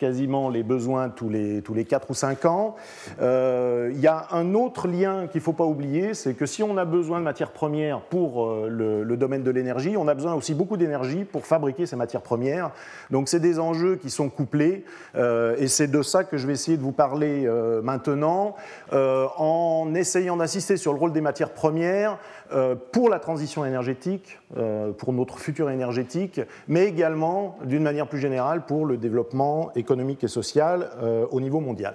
quasiment 0.00 0.48
les 0.48 0.62
besoins 0.62 1.10
tous 1.10 1.28
les, 1.28 1.60
tous 1.60 1.74
les 1.74 1.84
4 1.84 2.10
ou 2.10 2.14
5 2.14 2.46
ans. 2.46 2.74
Euh, 3.20 3.90
il 3.92 4.00
y 4.00 4.06
a 4.06 4.28
un 4.32 4.54
autre 4.54 4.88
lien 4.88 5.26
qu'il 5.26 5.40
ne 5.40 5.44
faut 5.44 5.52
pas 5.52 5.64
oublier, 5.64 6.14
c'est 6.14 6.32
que 6.32 6.46
si 6.46 6.62
on 6.62 6.78
a 6.78 6.86
besoin 6.86 7.18
de 7.18 7.24
matières 7.24 7.52
premières 7.52 8.00
pour 8.00 8.46
euh, 8.46 9.04
le, 9.04 9.16
domaine 9.18 9.42
de 9.42 9.50
l'énergie, 9.50 9.96
on 9.98 10.08
a 10.08 10.14
besoin 10.14 10.34
aussi 10.34 10.54
beaucoup 10.54 10.78
d'énergie 10.78 11.24
pour 11.24 11.44
fabriquer 11.44 11.84
ces 11.84 11.96
matières 11.96 12.22
premières. 12.22 12.70
Donc 13.10 13.28
c'est 13.28 13.40
des 13.40 13.58
enjeux 13.58 13.96
qui 13.96 14.08
sont 14.08 14.30
couplés, 14.30 14.84
euh, 15.16 15.54
et 15.58 15.68
c'est 15.68 15.88
de 15.88 16.00
ça 16.00 16.24
que 16.24 16.38
je 16.38 16.46
vais 16.46 16.54
essayer 16.54 16.78
de 16.78 16.82
vous 16.82 16.92
parler 16.92 17.46
maintenant, 17.82 18.56
en 18.92 19.92
essayant 19.94 20.38
d'insister 20.38 20.78
sur 20.78 20.94
le 20.94 20.98
rôle 20.98 21.12
des 21.12 21.20
matières 21.20 21.52
premières 21.52 22.16
pour 22.92 23.10
la 23.10 23.18
transition 23.18 23.66
énergétique, 23.66 24.39
pour 24.98 25.12
notre 25.12 25.38
futur 25.38 25.70
énergétique, 25.70 26.40
mais 26.68 26.86
également, 26.86 27.56
d'une 27.64 27.82
manière 27.82 28.08
plus 28.08 28.18
générale, 28.18 28.64
pour 28.66 28.86
le 28.86 28.96
développement 28.96 29.70
économique 29.74 30.24
et 30.24 30.28
sociale 30.28 30.90
euh, 31.02 31.26
au 31.30 31.40
niveau 31.40 31.60
mondial. 31.60 31.94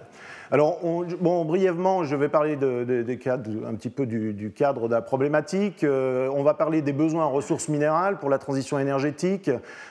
Alors, 0.51 0.79
bon, 1.19 1.43
brièvement, 1.43 2.03
je 2.03 2.15
vais 2.15 2.29
parler 2.29 2.53
un 2.53 3.73
petit 3.73 3.89
peu 3.89 4.05
du, 4.05 4.53
cadre 4.55 4.87
de 4.87 4.93
la 4.93 5.01
problématique. 5.01 5.83
Euh, 5.83 6.29
on 6.35 6.43
va 6.43 6.53
parler 6.53 6.83
des 6.83 6.93
besoins 6.93 7.25
en 7.25 7.31
ressources 7.31 7.67
minérales 7.67 8.19
pour 8.19 8.29
la 8.29 8.37
transition 8.37 8.77
énergétique 8.77 9.49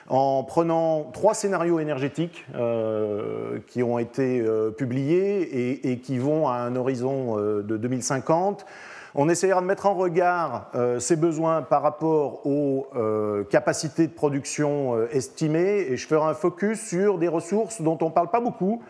en 0.09 0.45
prenant 0.45 1.11
trois 1.13 1.35
scénarios 1.35 1.81
énergétiques 1.81 2.47
euh, 2.55 3.59
qui 3.67 3.83
ont 3.83 3.99
été 3.99 4.45
publiés 4.79 5.91
et, 5.91 5.99
qui 5.99 6.19
vont 6.19 6.49
à 6.49 6.55
un 6.55 6.77
horizon 6.77 7.37
de 7.37 7.77
2050. 7.77 8.65
On 9.17 9.29
essaiera 9.29 9.61
de 9.61 9.67
mettre 9.67 9.87
en 9.87 9.95
regard 9.95 10.71
euh, 10.75 10.99
ces 10.99 11.15
besoins 11.15 11.63
par 11.63 11.83
rapport 11.83 12.45
aux 12.45 12.89
euh, 12.97 13.45
capacités 13.45 14.09
de 14.09 14.13
production 14.13 14.97
euh, 14.97 15.09
estimées 15.13 15.87
et 15.89 15.97
je 15.97 16.05
ferai 16.05 16.29
un 16.29 16.35
focus 16.35 16.81
sur 16.81 17.19
des 17.19 17.29
ressources 17.29 17.81
dont 17.81 17.97
on 18.01 18.07
ne 18.07 18.11
parle 18.11 18.31
pas 18.31 18.41
beaucoup 18.41 18.83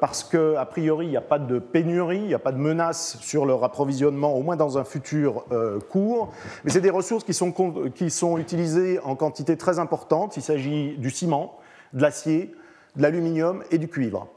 parce 0.00 0.22
qu'a 0.22 0.64
priori 0.66 1.06
il 1.06 1.10
n'y 1.10 1.16
a 1.16 1.20
pas 1.20 1.40
de 1.40 1.58
pénurie, 1.58 2.18
il 2.18 2.28
n'y 2.28 2.34
a 2.34 2.38
pas 2.38 2.52
de 2.52 2.58
menace 2.58 3.18
sur 3.20 3.44
leur 3.44 3.64
approvisionnement, 3.64 4.36
au 4.36 4.42
moins 4.42 4.54
dans 4.54 4.78
un 4.78 4.84
futur 4.84 5.44
court. 5.90 6.32
Mais 6.64 6.70
c'est 6.70 6.80
des 6.80 6.90
ressources 6.90 7.24
qui 7.24 7.34
sont, 7.34 7.52
qui 7.94 8.10
sont 8.10 8.38
utilisées 8.38 9.00
en 9.00 9.16
quantité 9.16 9.56
très 9.56 9.80
importante. 9.80 10.36
Il 10.36 10.42
s'agit 10.42 10.96
du 10.96 11.10
ciment, 11.10 11.58
de 11.92 12.02
l'acier, 12.02 12.54
de 12.94 13.02
l'aluminium 13.02 13.64
et 13.72 13.78
du 13.78 13.88
cuivre. 13.88 14.28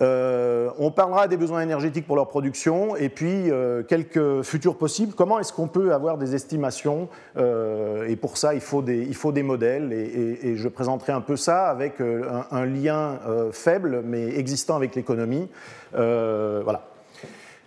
Euh, 0.00 0.70
on 0.78 0.90
parlera 0.90 1.26
des 1.26 1.36
besoins 1.36 1.62
énergétiques 1.62 2.06
pour 2.06 2.16
leur 2.16 2.28
production 2.28 2.94
et 2.94 3.08
puis 3.08 3.50
euh, 3.50 3.82
quelques 3.82 4.42
futurs 4.42 4.76
possibles. 4.76 5.14
Comment 5.14 5.40
est-ce 5.40 5.52
qu'on 5.52 5.68
peut 5.68 5.92
avoir 5.92 6.18
des 6.18 6.34
estimations 6.34 7.08
euh, 7.36 8.06
Et 8.06 8.16
pour 8.16 8.36
ça, 8.36 8.54
il 8.54 8.60
faut 8.60 8.82
des, 8.82 9.02
il 9.02 9.14
faut 9.14 9.32
des 9.32 9.42
modèles 9.42 9.92
et, 9.92 10.56
je 10.56 10.68
présenterai 10.68 11.12
un 11.12 11.20
peu 11.20 11.36
ça 11.36 11.68
avec 11.68 12.00
un, 12.00 12.46
un 12.50 12.64
lien 12.64 13.18
faible 13.52 14.02
mais 14.04 14.36
existant 14.38 14.76
avec 14.76 14.94
l'économie. 14.94 15.48
voilà. 15.92 16.82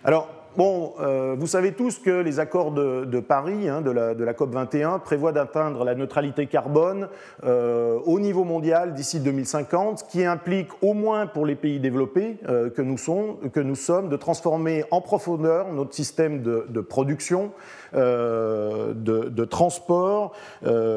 Alors, 0.04 0.28
Bon, 0.54 0.92
euh, 1.00 1.34
vous 1.38 1.46
savez 1.46 1.72
tous 1.72 1.98
que 1.98 2.10
les 2.10 2.38
accords 2.38 2.72
de, 2.72 3.20
Paris, 3.20 3.70
hein, 3.70 3.80
de, 3.80 3.90
la, 3.90 4.34
COP 4.34 4.52
21, 4.52 4.98
prévoient 4.98 5.32
d'atteindre 5.32 5.82
la 5.82 5.94
neutralité 5.94 6.46
carbone 6.46 7.08
euh, 7.44 7.98
au 8.04 8.20
niveau 8.20 8.44
mondial 8.44 8.92
d'ici 8.92 9.20
2050, 9.20 10.00
ce 10.00 10.04
qui 10.04 10.26
implique 10.26 10.68
au 10.82 10.92
moins 10.92 11.26
pour 11.26 11.46
les 11.46 11.54
pays 11.54 11.80
développés 11.80 12.36
euh, 12.50 12.68
que, 12.68 12.82
nous 12.82 12.98
sommes, 12.98 14.08
de 14.10 14.16
transformer 14.16 14.84
en 14.90 15.00
profondeur 15.00 15.72
notre 15.72 15.94
système 15.94 16.42
de, 16.42 16.80
production, 16.82 17.52
de, 17.94 19.44
transport, 19.44 20.32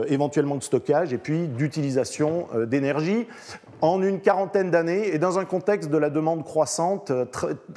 éventuellement 0.08 0.56
de 0.56 0.64
stockage 0.64 1.14
et 1.14 1.18
puis 1.18 1.48
d'utilisation 1.48 2.48
d'énergie 2.68 3.28
en 3.82 4.02
une 4.02 4.22
quarantaine 4.22 4.72
d'années 4.72 5.14
et 5.14 5.20
dans 5.20 5.38
un 5.38 5.46
contexte 5.46 5.90
de 5.90 5.98
la 5.98 6.10
demande 6.10 6.44
croissante, 6.44 7.12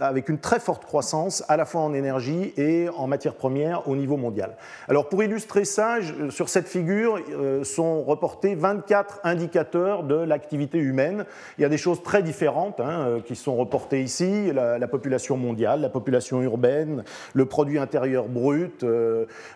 avec 0.01 0.28
une 0.28 0.39
très 0.39 0.61
forte 0.61 0.85
croissance 0.85 1.45
à 1.49 1.57
la 1.57 1.65
fois 1.65 1.81
en 1.81 1.93
énergie 1.93 2.53
et 2.57 2.89
en 2.97 3.07
matières 3.07 3.35
premières 3.35 3.89
au 3.89 3.97
niveau 3.97 4.16
mondial. 4.16 4.57
Alors 4.89 5.09
pour 5.09 5.23
illustrer 5.23 5.65
ça, 5.65 5.97
sur 6.31 6.49
cette 6.49 6.69
figure 6.69 7.19
euh, 7.31 7.65
sont 7.65 8.03
reportés 8.03 8.55
24 8.55 9.20
indicateurs 9.24 10.03
de 10.03 10.15
l'activité 10.15 10.78
humaine. 10.78 11.24
Il 11.59 11.62
y 11.62 11.65
a 11.65 11.69
des 11.69 11.78
choses 11.78 12.03
très 12.03 12.23
différentes 12.23 12.81
hein, 12.81 13.07
euh, 13.07 13.20
qui 13.20 13.36
sont 13.36 13.57
reportées 13.57 14.03
ici, 14.03 14.53
la, 14.53 14.89
population 14.89 15.36
mondiale, 15.36 15.81
la 15.81 15.89
population 15.89 16.40
urbaine, 16.43 17.05
le 17.35 17.45
produit 17.47 17.78
intérieur 17.78 18.28
brut, 18.28 18.85
euh, 18.85 19.07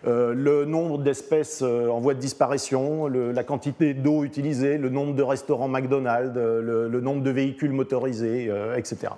le 0.03 0.65
nombre 0.65 0.99
d'espèces 0.99 1.61
en 1.61 1.99
voie 1.99 2.13
de 2.13 2.19
disparition, 2.19 3.07
la 3.07 3.43
quantité 3.43 3.93
d'eau 3.93 4.23
utilisée, 4.23 4.77
le 4.77 4.89
nombre 4.89 5.13
de 5.13 5.23
restaurants 5.23 5.67
McDonald's, 5.67 6.35
le, 6.35 7.01
nombre 7.01 7.23
de 7.23 7.31
véhicules 7.31 7.71
motorisés, 7.71 8.51
etc. 8.75 9.13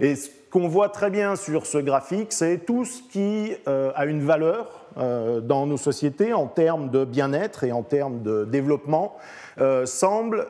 Et 0.00 0.14
ce 0.14 0.30
qu'on 0.50 0.68
voit 0.68 0.88
très 0.88 1.10
bien 1.10 1.36
sur 1.36 1.66
ce 1.66 1.78
graphique, 1.78 2.32
c'est 2.32 2.64
tout 2.64 2.84
ce 2.84 3.02
qui 3.02 3.54
euh, 3.66 3.90
a 3.94 4.06
une 4.06 4.24
valeur 4.24 4.86
euh, 4.96 5.40
dans 5.40 5.66
nos 5.66 5.76
sociétés 5.76 6.32
en 6.32 6.46
termes 6.46 6.90
de 6.90 7.04
bien-être 7.04 7.64
et 7.64 7.72
en 7.72 7.82
termes 7.82 8.22
de 8.22 8.44
développement 8.44 9.16
euh, 9.60 9.86
semble 9.86 10.46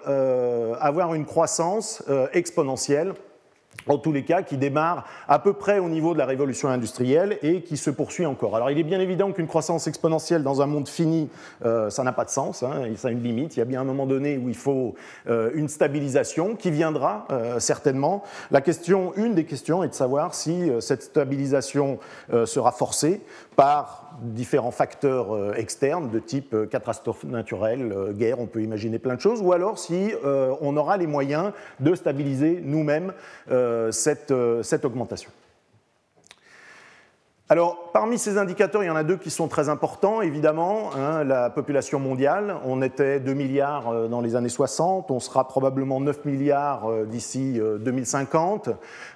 avoir 0.81 1.15
une 1.15 1.25
croissance 1.25 2.03
exponentielle 2.33 3.15
en 3.87 3.99
tous 3.99 4.13
les 4.13 4.25
cas, 4.25 4.43
qui 4.43 4.57
démarre 4.57 5.05
à 5.29 5.39
peu 5.39 5.53
près 5.53 5.79
au 5.79 5.89
niveau 5.89 6.13
de 6.13 6.19
la 6.19 6.27
révolution 6.27 6.69
industrielle 6.69 7.39
et 7.43 7.63
qui 7.63 7.77
se 7.77 7.91
poursuit 7.91 8.27
encore. 8.27 8.57
Alors 8.57 8.71
il 8.71 8.79
est 8.79 8.85
bien 8.85 9.01
évident 9.01 9.33
qu'une 9.33 9.47
croissance 9.47 9.87
exponentielle 9.87 10.43
dans 10.43 10.63
un 10.63 10.67
monde 10.67 10.89
fini, 10.89 11.29
euh, 11.65 11.91
ça 11.91 12.03
n'a 12.03 12.13
pas 12.13 12.25
de 12.25 12.31
sens, 12.31 12.63
hein, 12.63 12.83
ça 12.97 13.09
a 13.09 13.11
une 13.11 13.23
limite, 13.23 13.57
il 13.57 13.61
y 13.61 13.63
a 13.63 13.67
bien 13.67 13.81
un 13.81 13.85
moment 13.85 14.07
donné 14.07 14.39
où 14.39 14.49
il 14.49 14.57
faut 14.57 14.95
euh, 15.29 15.51
une 15.55 15.69
stabilisation 15.69 16.57
qui 16.57 16.71
viendra 16.71 17.27
euh, 17.31 17.59
certainement. 17.61 18.23
La 18.51 18.61
question, 18.61 19.13
une 19.17 19.35
des 19.35 19.45
questions 19.45 19.83
est 19.83 19.89
de 19.89 19.95
savoir 19.95 20.35
si 20.35 20.71
cette 20.81 21.03
stabilisation 21.03 21.99
sera 22.45 22.73
forcée 22.73 23.21
par 23.57 24.17
différents 24.23 24.71
facteurs 24.71 25.57
externes 25.57 26.11
de 26.11 26.19
type 26.19 26.55
catastrophe 26.71 27.25
naturelle, 27.25 28.13
guerre, 28.13 28.41
on 28.41 28.47
peut 28.47 28.63
imaginer 28.63 28.99
plein 28.99 29.15
de 29.15 29.21
choses, 29.21 29.41
ou 29.41 29.53
alors 29.53 29.79
si 29.79 30.13
on 30.61 30.77
aura 30.77 30.97
les 30.97 31.07
moyens 31.07 31.53
de 31.81 31.95
stabiliser 31.95 32.61
nous-mêmes 32.63 33.13
cette, 33.91 34.33
cette 34.63 34.85
augmentation. 34.85 35.31
Alors, 37.51 37.93
parmi 37.95 38.19
ces 38.19 38.37
indicateurs, 38.37 38.85
il 38.85 38.89
y 38.89 38.91
en 38.91 38.97
a 38.97 39.05
deux 39.05 39.17
qui 39.17 39.31
sont 39.31 39.49
très 39.49 39.71
importants, 39.71 40.21
évidemment. 40.21 40.91
Hein, 40.95 41.25
la 41.25 41.49
population 41.49 41.99
mondiale, 41.99 42.57
on 42.67 42.83
était 42.83 43.21
2 43.21 43.33
milliards 43.33 43.89
euh, 43.89 44.07
dans 44.07 44.21
les 44.21 44.37
années 44.37 44.51
60, 44.51 45.11
on 45.11 45.19
sera 45.19 45.49
probablement 45.49 45.99
9 45.99 46.27
milliards 46.27 46.91
euh, 46.91 47.07
d'ici 47.07 47.59
2050. 47.59 48.69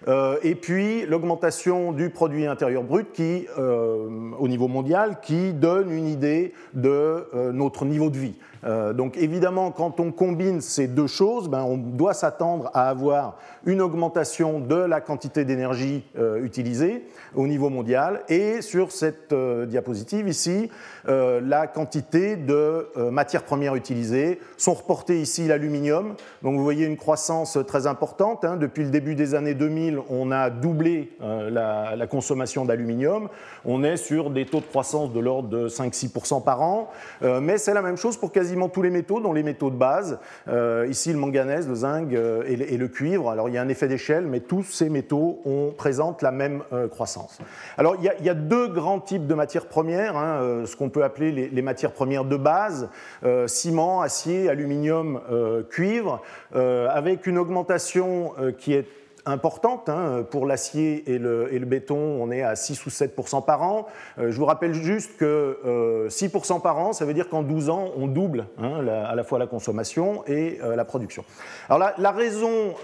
Euh, 0.09 0.39
et 0.43 0.55
puis, 0.55 1.05
l'augmentation 1.05 1.93
du 1.93 2.09
produit 2.09 2.47
intérieur 2.47 2.85
brut 2.85 3.12
qui, 3.12 3.47
au 3.59 4.49
niveau 4.49 4.66
mondial, 4.66 5.19
qui 5.20 5.53
donne 5.53 5.91
une 5.91 6.07
idée 6.07 6.55
de 6.73 7.27
notre 7.53 7.85
niveau 7.85 8.09
de 8.09 8.16
vie. 8.16 8.35
Donc, 8.64 9.16
évidemment, 9.16 9.70
quand 9.72 9.98
on 9.98 10.12
combine 10.12 10.60
ces 10.60 10.86
deux 10.86 11.09
choses, 11.09 11.48
ben, 11.48 11.62
on 11.62 11.76
doit 11.76 12.14
s'attendre 12.14 12.70
à 12.74 12.89
avoir 12.89 13.36
une 13.66 13.80
augmentation 13.80 14.60
de 14.60 14.76
la 14.76 15.01
quantité 15.01 15.44
d'énergie 15.44 16.05
utilisée 16.40 17.05
au 17.34 17.47
niveau 17.47 17.70
mondial 17.70 18.22
et 18.28 18.62
sur 18.62 18.93
cette 18.93 19.32
euh, 19.32 19.66
diapositive 19.66 20.28
ici, 20.28 20.70
euh, 21.09 21.40
la 21.43 21.66
quantité 21.66 22.36
de 22.36 22.89
euh, 22.97 23.10
matières 23.10 23.44
premières 23.44 23.74
utilisées. 23.74 24.40
Sont 24.56 24.74
reportées 24.74 25.20
ici 25.20 25.47
l'aluminium. 25.48 26.14
Donc 26.43 26.56
vous 26.56 26.62
voyez 26.62 26.86
une 26.86 26.97
croissance 26.97 27.59
très 27.66 27.86
importante. 27.86 28.44
Hein. 28.44 28.56
Depuis 28.56 28.84
le 28.84 28.90
début 28.90 29.14
des 29.14 29.34
années 29.34 29.55
2000, 29.55 29.98
on 30.09 30.30
a 30.30 30.51
doublé 30.51 31.16
la, 31.20 31.97
la, 31.97 32.06
consommation 32.06 32.64
d'aluminium. 32.64 33.28
On 33.64 33.82
est 33.82 33.97
sur 33.97 34.30
des 34.30 34.47
taux 34.47 34.60
de 34.60 34.66
croissance 34.66 35.12
de 35.12 35.20
l'ordre 35.20 35.48
de 35.48 35.68
5-6% 35.68 36.44
par 36.44 36.62
an. 36.62 36.90
mais 37.20 37.59
c'est 37.59 37.74
la 37.74 37.82
même 37.82 37.97
chose 37.97 38.16
pour 38.16 38.30
tous 38.69 38.83
les 38.83 38.91
métaux, 38.91 39.20
dont 39.20 39.33
les 39.33 39.43
métaux 39.43 39.70
de 39.70 39.77
base. 39.77 40.19
ici, 40.89 41.12
le 41.12 41.19
manganèse, 41.19 41.69
le 41.69 41.74
zinc 41.74 42.12
et, 42.12 42.77
le, 42.77 42.89
cuivre. 42.89 43.31
Alors 43.31 43.49
il 43.49 43.55
y 43.55 43.59
a 43.59 43.62
un 43.62 43.69
effet 43.69 43.89
d'échelle, 43.89 44.27
mais 44.27 44.41
tous 44.41 44.62
ces 44.65 44.89
métaux 44.89 45.41
ont, 45.45 45.73
présentent 45.77 46.23
la 46.23 46.31
même 46.31 46.62
croissance. 46.91 47.39
Alors 47.79 47.97
il 47.99 48.24
y 48.24 48.29
a 48.29 48.35
deux 48.35 48.69
grands 48.69 49.01
types 49.01 49.27
de 49.27 49.35
matières 49.35 49.66
premières, 49.66 50.16
hein, 50.16 50.41
euh, 50.41 50.66
ce 50.66 50.77
qu'on 50.77 50.89
peut 50.89 51.05
appeler 51.05 51.51
les, 51.51 51.62
matières 51.62 51.93
premières 51.93 52.24
de 52.24 52.37
base, 52.37 52.89
euh, 53.24 53.47
ciment, 53.47 54.03
acier, 54.03 54.49
aluminium, 54.49 55.20
euh, 55.31 55.62
cuivre, 55.62 56.20
avec 56.55 57.27
une 57.27 57.39
augmentation 57.39 58.33
qui 58.59 58.74
est 58.74 58.87
importante. 59.27 59.89
Hein. 59.89 60.24
Pour 60.31 60.47
l'acier 60.47 61.11
et 61.11 61.19
le, 61.19 61.53
et 61.53 61.59
le, 61.59 61.66
béton, 61.66 61.97
on 61.97 62.31
est 62.31 62.43
à 62.43 62.57
6 62.57 62.85
ou 62.86 62.90
7 62.90 63.15
par 63.47 63.62
an. 63.62 63.86
Euh, 64.19 64.31
je 64.31 64.36
vous 64.36 64.44
rappelle 64.44 64.74
juste 64.74 65.16
que 65.16 66.09
6% 66.09 66.57
euh, 66.57 66.59
par 66.61 66.78
an, 66.78 66.93
ça 66.93 67.05
veut 67.05 67.15
dire 67.15 67.28
qu'en 67.28 67.43
12 67.43 67.70
ans, 67.70 67.90
on 67.97 68.07
double 68.07 68.47
hein, 68.59 68.86
à 68.86 69.15
la 69.15 69.24
fois 69.24 69.39
la 69.39 69.47
consommation 69.47 70.24
et 70.27 70.59
euh, 70.62 70.77
la 70.77 70.85
production. 70.85 71.24
Alors 71.69 71.78
la, 71.78 71.94
la 71.99 72.11
raison, 72.11 72.74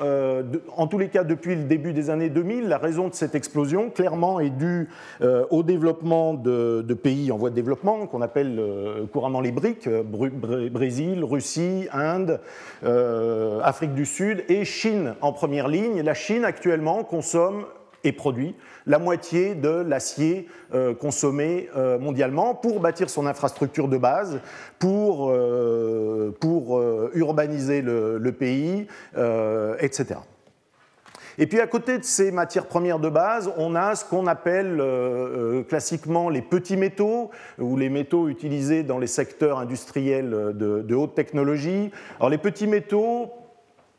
en 0.77 0.86
tous 0.86 0.98
les 0.98 1.09
cas 1.09 1.24
depuis 1.24 1.56
le 1.56 1.65
début 1.65 1.93
des 1.93 2.10
années 2.10 2.31
2000, 2.31 2.69
la 2.69 2.78
raison 2.78 3.09
de 3.09 3.15
cette 3.15 3.35
explosion, 3.35 3.90
clairement, 3.90 4.40
est 4.40 4.51
due 4.51 4.89
au 5.51 5.62
développement 5.62 6.35
de, 6.35 6.82
de, 6.86 6.94
pays 6.94 7.32
en 7.32 7.36
voie 7.36 7.51
de 7.51 7.55
développement, 7.55 8.06
qu'on 8.06 8.23
appelle 8.23 8.62
couramment 9.12 9.40
les 9.40 9.52
BRIC, 9.52 9.89
Brésil, 9.89 11.24
Russie, 11.24 11.89
Inde, 11.93 12.40
Afrique 13.62 13.94
du 13.94 14.06
Sud 14.06 14.44
et 14.48 14.65
Chine 14.65 15.15
en 15.20 15.32
première 15.32 15.69
ligne. 15.69 16.02
La 16.02 16.15
Chine 16.15 16.27
actuellement 16.44 17.05
consomme 17.05 17.64
et 18.05 18.12
produit 18.12 18.55
la 18.86 18.98
moitié 18.98 19.55
de 19.55 19.68
l'acier 19.68 20.48
euh, 20.74 20.94
consommé 20.94 21.68
euh, 21.76 21.98
mondialement 21.98 22.55
pour 22.55 22.80
bâtir 22.80 23.10
son 23.10 23.26
infrastructure 23.26 23.88
de 23.88 23.98
base, 23.98 24.40
pour, 24.78 25.30
euh, 25.30 26.34
pour 26.40 26.80
urbaniser 27.14 27.82
le, 27.82 28.32
pays, 28.32 28.86
etc. 29.80 30.20
Et 31.38 31.46
puis 31.46 31.60
à 31.60 31.66
côté 31.66 31.98
de 31.98 32.05
ces 32.05 32.30
matières 32.30 32.66
premières 32.66 32.98
de 32.98 33.09
base, 33.09 33.50
on 33.56 33.74
a 33.74 33.94
ce 33.94 34.05
qu'on 34.05 34.26
appelle 34.26 34.82
classiquement 35.68 36.28
les 36.28 36.42
petits 36.42 36.76
métaux, 36.76 37.30
ou 37.59 37.76
les 37.76 37.88
métaux 37.88 38.28
utilisés 38.28 38.82
dans 38.82 38.98
les 38.98 39.06
secteurs 39.06 39.59
industriels 39.59 40.30
de 40.55 40.94
haute 40.94 41.14
technologie. 41.14 41.90
Alors 42.18 42.30
les 42.30 42.38
petits 42.38 42.66
métaux, 42.66 43.30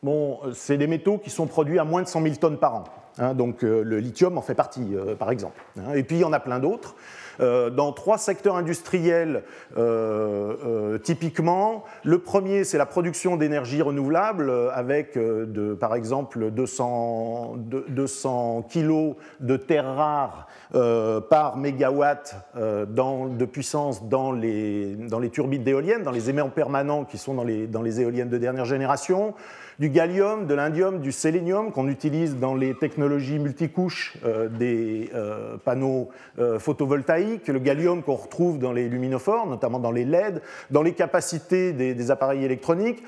bon, 0.04 0.40
c'est 0.54 0.78
des 0.78 0.88
métaux 0.88 1.18
qui 1.18 1.30
sont 1.30 1.48
produits 1.48 1.80
à 1.80 1.84
moins 1.84 2.02
de 2.02 2.08
100 2.08 2.22
000 2.22 2.36
tonnes 2.36 2.58
par 2.58 2.76
an. 2.76 2.84
Hein, 3.18 3.34
donc 3.34 3.64
euh, 3.64 3.84
le 3.84 4.00
lithium 4.00 4.38
en 4.38 4.42
fait 4.42 4.56
partie, 4.56 4.96
euh, 4.96 5.16
par 5.16 5.32
exemple. 5.32 5.62
Hein. 5.78 5.94
et 5.96 6.04
puis 6.04 6.18
il 6.18 6.20
y 6.20 6.24
en 6.24 6.34
a 6.34 6.40
plein 6.40 6.60
d'autres. 6.60 6.96
dans 7.40 7.94
trois 7.94 8.18
secteurs 8.18 8.58
industriels 8.58 9.44
typiquement. 11.04 11.86
Le 12.04 12.20
premier, 12.20 12.66
c'est 12.66 12.78
la 12.78 12.86
production 12.86 13.38
d'énergie 13.38 13.82
renouvelable 13.82 14.52
avec, 14.74 15.18
par 15.80 15.96
exemple, 15.96 16.52
200, 16.52 17.56
200 17.88 18.68
kg 18.70 19.16
de 19.40 19.56
terres 19.56 19.96
rares 19.96 20.48
par 21.30 21.56
mégawatt 21.56 22.36
de 22.56 23.46
puissance 23.46 24.04
dans 24.10 24.34
les, 24.34 24.96
dans 24.96 25.20
les 25.20 25.30
turbines 25.30 25.64
d'éoliennes, 25.64 26.04
dans 26.04 26.12
les 26.12 26.30
aimants 26.30 26.50
permanents 26.50 27.06
qui 27.06 27.18
sont 27.18 27.36
dans 27.36 27.46
les, 27.46 27.68
dans 27.68 27.82
les 27.82 28.02
éoliennes 28.02 28.30
de 28.30 28.38
dernière 28.38 28.66
génération 28.66 29.34
du 29.80 29.90
gallium, 29.90 30.46
de 30.46 30.54
l'indium, 30.54 31.00
du 31.00 31.14
sélénium 31.14 31.72
qu'on 31.72 31.88
utilise 31.88 32.36
dans 32.36 32.54
les 32.54 32.76
technologies 32.76 33.40
multicouches 33.40 34.18
euh, 34.26 34.50
des 34.50 35.10
euh, 35.16 35.56
panneaux 35.58 36.10
euh, 36.38 36.60
photovoltaïques, 36.60 37.48
le 37.48 37.60
gallium 37.60 38.04
qu'on 38.04 38.16
retrouve 38.16 38.60
dans 38.60 38.74
les 38.74 38.90
luminophores, 38.90 39.48
notamment 39.48 39.80
dans 39.80 39.92
les 39.92 40.04
LED, 40.04 40.42
dans 40.70 40.82
les 40.82 40.94
capacités 40.94 41.72
des 41.72 42.12
appareils 42.12 42.44
électroniques 42.44 43.04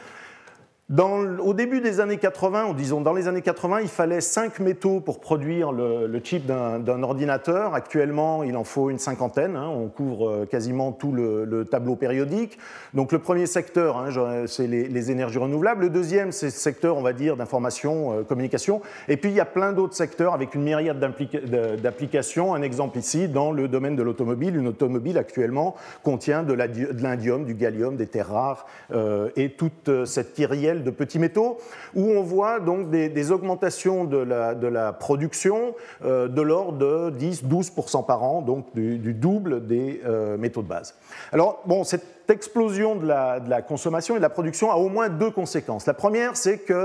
au 0.99 1.53
début 1.53 1.80
des 1.80 2.01
années 2.01 2.18
80, 2.18 2.68
ou 2.68 2.73
disons 2.73 2.99
dans 2.99 3.13
les 3.13 3.30
années 3.30 3.41
80, 3.41 3.81
il 3.81 3.88
fallait 3.88 4.19
5 4.19 4.59
métaux 4.59 4.99
pour 4.99 5.22
produire 5.22 5.72
le, 5.72 6.19
chip 6.23 6.45
d'un 6.45 7.03
ordinateur. 7.03 7.73
Actuellement, 7.73 8.43
il 8.43 8.57
en 8.57 8.63
faut 8.63 8.89
une 8.89 8.99
cinquantaine. 8.99 9.55
Hein. 9.55 9.69
on 9.69 9.88
couvre 9.88 10.30
euh, 10.30 10.45
quasiment 10.45 10.91
tout 10.91 11.13
le, 11.13 11.65
tableau 11.69 11.95
périodique. 11.95 12.57
Donc 12.93 13.11
le 13.11 13.19
premier 13.19 13.45
secteur, 13.45 13.97
hein, 13.97 14.09
c'est 14.47 14.68
les, 14.68 15.11
énergies 15.11 15.39
renouvelables. 15.39 15.81
Le 15.81 15.89
deuxième, 15.89 16.31
c'est 16.31 16.47
le 16.47 16.51
secteur, 16.51 16.97
on 16.97 17.01
va 17.01 17.13
dire, 17.13 17.38
d'information, 17.38 18.19
euh, 18.19 18.23
communication. 18.23 18.81
Et 19.07 19.18
puis 19.18 19.30
il 19.30 19.35
y 19.35 19.39
a 19.39 19.45
plein 19.45 19.72
d'autres 19.72 19.95
secteurs 19.95 20.34
avec 20.34 20.55
une 20.55 20.63
myriade 20.63 20.99
d'applications. 20.99 22.53
Un 22.53 22.61
exemple 22.61 22.97
ici, 22.97 23.30
dans 23.30 23.51
le 23.51 23.68
domaine 23.68 23.95
de 23.95 24.03
l'automobile. 24.03 24.57
Une 24.57 24.68
automobile 24.68 25.18
actuellement 25.18 25.76
contient 26.03 26.43
de 26.43 26.53
l'indium, 26.53 27.45
du 27.45 27.55
gallium, 27.55 27.95
des 27.95 28.07
terres 28.07 28.31
rares 28.31 28.65
euh, 28.91 29.30
et 29.38 29.51
toute 29.51 30.05
cette 30.05 30.34
kyrielle 30.34 30.81
de 30.82 30.91
petits 30.91 31.20
métaux, 31.20 31.58
où 31.95 32.10
on 32.12 32.22
voit 32.22 32.60
donc 32.60 32.90
des, 32.90 33.32
augmentations 33.32 34.06
de 34.06 34.18
la, 34.18 34.94
production 34.94 35.76
euh, 36.03 36.28
de 36.28 36.41
l'ordre 36.41 36.78
de 36.78 37.20
10-12% 37.20 38.06
par 38.06 38.24
an, 38.24 38.41
donc 38.41 38.74
du, 38.74 39.14
double 39.14 39.66
des 39.66 40.02
euh, 40.06 40.38
métaux 40.38 40.62
de 40.62 40.68
base. 40.68 40.95
Alors, 41.32 41.62
bon, 41.66 41.84
cette 41.84 42.30
explosion 42.30 42.95
de 42.95 43.08
la, 43.08 43.62
consommation 43.62 44.16
et 44.16 44.18
de 44.18 44.24
la 44.24 44.30
production 44.30 44.72
a 44.72 44.76
au 44.76 44.90
moins 44.90 45.10
deux 45.10 45.32
conséquences. 45.32 45.86
La 45.86 45.94
première, 45.94 46.38
c'est 46.38 46.60
qu'il 46.66 46.76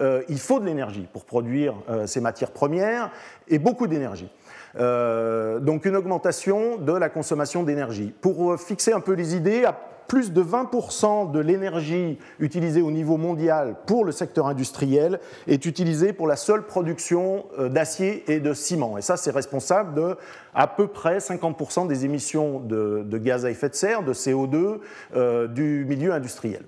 euh, 0.00 0.22
faut 0.36 0.60
de 0.60 0.66
l'énergie 0.66 1.08
pour 1.12 1.24
produire 1.24 1.74
ces 2.06 2.20
matières 2.20 2.50
premières, 2.50 3.10
et 3.48 3.58
beaucoup 3.58 3.86
d'énergie. 3.86 4.30
donc 4.74 5.84
une 5.84 5.96
augmentation 5.96 6.76
de 6.76 6.92
la 6.92 7.08
consommation 7.08 7.62
d'énergie. 7.62 8.12
Pour 8.20 8.58
fixer 8.60 8.92
un 8.92 9.00
peu 9.00 9.12
les 9.12 9.34
idées, 9.34 9.64
plus 10.08 10.32
de 10.32 10.42
20% 10.42 11.30
de 11.30 11.38
l'énergie 11.38 12.18
utilisée 12.40 12.80
au 12.82 12.90
niveau 12.90 13.18
mondial 13.18 13.76
pour 13.86 14.04
le 14.04 14.10
secteur 14.10 14.46
industriel 14.46 15.20
est 15.46 15.66
utilisée 15.66 16.12
pour 16.12 16.26
la 16.26 16.36
seule 16.36 16.66
production 16.66 17.44
euh, 17.58 17.68
d'acier 17.68 18.24
et 18.32 18.40
de 18.40 18.54
ciment. 18.54 18.98
Et 18.98 19.02
ça, 19.02 19.16
c'est 19.16 19.30
responsable 19.30 19.94
de 19.94 20.16
à 20.54 20.66
peu 20.66 20.88
près 20.88 21.18
50% 21.18 21.86
des 21.86 22.06
émissions 22.06 22.58
de, 22.58 23.18
gaz 23.18 23.44
à 23.44 23.50
effet 23.50 23.68
de 23.68 23.74
serre, 23.74 24.02
de 24.02 24.14
CO2, 24.14 24.78
euh, 25.14 25.46
du 25.46 25.84
milieu 25.86 26.12
industriel 26.12 26.62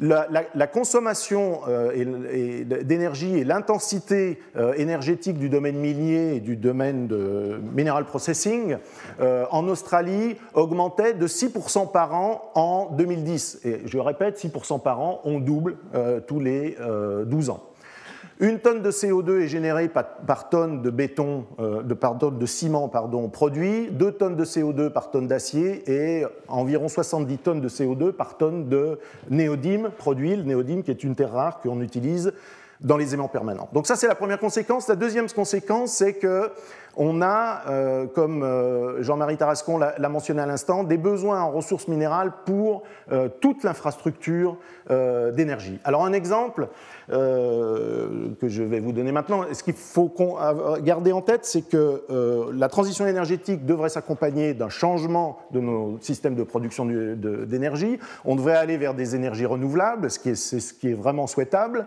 la, 0.00 0.66
consommation 0.66 1.60
euh, 1.68 2.82
d'énergie 2.82 3.38
et 3.38 3.44
l'intensité 3.44 4.38
euh, 4.56 4.72
énergétique 4.74 5.38
du 5.38 5.48
domaine 5.48 5.76
minier 5.76 6.36
et 6.36 6.40
du 6.40 6.56
domaine 6.56 7.06
de 7.08 7.60
mineral 7.74 8.04
processing 8.04 8.76
euh, 9.20 9.46
en 9.50 9.66
Australie 9.68 10.36
augmentait 10.54 11.14
de 11.14 11.26
6% 11.26 11.90
par 11.90 12.14
an 12.14 12.50
en 12.54 12.90
2010. 12.92 13.60
Et 13.64 13.82
je 13.86 13.98
répète, 13.98 14.38
6% 14.38 14.80
par 14.80 15.00
an, 15.00 15.20
on 15.24 15.38
double 15.40 15.76
tous 16.26 16.40
les 16.40 16.76
12 17.26 17.50
ans. 17.50 17.67
Une 18.40 18.60
tonne 18.60 18.82
de 18.82 18.92
CO2 18.92 19.40
est 19.40 19.48
générée 19.48 19.88
par, 19.88 20.48
tonne 20.48 20.80
de 20.80 20.90
béton, 20.90 21.46
euh, 21.58 21.82
de, 21.82 21.92
pardon, 21.92 22.30
de 22.30 22.46
ciment 22.46 22.88
pardon, 22.88 23.28
produit, 23.28 23.88
2 23.90 24.12
tonnes 24.12 24.36
de 24.36 24.44
CO2 24.44 24.90
par 24.90 25.10
tonne 25.10 25.26
d'acier 25.26 25.82
et 25.90 26.24
environ 26.46 26.86
70 26.86 27.38
tonnes 27.38 27.60
de 27.60 27.68
CO2 27.68 28.12
par 28.12 28.36
tonne 28.36 28.68
de 28.68 29.00
néodyme 29.28 29.90
produit, 29.90 30.36
le 30.36 30.44
néodyme 30.44 30.84
qui 30.84 30.92
est 30.92 31.02
une 31.02 31.16
terre 31.16 31.32
rare 31.32 31.58
qu'on 31.58 31.80
utilise 31.80 32.32
dans 32.80 32.96
les 32.96 33.12
aimants 33.12 33.26
permanents. 33.26 33.68
Donc 33.72 33.88
ça 33.88 33.96
c'est 33.96 34.06
la 34.06 34.14
première 34.14 34.38
conséquence. 34.38 34.86
La 34.86 34.94
deuxième 34.94 35.28
conséquence 35.28 35.90
c'est 35.90 36.12
que 36.12 36.52
on 36.96 37.22
a, 37.22 37.62
euh, 37.68 38.06
comme 38.06 38.44
euh, 38.44 39.02
Jean-Marie 39.02 39.36
Tarascon 39.36 39.78
l'a 39.78 40.08
mentionné 40.08 40.42
à 40.42 40.46
l'instant, 40.46 40.84
des 40.84 40.96
besoins 40.96 41.42
en 41.42 41.50
ressources 41.50 41.88
minérales 41.88 42.32
pour 42.44 42.84
toute 43.40 43.64
l'infrastructure 43.64 44.58
d'énergie. 44.88 45.80
Alors 45.84 46.04
un 46.04 46.12
exemple, 46.12 46.68
euh, 47.10 48.28
que 48.38 48.48
je 48.48 48.62
vais 48.62 48.80
vous 48.80 48.92
donner 48.92 49.12
maintenant. 49.12 49.42
Ce 49.52 49.62
qu'il 49.62 49.74
faut 49.74 50.12
garder 50.82 51.12
en 51.12 51.22
tête, 51.22 51.44
c'est 51.46 51.62
que 51.62 52.02
euh, 52.10 52.50
la 52.54 52.68
transition 52.68 53.06
énergétique 53.06 53.64
devrait 53.64 53.88
s'accompagner 53.88 54.52
d'un 54.52 54.68
changement 54.68 55.38
de 55.52 55.60
nos 55.60 55.98
systèmes 56.02 56.34
de 56.34 56.42
production 56.42 56.84
d'énergie. 56.84 57.98
On 58.26 58.36
devrait 58.36 58.56
aller 58.56 58.76
vers 58.76 58.92
des 58.92 59.14
énergies 59.14 59.46
renouvelables, 59.46 60.10
ce 60.10 60.18
qui 60.18 60.88
est, 60.88 60.94
vraiment 60.94 61.26
souhaitable. 61.26 61.86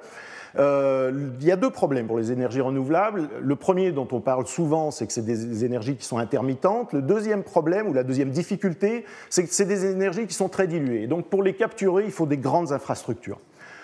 Euh, 0.57 1.29
il 1.39 1.45
y 1.45 1.51
a 1.51 1.55
deux 1.55 1.69
problèmes 1.69 2.07
pour 2.07 2.17
les 2.17 2.31
énergies 2.31 2.61
renouvelables. 2.61 3.29
Le 3.41 3.55
premier 3.55 3.91
dont 3.91 4.07
on 4.11 4.21
parle 4.21 4.47
souvent, 4.47 4.89
c'est 4.89 5.05
que 5.05 5.13
c'est 5.13 5.25
des 5.25 5.63
énergies 5.63 5.95
qui 5.95 6.05
sont 6.05 6.17
intermittentes. 6.17 6.93
Le 6.93 7.01
deuxième 7.01 7.43
problème 7.43 7.87
ou 7.87 7.93
la 7.93 8.03
deuxième 8.03 8.31
difficulté, 8.31 9.05
c'est 9.29 9.43
que 9.43 9.53
c'est 9.53 9.65
des 9.65 9.85
énergies 9.85 10.25
qui 10.25 10.33
sont 10.33 10.49
très 10.49 10.67
diluées. 10.67 11.05
Donc 11.05 11.27
pour 11.27 11.43
les 11.43 11.53
capturer, 11.53 12.05
il 12.05 12.11
faut 12.11 12.25
des 12.25 12.37
grandes 12.37 12.71
infrastructures. 12.71 13.39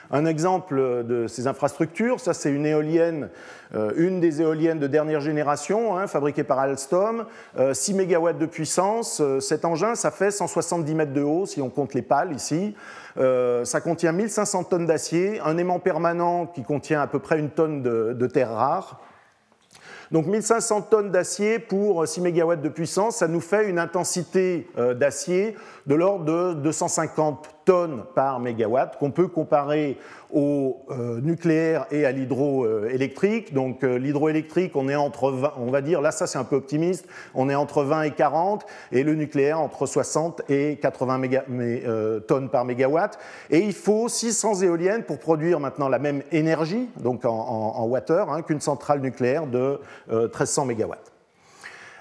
Un 0.09 0.25
exemple 0.25 1.03
de 1.03 1.27
ces 1.27 1.47
infrastructures, 1.47 2.21
ça 2.21 2.33
c'est 2.33 2.49
une 2.49 2.65
éolienne, 2.65 3.29
euh, 3.75 3.91
une 3.97 4.21
des 4.21 4.41
éoliennes 4.41 4.79
de 4.79 4.87
dernière 4.87 5.19
génération, 5.19 5.97
hein, 5.97 6.07
fabriquée 6.07 6.45
par 6.45 6.59
Alstom, 6.59 7.25
6 7.73 7.93
euh, 7.93 8.05
MW 8.05 8.33
de 8.33 8.45
puissance. 8.45 9.19
Euh, 9.19 9.41
cet 9.41 9.65
engin, 9.65 9.95
ça 9.95 10.11
fait 10.11 10.31
170 10.31 10.95
mètres 10.95 11.11
de 11.11 11.21
haut 11.21 11.45
si 11.45 11.61
on 11.61 11.69
compte 11.69 11.93
les 11.93 12.01
pales 12.01 12.33
ici. 12.33 12.73
ça 13.17 13.81
contient 13.81 14.13
1500 14.13 14.65
tonnes 14.65 14.85
d'acier, 14.85 15.41
un 15.43 15.57
aimant 15.57 15.79
permanent 15.79 16.45
qui 16.45 16.63
contient 16.63 17.01
à 17.01 17.07
peu 17.07 17.19
près 17.19 17.39
une 17.39 17.49
tonne 17.49 17.81
de, 17.81 18.13
de 18.13 18.27
terres 18.27 18.51
rares. 18.51 19.01
Donc 20.11 20.27
1500 20.27 20.83
tonnes 20.83 21.11
d'acier 21.11 21.59
pour 21.59 22.07
6 22.07 22.21
MW 22.21 22.55
de 22.55 22.69
puissance, 22.69 23.17
ça 23.17 23.27
nous 23.27 23.41
fait 23.41 23.67
une 23.67 23.79
intensité 23.79 24.69
d'acier 24.95 25.57
de 25.85 25.95
l'ordre 25.95 26.23
de 26.23 26.53
250 26.61 27.56
tonnes 27.67 28.05
par 28.15 28.39
mégawatt, 28.39 28.97
qu'on 28.97 29.11
peut 29.11 29.27
comparer 29.27 29.97
au 30.33 30.85
euh, 30.89 31.19
nucléaire 31.19 31.85
et 31.91 32.05
à 32.05 32.13
l'hydroélectrique. 32.13 33.53
Donc 33.53 33.83
euh, 33.83 33.99
l'hydroélectrique, 33.99 34.73
on 34.75 34.87
est 34.87 34.95
entre 34.95 35.31
20, 35.31 35.53
on 35.57 35.69
va 35.69 35.81
dire, 35.81 35.99
là 35.99 36.11
ça 36.11 36.27
c'est 36.27 36.37
un 36.37 36.45
peu 36.45 36.55
optimiste, 36.55 37.05
on 37.35 37.49
est 37.49 37.55
entre 37.55 37.83
20 37.83 38.03
et 38.03 38.11
40, 38.11 38.65
et 38.93 39.03
le 39.03 39.15
nucléaire 39.15 39.59
entre 39.59 39.85
60 39.85 40.43
et 40.49 40.77
80 40.81 41.21
euh, 41.59 42.21
tonnes 42.21 42.49
par 42.49 42.63
mégawatt. 42.63 43.19
Et 43.49 43.59
il 43.59 43.73
faut 43.73 44.07
600 44.07 44.61
éoliennes 44.61 45.03
pour 45.03 45.19
produire 45.19 45.59
maintenant 45.59 45.89
la 45.89 45.99
même 45.99 46.23
énergie, 46.31 46.89
donc 47.03 47.25
en, 47.25 47.29
en, 47.29 47.95
hein, 47.95 48.41
qu'une 48.43 48.61
centrale 48.61 49.01
nucléaire 49.01 49.45
de 49.45 49.81
1300 50.09 50.65
mégawatts. 50.65 51.11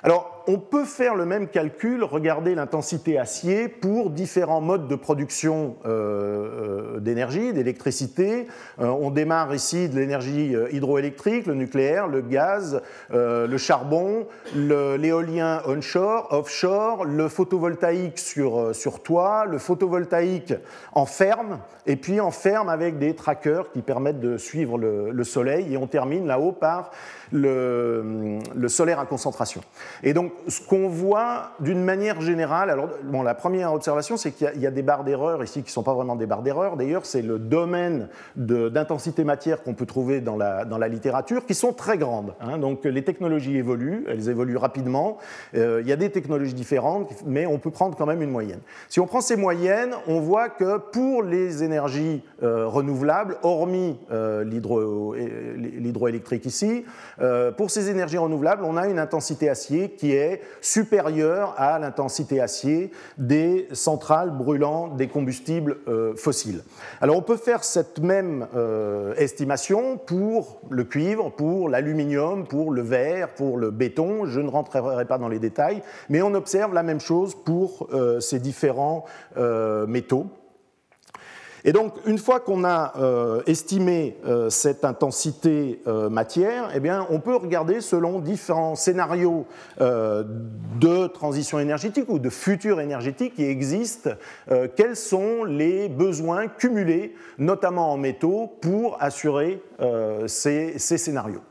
Alors, 0.05 0.36
on 0.49 0.59
peut 0.59 0.85
faire 0.85 1.17
le 1.17 1.27
même 1.27 1.49
calcul, 1.49 2.05
regarder 2.05 2.55
l'intensité 2.55 3.19
acier 3.19 3.69
pour 3.69 4.11
différents 4.11 4.61
modes 4.61 4.87
de 4.87 4.95
production 4.95 5.77
euh, 5.85 6.95
euh, 6.97 7.01
d'énergie, 7.01 7.53
d'électricité. 7.53 8.47
Euh, 8.81 8.87
on 8.87 9.11
démarre 9.11 9.53
ici 9.55 9.89
de 9.89 9.99
l'énergie 9.99 10.55
hydroélectrique, 10.71 11.47
le 11.47 11.55
nucléaire, 11.55 12.07
le 12.07 12.21
gaz, 12.21 12.81
le 13.13 13.57
charbon, 13.57 14.27
l'éolien 14.55 15.63
onshore, 15.67 16.29
offshore, 16.31 17.05
le 17.05 17.29
photovoltaïque 17.29 18.19
sur, 18.19 18.75
sur 18.75 19.03
toit, 19.03 19.47
le 19.47 19.59
photovoltaïque 19.59 20.55
en 20.93 21.07
ferme, 21.07 21.59
et 21.87 21.97
puis 21.97 22.21
en 22.21 22.31
ferme 22.31 22.69
avec 22.69 22.99
des 22.99 23.15
trackers 23.15 23.71
qui 23.73 23.83
permettent 23.83 24.21
de 24.21 24.37
suivre 24.39 24.79
le, 24.79 25.25
soleil, 25.25 25.75
et 25.75 25.77
on 25.77 25.87
termine 25.87 26.27
là-haut 26.27 26.53
par 26.53 26.91
le, 27.33 28.39
le 28.55 28.69
solaire 28.69 29.01
à 29.01 29.07
concentration. 29.07 29.63
Et 30.03 30.13
donc, 30.13 30.33
ce 30.49 30.61
qu'on 30.61 30.89
voit 30.89 31.53
d'une 31.61 31.83
manière 31.83 32.21
générale, 32.21 32.71
alors 32.71 32.89
bon, 33.05 33.23
la 33.23 33.35
première 33.35 33.73
observation, 33.73 34.17
c'est 34.17 34.33
qu'il 34.33 34.61
y, 34.61 34.67
a 34.67 34.71
des 34.71 34.83
barres 34.83 35.05
d'erreur 35.05 35.43
ici 35.43 35.63
qui 35.63 35.69
ne 35.69 35.73
sont 35.73 35.83
pas 35.83 35.95
vraiment 35.95 36.17
des 36.17 36.27
barres 36.27 36.43
d'erreur. 36.43 36.77
D'ailleurs, 36.77 37.07
c'est 37.07 37.23
le 37.23 37.39
domaine 37.39 38.09
d'intensité 38.37 39.25
matière 39.25 39.63
qu'on 39.63 39.75
peut 39.75 39.87
trouver 39.87 40.21
dans 40.21 40.37
la, 40.37 40.65
dans 40.65 40.79
la, 40.79 40.89
littérature, 40.89 41.47
qui 41.47 41.55
sont 41.55 41.73
très 41.73 41.99
grandes. 41.99 42.35
Hein. 42.41 42.59
Donc 42.59 42.85
les 42.85 43.03
technologies 43.03 43.57
évoluent, 43.57 44.05
elles 44.09 44.29
évoluent 44.29 44.57
rapidement. 44.57 45.19
Euh, 45.55 45.81
il 45.83 45.89
y 45.89 45.93
a 45.93 45.97
des 45.97 46.11
technologies 46.11 46.55
différentes, 46.55 47.11
mais 47.27 47.47
on 47.47 47.59
peut 47.59 47.71
prendre 47.71 47.97
quand 47.97 48.07
même 48.07 48.23
une 48.23 48.31
moyenne. 48.31 48.61
Si 48.89 49.01
on 49.01 49.07
prend 49.07 49.21
ces 49.21 49.37
moyennes, 49.37 49.95
on 50.07 50.21
voit 50.21 50.49
que 50.49 50.79
pour 50.79 51.23
les 51.23 51.63
énergies 51.63 52.23
euh, 52.43 52.67
renouvelables, 52.67 53.37
hormis 53.43 53.99
euh, 54.11 54.45
l'hydroélectrique 54.45 56.47
ici, 56.47 56.85
pour 57.57 57.71
ces 57.71 57.91
énergies 57.91 58.19
renouvelables, 58.19 58.65
on 58.65 58.77
a 58.77 58.89
une 58.89 58.99
intensité 58.99 59.49
acier 59.49 59.91
qui 59.91 60.13
est 60.13 60.26
supérieure 60.61 61.55
à 61.57 61.79
l'intensité 61.79 62.41
acier 62.41 62.91
des 63.19 63.69
centrales 63.73 64.31
brûlant 64.31 64.89
des 64.89 65.09
combustibles 65.09 65.79
euh, 65.89 66.15
fossiles. 66.17 66.63
Alors 67.01 67.17
on 67.17 67.23
peut 67.23 67.37
faire 67.37 67.65
cette 67.65 68.01
même 68.01 68.47
euh, 68.55 69.15
estimation 69.17 69.99
pour 69.99 70.61
le 70.71 70.85
cuivre, 70.85 71.31
pour 71.31 71.69
l'aluminium, 71.69 72.47
pour 72.47 72.73
le 72.73 72.83
verre, 72.83 73.35
pour 73.35 73.57
le 73.57 73.71
béton. 73.71 74.27
Je 74.27 74.41
ne 74.41 74.49
rentrerai 74.49 75.05
pas 75.05 75.19
dans 75.19 75.29
les 75.29 75.39
détails, 75.39 75.83
mais 76.09 76.23
on 76.23 76.35
observe 76.35 76.75
la 76.75 76.83
même 76.83 77.01
chose 77.01 77.35
pour 77.35 77.89
euh, 77.93 78.21
ces 78.21 78.39
différents 78.39 79.05
métaux. 79.87 80.27
Et 81.69 81.73
donc, 81.73 81.95
une 82.07 82.19
fois 82.19 82.39
qu'on 82.39 82.63
a 82.63 82.93
euh, 82.97 83.43
estimé 83.47 84.17
euh, 84.25 84.51
cette 84.51 84.85
intensité 84.85 85.81
euh, 85.89 86.09
matière, 86.09 86.71
eh 86.73 86.81
on 87.11 87.19
peut 87.19 87.35
regarder 87.35 87.81
selon 87.81 88.21
différents 88.21 88.77
scénarios 88.77 89.47
de 89.81 91.07
transition 91.09 91.59
énergétique 91.59 92.09
ou 92.09 92.21
de 92.21 92.31
futur 92.31 92.81
énergétique 92.81 93.35
qui 93.35 93.45
existent, 93.45 94.11
quels 94.77 94.95
sont 94.95 95.43
les 95.43 95.89
besoins 95.89 96.47
cumulés, 96.47 97.15
notamment 97.39 97.93
en 97.93 97.97
métaux, 97.97 98.53
pour 98.61 98.97
assurer 99.03 99.61
ces 100.27 100.79
scénarios. 100.79 101.43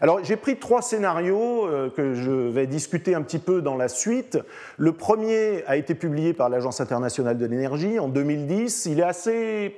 Alors 0.00 0.24
j'ai 0.24 0.36
pris 0.36 0.56
trois 0.56 0.82
scénarios 0.82 1.66
euh, 1.66 1.88
que 1.88 2.14
je 2.14 2.30
vais 2.30 2.66
discuter 2.66 3.14
un 3.14 3.22
petit 3.22 3.38
peu 3.38 3.62
dans 3.62 3.76
la 3.76 3.88
suite. 3.88 4.38
Le 4.76 4.92
premier 4.92 5.64
a 5.66 5.76
été 5.76 5.94
publié 5.94 6.32
par 6.32 6.48
l'Agence 6.48 6.80
internationale 6.80 7.38
de 7.38 7.46
l'énergie 7.46 7.98
en 8.00 8.08
2010. 8.08 8.86
Il 8.86 9.00
est 9.00 9.04
assez 9.04 9.76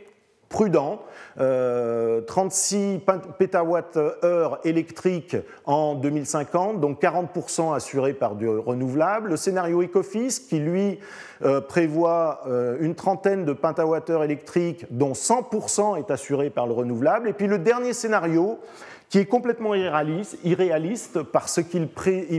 prudent. 0.48 1.02
36 1.36 3.00
euh, 3.08 3.18
pétawatts-heure 3.38 4.60
électriques 4.64 5.36
en 5.66 5.94
2050, 5.96 6.80
donc 6.80 7.02
40% 7.02 7.74
assurés 7.74 8.14
par 8.14 8.36
du 8.36 8.48
renouvelable. 8.48 9.30
Le 9.30 9.36
scénario 9.36 9.82
Ecofis, 9.82 10.46
qui 10.48 10.60
lui 10.60 10.98
euh, 11.44 11.60
prévoit 11.60 12.44
une 12.80 12.94
trentaine 12.94 13.44
de 13.44 13.52
pentawatts-heure 13.52 14.24
électriques, 14.24 14.86
dont 14.90 15.12
100% 15.12 15.98
est 15.98 16.10
assuré 16.10 16.48
par 16.48 16.66
le 16.66 16.72
renouvelable. 16.72 17.28
Et 17.28 17.34
puis 17.34 17.48
le 17.48 17.58
dernier 17.58 17.92
scénario, 17.92 18.58
qui 19.08 19.18
est 19.18 19.26
complètement 19.26 19.74
irréaliste, 19.74 21.22
parce 21.22 21.62
qu'il 21.62 21.88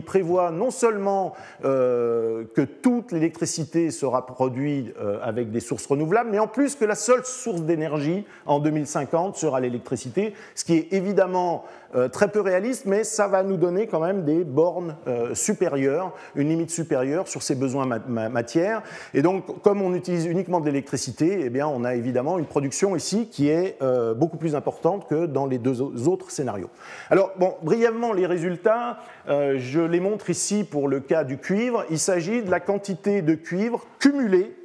prévoit 0.04 0.52
non 0.52 0.70
seulement 0.70 1.34
euh, 1.64 2.44
que 2.54 2.62
toute 2.62 3.12
l'électricité 3.12 3.90
sera 3.92 4.26
produite 4.26 4.94
euh, 5.00 5.20
avec 5.24 5.52
des 5.52 5.62
sources 5.62 5.86
renouvelables, 5.86 6.30
mais 6.30 6.40
en 6.40 6.48
plus 6.48 6.76
que 6.76 6.86
la 6.86 6.96
seule 6.96 7.26
source 7.26 7.62
d'énergie 7.62 8.26
en 8.46 8.60
2050 8.60 9.38
sera 9.38 9.60
l'électricité, 9.60 10.34
ce 10.56 10.66
qui 10.66 10.76
est 10.76 10.88
évidemment 10.92 11.64
euh, 11.96 12.08
très 12.08 12.28
peu 12.30 12.42
réaliste, 12.42 12.86
mais 12.86 13.04
ça 13.04 13.28
va 13.28 13.44
nous 13.44 13.58
donner 13.58 13.88
quand 13.88 14.00
même 14.00 14.24
des 14.24 14.44
bornes 14.44 14.96
supérieures, 15.34 16.14
une 16.36 16.50
limite 16.50 16.72
supérieure 16.72 17.28
sur 17.28 17.44
ces 17.44 17.56
besoins 17.56 17.86
matière. 17.86 18.82
Et 19.14 19.22
donc, 19.22 19.62
comme 19.62 19.82
on 19.82 19.94
utilise 19.94 20.26
uniquement 20.26 20.60
de 20.60 20.66
l'électricité, 20.66 21.40
eh 21.44 21.50
bien, 21.50 21.68
on 21.68 21.84
a 21.84 21.96
évidemment 21.96 22.38
une 22.40 22.46
production 22.46 22.96
ici 22.96 23.30
qui 23.30 23.50
est 23.50 23.78
beaucoup 24.16 24.38
plus 24.38 24.56
importante 24.56 25.08
que 25.08 25.26
dans 25.26 25.46
les 25.46 25.58
deux 25.58 25.82
autres 26.08 26.32
scénarios. 26.32 26.70
Alors, 27.10 27.32
bon, 27.38 27.56
brièvement, 27.62 28.14
les 28.14 28.26
résultats, 28.26 29.00
euh, 29.30 29.56
je 29.58 29.80
les 29.80 30.00
montre 30.00 30.30
ici 30.30 30.64
pour 30.64 30.88
le 30.88 31.00
cas 31.00 31.24
du 31.24 31.38
cuivre. 31.38 31.86
Il 31.90 32.00
s'agit 32.00 32.44
de 32.44 32.52
la 32.52 32.60
quantité 32.60 33.22
de 33.22 33.36
cuivre 33.36 33.86
cumulée 34.00 34.56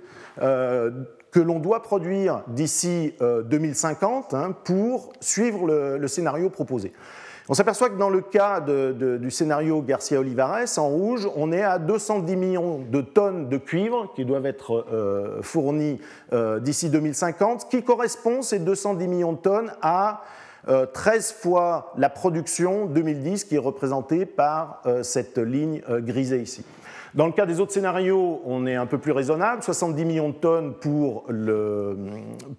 euh, 0.41 0.91
que 1.33 1.41
l'on 1.41 1.59
doit 1.59 1.83
produire 1.83 2.43
d'ici 2.47 3.15
2050 3.21 4.33
euh, 4.33 4.37
hein, 4.37 4.55
pour 4.65 5.13
suivre 5.21 5.67
le, 5.67 6.07
scénario 6.07 6.49
proposé. 6.51 6.93
On 7.49 7.55
s'aperçoit 7.55 7.91
que 7.91 7.99
dans 7.99 8.11
le 8.11 8.21
cas 8.21 8.61
du 8.61 9.31
scénario 9.33 9.83
Garcia-Olivares, 9.83 10.79
en 10.79 10.89
rouge, 10.89 11.29
on 11.35 11.51
est 11.51 11.65
à 11.65 11.81
210 11.81 12.37
millions 12.37 12.79
de 12.89 13.01
tonnes 13.01 13.49
de 13.49 13.57
cuivre 13.57 14.13
qui 14.15 14.25
doivent 14.25 14.47
être 14.47 14.87
fournies 15.43 16.01
d'ici 16.61 16.89
2050, 16.89 17.63
ce 17.63 17.67
qui 17.67 17.83
correspond, 17.83 18.43
ces 18.43 18.61
210 18.61 19.09
millions 19.09 19.33
de 19.33 19.39
tonnes, 19.39 19.73
à 19.83 20.23
13 20.67 21.35
euh, 21.37 21.41
fois 21.41 21.93
la 21.97 22.09
production 22.09 22.87
2010 22.87 23.45
qui 23.45 23.57
est 23.57 23.59
représentée 23.59 24.27
par 24.27 24.81
euh, 24.87 25.03
cette 25.03 25.39
ligne 25.39 25.83
euh, 25.89 26.01
grisée 26.01 26.41
ici. 26.41 26.65
Dans 27.15 27.27
le 27.27 27.33
cas 27.33 27.45
des 27.45 27.61
autres 27.61 27.73
scénarios, 27.73 28.41
on 28.47 28.67
est 28.67 28.75
un 28.75 28.87
peu 28.87 28.97
plus 28.97 29.13
raisonnable, 29.13 29.63
70 29.63 30.07
millions 30.07 30.31
de 30.31 30.35
tonnes 30.35 30.73
pour 30.73 31.25
le, 31.29 31.95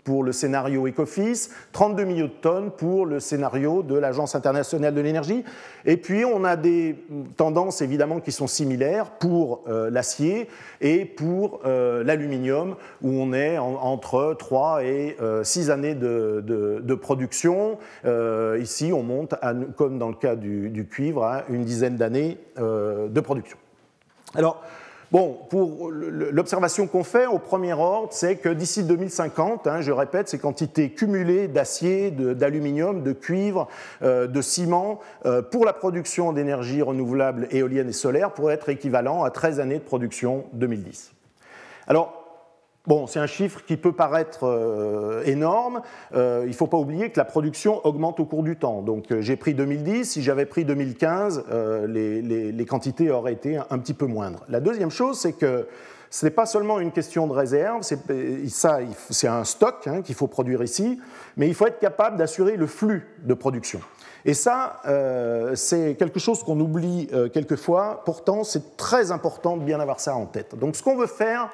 pour 0.03 0.23
le 0.23 0.31
scénario 0.31 0.87
Ecofis, 0.87 1.49
32 1.71 2.03
millions 2.03 2.27
de 2.27 2.31
tonnes 2.39 2.69
pour 2.69 3.07
le 3.07 3.19
scénario 3.19 3.81
de 3.81 3.97
l'Agence 3.97 4.35
internationale 4.35 4.93
de 4.93 5.01
l'énergie. 5.01 5.43
Et 5.85 5.97
puis 5.97 6.23
on 6.23 6.43
a 6.43 6.55
des 6.55 6.95
tendances 7.35 7.81
évidemment 7.81 8.19
qui 8.19 8.31
sont 8.31 8.45
similaires 8.45 9.09
pour 9.17 9.63
euh, 9.67 9.89
l'acier 9.89 10.47
et 10.81 11.03
pour 11.03 11.61
euh, 11.65 12.03
l'aluminium, 12.03 12.75
où 13.01 13.09
on 13.09 13.33
est 13.33 13.57
entre 13.57 14.35
3 14.37 14.83
et 14.83 15.17
6 15.41 15.69
euh, 15.69 15.73
années 15.73 15.95
de, 15.95 16.43
de, 16.45 16.93
production. 16.93 17.79
ici, 18.59 18.91
on 18.93 19.01
monte, 19.01 19.33
comme 19.77 19.97
dans 19.97 20.09
le 20.09 20.15
cas 20.15 20.35
du, 20.35 20.69
du 20.69 20.85
cuivre, 20.85 21.23
à 21.23 21.43
une 21.49 21.63
dizaine 21.63 21.95
d'années 21.95 22.37
de 22.55 23.19
production. 23.19 23.57
Alors, 24.35 24.61
Bon, 25.13 25.37
pour 25.47 25.91
l'observation 25.91 26.87
qu'on 26.87 27.03
fait 27.03 27.27
au 27.27 27.37
premier 27.37 27.73
ordre, 27.73 28.07
c'est 28.09 28.37
que 28.37 28.49
d'ici 28.49 28.83
2050, 28.83 29.67
hein, 29.67 29.79
je 29.79 29.91
répète, 29.91 30.27
ces 30.27 30.39
quantités 30.39 30.89
cumulées 30.89 31.47
d'acier, 31.47 32.09
d'aluminium, 32.09 33.03
de, 33.03 33.11
cuivre, 33.11 33.67
euh, 34.01 34.25
de 34.25 34.41
ciment 34.41 35.01
euh, 35.27 35.43
pour 35.43 35.65
la 35.65 35.73
production 35.73 36.33
d'énergie 36.33 36.81
renouvelable 36.81 37.47
éolienne 37.51 37.89
et 37.89 37.93
solaire 37.93 38.31
pourraient 38.33 38.55
être 38.55 38.69
équivalents 38.69 39.23
à 39.23 39.29
13 39.29 39.59
années 39.59 39.77
de 39.77 39.83
production 39.83 40.45
2010. 40.53 41.11
Alors, 41.85 42.22
Bon, 42.85 43.07
c'est 43.07 43.19
un 43.19 43.27
chiffre 43.27 43.63
qui 43.65 43.77
peut 43.77 43.93
paraître 43.93 44.39
euh, 44.43 45.23
énorme. 45.23 45.81
Euh, 46.13 46.41
il 46.43 46.49
ne 46.49 46.53
faut 46.53 46.67
pas 46.67 46.77
oublier 46.77 47.11
que 47.11 47.17
la 47.17 47.23
production 47.23 47.79
augmente 47.85 48.19
au 48.19 48.25
cours 48.25 48.43
du 48.43 48.57
temps. 48.57 48.81
Donc 48.81 49.09
euh, 49.09 49.21
j'ai 49.21 49.37
pris 49.37 49.53
2010, 49.53 50.03
si 50.03 50.21
j'avais 50.21 50.45
pris 50.45 50.65
2015, 50.65 51.45
les, 51.87 52.65
quantités 52.67 53.09
auraient 53.09 53.31
été 53.31 53.57
un, 53.57 53.79
petit 53.79 53.93
peu 53.93 54.05
moindres. 54.05 54.43
La 54.49 54.59
deuxième 54.59 54.89
chose, 54.89 55.17
c'est 55.17 55.31
que 55.31 55.65
ce 56.09 56.25
n'est 56.25 56.31
pas 56.31 56.45
seulement 56.45 56.81
une 56.81 56.91
question 56.91 57.25
de 57.25 57.31
réserve, 57.31 57.83
c'est 57.83 59.27
un 59.27 59.43
stock 59.45 59.87
hein, 59.87 60.01
qu'il 60.01 60.15
faut 60.15 60.27
produire 60.27 60.61
ici, 60.61 60.99
mais 61.37 61.47
il 61.47 61.55
faut 61.55 61.65
être 61.67 61.79
capable 61.79 62.17
d'assurer 62.17 62.57
le 62.57 62.67
flux 62.67 63.07
de 63.19 63.33
production. 63.33 63.79
Et 64.25 64.33
ça, 64.33 64.81
c'est 65.55 65.95
quelque 65.95 66.19
chose 66.19 66.43
qu'on 66.43 66.59
oublie 66.59 67.09
quelquefois. 67.33 68.01
Pourtant, 68.05 68.43
c'est 68.43 68.77
très 68.77 69.11
important 69.11 69.57
de 69.57 69.63
bien 69.63 69.79
avoir 69.79 69.99
ça 69.99 70.15
en 70.15 70.25
tête. 70.25 70.57
Donc 70.57 70.75
ce 70.75 70.83
qu'on 70.83 70.95
veut 70.95 71.07
faire 71.07 71.49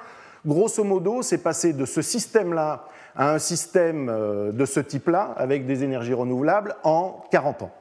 Grosso 0.46 0.84
modo, 0.84 1.22
c'est 1.22 1.40
passer 1.40 1.74
de 1.74 1.86
ce 1.86 2.02
système-là 2.02 2.86
à 3.16 3.34
un 3.34 3.40
système 3.40 4.10
euh, 4.10 4.52
de 4.52 4.66
ce 4.66 4.80
type-là, 4.80 5.34
avec 5.36 5.66
des 5.66 5.84
énergies 5.84 6.14
renouvelables, 6.14 6.76
en 6.84 7.24
40 7.32 7.64
ans. 7.64 7.72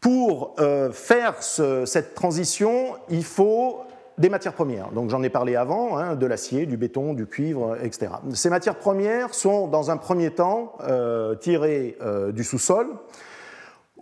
Pour 0.00 0.56
euh, 0.58 0.90
faire 0.90 1.40
cette 1.42 2.14
transition, 2.14 2.96
il 3.08 3.22
faut 3.22 3.82
des 4.18 4.28
matières 4.28 4.52
premières. 4.52 4.90
Donc 4.90 5.10
j'en 5.10 5.22
ai 5.22 5.30
parlé 5.30 5.54
avant, 5.54 5.96
hein, 5.96 6.16
de 6.16 6.26
l'acier, 6.26 6.66
du 6.66 6.76
béton, 6.76 7.14
du 7.14 7.26
cuivre, 7.26 7.76
etc. 7.82 8.12
Ces 8.34 8.50
matières 8.50 8.76
premières 8.76 9.32
sont 9.32 9.68
dans 9.68 9.92
un 9.92 9.96
premier 9.96 10.30
temps 10.30 10.72
euh, 10.82 11.36
tirées 11.36 11.96
du 12.32 12.42
sous-sol 12.42 12.88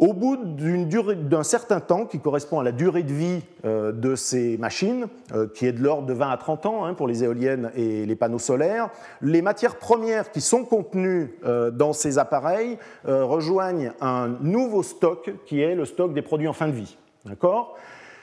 au 0.01 0.14
bout 0.14 0.36
d'un 0.36 1.43
certain 1.43 1.78
temps, 1.78 2.06
qui 2.06 2.18
correspond 2.18 2.59
à 2.59 2.64
la 2.64 2.72
durée 2.72 3.02
de 3.02 3.12
vie 3.12 3.43
euh, 3.66 3.93
de 3.93 4.16
ces 4.16 4.56
machines, 4.56 5.06
euh, 5.35 5.47
qui 5.47 5.66
est 5.66 5.72
de 5.72 5.82
l'ordre 5.82 6.06
de 6.06 6.14
20 6.14 6.31
à 6.31 6.36
30 6.39 6.66
ans 6.66 6.85
hein, 6.86 6.94
pour 6.94 7.06
les 7.06 7.22
éoliennes 7.22 7.70
et 7.77 8.06
les 8.06 8.16
panneaux 8.16 8.39
solaires, 8.39 8.89
les 9.20 9.43
matières 9.43 9.77
premières 9.77 10.31
qui 10.31 10.40
sont 10.40 10.64
contenues 10.64 11.35
euh, 11.44 11.70
dans 11.70 11.93
ces 11.93 12.18
appareils 12.18 12.78
rejoignent 13.05 13.93
un 14.01 14.28
nouveau 14.40 14.82
stock 14.82 15.31
qui 15.44 15.60
est 15.60 15.74
le 15.74 15.85
stock 15.85 16.14
des 16.14 16.22
produits 16.22 16.48
en 16.48 16.52
fin 16.55 16.68
de 16.68 16.72
vie. 16.72 16.97
D'accord? 17.27 17.77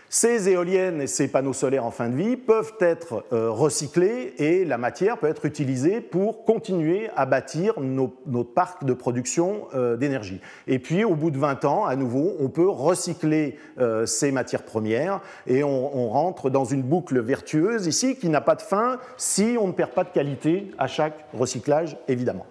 Ces 0.09 0.47
éoliennes 0.47 1.01
et 1.01 1.07
ces 1.07 1.27
panneaux 1.27 1.53
solaires 1.53 1.85
en 1.85 1.91
fin 1.91 2.09
de 2.09 2.15
vie 2.15 2.37
peuvent 2.37 2.73
être 2.79 3.25
euh, 3.33 3.49
recyclés 3.49 4.33
et 4.37 4.63
la 4.63 4.77
matière 4.77 5.17
peut 5.17 5.27
être 5.27 5.45
utilisée 5.45 5.99
pour 5.99 6.45
continuer 6.45 7.09
à 7.15 7.25
bâtir 7.25 7.79
nos, 7.79 8.07
parcs 8.43 8.85
de 8.85 8.93
production 8.93 9.67
euh, 9.75 9.97
d'énergie. 9.97 10.39
Et 10.67 10.79
puis, 10.79 11.03
au 11.03 11.15
bout 11.15 11.31
de 11.31 11.37
20 11.37 11.65
ans, 11.65 11.85
à 11.85 11.95
nouveau, 11.95 12.35
on 12.39 12.47
peut 12.49 12.69
recycler 12.69 13.57
euh, 13.79 14.05
ces 14.05 14.31
matières 14.31 14.63
premières 14.63 15.19
et 15.45 15.63
on, 15.63 15.97
on, 15.97 16.07
rentre 16.07 16.49
dans 16.49 16.63
une 16.63 16.83
boucle 16.83 17.19
vertueuse 17.19 17.85
ici 17.85 18.15
qui 18.15 18.29
n'a 18.29 18.41
pas 18.41 18.55
de 18.55 18.61
fin 18.61 18.99
si 19.17 19.57
on 19.59 19.67
ne 19.67 19.73
perd 19.73 19.91
pas 19.91 20.05
de 20.05 20.09
qualité 20.09 20.71
à 20.77 20.87
chaque 20.87 21.25
recyclage, 21.33 21.97
évidemment. 22.07 22.45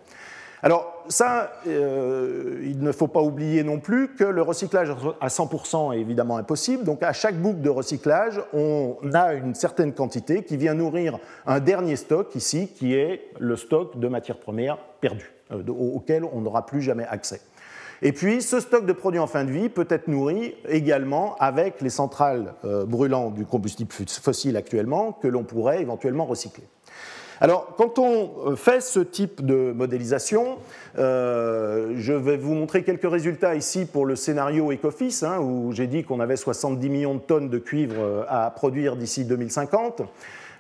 Alors 0.67 1.05
ça, 1.07 1.53
euh, 1.69 2.61
il 2.65 2.81
ne 2.81 2.91
faut 2.91 3.07
pas 3.07 3.23
oublier 3.23 3.63
non 3.63 3.79
plus 3.79 4.17
que 4.17 4.25
le 4.25 4.43
recyclage 4.43 4.91
à 5.21 5.29
100% 5.29 5.95
est 5.95 6.01
évidemment 6.01 6.39
impossible. 6.39 6.83
Donc 6.83 7.05
à 7.05 7.13
chaque 7.13 7.41
boucle 7.41 7.61
de 7.61 7.71
recyclage, 7.71 8.41
on 8.53 8.97
a 9.15 9.35
une 9.35 9.55
certaine 9.55 9.93
quantité 9.93 10.43
qui 10.43 10.57
vient 10.57 10.75
nourrir 10.75 11.21
un 11.47 11.61
dernier 11.61 11.95
stock 11.95 12.35
ici, 12.35 12.67
qui 12.75 12.95
est 12.95 13.31
le 13.39 13.55
stock 13.55 14.01
de 14.01 14.09
matières 14.09 14.41
premières 14.41 14.79
perdues, 15.01 15.31
euh, 15.53 15.63
auquel 15.69 16.25
on 16.25 16.41
n'aura 16.41 16.67
plus 16.67 16.83
jamais 16.83 17.07
accès. 17.07 17.41
Et 18.03 18.11
puis, 18.11 18.43
ce 18.43 18.59
stock 18.59 18.87
de 18.87 18.93
produits 18.93 19.21
en 19.21 19.29
fin 19.29 19.45
de 19.45 19.53
vie 19.53 19.69
peut 19.69 19.87
être 19.89 20.09
nourri 20.09 20.57
également 20.69 21.37
avec 21.37 21.81
les 21.81 21.91
centrales 21.91 22.55
euh, 22.65 22.85
brûlant 22.85 23.31
du 23.31 23.47
combustible 23.47 23.93
fossile 23.93 24.57
actuellement 24.57 25.13
que 25.13 25.29
l'on 25.29 25.45
pourrait 25.45 25.81
éventuellement 25.81 26.25
recycler. 26.25 26.65
Alors, 27.41 27.75
quand 27.77 27.99
on 27.99 28.51
euh, 28.51 28.57
fait 28.57 28.81
ce 28.81 29.01
type 29.01 29.45
de 29.45 29.73
modélisation, 29.73 30.59
euh, 30.99 31.95
je 31.97 32.13
vais 32.13 32.37
vous 32.37 32.55
montrer 32.55 32.83
quelques 32.83 33.11
résultats 33.11 33.55
ici 33.55 33.85
pour 33.85 34.07
le 34.07 34.17
scénario 34.17 34.73
Ecofis, 34.73 35.21
hein, 35.23 35.39
où 35.41 35.73
j'ai 35.73 35.87
dit 35.87 36.05
qu'on 36.05 36.21
avait 36.21 36.37
70 36.37 36.89
millions 36.89 37.15
de 37.15 37.21
tonnes 37.21 37.49
de 37.49 37.59
cuivre 37.59 38.27
à 38.29 38.51
produire 38.51 38.97
d'ici 38.97 39.25
2050. 39.25 40.03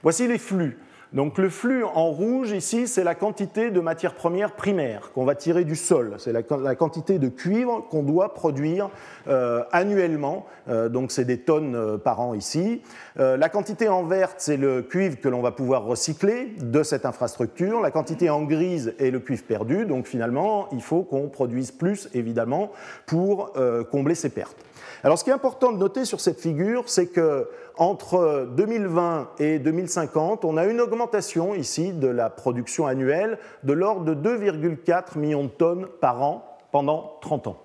Voici 0.03 0.29
les 0.29 0.39
flux. 0.39 0.79
Donc 1.13 1.39
le 1.39 1.49
flux 1.49 1.85
en 1.85 2.11
rouge 2.11 2.51
ici, 2.51 2.89
c'est 2.89 3.05
la 3.05 3.15
quantité 3.15 3.71
de 3.71 3.81
matières 3.81 4.15
premières 4.15 4.53
primaires 4.53 5.13
qu'on 5.15 5.25
va 5.25 5.35
tirer 5.35 5.65
du 5.65 5.77
sol. 5.77 6.15
C'est 6.19 6.33
la, 6.33 6.43
quantité 6.75 7.19
de 7.19 7.29
cuivre 7.29 7.87
qu'on 7.89 8.03
doit 8.03 8.35
produire 8.35 8.91
euh, 9.29 9.63
annuellement. 9.71 10.47
Euh, 10.69 10.89
donc 10.89 11.13
c'est 11.13 11.25
des 11.25 11.39
tonnes 11.39 11.77
euh, 11.77 11.97
par 11.97 12.21
an 12.21 12.35
ici. 12.35 12.83
la 13.17 13.49
quantité 13.49 13.89
en 13.89 14.03
verte, 14.03 14.37
c'est 14.39 14.57
le 14.57 14.83
cuivre 14.83 15.21
que 15.21 15.29
l'on 15.29 15.43
va 15.43 15.53
pouvoir 15.53 15.85
recycler 15.85 16.55
de 16.61 16.83
cette 16.83 17.07
infrastructure. 17.07 17.81
La 17.81 17.91
quantité 17.91 18.29
en 18.29 18.43
grise 18.43 18.95
est 18.99 19.11
le 19.11 19.21
cuivre 19.21 19.45
perdu. 19.45 19.87
Donc 19.87 20.07
finalement, 20.07 20.69
il 20.73 20.83
faut 20.83 21.03
qu'on 21.03 21.29
produise 21.29 21.71
plus, 21.71 22.09
évidemment, 22.15 22.73
pour 23.07 23.53
combler 23.91 24.15
ces 24.15 24.29
pertes. 24.29 24.57
Alors 25.03 25.19
ce 25.19 25.25
qui 25.25 25.31
est 25.31 25.35
important 25.35 25.73
de 25.73 25.79
noter 25.79 26.05
sur 26.05 26.21
cette 26.21 26.41
figure, 26.41 26.85
c'est 26.87 27.07
que 27.07 27.49
entre 27.77 28.49
2020 28.57 29.31
et 29.39 29.59
2050, 29.59 30.45
on 30.45 30.57
a 30.57 30.65
une 30.65 30.81
augmentation 30.81 31.55
ici 31.55 31.93
de 31.93 32.09
la 32.09 32.31
production 32.31 32.87
annuelle 32.87 33.39
de 33.65 33.73
l'ordre 33.73 34.15
de 34.15 34.15
2,4 34.15 35.19
millions 35.19 35.45
de 35.45 35.49
tonnes 35.49 35.87
par 36.01 36.23
an 36.23 36.59
pendant 36.73 37.19
30 37.21 37.49
ans. 37.49 37.57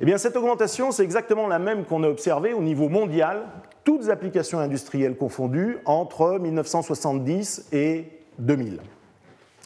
Eh 0.00 0.04
bien, 0.04 0.18
cette 0.18 0.36
augmentation, 0.36 0.92
c'est 0.92 1.04
exactement 1.04 1.48
la 1.48 1.58
même 1.58 1.84
qu'on 1.84 2.02
a 2.02 2.08
observée 2.08 2.52
au 2.52 2.60
niveau 2.60 2.90
mondial, 2.90 3.44
toutes 3.84 4.10
applications 4.10 4.58
industrielles 4.58 5.16
confondues, 5.16 5.78
entre 5.86 6.38
1970 6.38 7.68
et 7.72 8.04
2000. 8.38 8.80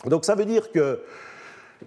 Donc 0.07 0.25
ça 0.25 0.35
veut 0.35 0.45
dire 0.45 0.71
que 0.71 1.01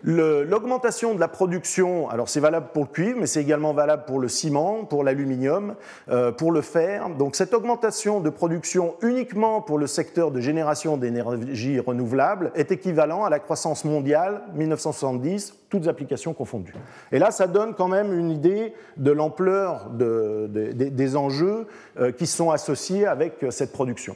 L'augmentation 0.02 1.14
de 1.14 1.20
la 1.20 1.28
production, 1.28 2.10
alors 2.10 2.28
c'est 2.28 2.40
valable 2.40 2.68
pour 2.74 2.84
le 2.84 2.90
cuivre, 2.90 3.20
mais 3.20 3.28
c'est 3.28 3.42
également 3.42 3.74
valable 3.74 4.04
pour 4.06 4.20
le 4.20 4.28
ciment, 4.28 4.86
pour 4.86 5.04
l'aluminium, 5.04 5.76
euh, 6.10 6.32
pour 6.32 6.52
le 6.52 6.62
fer. 6.62 7.10
Donc 7.10 7.36
cette 7.36 7.54
augmentation 7.54 8.20
de 8.20 8.30
production 8.30 8.96
uniquement 9.02 9.62
pour 9.62 9.78
le 9.78 9.88
secteur 9.88 10.32
de 10.32 10.42
génération 10.42 10.98
d'énergie 10.98 11.80
renouvelable 11.80 12.52
est 12.56 12.72
équivalent 12.72 13.24
à 13.24 13.30
la 13.30 13.40
croissance 13.40 13.86
mondiale 13.86 14.42
1970, 14.56 15.56
toutes 15.70 15.88
applications 15.88 16.34
confondues. 16.34 16.74
Et 17.12 17.20
là, 17.20 17.32
ça 17.32 17.48
donne 17.48 17.74
quand 17.76 17.88
même 17.88 18.18
une 18.18 18.32
idée 18.32 18.74
de 18.98 19.12
l'ampleur 19.12 19.90
des 19.92 21.16
enjeux 21.16 21.68
euh, 22.00 22.12
qui 22.12 22.26
sont 22.26 22.52
associés 22.52 23.06
avec 23.06 23.46
cette 23.52 23.72
production. 23.72 24.16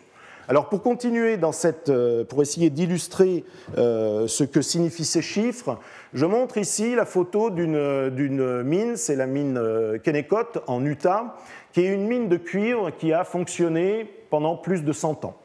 Alors 0.49 0.69
pour 0.69 0.81
continuer 0.81 1.35
dans 1.35 1.51
cette, 1.51 1.89
euh, 1.89 2.23
pour 2.23 2.41
essayer 2.41 2.69
d'illustrer 2.69 3.43
euh, 3.77 4.27
ce 4.27 4.45
que 4.45 4.61
signifient 4.61 5.03
ces 5.03 5.21
chiffres, 5.21 5.77
je 6.13 6.25
montre 6.25 6.57
ici 6.57 6.95
la 6.95 7.05
photo 7.05 7.49
d'une 7.49 8.63
mine, 8.63 8.95
c'est 8.95 9.17
la 9.17 9.27
mine 9.27 9.57
euh, 9.57 9.97
Kennecott 9.97 10.63
en 10.67 10.85
Utah, 10.85 11.35
qui 11.73 11.81
est 11.81 11.93
une 11.93 12.07
mine 12.07 12.29
de 12.29 12.37
cuivre 12.37 12.91
qui 12.91 13.11
a 13.11 13.25
fonctionné 13.25 14.09
pendant 14.29 14.55
plus 14.55 14.85
de 14.85 14.93
100 14.93 15.25
ans. 15.25 15.35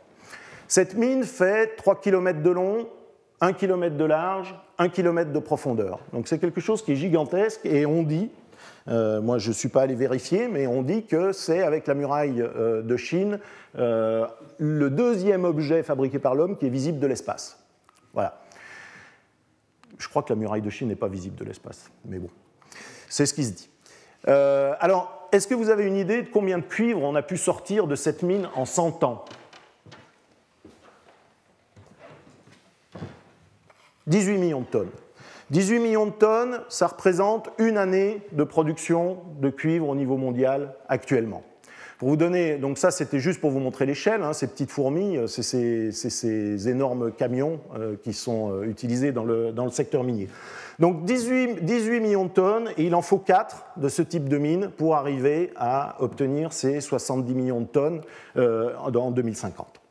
Cette 0.68 0.94
mine 0.94 1.24
fait 1.24 1.74
3 1.76 2.00
km 2.00 2.40
de 2.40 2.50
long, 2.50 2.86
1 3.40 3.54
km 3.54 3.96
de 3.96 4.04
large, 4.04 4.54
1 4.78 4.88
km 4.88 5.32
de 5.32 5.38
profondeur. 5.40 5.98
Donc 6.12 6.28
c'est 6.28 6.38
quelque 6.38 6.60
chose 6.60 6.80
qui 6.80 6.92
est 6.92 6.96
gigantesque 6.96 7.60
et 7.64 7.86
on 7.86 8.04
dit, 8.04 8.30
moi 8.86 9.38
je 9.38 9.48
ne 9.48 9.54
suis 9.54 9.68
pas 9.68 9.82
allé 9.82 9.94
vérifier, 9.94 10.48
mais 10.48 10.66
on 10.66 10.82
dit 10.82 11.04
que 11.04 11.32
c'est 11.32 11.62
avec 11.62 11.86
la 11.86 11.94
muraille 11.94 12.42
de 12.44 12.96
Chine 12.96 13.38
euh, 13.78 14.26
le 14.58 14.90
deuxième 14.90 15.44
objet 15.44 15.82
fabriqué 15.82 16.18
par 16.18 16.34
l'homme 16.34 16.56
qui 16.56 16.66
est 16.66 16.70
visible 16.70 16.98
de 16.98 17.06
l'espace. 17.06 17.58
Voilà. 18.12 18.40
Je 19.98 20.08
crois 20.08 20.22
que 20.22 20.32
la 20.32 20.38
muraille 20.38 20.62
de 20.62 20.70
Chine 20.70 20.88
n'est 20.88 20.96
pas 20.96 21.08
visible 21.08 21.36
de 21.36 21.44
l'espace, 21.44 21.90
mais 22.04 22.18
bon, 22.18 22.28
c'est 23.08 23.24
ce 23.24 23.34
qui 23.34 23.44
se 23.44 23.52
dit. 23.52 23.70
Euh, 24.28 24.74
alors, 24.80 25.28
est-ce 25.32 25.46
que 25.46 25.54
vous 25.54 25.70
avez 25.70 25.86
une 25.86 25.96
idée 25.96 26.22
de 26.22 26.28
combien 26.28 26.58
de 26.58 26.64
cuivre 26.64 27.02
on 27.02 27.14
a 27.14 27.22
pu 27.22 27.36
sortir 27.36 27.86
de 27.86 27.94
cette 27.94 28.22
mine 28.22 28.48
en 28.54 28.64
100 28.64 29.04
ans? 29.04 29.24
18 34.06 34.38
millions 34.38 34.60
de 34.60 34.66
tonnes. 34.66 34.90
18 35.52 35.80
millions 35.80 36.06
de 36.06 36.12
tonnes, 36.12 36.60
ça 36.70 36.86
représente 36.86 37.50
une 37.58 37.76
année 37.76 38.22
de 38.32 38.42
production 38.42 39.18
de 39.38 39.50
cuivre 39.50 39.86
au 39.86 39.94
niveau 39.94 40.16
mondial 40.16 40.74
actuellement. 40.88 41.42
Pour 41.98 42.08
vous 42.08 42.16
donner, 42.16 42.56
donc 42.56 42.78
ça 42.78 42.90
c'était 42.90 43.20
juste 43.20 43.38
pour 43.38 43.50
vous 43.50 43.58
montrer 43.60 43.84
l'échelle, 43.84 44.22
hein, 44.22 44.32
ces 44.32 44.46
petites 44.46 44.70
fourmis, 44.70 45.18
euh, 45.18 45.26
c'est 45.26 45.42
ces, 45.92 46.68
énormes 46.70 47.12
camions 47.12 47.60
euh, 47.76 47.96
qui 48.02 48.14
sont 48.14 48.50
euh, 48.50 48.62
utilisés 48.62 49.12
dans 49.12 49.24
le, 49.24 49.52
dans 49.52 49.68
secteur 49.68 50.04
minier. 50.04 50.28
Donc 50.78 51.04
18, 51.04 51.66
18, 51.66 52.00
millions 52.00 52.24
de 52.24 52.30
tonnes, 52.30 52.70
il 52.78 52.94
en 52.94 53.02
faut 53.02 53.18
4 53.18 53.74
de 53.76 53.90
ce 53.90 54.00
type 54.00 54.30
de 54.30 54.38
mine 54.38 54.70
pour 54.74 54.96
arriver 54.96 55.52
à 55.56 55.96
obtenir 56.00 56.54
ces 56.54 56.80
70 56.80 57.34
millions 57.34 57.60
de 57.60 57.66
tonnes 57.66 58.00
en 58.36 59.10
2050. 59.10 59.81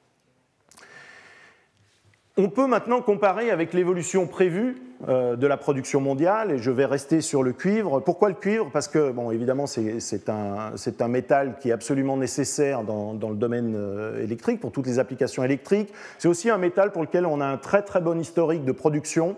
On 2.44 2.50
peut 2.50 2.66
maintenant 2.66 3.04
comparer 3.04 3.52
avec 3.52 3.72
l'évolution 3.72 4.26
prévue 4.26 4.82
euh, 5.08 5.36
de 5.36 5.46
la 5.46 5.58
production 5.58 6.02
mondiale, 6.02 6.50
et 6.50 6.58
je 6.58 6.72
vais 6.72 6.86
rester 6.86 7.22
sur 7.22 7.44
le 7.44 7.54
cuivre. 7.54 8.00
Pourquoi 8.00 8.30
le 8.30 8.36
cuivre? 8.36 8.72
Parce 8.74 8.88
que, 8.88 9.12
bon, 9.12 9.30
évidemment, 9.30 9.68
c'est 9.68 10.28
un, 10.28 11.08
métal 11.08 11.58
qui 11.60 11.70
est 11.70 11.72
absolument 11.72 12.18
nécessaire 12.18 12.82
dans, 12.82 13.30
le 13.30 13.36
domaine 13.36 13.76
euh, 13.78 14.24
électrique, 14.24 14.60
pour 14.60 14.72
toutes 14.72 14.88
les 14.88 14.98
applications 14.98 15.44
électriques. 15.44 15.94
C'est 16.18 16.28
aussi 16.28 16.50
un 16.50 16.58
métal 16.58 16.92
pour 16.92 17.04
lequel 17.04 17.28
on 17.28 17.42
a 17.42 17.46
un 17.46 17.58
très 17.58 17.84
très 17.84 18.02
bon 18.02 18.20
historique 18.20 18.66
de 18.66 18.72
production. 18.72 19.36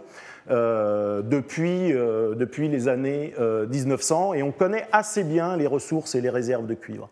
Euh, 0.49 1.21
depuis, 1.21 1.93
depuis 1.93 2.67
les 2.69 2.88
années 2.89 3.34
1900 3.39 4.34
et 4.34 4.43
on 4.43 4.51
connaît 4.51 4.85
assez 4.91 5.23
bien 5.23 5.55
les 5.55 5.67
ressources 5.67 6.15
et 6.15 6.21
les 6.21 6.30
réserves 6.30 6.67
de 6.67 6.73
cuivre. 6.73 7.09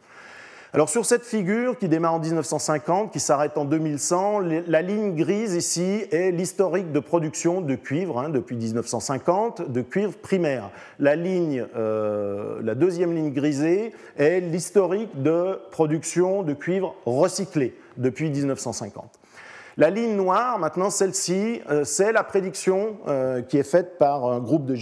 Alors 0.74 0.88
sur 0.88 1.06
cette 1.06 1.26
figure 1.26 1.78
qui 1.78 1.90
démarre 1.90 2.14
en 2.14 2.20
1950, 2.20 3.12
qui 3.12 3.20
s'arrête 3.20 3.58
en 3.58 3.66
2100, 3.66 4.40
la 4.68 4.82
ligne 4.82 5.14
grise 5.16 5.54
ici 5.54 6.06
est 6.12 6.32
l'historique 6.32 6.94
de 6.94 7.02
production 7.02 7.60
de 7.60 7.76
cuivre 7.76 8.20
hein, 8.20 8.30
depuis 8.30 8.56
1950, 8.56 9.70
de 9.70 9.82
cuivre 9.82 10.14
primaire. 10.14 10.70
La, 10.98 11.18
ligne, 11.18 11.66
euh, 11.76 12.62
la 12.64 12.74
deuxième 12.74 13.14
ligne 13.14 13.34
grisée 13.34 13.92
est 14.18 14.40
l'historique 14.40 15.22
de 15.22 15.60
production 15.72 16.42
de 16.42 16.54
cuivre 16.54 16.96
recyclé 17.06 17.76
depuis 17.98 18.30
1950. 18.30 19.21
La 19.82 19.90
ligne 19.90 20.16
noire, 20.16 20.60
maintenant 20.60 20.92
celle-ci, 20.92 21.60
euh, 21.72 21.84
c'est 21.86 22.12
la 22.12 22.24
prédiction 22.24 22.98
euh, 23.08 23.42
qui 23.42 23.58
est 23.58 23.64
faite 23.64 23.98
par 23.98 24.26
un 24.26 24.38
groupe 24.38 24.68
de, 24.68 24.76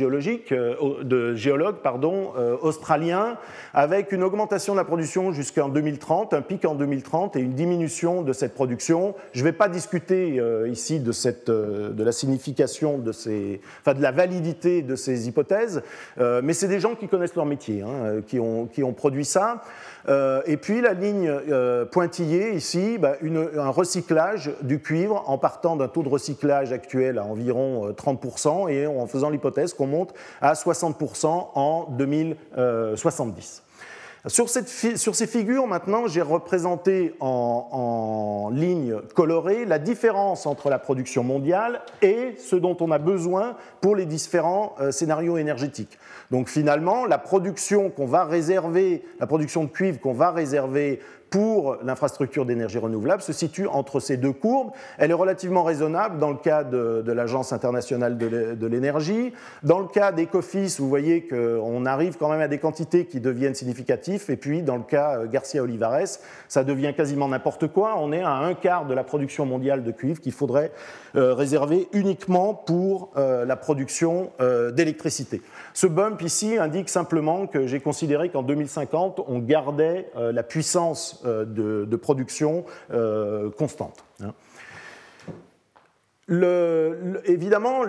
euh, 0.52 1.04
de 1.04 1.36
géologues 1.36 1.78
pardon, 1.78 2.34
australiens, 2.62 3.38
avec 3.74 4.12
une 4.12 4.24
augmentation 4.24 4.74
de 4.74 4.78
la 4.78 4.84
production 4.84 5.32
jusqu'en 5.32 5.70
2030, 5.70 6.34
un 6.34 6.42
pic 6.42 6.66
en 6.66 6.76
2030 6.76 7.38
et 7.38 7.40
une 7.40 7.54
diminution 7.54 8.24
de 8.24 8.34
cette 8.34 8.54
production. 8.54 9.16
Je 9.32 9.40
ne 9.40 9.46
vais 9.46 9.54
pas 9.54 9.70
discuter 9.70 10.42
ici 10.68 11.00
de, 11.00 12.04
la 12.04 12.12
signification, 12.12 12.98
de, 12.98 13.14
ces, 13.14 13.62
enfin, 13.80 13.94
de 13.94 14.02
la 14.02 14.12
validité 14.12 14.82
de 14.82 14.98
ces 14.98 15.30
hypothèses, 15.30 15.82
mais 16.18 16.52
c'est 16.52 16.68
des 16.68 16.82
gens 16.82 16.96
qui 16.96 17.08
connaissent 17.08 17.36
leur 17.36 17.46
métier, 17.46 17.84
hein, 17.84 18.22
qui 18.28 18.40
ont 18.40 18.94
produit 18.94 19.26
ça. 19.26 19.64
Euh, 20.08 20.42
et 20.46 20.58
puis 20.58 20.82
la 20.82 20.94
ligne 20.94 21.28
euh, 21.30 21.86
pointillée 21.86 22.54
ici, 22.54 22.98
bah, 22.98 23.16
un 23.58 23.70
recyclage 23.70 24.52
du 24.62 24.80
cuivre 24.80 25.24
en 25.28 25.38
partant 25.38 25.76
d'un 25.76 25.88
taux 25.88 26.04
de 26.04 26.10
recyclage 26.10 26.72
actuel 26.72 27.18
à 27.18 27.26
environ 27.26 27.90
30% 27.92 28.66
euh, 28.66 28.68
et 28.70 28.88
en 28.88 29.08
faisant 29.08 29.30
l'hypothèse 29.30 29.74
qu'on 29.74 29.88
monte 29.88 30.14
à 30.42 30.54
60% 30.54 31.50
en 31.54 31.88
2070. 31.92 33.64
Sur, 34.28 34.50
ces 34.50 35.28
figures, 35.28 35.66
maintenant, 35.66 36.08
j'ai 36.08 36.22
représenté 36.22 37.16
en, 37.22 38.50
ligne 38.52 38.96
colorée 39.16 39.64
la 39.64 39.80
différence 39.80 40.46
entre 40.46 40.70
la 40.70 40.78
production 40.78 41.24
mondiale 41.24 41.82
et 42.02 42.36
ce 42.38 42.58
dont 42.58 42.76
on 42.82 42.92
a 42.92 42.98
besoin 42.98 43.56
pour 43.80 43.96
les 43.96 44.06
différents 44.06 44.76
scénarios 44.92 45.38
énergétiques. 45.38 45.98
Donc 46.32 46.48
finalement, 46.48 47.06
la 47.06 47.18
production 47.18 47.90
qu'on 47.90 48.06
va 48.06 48.24
réserver, 48.26 49.04
la 49.20 49.28
production 49.28 49.64
de 49.64 49.70
cuivre 49.70 50.00
qu'on 50.00 50.14
va 50.14 50.32
réserver 50.32 51.00
pour 51.30 51.78
l'infrastructure 51.84 52.46
d'énergie 52.46 52.78
renouvelable 52.78 53.22
se 53.22 53.34
situe 53.34 53.68
entre 53.68 54.00
ces 54.00 54.18
deux 54.18 54.34
courbes. 54.34 54.72
Elle 54.98 55.12
est 55.12 55.16
relativement 55.16 55.64
raisonnable 55.64 56.18
dans 56.18 56.32
le 56.32 56.38
cas 56.38 56.64
de, 56.64 57.12
l'Agence 57.12 57.54
internationale 57.54 58.18
de 58.18 58.68
l'énergie. 58.68 59.34
Dans 59.64 59.80
le 59.80 59.88
cas 59.88 60.12
d'Ecofis, 60.12 60.76
vous 60.80 60.90
voyez 60.90 61.28
qu'on 61.28 61.86
arrive 61.86 62.18
quand 62.18 62.30
même 62.30 62.42
à 62.42 62.48
des 62.48 62.58
quantités 62.58 63.06
qui 63.06 63.20
deviennent 63.20 63.56
significatives. 63.56 64.26
Et 64.30 64.38
puis, 64.38 64.62
dans 64.62 64.78
le 64.78 64.84
cas 64.84 65.20
euh, 65.20 65.28
Garcia 65.28 65.64
Olivares, 65.64 66.20
ça 66.48 66.64
devient 66.64 66.94
quasiment 66.96 67.28
n'importe 67.28 67.68
quoi. 67.68 67.96
On 67.98 68.12
est 68.12 68.22
à 68.22 68.32
un 68.32 68.54
quart 68.54 68.86
de 68.86 68.94
la 68.94 69.04
production 69.04 69.46
mondiale 69.46 69.84
de 69.84 69.92
cuivre 69.92 70.20
qu'il 70.20 70.32
faudrait 70.32 70.72
euh, 71.16 71.34
réserver 71.34 71.88
uniquement 71.94 72.54
pour 72.54 73.12
euh, 73.18 73.46
la 73.46 73.56
production 73.56 74.32
d'électricité. 74.74 75.42
Ce 75.80 75.88
bump 75.88 76.22
ici 76.24 76.58
indique 76.58 76.90
simplement 76.90 77.48
que 77.48 77.66
j'ai 77.66 77.80
considéré 77.80 78.28
qu'en 78.28 78.44
2050, 78.44 79.22
on 79.26 79.40
gardait 79.40 80.12
la 80.14 80.44
puissance 80.44 81.24
de, 81.24 81.96
production 81.96 82.66
constante. 83.58 84.04
Hein 86.30 86.90
évidemment, 87.26 87.82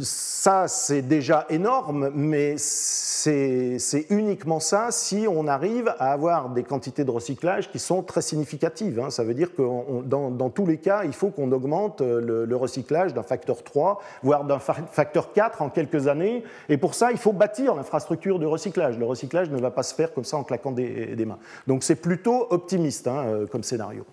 ça 0.00 0.68
c'est 0.68 1.02
déjà 1.02 1.46
énorme, 1.50 2.10
mais 2.14 2.54
c'est 2.58 4.06
uniquement 4.10 4.60
ça 4.60 4.88
si 4.90 5.26
on 5.28 5.46
arrive 5.46 5.88
à 5.98 6.12
avoir 6.12 6.50
des 6.50 6.62
quantités 6.62 7.04
de 7.04 7.10
recyclage 7.10 7.70
qui 7.70 7.78
sont 7.78 8.02
très 8.02 8.22
significatives. 8.22 9.00
Hein. 9.00 9.10
Ça 9.10 9.24
veut 9.24 9.34
dire 9.34 9.54
que 9.54 9.62
dans, 10.04 10.50
tous 10.50 10.66
les 10.66 10.78
cas, 10.78 11.02
il 11.04 11.12
faut 11.12 11.30
qu'on 11.30 11.52
augmente 11.52 12.00
le, 12.00 12.56
recyclage 12.56 13.14
d'un 13.14 13.22
facteur 13.22 13.62
3, 13.62 14.00
voire 14.22 14.44
d'un 14.44 14.58
facteur 14.58 15.32
4 15.32 15.62
en 15.62 15.70
quelques 15.70 16.08
années. 16.08 16.44
Et 16.68 16.76
pour 16.76 16.94
ça, 16.94 17.10
il 17.10 17.18
faut 17.18 17.32
bâtir 17.32 17.74
l'infrastructure 17.74 18.38
de 18.38 18.46
recyclage. 18.46 18.98
Le 18.98 19.06
recyclage 19.06 19.50
ne 19.50 19.58
va 19.58 19.70
pas 19.70 19.82
se 19.82 19.94
faire 19.94 20.12
comme 20.12 20.24
ça 20.24 20.36
en 20.36 20.44
claquant 20.44 20.72
des, 20.72 21.24
mains. 21.26 21.38
Donc 21.66 21.82
c'est 21.82 21.96
plutôt 21.96 22.46
optimiste 22.50 23.06
hein, 23.06 23.24
euh, 23.26 23.46
comme 23.46 23.62
scénario. 23.62 24.04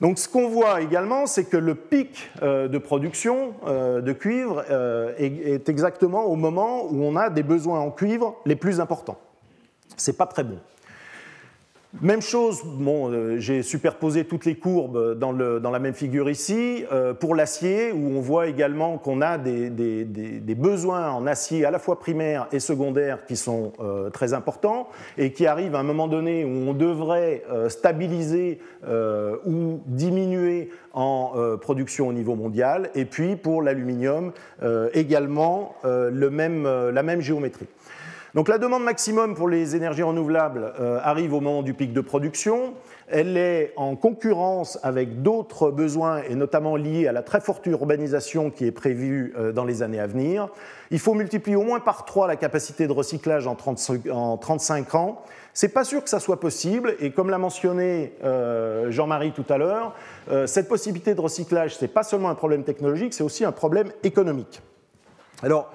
Donc 0.00 0.18
ce 0.18 0.28
qu'on 0.28 0.48
voit 0.48 0.80
également, 0.80 1.26
c'est 1.26 1.44
que 1.44 1.56
le 1.56 1.74
pic 1.74 2.30
euh, 2.42 2.68
de 2.68 2.78
production 2.78 3.54
euh, 3.66 4.00
de 4.00 4.12
cuivre 4.12 4.64
euh, 4.70 5.12
est 5.18 5.68
exactement 5.68 6.24
au 6.24 6.36
moment 6.36 6.84
où 6.84 7.02
on 7.02 7.16
a 7.16 7.30
des 7.30 7.42
besoins 7.42 7.80
en 7.80 7.90
cuivre 7.90 8.36
les 8.46 8.54
plus 8.54 8.80
importants. 8.80 9.18
Ce 9.96 10.10
n'est 10.10 10.16
pas 10.16 10.26
très 10.26 10.44
bon. 10.44 10.58
Même 12.02 12.20
chose, 12.20 12.62
euh, 12.86 13.38
j'ai 13.38 13.62
superposé 13.62 14.24
toutes 14.24 14.44
les 14.44 14.56
courbes 14.56 15.18
dans, 15.18 15.32
la 15.32 15.78
même 15.78 15.94
figure 15.94 16.28
ici, 16.28 16.84
euh, 16.92 17.14
pour 17.14 17.34
l'acier, 17.34 17.92
où 17.92 18.10
on 18.10 18.20
voit 18.20 18.46
également 18.46 18.98
qu'on 18.98 19.22
a 19.22 19.38
des, 19.38 19.70
besoins 20.54 21.10
en 21.10 21.26
acier 21.26 21.64
à 21.64 21.70
la 21.70 21.78
fois 21.78 21.98
primaire 21.98 22.46
et 22.52 22.60
secondaire 22.60 23.24
qui 23.24 23.36
sont 23.36 23.72
euh, 23.80 24.10
très 24.10 24.34
importants 24.34 24.90
et 25.16 25.32
qui 25.32 25.46
arrivent 25.46 25.74
à 25.74 25.78
un 25.78 25.84
moment 25.84 26.08
donné 26.08 26.44
où 26.44 26.68
on 26.68 26.74
devrait 26.74 27.42
stabiliser 27.68 28.60
ou 29.46 29.80
diminuer 29.86 30.70
en 30.92 31.32
production 31.60 32.08
au 32.08 32.12
niveau 32.12 32.34
mondial. 32.34 32.90
Et 32.94 33.06
puis 33.06 33.36
pour 33.36 33.62
l'aluminium, 33.62 34.32
également 34.92 35.74
la 35.84 37.02
même 37.02 37.20
géométrie. 37.20 37.66
Donc 38.34 38.48
la 38.48 38.58
demande 38.58 38.84
maximum 38.84 39.34
pour 39.34 39.48
les 39.48 39.74
énergies 39.74 40.02
renouvelables 40.02 40.74
euh, 40.78 41.00
arrive 41.02 41.32
au 41.32 41.40
moment 41.40 41.62
du 41.62 41.72
pic 41.72 41.94
de 41.94 42.02
production. 42.02 42.74
Elle 43.08 43.38
est 43.38 43.72
en 43.76 43.96
concurrence 43.96 44.78
avec 44.82 45.22
d'autres 45.22 45.70
besoins, 45.70 46.20
et 46.28 46.34
notamment 46.34 46.76
liés 46.76 47.08
à 47.08 47.12
la 47.12 47.22
très 47.22 47.40
forte 47.40 47.64
urbanisation 47.66 48.50
qui 48.50 48.66
est 48.66 48.72
prévue 48.72 49.32
euh, 49.38 49.52
dans 49.52 49.64
les 49.64 49.82
années 49.82 49.98
à 49.98 50.06
venir. 50.06 50.48
Il 50.90 50.98
faut 50.98 51.14
multiplier 51.14 51.56
au 51.56 51.62
moins 51.62 51.80
par 51.80 52.04
trois 52.04 52.26
la 52.26 52.36
capacité 52.36 52.86
de 52.86 52.92
recyclage 52.92 53.46
en, 53.46 53.54
35 53.54 54.94
ans. 54.94 55.22
C'est 55.54 55.70
pas 55.70 55.84
sûr 55.84 56.04
que 56.04 56.10
ça 56.10 56.20
soit 56.20 56.38
possible, 56.38 56.96
et 57.00 57.12
comme 57.12 57.30
l'a 57.30 57.38
mentionné 57.38 58.12
euh, 58.24 58.90
Jean-Marie 58.90 59.32
tout 59.32 59.46
à 59.48 59.56
l'heure, 59.56 59.94
cette 60.46 60.68
possibilité 60.68 61.14
de 61.14 61.20
recyclage, 61.20 61.76
ce 61.76 61.84
n'est 61.84 61.90
pas 61.90 62.02
seulement 62.02 62.28
un 62.28 62.34
problème 62.34 62.62
technologique, 62.62 63.14
c'est 63.14 63.24
aussi 63.24 63.46
un 63.46 63.52
problème 63.52 63.90
économique. 64.02 64.60
Alors, 65.42 65.72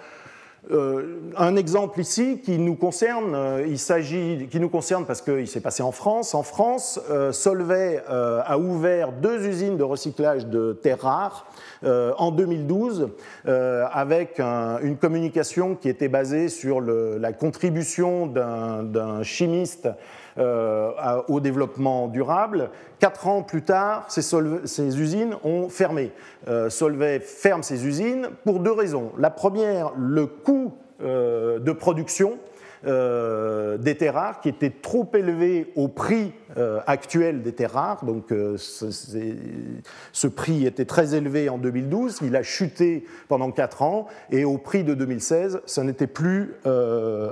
euh, 0.71 1.31
un 1.35 1.57
exemple 1.57 1.99
ici 1.99 2.39
qui 2.39 2.57
nous 2.57 2.75
concerne, 2.75 3.35
euh, 3.35 3.67
il 3.67 3.77
s'agit, 3.77 4.47
qui 4.49 4.61
nous 4.61 4.69
concerne 4.69 5.05
parce 5.05 5.21
qu'il 5.21 5.47
s'est 5.47 5.59
passé 5.59 5.83
en 5.83 5.91
France. 5.91 6.33
En 6.33 6.43
France, 6.43 7.01
euh, 7.09 7.33
Solvay 7.33 8.01
a 8.07 8.57
ouvert 8.57 9.11
deux 9.11 9.45
usines 9.45 9.75
de 9.75 9.83
recyclage 9.83 10.45
de 10.47 10.73
terres 10.73 11.01
rares 11.01 11.45
en 11.85 12.31
2012 12.31 13.09
avec 13.45 14.39
une 14.39 14.97
communication 14.97 15.75
qui 15.75 15.89
était 15.89 16.07
basée 16.07 16.47
sur 16.47 16.79
la 16.81 17.33
contribution 17.33 18.27
d'un 18.27 19.23
chimiste 19.23 19.89
au 20.37 21.39
développement 21.39 22.07
durable. 22.07 22.69
Quatre 22.99 23.27
ans 23.27 23.41
plus 23.41 23.63
tard, 23.63 24.05
ces, 24.07 24.99
usines 24.99 25.35
ont 25.43 25.69
fermé. 25.69 26.11
Euh, 26.47 26.69
Solvay 26.69 27.19
ferme 27.19 27.63
ces 27.63 27.85
usines 27.85 28.29
pour 28.43 28.59
deux 28.59 28.71
raisons. 28.71 29.11
La 29.17 29.29
première, 29.29 29.91
le 29.97 30.25
coût 30.25 30.73
euh, 31.01 31.59
de 31.59 31.71
production 31.71 32.37
euh, 32.85 33.77
des 33.77 33.95
terres 33.95 34.15
rares 34.15 34.41
qui 34.41 34.49
était 34.49 34.69
trop 34.69 35.09
élevé 35.13 35.71
au 35.77 35.87
prix 35.87 36.33
euh, 36.57 36.81
actuel 36.85 37.41
des 37.41 37.53
terres 37.53 37.71
rares. 37.71 38.03
Donc 38.03 38.31
euh, 38.33 38.57
ce 38.57 40.27
prix 40.27 40.65
était 40.65 40.83
très 40.83 41.15
élevé 41.15 41.47
en 41.47 41.57
2012, 41.57 42.19
il 42.23 42.35
a 42.35 42.43
chuté 42.43 43.05
pendant 43.29 43.51
4 43.51 43.83
ans 43.83 44.07
et 44.31 44.43
au 44.43 44.57
prix 44.57 44.83
de 44.83 44.95
2016, 44.95 45.61
ça 45.65 45.83
n'était 45.83 46.07
plus 46.07 46.55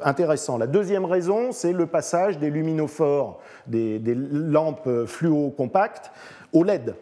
intéressant. 0.04 0.58
La 0.58 0.68
deuxième 0.68 1.06
raison, 1.06 1.52
c'est 1.52 1.74
le 1.74 1.86
passage 1.86 2.40
des 2.40 2.50
luminophores, 2.50 3.42
des, 3.68 4.00
lampes 4.16 5.06
fluo 5.06 5.50
compactes, 5.50 6.12
au 6.54 6.64
LED. 6.64 6.96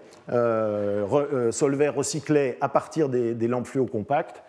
Solvay 1.51 1.89
recyclait 1.89 2.57
à 2.61 2.69
partir 2.69 3.09
des, 3.09 3.35
des 3.35 3.47
lampes 3.47 3.67
fluo 3.67 3.85
compactes 3.85 4.41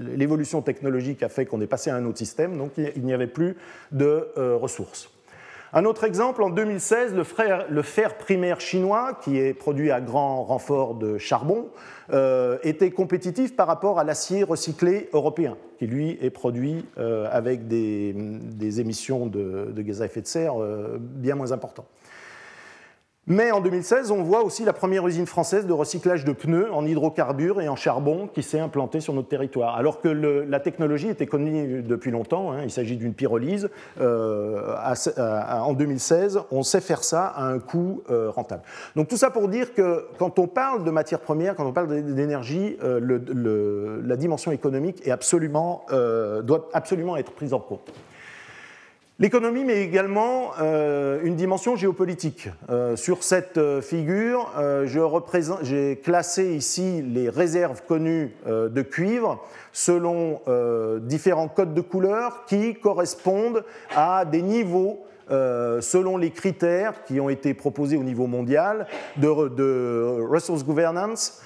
l'évolution 0.00 0.62
technologique 0.62 1.22
a 1.22 1.28
fait 1.28 1.46
qu'on 1.46 1.60
est 1.60 1.66
passé 1.66 1.90
à 1.90 1.96
un 1.96 2.04
autre 2.06 2.18
système, 2.18 2.56
donc 2.56 2.72
il 2.76 3.04
n'y 3.04 3.12
avait 3.12 3.26
plus 3.26 3.56
de 3.92 4.28
euh, 4.36 4.56
ressources. 4.56 5.10
Un 5.74 5.84
autre 5.84 6.04
exemple, 6.04 6.42
en 6.42 6.48
2016, 6.48 7.14
le, 7.14 7.82
fer 7.82 8.16
primaire 8.16 8.58
chinois, 8.58 9.18
qui 9.22 9.38
est 9.38 9.52
produit 9.52 9.90
à 9.90 10.00
grand 10.00 10.42
renfort 10.44 10.94
de 10.94 11.18
charbon, 11.18 11.68
euh, 12.10 12.56
était 12.62 12.90
compétitif 12.90 13.54
par 13.54 13.66
rapport 13.66 13.98
à 13.98 14.04
l'acier 14.04 14.44
recyclé 14.44 15.10
européen, 15.12 15.58
qui 15.78 15.86
lui 15.86 16.16
est 16.22 16.30
produit 16.30 16.86
euh, 16.96 17.28
avec 17.30 17.68
des, 17.68 18.14
émissions 18.80 19.26
de, 19.26 19.70
gaz 19.76 20.00
à 20.00 20.06
effet 20.06 20.22
de 20.22 20.26
serre 20.26 20.54
bien 20.98 21.34
moins 21.34 21.52
importantes. 21.52 21.88
Mais 23.30 23.52
en 23.52 23.60
2016, 23.60 24.10
on 24.10 24.22
voit 24.22 24.42
aussi 24.42 24.64
la 24.64 24.72
première 24.72 25.06
usine 25.06 25.26
française 25.26 25.66
de 25.66 25.72
recyclage 25.74 26.24
de 26.24 26.32
pneus 26.32 26.72
en 26.72 26.86
hydrocarbures 26.86 27.60
et 27.60 27.68
en 27.68 27.76
charbon 27.76 28.26
qui 28.26 28.42
s'est 28.42 28.58
implantée 28.58 29.00
sur 29.00 29.12
notre 29.12 29.28
territoire. 29.28 29.76
Alors 29.76 30.00
que 30.00 30.08
la 30.08 30.60
technologie 30.60 31.08
était 31.08 31.26
connue 31.26 31.82
depuis 31.82 32.10
longtemps, 32.10 32.52
hein, 32.52 32.62
il 32.64 32.70
s'agit 32.70 32.96
d'une 32.96 33.12
pyrolyse, 33.12 33.68
euh, 34.00 34.74
en 35.18 35.74
2016, 35.74 36.40
on 36.50 36.62
sait 36.62 36.80
faire 36.80 37.04
ça 37.04 37.26
à 37.26 37.44
un 37.44 37.58
coût 37.58 38.02
euh, 38.08 38.30
rentable. 38.30 38.62
Donc 38.96 39.08
tout 39.08 39.18
ça 39.18 39.28
pour 39.28 39.48
dire 39.48 39.74
que 39.74 40.06
quand 40.18 40.38
on 40.38 40.46
parle 40.46 40.82
de 40.82 40.90
matières 40.90 41.20
premières, 41.20 41.54
quand 41.54 41.66
on 41.66 41.72
parle 41.72 42.02
d'énergie, 42.02 42.78
euh, 42.82 44.00
la 44.06 44.16
dimension 44.16 44.52
économique 44.52 45.06
est 45.06 45.10
absolument, 45.10 45.84
doit 46.44 46.70
absolument 46.72 47.18
être 47.18 47.32
prise 47.32 47.52
en 47.52 47.60
compte. 47.60 47.92
L'économie, 49.20 49.64
mais 49.64 49.82
également 49.82 50.52
euh, 50.60 51.18
une 51.24 51.34
dimension 51.34 51.74
géopolitique. 51.74 52.50
Euh, 52.70 52.94
sur 52.94 53.24
cette 53.24 53.58
euh, 53.58 53.82
figure, 53.82 54.52
j'ai 55.62 55.96
classé 55.96 56.54
ici 56.54 57.02
les 57.02 57.28
réserves 57.28 57.82
connues 57.82 58.32
de 58.46 58.82
cuivre 58.82 59.44
selon 59.72 60.40
différents 61.02 61.48
codes 61.48 61.74
de 61.74 61.80
couleur 61.80 62.44
qui 62.46 62.74
correspondent 62.74 63.64
à 63.94 64.24
des 64.24 64.42
niveaux 64.42 65.04
selon 65.28 66.16
les 66.16 66.30
critères 66.30 67.04
qui 67.04 67.20
ont 67.20 67.28
été 67.28 67.54
proposés 67.54 67.96
au 67.96 68.02
niveau 68.02 68.26
mondial 68.26 68.86
de, 69.16 69.48
de 69.48 70.26
Resource 70.28 70.64
Governance 70.64 71.42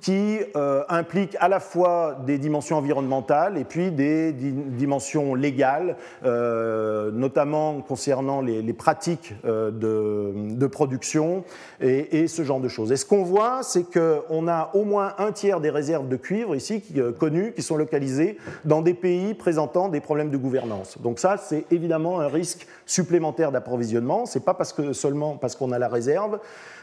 qui 0.00 0.38
euh, 0.54 0.84
implique 0.88 1.36
à 1.40 1.48
la 1.48 1.58
fois 1.58 2.16
des 2.24 2.38
dimensions 2.38 2.76
environnementales 2.76 3.58
et 3.58 3.64
puis 3.64 3.90
des 3.90 4.32
dimensions 4.32 5.34
légales, 5.34 5.96
euh, 6.24 7.10
notamment 7.10 7.80
concernant 7.80 8.40
les, 8.40 8.72
pratiques 8.72 9.34
euh, 9.44 9.72
de, 9.72 10.66
production 10.68 11.42
et, 11.80 12.28
ce 12.28 12.44
genre 12.44 12.60
de 12.60 12.68
choses. 12.68 12.92
Et 12.92 12.96
ce 12.96 13.04
qu'on 13.04 13.24
voit, 13.24 13.64
c'est 13.64 13.84
qu'on 13.90 14.46
a 14.46 14.70
au 14.74 14.84
moins 14.84 15.14
un 15.18 15.32
tiers 15.32 15.60
des 15.60 15.70
réserves 15.70 16.08
de 16.08 16.16
cuivre 16.16 16.54
ici 16.54 16.80
qui, 16.80 17.00
connues 17.18 17.52
qui 17.52 17.62
sont 17.62 17.76
localisées 17.76 18.38
dans 18.64 18.82
des 18.82 18.94
pays 18.94 19.34
présentant 19.34 19.88
des 19.88 20.00
problèmes 20.00 20.30
de 20.30 20.36
gouvernance. 20.36 20.96
Donc 20.98 21.18
ça, 21.18 21.36
c'est 21.36 21.64
évidemment 21.72 22.20
un 22.20 22.28
risque 22.28 22.68
supplémentaire 22.86 23.50
d'approvisionnement. 23.50 24.26
C'est 24.26 24.44
pas 24.44 24.54
parce 24.54 24.72
que, 24.72 24.92
seulement 24.92 25.36
parce 25.36 25.56
qu'on 25.56 25.72
a 25.72 25.78
la 25.78 25.88
réserve 25.88 26.38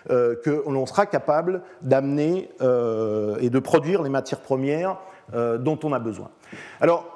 euh, 0.09 0.35
que 0.43 0.63
l'on 0.67 0.85
sera 0.85 1.05
capable 1.05 1.61
d'amener 1.81 2.49
euh, 2.61 3.37
et 3.41 3.49
de 3.49 3.59
produire 3.59 4.01
les 4.01 4.09
matières 4.09 4.41
premières 4.41 4.97
euh, 5.33 5.57
dont 5.57 5.79
on 5.83 5.93
a 5.93 5.99
besoin. 5.99 6.29
Alors, 6.81 7.15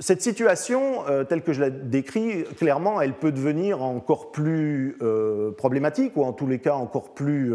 cette 0.00 0.22
situation, 0.22 1.02
telle 1.28 1.42
que 1.42 1.52
je 1.52 1.60
la 1.60 1.70
décris, 1.70 2.44
clairement, 2.56 3.00
elle 3.00 3.14
peut 3.14 3.32
devenir 3.32 3.82
encore 3.82 4.30
plus 4.30 4.96
problématique, 5.56 6.12
ou 6.16 6.22
en 6.22 6.32
tous 6.32 6.46
les 6.46 6.60
cas 6.60 6.74
encore 6.74 7.14
plus... 7.14 7.52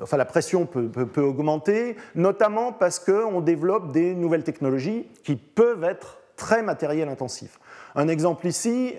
Enfin, 0.00 0.16
la 0.16 0.24
pression 0.24 0.64
peut, 0.64 0.86
peut 0.86 1.22
augmenter, 1.22 1.96
notamment 2.14 2.70
parce 2.70 3.00
qu'on 3.00 3.40
développe 3.40 3.90
des 3.90 4.14
nouvelles 4.14 4.44
technologies 4.44 5.08
qui 5.24 5.34
peuvent 5.34 5.82
être 5.82 6.18
très 6.36 6.62
matériel 6.62 7.08
intensives. 7.08 7.58
Un 7.94 8.08
exemple 8.08 8.46
ici, 8.46 8.94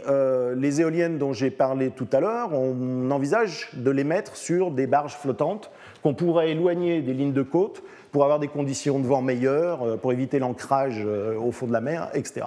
les 0.56 0.82
éoliennes 0.82 1.18
dont 1.18 1.34
j'ai 1.34 1.50
parlé 1.50 1.90
tout 1.90 2.08
à 2.12 2.20
l'heure, 2.20 2.54
on 2.54 3.10
envisage 3.10 3.70
de 3.74 3.90
les 3.90 4.04
mettre 4.04 4.36
sur 4.36 4.70
des 4.70 4.86
barges 4.86 5.16
flottantes 5.16 5.72
qu'on 6.04 6.14
pourrait 6.14 6.52
éloigner 6.52 7.02
des 7.02 7.14
lignes 7.14 7.34
de 7.34 7.42
côte 7.42 7.82
pour 8.14 8.24
avoir 8.24 8.40
des 8.40 8.48
conditions 8.48 9.00
de 9.00 9.08
vent 9.08 9.22
meilleures, 9.22 9.82
euh, 9.84 9.98
pour 9.98 10.14
éviter 10.14 10.38
l'ancrage 10.38 11.02
euh, 11.04 11.36
au 11.38 11.52
fond 11.52 11.66
de 11.66 11.74
la 11.74 11.82
mer, 11.82 12.10
etc. 12.14 12.46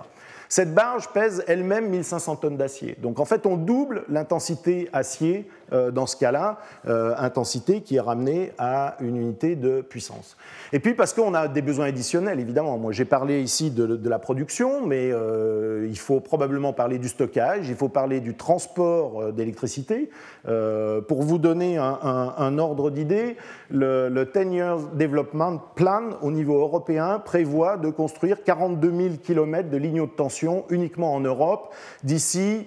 Cette 0.48 0.74
barge 0.74 1.08
pèse 1.12 1.44
elle-même 1.48 1.88
1500 1.88 2.36
tonnes 2.36 2.56
d'acier. 2.56 2.96
Donc 3.02 3.18
en 3.20 3.24
fait, 3.24 3.46
on 3.46 3.56
double 3.56 4.04
l'intensité 4.08 4.88
acier 4.92 5.48
euh, 5.72 5.90
dans 5.90 6.06
ce 6.06 6.16
cas-là, 6.16 6.58
euh, 6.86 7.14
intensité 7.18 7.80
qui 7.80 7.96
est 7.96 8.00
ramenée 8.00 8.52
à 8.56 8.96
une 9.00 9.16
unité 9.16 9.56
de 9.56 9.80
puissance. 9.80 10.36
Et 10.72 10.78
puis 10.78 10.94
parce 10.94 11.12
qu'on 11.12 11.34
a 11.34 11.48
des 11.48 11.62
besoins 11.62 11.86
additionnels, 11.86 12.38
évidemment. 12.38 12.78
Moi, 12.78 12.92
j'ai 12.92 13.04
parlé 13.04 13.42
ici 13.42 13.70
de, 13.70 14.08
la 14.08 14.18
production, 14.20 14.86
mais 14.86 15.10
euh, 15.10 15.86
il 15.88 15.98
faut 15.98 16.20
probablement 16.20 16.72
parler 16.72 16.98
du 16.98 17.08
stockage, 17.08 17.68
il 17.68 17.74
faut 17.74 17.88
parler 17.88 18.20
du 18.20 18.36
transport 18.36 19.32
d'électricité. 19.32 20.10
pour 20.44 21.22
vous 21.22 21.38
donner 21.38 21.78
un, 21.78 22.58
ordre 22.58 22.90
d'idée, 22.90 23.36
le, 23.70 24.08
le 24.08 24.24
10 24.24 24.54
Years 24.54 24.80
Development 24.94 25.58
Plan 25.74 26.10
au 26.22 26.30
niveau 26.30 26.60
européen 26.60 27.18
prévoit 27.18 27.76
de 27.76 27.90
construire 27.90 28.44
42 28.44 28.90
000 28.90 29.14
km 29.22 29.68
de 29.68 29.76
lignes 29.76 30.02
de 30.02 30.06
tension 30.06 30.35
uniquement 30.70 31.14
en 31.14 31.20
Europe 31.20 31.74
d'ici 32.02 32.66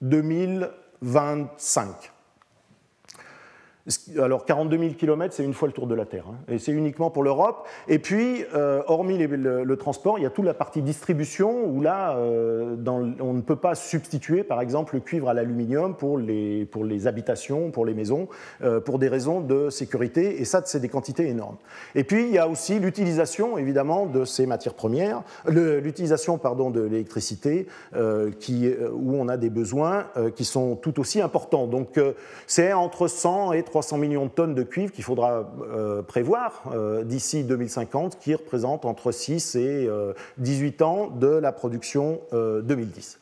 2000 0.00 0.70
25. 1.02 2.12
Alors 4.18 4.44
42 4.44 4.78
000 4.78 4.90
km, 4.94 5.32
c'est 5.34 5.44
une 5.44 5.54
fois 5.54 5.66
le 5.66 5.72
tour 5.72 5.86
de 5.86 5.94
la 5.94 6.04
Terre, 6.04 6.24
hein. 6.28 6.36
et 6.48 6.58
c'est 6.58 6.72
uniquement 6.72 7.10
pour 7.10 7.22
l'Europe. 7.22 7.66
Et 7.86 7.98
puis, 7.98 8.44
euh, 8.54 8.82
hormis 8.86 9.16
le, 9.16 9.76
transport, 9.76 10.18
il 10.18 10.22
y 10.22 10.26
a 10.26 10.30
toute 10.30 10.44
la 10.44 10.52
partie 10.52 10.82
distribution 10.82 11.64
où 11.64 11.80
là, 11.80 12.16
euh, 12.16 12.76
on 13.20 13.32
ne 13.32 13.40
peut 13.40 13.56
pas 13.56 13.74
substituer, 13.74 14.42
par 14.42 14.60
exemple, 14.60 14.94
le 14.94 15.00
cuivre 15.00 15.30
à 15.30 15.34
l'aluminium 15.34 15.96
pour 15.96 16.18
les, 16.18 16.66
pour 16.66 16.84
les 16.84 17.06
habitations, 17.06 17.70
pour 17.70 17.86
les 17.86 17.94
maisons, 17.94 18.28
euh, 18.62 18.80
pour 18.80 18.98
des 18.98 19.08
raisons 19.08 19.40
de 19.40 19.70
sécurité, 19.70 20.40
et 20.40 20.44
ça, 20.44 20.60
c'est 20.66 20.80
des 20.80 20.90
quantités 20.90 21.26
énormes. 21.26 21.56
Et 21.94 22.04
puis, 22.04 22.24
il 22.24 22.34
y 22.34 22.38
a 22.38 22.48
aussi 22.48 22.78
l'utilisation, 22.78 23.56
évidemment, 23.56 24.04
de 24.04 24.26
ces 24.26 24.44
matières 24.44 24.74
premières, 24.74 25.22
l'utilisation, 25.46 26.36
pardon, 26.36 26.70
de 26.70 26.82
l'électricité, 26.82 27.66
où 27.94 29.16
on 29.16 29.28
a 29.28 29.36
des 29.36 29.50
besoins 29.50 30.06
qui 30.36 30.44
sont 30.44 30.76
tout 30.76 31.00
aussi 31.00 31.20
importants. 31.20 31.66
Donc, 31.66 31.98
c'est 32.46 32.72
entre 32.72 33.08
100 33.08 33.52
et 33.52 33.62
300 33.62 33.77
300 33.78 33.98
millions 33.98 34.24
de 34.24 34.30
tonnes 34.30 34.56
de 34.56 34.64
cuivre 34.64 34.92
qu'il 34.92 35.04
faudra 35.04 35.48
euh, 35.62 36.02
prévoir 36.02 36.64
euh, 36.74 37.04
d'ici 37.04 37.44
2050, 37.44 38.18
qui 38.18 38.34
représente 38.34 38.84
entre 38.84 39.12
6 39.12 39.54
et 39.54 39.88
18 40.38 40.82
euh, 40.82 40.84
ans 40.84 41.06
de 41.06 41.28
la 41.28 41.52
production 41.52 42.20
2010. 42.32 43.20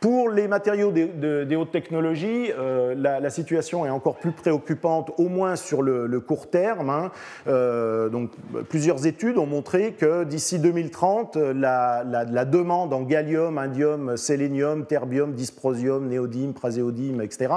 Pour 0.00 0.28
les 0.28 0.46
matériaux 0.46 0.92
des 0.92 1.56
hautes 1.56 1.70
technologies, 1.70 2.52
euh, 2.52 2.94
la, 2.94 3.30
situation 3.30 3.86
est 3.86 3.90
encore 3.90 4.16
plus 4.16 4.32
préoccupante, 4.32 5.10
au 5.16 5.28
moins 5.28 5.56
sur 5.56 5.80
le, 5.80 6.20
court 6.20 6.50
terme. 6.50 6.90
Hein. 6.90 7.10
Euh, 7.46 8.10
donc, 8.10 8.30
plusieurs 8.68 9.06
études 9.06 9.38
ont 9.38 9.46
montré 9.46 9.92
que 9.92 10.24
d'ici 10.24 10.58
2030, 10.58 11.36
la, 11.36 12.04
demande 12.44 12.92
en 12.92 13.02
gallium, 13.02 13.56
indium, 13.56 14.18
sélénium, 14.18 14.84
terbium, 14.84 15.32
dysprosium, 15.32 16.08
néodyme, 16.08 16.52
praséodyme, 16.52 17.22
etc., 17.22 17.48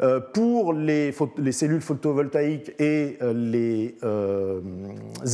euh, 0.00 0.20
pour 0.20 0.74
les, 0.74 1.14
les, 1.38 1.52
cellules 1.52 1.80
photovoltaïques 1.80 2.74
et 2.78 3.18
les 3.22 3.96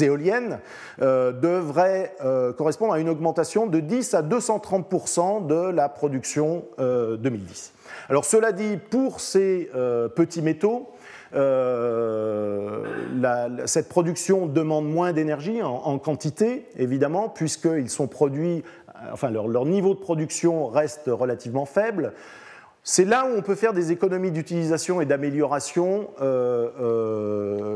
éoliennes 0.01 0.61
devrait 1.01 2.15
correspondre 2.57 2.93
à 2.93 3.01
une 3.01 3.09
augmentation 3.09 3.67
de 3.67 3.81
10 3.81 4.15
à 4.15 4.23
230% 4.23 5.47
de 5.47 5.71
la 5.71 5.89
production 5.89 6.36
2010. 6.39 7.73
Euh, 7.75 8.09
Alors 8.09 8.25
cela 8.25 8.53
dit, 8.53 8.79
pour 8.91 9.21
ces 9.21 9.71
euh, 9.75 10.09
petits 10.09 10.43
métaux, 10.43 10.89
euh, 11.35 12.85
cette 13.67 13.89
production 13.89 14.47
demande 14.47 14.89
moins 14.89 15.13
d'énergie 15.13 15.63
en, 15.63 15.99
quantité, 15.99 16.67
évidemment, 16.79 17.29
puisqu'ils 17.29 17.91
sont 17.91 18.07
produits, 18.07 18.63
enfin 19.13 19.31
leur, 19.31 19.67
niveau 19.67 19.95
de 19.95 20.01
production 20.01 20.69
reste 20.69 21.03
relativement 21.07 21.67
faible. 21.67 22.13
C'est 22.85 23.05
là 23.05 23.27
où 23.27 23.37
on 23.37 23.43
peut 23.43 23.57
faire 23.57 23.73
des 23.73 23.91
économies 23.91 24.31
d'utilisation 24.31 25.01
et 25.01 25.07
d'amélioration 25.07 26.09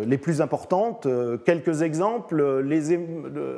les 0.06 0.18
plus 0.18 0.40
importantes. 0.40 1.08
quelques 1.44 1.82
exemples. 1.82 2.60
Les, 2.60 2.96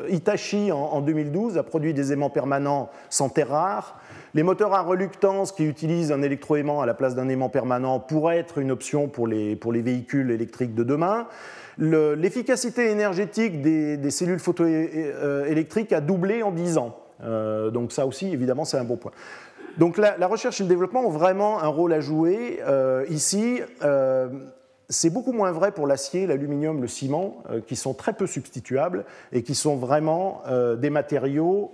Hitachi, 0.08 0.72
en, 0.72 0.78
en, 0.78 1.00
2012, 1.02 1.58
a 1.58 1.62
produit 1.62 1.92
des 1.92 2.14
aimants 2.14 2.30
permanents 2.30 2.88
sans 3.10 3.28
terre 3.28 3.50
rare. 3.50 4.00
Les 4.34 4.42
moteurs 4.42 4.72
à 4.72 4.80
reluctance 4.80 5.52
qui 5.52 5.64
utilisent 5.64 6.10
un 6.10 6.22
électroaimant 6.22 6.80
à 6.80 6.86
la 6.86 6.94
place 6.94 7.14
d'un 7.14 7.28
aimant 7.28 7.50
permanent 7.50 8.00
pourraient 8.00 8.38
être 8.38 8.56
une 8.58 8.70
option 8.70 9.08
pour 9.08 9.26
les, 9.26 9.56
pour 9.56 9.72
les 9.72 9.82
véhicules 9.82 10.30
électriques 10.30 10.74
de 10.74 10.84
demain. 10.84 11.26
L'efficacité 11.78 12.90
énergétique 12.90 13.60
des, 13.60 14.10
cellules 14.10 14.38
photoélectriques 14.38 15.92
a 15.92 16.00
doublé 16.00 16.42
en 16.42 16.50
10 16.50 16.78
ans. 16.78 16.98
Euh, 17.24 17.70
donc 17.70 17.92
ça 17.92 18.06
aussi, 18.06 18.32
évidemment, 18.32 18.64
c'est 18.64 18.78
un 18.78 18.84
bon 18.84 18.96
point. 18.96 19.12
Donc 19.76 19.98
la, 19.98 20.26
recherche 20.26 20.60
et 20.60 20.64
le 20.64 20.68
développement 20.68 21.06
ont 21.06 21.10
vraiment 21.10 21.62
un 21.62 21.68
rôle 21.68 21.92
à 21.92 22.00
jouer. 22.00 22.60
Euh, 22.66 23.04
ici, 23.10 23.60
euh, 23.82 24.28
c'est 24.88 25.10
beaucoup 25.10 25.32
moins 25.32 25.52
vrai 25.52 25.72
pour 25.72 25.86
l'acier, 25.86 26.26
l'aluminium, 26.26 26.80
le 26.80 26.88
ciment, 26.88 27.42
qui 27.66 27.76
sont 27.76 27.94
très 27.94 28.12
peu 28.14 28.26
substituables 28.26 29.04
et 29.32 29.42
qui 29.42 29.54
sont 29.54 29.76
vraiment 29.76 30.42
des 30.76 30.90
matériaux 30.90 31.72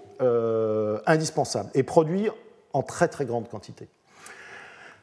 indispensables 1.07 1.71
et 1.75 1.83
produits 1.83 2.29
en 2.73 2.83
très 2.83 3.09
très 3.09 3.25
grande 3.25 3.49
quantité. 3.49 3.89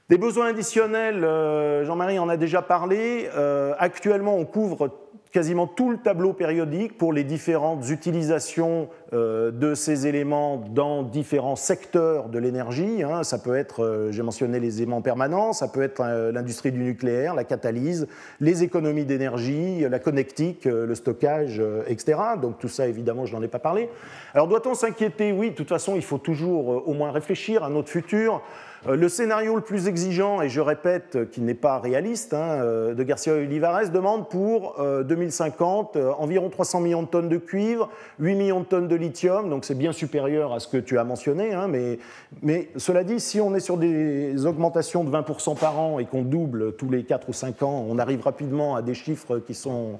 Des 0.09 0.17
besoins 0.17 0.47
additionnels, 0.47 1.23
euh, 1.23 1.83
Jean-Marie 1.83 2.19
en 2.19 2.29
a 2.29 2.37
déjà 2.37 2.61
parlé. 2.61 3.27
Euh, 3.35 3.73
actuellement, 3.79 4.35
on 4.35 4.45
couvre 4.45 4.91
quasiment 5.35 5.67
tout 5.67 5.89
le 5.89 5.97
tableau 5.97 6.31
périodique 6.31 6.97
pour 6.97 7.11
les 7.11 7.25
différentes 7.25 7.89
utilisations 7.89 8.87
euh, 9.11 9.51
de 9.51 9.75
ces 9.75 10.07
éléments 10.07 10.63
dans 10.69 11.03
différents 11.03 11.57
secteurs 11.57 12.29
de 12.29 12.39
l'énergie. 12.39 13.03
Hein. 13.03 13.21
Ça 13.23 13.37
peut 13.37 13.53
être, 13.57 14.07
j'ai 14.11 14.23
mentionné 14.23 14.61
les 14.61 14.81
aimants 14.81 15.01
permanents, 15.01 15.51
ça 15.51 15.67
peut 15.67 15.83
être 15.83 16.01
l'industrie 16.31 16.71
du 16.71 16.79
nucléaire, 16.79 17.35
la 17.35 17.43
catalyse, 17.43 18.07
les 18.39 18.63
économies 18.63 19.03
d'énergie, 19.03 19.81
la 19.81 19.99
connectique, 19.99 20.63
le 20.63 20.95
stockage, 20.95 21.61
etc. 21.85 22.17
Donc 22.41 22.57
tout 22.57 22.69
ça, 22.69 22.87
évidemment, 22.87 23.25
je 23.25 23.35
n'en 23.35 23.41
ai 23.41 23.49
pas 23.49 23.59
parlé. 23.59 23.89
Alors 24.33 24.47
doit-on 24.47 24.73
s'inquiéter? 24.73 25.33
Oui, 25.33 25.49
de 25.49 25.55
toute 25.55 25.67
façon, 25.67 25.97
il 25.97 26.01
faut 26.01 26.17
toujours 26.17 26.87
au 26.87 26.93
moins 26.93 27.11
réfléchir 27.11 27.65
à 27.65 27.69
notre 27.69 27.89
futur. 27.89 28.41
Euh, 28.87 28.95
le 28.95 29.09
scénario 29.09 29.55
le 29.55 29.61
plus 29.61 29.87
exigeant, 29.87 30.41
et 30.41 30.49
je 30.49 30.61
répète 30.61 31.29
qu'il 31.31 31.45
n'est 31.45 31.55
pas 31.55 31.79
réaliste, 31.79 32.33
hein, 32.33 32.59
euh, 32.61 32.93
de 32.93 33.03
Garcia 33.03 33.33
Olivares 33.33 33.89
demande 33.89 34.29
pour 34.29 34.75
2050 34.79 35.95
euh, 35.95 36.11
environ 36.17 36.49
300 36.49 36.81
millions 36.81 37.01
de 37.01 37.07
tonnes 37.07 37.29
de 37.29 37.37
cuivre, 37.37 37.89
8 38.19 38.35
millions 38.35 38.59
de 38.59 38.65
tonnes 38.65 38.87
de 38.87 38.95
lithium, 38.95 39.49
donc 39.49 39.65
c'est 39.65 39.75
bien 39.75 39.91
supérieur 39.91 40.53
à 40.53 40.59
ce 40.59 40.67
que 40.67 40.77
tu 40.77 40.99
as 40.99 41.03
mentionné. 41.03 41.53
Hein, 41.53 41.67
mais, 41.67 41.99
mais, 42.43 42.69
cela 42.77 43.03
dit, 43.03 43.19
si 43.19 43.41
on 43.41 43.55
est 43.55 43.59
sur 43.59 43.77
des 43.77 44.45
augmentations 44.45 45.03
de 45.03 45.09
20% 45.09 45.57
par 45.57 45.79
an 45.79 45.99
et 45.99 46.05
qu'on 46.05 46.21
double 46.21 46.75
tous 46.75 46.89
les 46.89 47.03
4 47.03 47.29
ou 47.29 47.33
5 47.33 47.63
ans, 47.63 47.85
on 47.89 47.97
arrive 47.97 48.21
rapidement 48.21 48.75
à 48.75 48.81
des 48.81 48.93
chiffres 48.93 49.39
qui 49.39 49.53
sont 49.53 49.99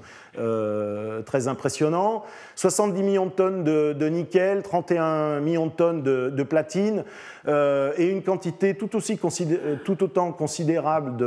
très 1.26 1.48
impressionnants. 1.48 2.24
70 2.56 3.04
millions 3.04 3.26
de 3.28 3.32
tonnes 3.32 3.64
de, 3.64 4.10
nickel, 4.10 4.64
31 4.64 5.40
millions 5.40 5.68
de 5.68 5.72
tonnes 5.72 6.04
de 6.04 6.44
platine. 6.44 7.06
Et 7.48 8.10
une 8.10 8.22
quantité 8.22 8.75
euh, 8.84 9.76
tout 9.84 10.04
autant 10.04 10.32
considérable 10.32 11.18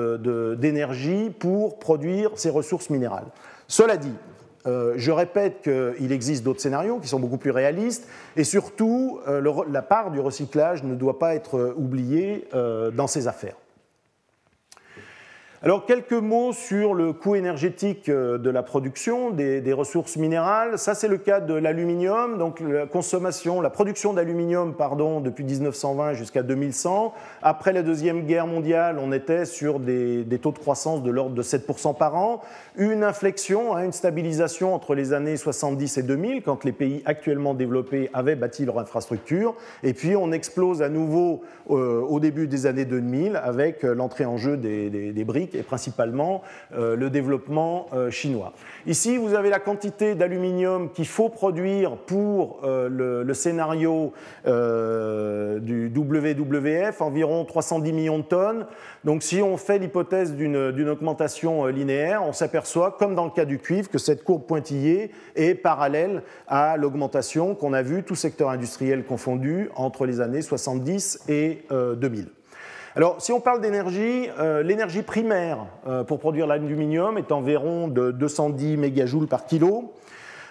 d'énergie 0.58 1.30
pour 1.30 1.78
produire 1.78 2.32
ces 2.36 2.50
ressources 2.50 2.90
minérales. 2.90 3.26
Cela 3.66 3.96
dit, 3.96 4.14
euh, 4.66 4.94
je 4.96 5.10
répète 5.10 5.62
qu'il 5.62 6.12
existe 6.12 6.44
d'autres 6.44 6.60
scénarios 6.60 6.98
qui 6.98 7.08
sont 7.08 7.20
beaucoup 7.20 7.38
plus 7.38 7.50
réalistes 7.50 8.08
et 8.36 8.44
surtout, 8.44 9.20
la 9.26 9.82
part 9.82 10.10
du 10.10 10.20
recyclage 10.20 10.82
ne 10.82 10.94
doit 10.94 11.18
pas 11.18 11.34
être 11.34 11.74
oubliée 11.76 12.48
dans 12.94 13.06
ces 13.06 13.28
affaires. 13.28 13.56
Alors 15.60 15.86
quelques 15.86 16.12
mots 16.12 16.52
sur 16.52 16.94
le 16.94 17.12
coût 17.12 17.35
énergétique 17.35 18.09
euh, 18.09 18.39
de 18.39 18.48
la 18.48 18.62
production 18.62 19.30
des, 19.30 19.72
ressources 19.72 20.16
minérales. 20.16 20.78
Ça 20.78 20.94
c'est 20.94 21.09
le 21.09 21.18
cas 21.18 21.40
de 21.40 21.52
l'aluminium, 21.52 22.39
donc 22.39 22.60
la 22.60 22.86
consommation, 22.86 23.60
la 23.60 23.68
production 23.68 24.12
d'aluminium, 24.12 24.72
pardon, 24.74 25.20
depuis 25.20 25.43
1920 25.43 26.14
jusqu'à 26.14 26.44
2100. 26.44 27.12
Après 27.43 27.72
la 27.72 27.82
deuxième 27.82 28.22
guerre 28.24 28.47
mondiale, 28.47 28.98
on 29.01 29.10
était 29.10 29.44
sur 29.44 29.80
des, 29.80 30.24
taux 30.40 30.52
de 30.52 30.59
croissance 30.60 31.02
de 31.02 31.10
l'ordre 31.10 31.35
de 31.35 31.43
7% 31.43 31.97
par 31.97 32.14
an. 32.14 32.40
Une 32.76 33.02
inflexion, 33.02 33.74
hein, 33.74 33.85
une 33.85 33.93
stabilisation 33.93 34.76
entre 34.76 34.94
les 34.94 35.12
années 35.12 35.36
70 35.36 35.98
et 35.98 36.02
2000, 36.05 36.43
quand 36.43 36.64
les 36.64 36.72
pays 36.72 37.02
actuellement 37.05 37.55
développés 37.55 38.10
avaient 38.14 38.36
bâti 38.36 38.64
leur 38.64 38.78
infrastructure. 38.78 39.56
Et 39.82 39.93
puis 39.93 40.14
on 40.14 40.30
explose 40.30 40.82
à 40.82 40.89
nouveau 40.89 41.43
euh, 41.70 42.01
au 42.01 42.20
début 42.20 42.47
des 42.47 42.66
années 42.66 42.85
2000 42.85 43.35
avec 43.43 43.85
euh, 43.85 43.93
l'entrée 43.93 44.24
en 44.24 44.36
jeu 44.36 44.56
des, 44.56 44.89
des 44.89 45.24
briques 45.24 45.47
et 45.54 45.62
principalement 45.62 46.42
euh, 46.74 46.96
le 46.96 47.10
développement 47.10 47.86
euh, 47.92 48.10
chinois. 48.10 48.52
Ici, 48.86 49.16
vous 49.16 49.34
avez 49.34 49.50
la 49.50 49.58
quantité 49.58 50.14
d'aluminium 50.14 50.90
qu'il 50.90 51.06
faut 51.06 51.28
produire 51.28 51.96
pour 51.96 52.60
euh, 52.64 52.88
le, 53.24 53.34
scénario 53.34 54.12
du 54.44 55.92
WWF, 55.94 57.00
environ 57.00 57.44
310 57.44 57.92
millions 57.92 58.18
de 58.18 58.24
tonnes. 58.24 58.66
Donc 59.04 59.22
si 59.22 59.40
on 59.42 59.56
fait 59.56 59.78
l'hypothèse 59.78 60.34
d'une 60.34 60.88
augmentation 60.88 61.66
linéaire, 61.66 62.22
on 62.24 62.32
s'aperçoit, 62.32 62.96
comme 62.98 63.14
dans 63.14 63.26
le 63.26 63.30
cas 63.30 63.44
du 63.44 63.58
cuivre, 63.58 63.88
que 63.88 63.98
cette 63.98 64.24
courbe 64.24 64.46
pointillée 64.46 65.12
est 65.36 65.54
parallèle 65.54 66.22
à 66.48 66.76
l'augmentation 66.76 67.54
qu'on 67.54 67.72
a 67.74 67.82
vue, 67.82 68.02
tout 68.02 68.16
secteur 68.16 68.50
industriel 68.50 69.04
confondu, 69.04 69.70
entre 69.76 70.04
les 70.04 70.20
années 70.20 70.42
70 70.42 71.24
et 71.28 71.64
2000. 71.70 72.28
Alors, 72.98 73.20
si 73.20 73.30
on 73.30 73.38
parle 73.38 73.60
d'énergie, 73.60 74.28
euh, 74.40 74.64
l'énergie 74.64 75.02
primaire 75.02 75.66
euh, 75.86 76.02
pour 76.02 76.18
produire 76.18 76.48
l'aluminium 76.48 77.16
est 77.16 77.30
environ 77.30 77.86
de 77.86 78.10
210 78.10 78.76
mégajoules 78.76 79.28
par 79.28 79.46
kilo. 79.46 79.92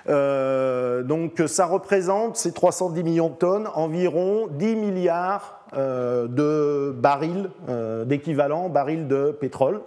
Euh, 0.08 1.04
donc, 1.04 1.44
ça 1.46 1.66
représente, 1.66 2.38
ces 2.38 2.54
310 2.54 3.04
millions 3.04 3.28
de 3.28 3.34
tonnes, 3.34 3.68
environ 3.76 4.48
10 4.48 4.78
milliards 4.78 5.56
de 5.74 6.96
barils 6.98 7.50
d'équivalent 8.06 8.70
barils 8.70 9.06
de 9.10 9.32
pétrole 9.38 9.82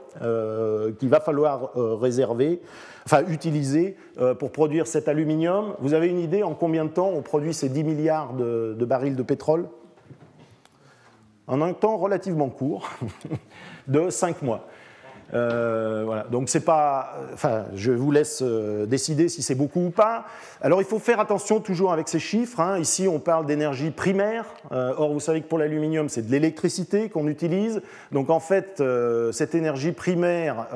qu'il 0.99 1.09
va 1.09 1.21
falloir 1.21 1.71
réserver, 1.75 2.61
enfin 3.07 3.23
utiliser 3.27 3.97
pour 4.39 4.53
produire 4.53 4.87
cet 4.87 5.09
aluminium. 5.09 5.73
Vous 5.79 5.95
avez 5.95 6.09
une 6.09 6.19
idée 6.19 6.43
en 6.43 6.53
combien 6.53 6.85
de 6.85 6.91
temps 6.91 7.09
on 7.09 7.23
produit 7.23 7.55
ces 7.55 7.71
10 7.71 7.85
milliards 7.85 8.35
de 8.35 8.85
barils 8.85 9.17
de 9.17 9.23
pétrole? 9.23 9.69
En 11.47 11.61
un 11.63 11.73
temps 11.73 11.97
relativement 11.97 12.49
court 12.49 12.89
de 13.89 14.11
5 14.11 14.43
mois. 14.43 14.67
Euh. 15.35 16.23
Donc 16.31 16.49
c'est 16.49 16.65
pas, 16.65 17.15
enfin, 17.35 17.65
je 17.75 17.93
vous 17.93 18.11
laisse 18.11 18.41
euh, 18.43 18.87
décider 18.87 19.29
si 19.29 19.43
c'est 19.43 19.55
beaucoup 19.55 19.87
ou 19.87 19.91
pas. 19.91 20.25
Alors 20.61 20.81
il 20.81 20.85
faut 20.87 20.99
faire 20.99 21.21
attention 21.21 21.61
toujours 21.61 21.93
avec 21.93 22.09
ces 22.09 22.19
chiffres. 22.19 22.61
Hein. 22.61 22.79
Ici 22.79 23.09
on 23.09 23.19
parle 23.19 23.47
d'énergie 23.47 23.91
primaire. 23.91 24.47
Euh, 24.73 24.93
or 24.97 25.13
vous 25.13 25.21
savez 25.21 25.41
que 25.41 25.47
pour 25.47 25.59
l'aluminium 25.59 26.09
c'est 26.09 26.27
de 26.27 26.31
l'électricité 26.31 27.09
qu'on 27.09 27.29
utilise. 27.29 27.81
Donc 28.13 28.31
en 28.31 28.41
fait 28.41 28.83
cette 29.33 29.55
énergie 29.55 29.93
primaire 29.93 30.67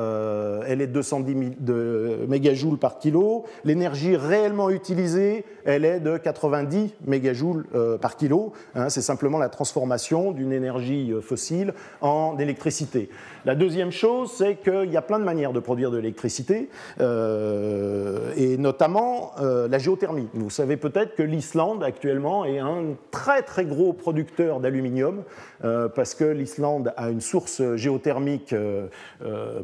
elle 0.66 0.80
est 0.80 0.86
de 0.86 0.92
210 0.92 1.56
de 1.60 2.18
mégajoules 2.28 2.78
par 2.78 2.98
kilo. 2.98 3.44
L'énergie 3.64 4.16
réellement 4.16 4.70
utilisée 4.70 5.44
elle 5.64 5.84
est 5.84 6.00
de 6.00 6.16
90 6.16 6.94
mégajoules 7.06 7.66
par 8.00 8.16
kilo. 8.16 8.52
Hein. 8.74 8.88
c'est 8.88 9.02
simplement 9.02 9.38
la 9.38 9.48
transformation 9.48 10.32
d'une 10.32 10.52
énergie 10.52 11.12
fossile 11.22 11.74
en 12.00 12.38
électricité. 12.38 13.08
La 13.46 13.54
deuxième 13.54 13.92
chose, 13.92 14.32
c'est 14.32 14.56
qu'il 14.56 14.90
y 14.90 14.96
a 14.96 15.02
plein 15.02 15.18
de 15.18 15.24
manières 15.24 15.52
de 15.52 15.60
produire 15.60 15.90
de 15.90 15.98
l'électricité, 15.98 16.70
euh, 16.98 18.32
et 18.38 18.56
notamment 18.56 19.32
euh, 19.38 19.68
la 19.68 19.76
géothermie. 19.76 20.28
Vous 20.32 20.48
savez 20.48 20.78
peut-être 20.78 21.14
que 21.14 21.22
l'Islande, 21.22 21.84
actuellement, 21.84 22.46
est 22.46 22.58
un 22.58 22.94
très 23.10 23.42
très 23.42 23.66
gros 23.66 23.92
producteur 23.92 24.60
d'aluminium, 24.60 25.24
euh, 25.62 25.90
parce 25.90 26.14
que 26.14 26.24
l'Islande 26.24 26.94
a 26.96 27.10
une 27.10 27.20
source 27.20 27.60
géothermique, 27.76 28.54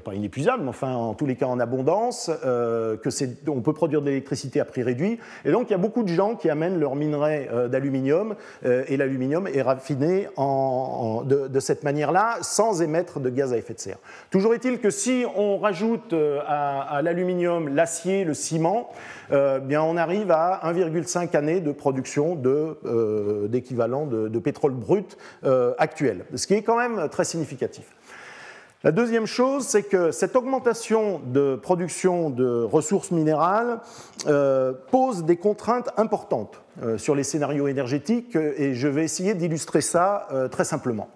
pas 0.04 0.14
inépuisable, 0.14 0.62
mais 0.62 0.68
enfin 0.68 0.94
en 0.94 1.14
tous 1.14 1.26
les 1.26 1.36
cas 1.36 1.46
en 1.46 1.58
abondance, 1.58 2.30
que 2.42 3.48
on 3.48 3.62
peut 3.62 3.72
produire 3.72 4.02
de 4.02 4.06
l'électricité 4.06 4.60
à 4.60 4.66
prix 4.66 4.82
réduit. 4.82 5.18
Et 5.46 5.52
donc 5.52 5.68
il 5.68 5.70
y 5.70 5.74
a 5.74 5.78
beaucoup 5.78 6.02
de 6.02 6.08
gens 6.08 6.34
qui 6.34 6.50
amènent 6.50 6.78
leur 6.78 6.96
minerai 6.96 7.48
d'aluminium, 7.70 8.34
et 8.64 8.96
l'aluminium 8.96 9.46
est 9.46 9.62
raffiné 9.62 10.28
de, 10.36 11.48
de 11.48 11.60
cette 11.60 11.82
manière-là, 11.82 12.38
sans 12.42 12.82
émettre 12.82 13.20
de 13.20 13.30
gaz 13.30 13.52
à 13.52 13.56
effet 13.56 13.69
Toujours 14.30 14.54
est-il 14.54 14.80
que 14.80 14.90
si 14.90 15.24
on 15.36 15.58
rajoute 15.58 16.12
euh, 16.12 16.40
à, 16.46 17.00
l'aluminium 17.02 17.68
l'acier, 17.68 18.24
le 18.24 18.34
ciment, 18.34 18.90
euh, 19.32 19.60
on 19.80 19.96
arrive 19.96 20.30
à 20.30 20.60
1,5 20.64 21.36
années 21.36 21.60
de 21.60 21.72
production 21.72 22.40
euh, 22.44 23.48
d'équivalent 23.48 24.06
de, 24.06 24.38
pétrole 24.38 24.72
brut 24.72 25.16
actuel, 25.78 26.24
ce 26.34 26.46
qui 26.46 26.54
est 26.54 26.62
quand 26.62 26.78
même 26.78 27.08
très 27.08 27.24
significatif. 27.24 27.84
La 28.82 28.92
deuxième 28.92 29.26
chose, 29.26 29.66
c'est 29.66 29.82
que 29.82 30.10
cette 30.10 30.34
augmentation 30.36 31.20
de 31.26 31.56
production 31.56 32.30
de 32.30 32.62
ressources 32.62 33.10
minérales 33.10 33.80
pose 34.90 35.24
des 35.24 35.36
contraintes 35.36 35.90
importantes 35.98 36.62
sur 36.96 37.14
les 37.14 37.22
scénarios 37.22 37.68
énergétiques 37.68 38.36
et 38.36 38.74
je 38.74 38.88
vais 38.88 39.04
essayer 39.04 39.34
d'illustrer 39.34 39.82
ça 39.82 40.28
très 40.50 40.64
simplement. 40.64 41.08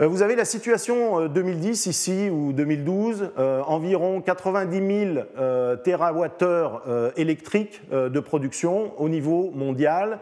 Euh, 0.00 0.06
vous 0.06 0.22
avez 0.22 0.34
la 0.34 0.46
situation 0.46 1.26
2010 1.28 1.86
euh, 1.86 1.90
ici, 1.90 2.30
ou 2.30 2.52
2012, 2.52 3.32
euh, 3.38 3.62
environ 3.66 4.22
90 4.22 5.14
000 5.14 5.26
TWh 5.84 7.12
électriques 7.16 7.82
de 7.92 8.20
production 8.20 8.98
au 8.98 9.08
niveau 9.08 9.50
mondial. 9.54 10.20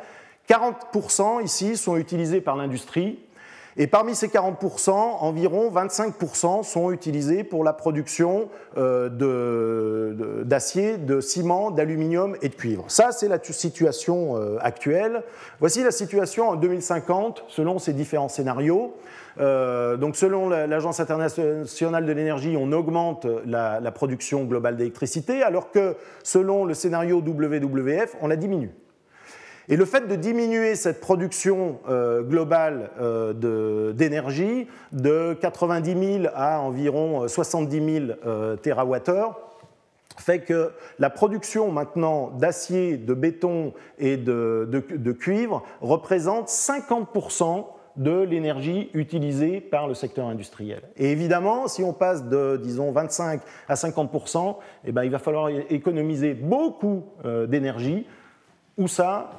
40% 0.49 1.45
ici 1.45 1.77
sont 1.77 1.97
utilisés 1.97 2.41
par 2.41 2.57
l'industrie. 2.57 3.21
Et 3.79 3.87
parmi 3.87 4.15
ces 4.15 4.27
40%, 4.29 4.91
environ 4.91 5.71
25% 5.71 6.65
sont 6.65 6.91
utilisés 6.91 7.45
pour 7.45 7.63
la 7.63 7.73
production 7.73 8.49
d'acier, 10.45 10.99
de, 10.99 11.21
ciment, 11.21 11.71
d'aluminium 11.71 12.37
et 12.43 12.49
de 12.49 12.55
cuivre. 12.55 12.85
Ça, 12.89 13.13
c'est 13.13 13.29
la 13.29 13.39
situation 13.41 14.37
actuelle. 14.61 15.23
Voici 15.61 15.85
la 15.85 15.93
situation 15.93 16.49
en 16.49 16.57
2050 16.57 17.45
selon 17.49 17.79
ces 17.79 17.93
différents 17.93 18.29
scénarios. 18.29 18.97
Euh, 19.41 19.97
donc 19.97 20.17
selon 20.17 20.49
l'Agence 20.49 21.01
internationale 21.01 22.07
de 22.07 22.13
l'énergie, 22.13 22.57
on 22.59 22.73
augmente 22.73 23.27
la, 23.47 23.81
production 23.93 24.45
globale 24.45 24.77
d'électricité, 24.77 25.43
alors 25.43 25.71
que 25.71 25.97
selon 26.23 26.65
le 26.65 26.75
scénario 26.75 27.19
WWF, 27.19 28.17
on 28.21 28.27
la 28.27 28.37
diminue. 28.37 28.71
Et 29.69 29.77
le 29.77 29.85
fait 29.85 30.09
de 30.09 30.17
diminuer 30.17 30.75
cette 30.75 31.01
production 31.01 31.79
euh, 31.89 32.23
globale 32.23 32.91
euh, 33.01 33.93
d'énergie 33.93 34.67
de, 34.93 35.35
90 35.35 36.21
000 36.23 36.33
à 36.35 36.61
environ 36.61 37.29
70 37.29 38.07
000 38.07 38.57
TWh 38.63 39.35
fait 40.21 40.41
que 40.41 40.73
la 40.99 41.11
production 41.11 41.71
maintenant 41.71 42.31
d'acier, 42.31 42.97
de 42.97 43.15
béton 43.15 43.73
et 43.99 44.17
de, 44.17 45.13
cuivre 45.19 45.63
représente 45.81 46.49
50% 46.49 47.67
de 47.97 48.21
l'énergie 48.21 48.91
utilisée 48.95 49.61
par 49.61 49.89
le 49.89 49.95
secteur 49.95 50.27
industriel. 50.27 50.83
Et 50.97 51.11
évidemment, 51.11 51.67
si 51.67 51.83
on 51.83 51.93
passe 51.93 52.25
de, 52.25 52.57
disons, 52.57 52.93
25 52.93 53.41
à 53.69 53.75
50 53.75 54.11
eh 54.85 54.93
ben, 54.93 55.03
il 55.03 55.11
va 55.11 55.19
falloir 55.19 55.49
économiser 55.49 56.35
beaucoup 56.35 57.05
euh, 57.25 57.47
d'énergie. 57.47 58.07
Où 58.77 58.87
ça? 58.87 59.31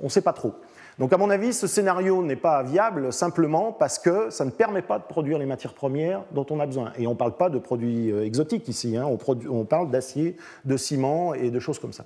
On 0.00 0.04
ne 0.04 0.08
sait 0.08 0.22
pas 0.22 0.32
trop. 0.32 0.54
Donc, 0.98 1.12
à 1.12 1.16
mon 1.16 1.30
avis, 1.30 1.52
ce 1.52 1.66
scénario 1.66 2.22
n'est 2.24 2.36
pas 2.36 2.62
viable 2.62 3.12
simplement 3.12 3.70
parce 3.72 3.98
que 3.98 4.30
ça 4.30 4.44
ne 4.44 4.50
permet 4.50 4.82
pas 4.82 4.98
de 4.98 5.04
produire 5.04 5.38
les 5.38 5.46
matières 5.46 5.74
premières 5.74 6.24
dont 6.32 6.46
on 6.50 6.58
a 6.58 6.66
besoin. 6.66 6.92
Et 6.98 7.06
on 7.06 7.12
ne 7.12 7.16
parle 7.16 7.36
pas 7.36 7.50
de 7.50 7.58
produits 7.58 8.10
euh, 8.10 8.24
exotiques 8.24 8.68
ici, 8.68 8.96
hein. 8.96 9.06
on, 9.06 9.64
parle 9.64 9.90
d'acier, 9.90 10.36
de 10.64 10.76
ciment 10.76 11.34
et 11.34 11.50
de 11.50 11.60
choses 11.60 11.78
comme 11.78 11.92
ça. 11.92 12.04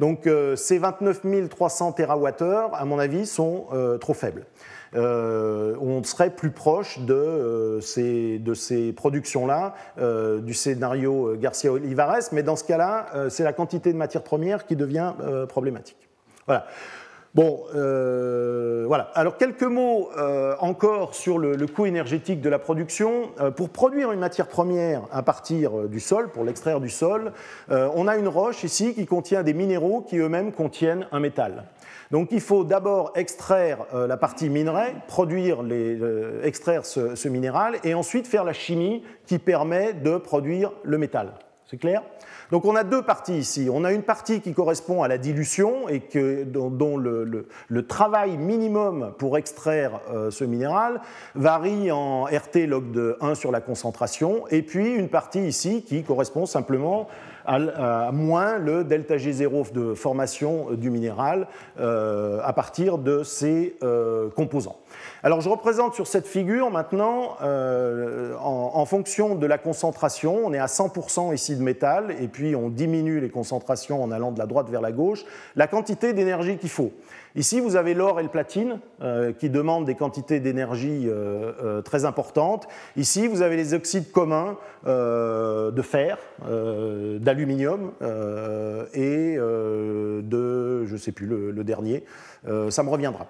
Donc, 0.00 0.28
ces 0.56 0.78
29 0.78 1.48
300 1.48 1.92
TWh, 1.92 2.74
à 2.74 2.84
mon 2.84 2.98
avis, 2.98 3.26
sont 3.26 3.66
trop 4.00 4.14
faibles. 4.14 4.46
Euh, 4.94 5.74
on 5.80 6.02
serait 6.04 6.30
plus 6.30 6.50
proche 6.50 6.98
de 6.98 7.14
euh, 7.14 7.80
ces, 7.80 8.92
productions-là, 8.94 9.74
euh, 9.98 10.40
du 10.40 10.54
scénario 10.54 11.34
Garcia-Olivares, 11.36 12.28
mais 12.32 12.42
dans 12.42 12.56
ce 12.56 12.64
cas-là, 12.64 13.06
c'est 13.28 13.44
la 13.44 13.52
quantité 13.52 13.92
de 13.92 13.98
matières 13.98 14.24
premières 14.24 14.66
qui 14.66 14.76
devient 14.76 15.12
problématique. 15.48 16.08
Voilà. 16.46 16.66
Bon, 17.34 17.64
euh, 17.74 18.84
voilà. 18.86 19.04
Alors 19.14 19.38
quelques 19.38 19.62
mots 19.62 20.10
euh, 20.18 20.54
encore 20.60 21.14
sur 21.14 21.38
le, 21.38 21.56
coût 21.66 21.86
énergétique 21.86 22.42
de 22.42 22.50
la 22.50 22.58
production. 22.58 23.30
Euh, 23.40 23.50
pour 23.50 23.70
produire 23.70 24.12
une 24.12 24.20
matière 24.20 24.48
première 24.48 25.04
à 25.10 25.22
partir 25.22 25.88
du 25.88 25.98
sol, 25.98 26.30
pour 26.30 26.44
l'extraire 26.44 26.78
du 26.78 26.90
sol, 26.90 27.32
on 27.70 28.06
a 28.06 28.16
une 28.16 28.28
roche 28.28 28.64
ici 28.64 28.94
qui 28.94 29.06
contient 29.06 29.42
des 29.42 29.54
minéraux 29.54 30.02
qui 30.02 30.18
eux-mêmes 30.18 30.52
contiennent 30.52 31.06
un 31.10 31.20
métal. 31.20 31.64
Donc 32.10 32.28
il 32.32 32.40
faut 32.40 32.64
d'abord 32.64 33.12
extraire 33.14 33.78
la 33.94 34.16
partie 34.18 34.50
minerai, 34.50 34.94
produire 35.08 35.62
les, 35.62 35.98
extraire 36.42 36.84
ce 36.84 37.28
minéral, 37.28 37.76
et 37.84 37.94
ensuite 37.94 38.26
faire 38.26 38.44
la 38.44 38.52
chimie 38.52 39.02
qui 39.26 39.38
permet 39.38 39.94
de 39.94 40.18
produire 40.18 40.72
le 40.82 40.98
métal. 40.98 41.32
C'est 41.66 41.78
clair? 41.78 42.02
Donc 42.52 42.66
on 42.66 42.76
a 42.76 42.84
deux 42.84 43.00
parties 43.00 43.38
ici. 43.38 43.68
On 43.72 43.82
a 43.82 43.92
une 43.92 44.02
partie 44.02 44.42
qui 44.42 44.52
correspond 44.52 45.02
à 45.02 45.08
la 45.08 45.16
dilution 45.16 45.88
et 45.88 46.02
dont, 46.44 46.98
le, 46.98 47.46
travail 47.88 48.36
minimum 48.36 49.14
pour 49.16 49.38
extraire 49.38 50.00
euh, 50.12 50.30
ce 50.30 50.44
minéral 50.44 51.00
varie 51.34 51.90
en 51.90 52.24
RT 52.24 52.66
log 52.68 52.92
de 52.92 53.16
1 53.22 53.34
sur 53.34 53.52
la 53.52 53.62
concentration, 53.62 54.46
et 54.50 54.60
puis 54.60 54.92
une 54.92 55.08
partie 55.08 55.40
ici 55.40 55.82
qui 55.82 56.04
correspond 56.04 56.44
simplement 56.44 57.08
à, 57.46 58.10
moins 58.12 58.58
le 58.58 58.84
delta 58.84 59.16
G0 59.16 59.72
de 59.72 59.94
formation 59.94 60.72
du 60.72 60.90
minéral 60.90 61.46
euh, 61.78 62.40
à 62.42 62.52
partir 62.52 62.98
de 62.98 63.22
ces 63.22 63.76
euh, 63.82 64.30
composants. 64.30 64.76
Alors 65.22 65.40
je 65.40 65.48
représente 65.48 65.94
sur 65.94 66.06
cette 66.06 66.26
figure 66.26 66.70
maintenant, 66.70 67.36
euh, 67.42 68.34
en, 68.38 68.84
fonction 68.86 69.34
de 69.34 69.46
la 69.46 69.58
concentration, 69.58 70.40
on 70.44 70.52
est 70.52 70.58
à 70.58 70.66
100% 70.66 71.32
ici 71.32 71.56
de 71.56 71.62
métal, 71.62 72.14
et 72.20 72.28
puis 72.28 72.56
on 72.56 72.68
diminue 72.68 73.20
les 73.20 73.30
concentrations 73.30 74.02
en 74.02 74.10
allant 74.10 74.32
de 74.32 74.38
la 74.38 74.46
droite 74.46 74.68
vers 74.68 74.80
la 74.80 74.92
gauche, 74.92 75.24
la 75.54 75.66
quantité 75.66 76.12
d'énergie 76.12 76.56
qu'il 76.56 76.70
faut. 76.70 76.92
Ici, 77.34 77.60
vous 77.60 77.76
avez 77.76 77.94
l'or 77.94 78.20
et 78.20 78.22
le 78.22 78.28
platine 78.28 78.80
euh, 79.00 79.32
qui 79.32 79.48
demandent 79.48 79.86
des 79.86 79.94
quantités 79.94 80.40
d'énergie 80.40 81.06
euh, 81.06 81.80
très 81.82 82.04
importantes. 82.04 82.68
Ici, 82.96 83.26
vous 83.26 83.42
avez 83.42 83.56
les 83.56 83.74
oxydes 83.74 84.10
communs 84.12 84.56
de 84.84 85.82
fer, 85.82 86.18
d'aluminium 87.20 87.92
et 88.94 89.36
de, 89.36 90.84
je 90.84 90.92
ne 90.92 90.98
sais 90.98 91.12
plus, 91.12 91.26
le 91.26 91.64
dernier. 91.64 92.04
Ça 92.70 92.82
me 92.82 92.90
reviendra. 92.90 93.26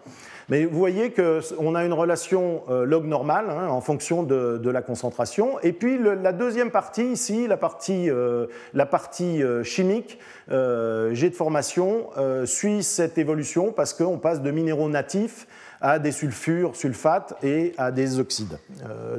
Mais 0.48 0.64
vous 0.64 0.78
voyez 0.78 1.12
qu'on 1.12 1.74
a 1.74 1.84
une 1.84 1.92
relation 1.92 2.62
euh, 2.68 2.84
log 2.84 3.06
normale 3.06 3.46
hein, 3.48 3.68
en 3.68 3.80
fonction 3.80 4.22
de, 4.22 4.70
la 4.70 4.82
concentration. 4.82 5.58
Et 5.60 5.72
puis 5.72 5.98
la 5.98 6.32
deuxième 6.32 6.70
partie 6.70 7.04
ici, 7.04 7.46
la 7.46 7.56
partie, 7.56 8.10
euh, 8.10 8.46
la 8.74 8.86
partie 8.86 9.42
euh, 9.42 9.62
chimique, 9.62 10.18
G 10.50 11.30
de 11.30 11.34
formation, 11.34 12.10
suit 12.44 12.82
cette 12.82 13.16
évolution 13.16 13.72
parce 13.72 13.94
qu'on 13.94 14.18
passe 14.18 14.42
de 14.42 14.50
minéraux 14.50 14.88
natifs 14.88 15.46
à 15.82 15.98
des 15.98 16.12
sulfures, 16.12 16.74
sulfates 16.74 17.34
et 17.42 17.74
à 17.76 17.90
des 17.90 18.18
oxydes 18.18 18.58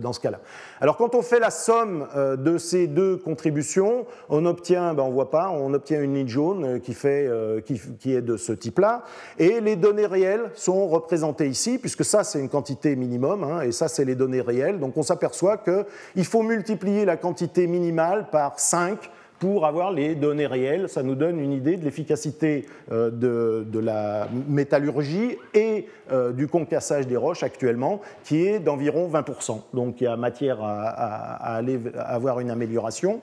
dans 0.02 0.14
ce 0.14 0.20
cas-là. 0.20 0.40
Alors 0.82 0.98
quand 0.98 1.16
on 1.16 1.22
fait 1.22 1.40
la 1.40 1.50
somme 1.50 2.08
euh, 2.16 2.36
de 2.36 2.58
ces 2.58 2.88
deux 2.88 3.18
contributions, 3.18 4.06
on 4.30 4.46
obtient, 4.46 4.94
ben 4.94 5.04
on 5.04 5.12
voit 5.12 5.32
pas, 5.32 5.50
on 5.50 5.74
obtient 5.74 6.02
une 6.02 6.16
ligne 6.16 6.28
jaune 6.28 6.66
euh, 6.66 6.80
qui, 6.80 6.94
fait, 6.94 7.26
euh, 7.28 7.62
qui, 7.62 8.14
est 8.14 8.22
de 8.22 8.38
ce 8.38 8.52
type-là, 8.52 9.04
et 9.40 9.62
les 9.62 9.76
données 9.76 10.06
réelles 10.06 10.52
sont 10.56 10.88
représentées 10.88 11.48
ici, 11.48 11.78
puisque 11.78 12.04
ça 12.04 12.24
c'est 12.24 12.40
une 12.40 12.50
quantité 12.50 12.96
minimum, 12.96 13.44
hein, 13.44 13.62
et 13.62 13.72
ça 13.72 13.88
c'est 13.88 14.06
les 14.06 14.16
données 14.16 14.42
réelles. 14.42 14.80
Donc 14.80 14.98
on 14.98 15.04
s'aperçoit 15.04 15.58
qu'il 15.58 16.26
faut 16.26 16.44
multiplier 16.44 17.06
la 17.06 17.18
quantité 17.18 17.68
minimale 17.68 18.28
par 18.30 18.60
5 18.60 19.10
pour 19.44 19.66
avoir 19.66 19.92
les 19.92 20.16
données 20.16 20.48
réelles. 20.48 20.88
Ça 20.88 21.04
nous 21.04 21.16
donne 21.16 21.38
une 21.38 21.52
idée 21.52 21.76
de 21.76 21.84
l'efficacité 21.84 22.66
euh, 22.94 23.12
de, 23.12 23.80
la 23.80 24.30
métallurgie 24.48 25.36
et 25.54 25.86
euh, 26.14 26.32
du 26.32 26.48
concassage 26.48 27.08
des 27.08 27.18
roches 27.18 27.44
actuellement, 27.44 28.00
qui 28.24 28.48
est 28.48 28.60
d'environ 28.60 29.10
20%. 29.12 29.64
Donc 29.74 30.00
il 30.00 30.06
y 30.06 30.08
a 30.08 30.16
matière 30.16 30.60
à, 30.64 31.56
aller 31.58 31.78
avoir 31.98 32.40
une 32.40 32.52
amélioration. 32.52 33.20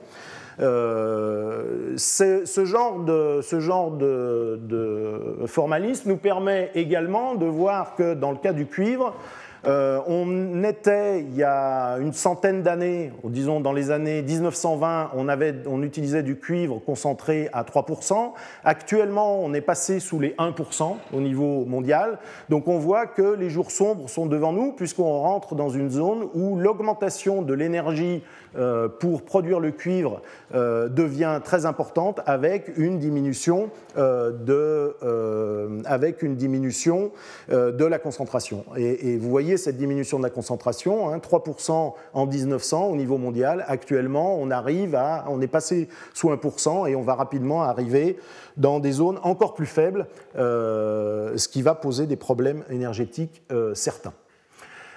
Euh, 0.59 1.97
ce 1.97 2.65
genre, 2.65 2.99
de, 2.99 3.41
formalisme 5.47 6.07
nous 6.07 6.17
permet 6.17 6.69
également 6.75 7.33
de 7.33 7.47
voir 7.47 7.95
que 7.95 8.13
dans 8.13 8.29
le 8.29 8.37
cas 8.37 8.53
du 8.53 8.67
cuivre, 8.67 9.15
euh, 9.67 10.01
on 10.07 10.63
était, 10.63 11.19
il 11.19 11.35
y 11.35 11.43
a 11.43 11.97
une 11.99 12.13
centaine 12.13 12.63
d'années, 12.63 13.11
disons 13.23 13.59
dans 13.59 13.73
les 13.73 13.91
années 13.91 14.23
1920, 14.23 15.11
on, 15.15 15.83
utilisait 15.83 16.23
du 16.23 16.37
cuivre 16.37 16.79
concentré 16.79 17.47
à 17.53 17.63
3%. 17.63 18.31
Actuellement, 18.63 19.39
on 19.39 19.53
est 19.53 19.61
passé 19.61 19.99
sous 19.99 20.19
les 20.19 20.31
1% 20.39 20.95
au 21.13 21.21
niveau 21.21 21.65
mondial. 21.65 22.17
Donc 22.49 22.67
on 22.67 22.79
voit 22.79 23.05
que 23.05 23.35
les 23.35 23.51
jours 23.51 23.69
sombres 23.69 24.09
sont 24.09 24.25
devant 24.25 24.51
nous, 24.51 24.71
puisqu'on 24.71 25.19
rentre 25.19 25.53
dans 25.53 25.69
une 25.69 25.91
zone 25.91 26.27
où 26.33 26.57
l'augmentation 26.57 27.43
de 27.43 27.53
l'énergie 27.53 28.23
pour 28.99 29.23
produire 29.23 29.59
le 29.59 29.71
cuivre 29.71 30.21
euh, 30.53 30.89
devient 30.89 31.39
très 31.43 31.65
importante 31.65 32.19
avec 32.25 32.71
une 32.77 32.99
diminution, 32.99 33.69
euh, 33.97 34.31
de, 34.31 35.81
avec 35.85 36.21
une 36.21 36.35
diminution 36.35 37.11
de 37.49 37.85
la 37.85 37.99
concentration. 37.99 38.65
Et, 38.75 39.17
vous 39.17 39.29
voyez 39.29 39.57
cette 39.57 39.77
diminution 39.77 40.17
de 40.17 40.23
la 40.23 40.29
concentration, 40.29 41.15
3% 41.17 41.71
hein, 41.71 41.93
en 42.13 42.25
1900 42.25 42.87
au 42.87 42.95
niveau 42.95 43.17
mondial. 43.17 43.63
Actuellement, 43.67 44.37
on 44.37 44.51
arrive 44.51 44.95
à, 44.95 45.25
on 45.29 45.41
est 45.41 45.47
passé 45.47 45.87
sous 46.13 46.29
1% 46.29 46.89
et 46.89 46.95
on 46.95 47.01
va 47.01 47.15
rapidement 47.15 47.63
arriver 47.63 48.17
dans 48.57 48.79
des 48.79 48.91
zones 48.91 49.19
encore 49.23 49.53
plus 49.53 49.65
faibles, 49.65 50.07
ce 50.35 51.47
qui 51.47 51.61
va 51.61 51.75
poser 51.75 52.07
des 52.07 52.17
problèmes 52.17 52.63
énergétiques 52.69 53.41
certains. 53.73 54.13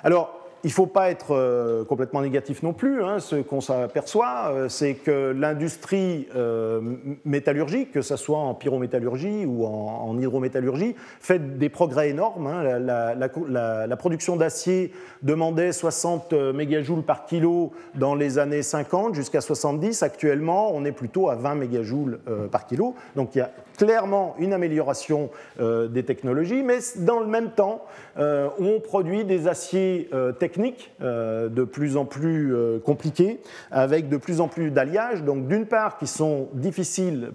Alors, 0.02 0.43
il 0.64 0.68
ne 0.68 0.72
faut 0.72 0.86
pas 0.86 1.10
être 1.10 1.32
euh, 1.32 1.84
complètement 1.84 2.22
négatif 2.22 2.62
non 2.62 2.72
plus. 2.72 3.04
Hein. 3.04 3.18
Ce 3.18 3.36
qu'on 3.36 3.60
s'aperçoit, 3.60 4.48
euh, 4.48 4.68
c'est 4.70 4.94
que 4.94 5.34
l'industrie 5.36 6.26
euh, 6.34 6.80
métallurgique, 7.26 7.92
que 7.92 8.00
ce 8.00 8.16
soit 8.16 8.38
en 8.38 8.54
pyrométallurgie 8.54 9.44
ou 9.44 9.66
en, 9.66 10.18
hydrométallurgie, 10.18 10.96
fait 11.20 11.58
des 11.58 11.68
progrès 11.68 12.08
énormes. 12.08 12.46
Hein. 12.46 12.78
La, 12.78 13.96
production 13.98 14.36
d'acier 14.36 14.92
demandait 15.22 15.72
60 15.72 16.32
mégajoules 16.54 17.02
par 17.02 17.26
kilo 17.26 17.72
dans 17.94 18.14
les 18.14 18.38
années 18.38 18.62
50 18.62 19.14
jusqu'à 19.14 19.40
70. 19.40 20.02
Actuellement, 20.02 20.74
on 20.74 20.84
est 20.84 20.92
plutôt 20.92 21.30
à 21.30 21.36
20 21.36 21.54
mégajoules 21.54 22.18
par 22.50 22.66
kilo. 22.66 22.94
Donc 23.16 23.34
il 23.34 23.38
y 23.38 23.40
a 23.40 23.50
clairement 23.76 24.34
une 24.38 24.52
amélioration 24.52 25.30
des 25.58 26.02
technologies, 26.04 26.62
mais 26.62 26.78
dans 26.98 27.20
le 27.20 27.26
même 27.26 27.50
temps, 27.50 27.84
on 28.16 28.80
produit 28.80 29.24
des 29.24 29.48
aciers 29.48 30.08
techniques 30.38 30.54
techniques 30.54 30.92
euh, 31.02 31.48
de 31.48 31.64
plus 31.64 31.96
en 31.96 32.04
plus 32.04 32.54
euh, 32.54 32.78
compliquées, 32.78 33.40
avec 33.70 34.08
de 34.08 34.16
plus 34.16 34.40
en 34.40 34.48
plus 34.48 34.70
d'alliages, 34.70 35.22
donc 35.22 35.48
d'une 35.48 35.66
part 35.66 35.98
qui 35.98 36.06
sont 36.06 36.48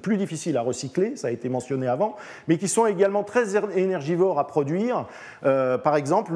plus 0.02 0.18
difficiles 0.18 0.58
à 0.58 0.62
recycler, 0.62 1.16
ça 1.16 1.28
a 1.28 1.32
été 1.32 1.50
mentionné 1.50 1.88
avant, 1.88 2.16
mais 2.48 2.58
qui 2.58 2.68
sont 2.68 2.86
également 2.86 3.24
très 3.24 3.56
énergivores 3.78 4.40
à 4.40 4.48
produire. 4.48 5.06
Euh, 5.46 5.78
par 5.78 5.96
exemple, 5.96 6.34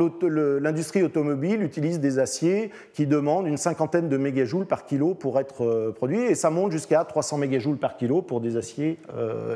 l'industrie 0.60 1.04
automobile 1.04 1.64
utilise 1.64 2.00
des 2.00 2.20
aciers 2.20 2.72
qui 2.94 3.08
demandent 3.08 3.48
une 3.48 3.58
cinquantaine 3.58 4.10
de 4.10 4.18
mégajoules 4.18 4.66
par 4.66 4.86
kilo 4.86 5.14
pour 5.14 5.40
être 5.40 5.92
produits, 5.96 6.24
et 6.24 6.36
ça 6.36 6.50
monte 6.50 6.72
jusqu'à 6.72 7.04
300 7.06 7.38
mégajoules 7.38 7.78
par 7.78 7.96
kilo 7.96 8.22
pour 8.22 8.42
des 8.42 8.58
aciers 8.58 9.00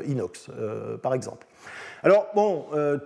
inox, 0.08 0.37
par 1.02 1.14
exemple. 1.14 1.46
Alors, 2.04 2.28
bon, 2.36 2.68
euh, 2.74 2.98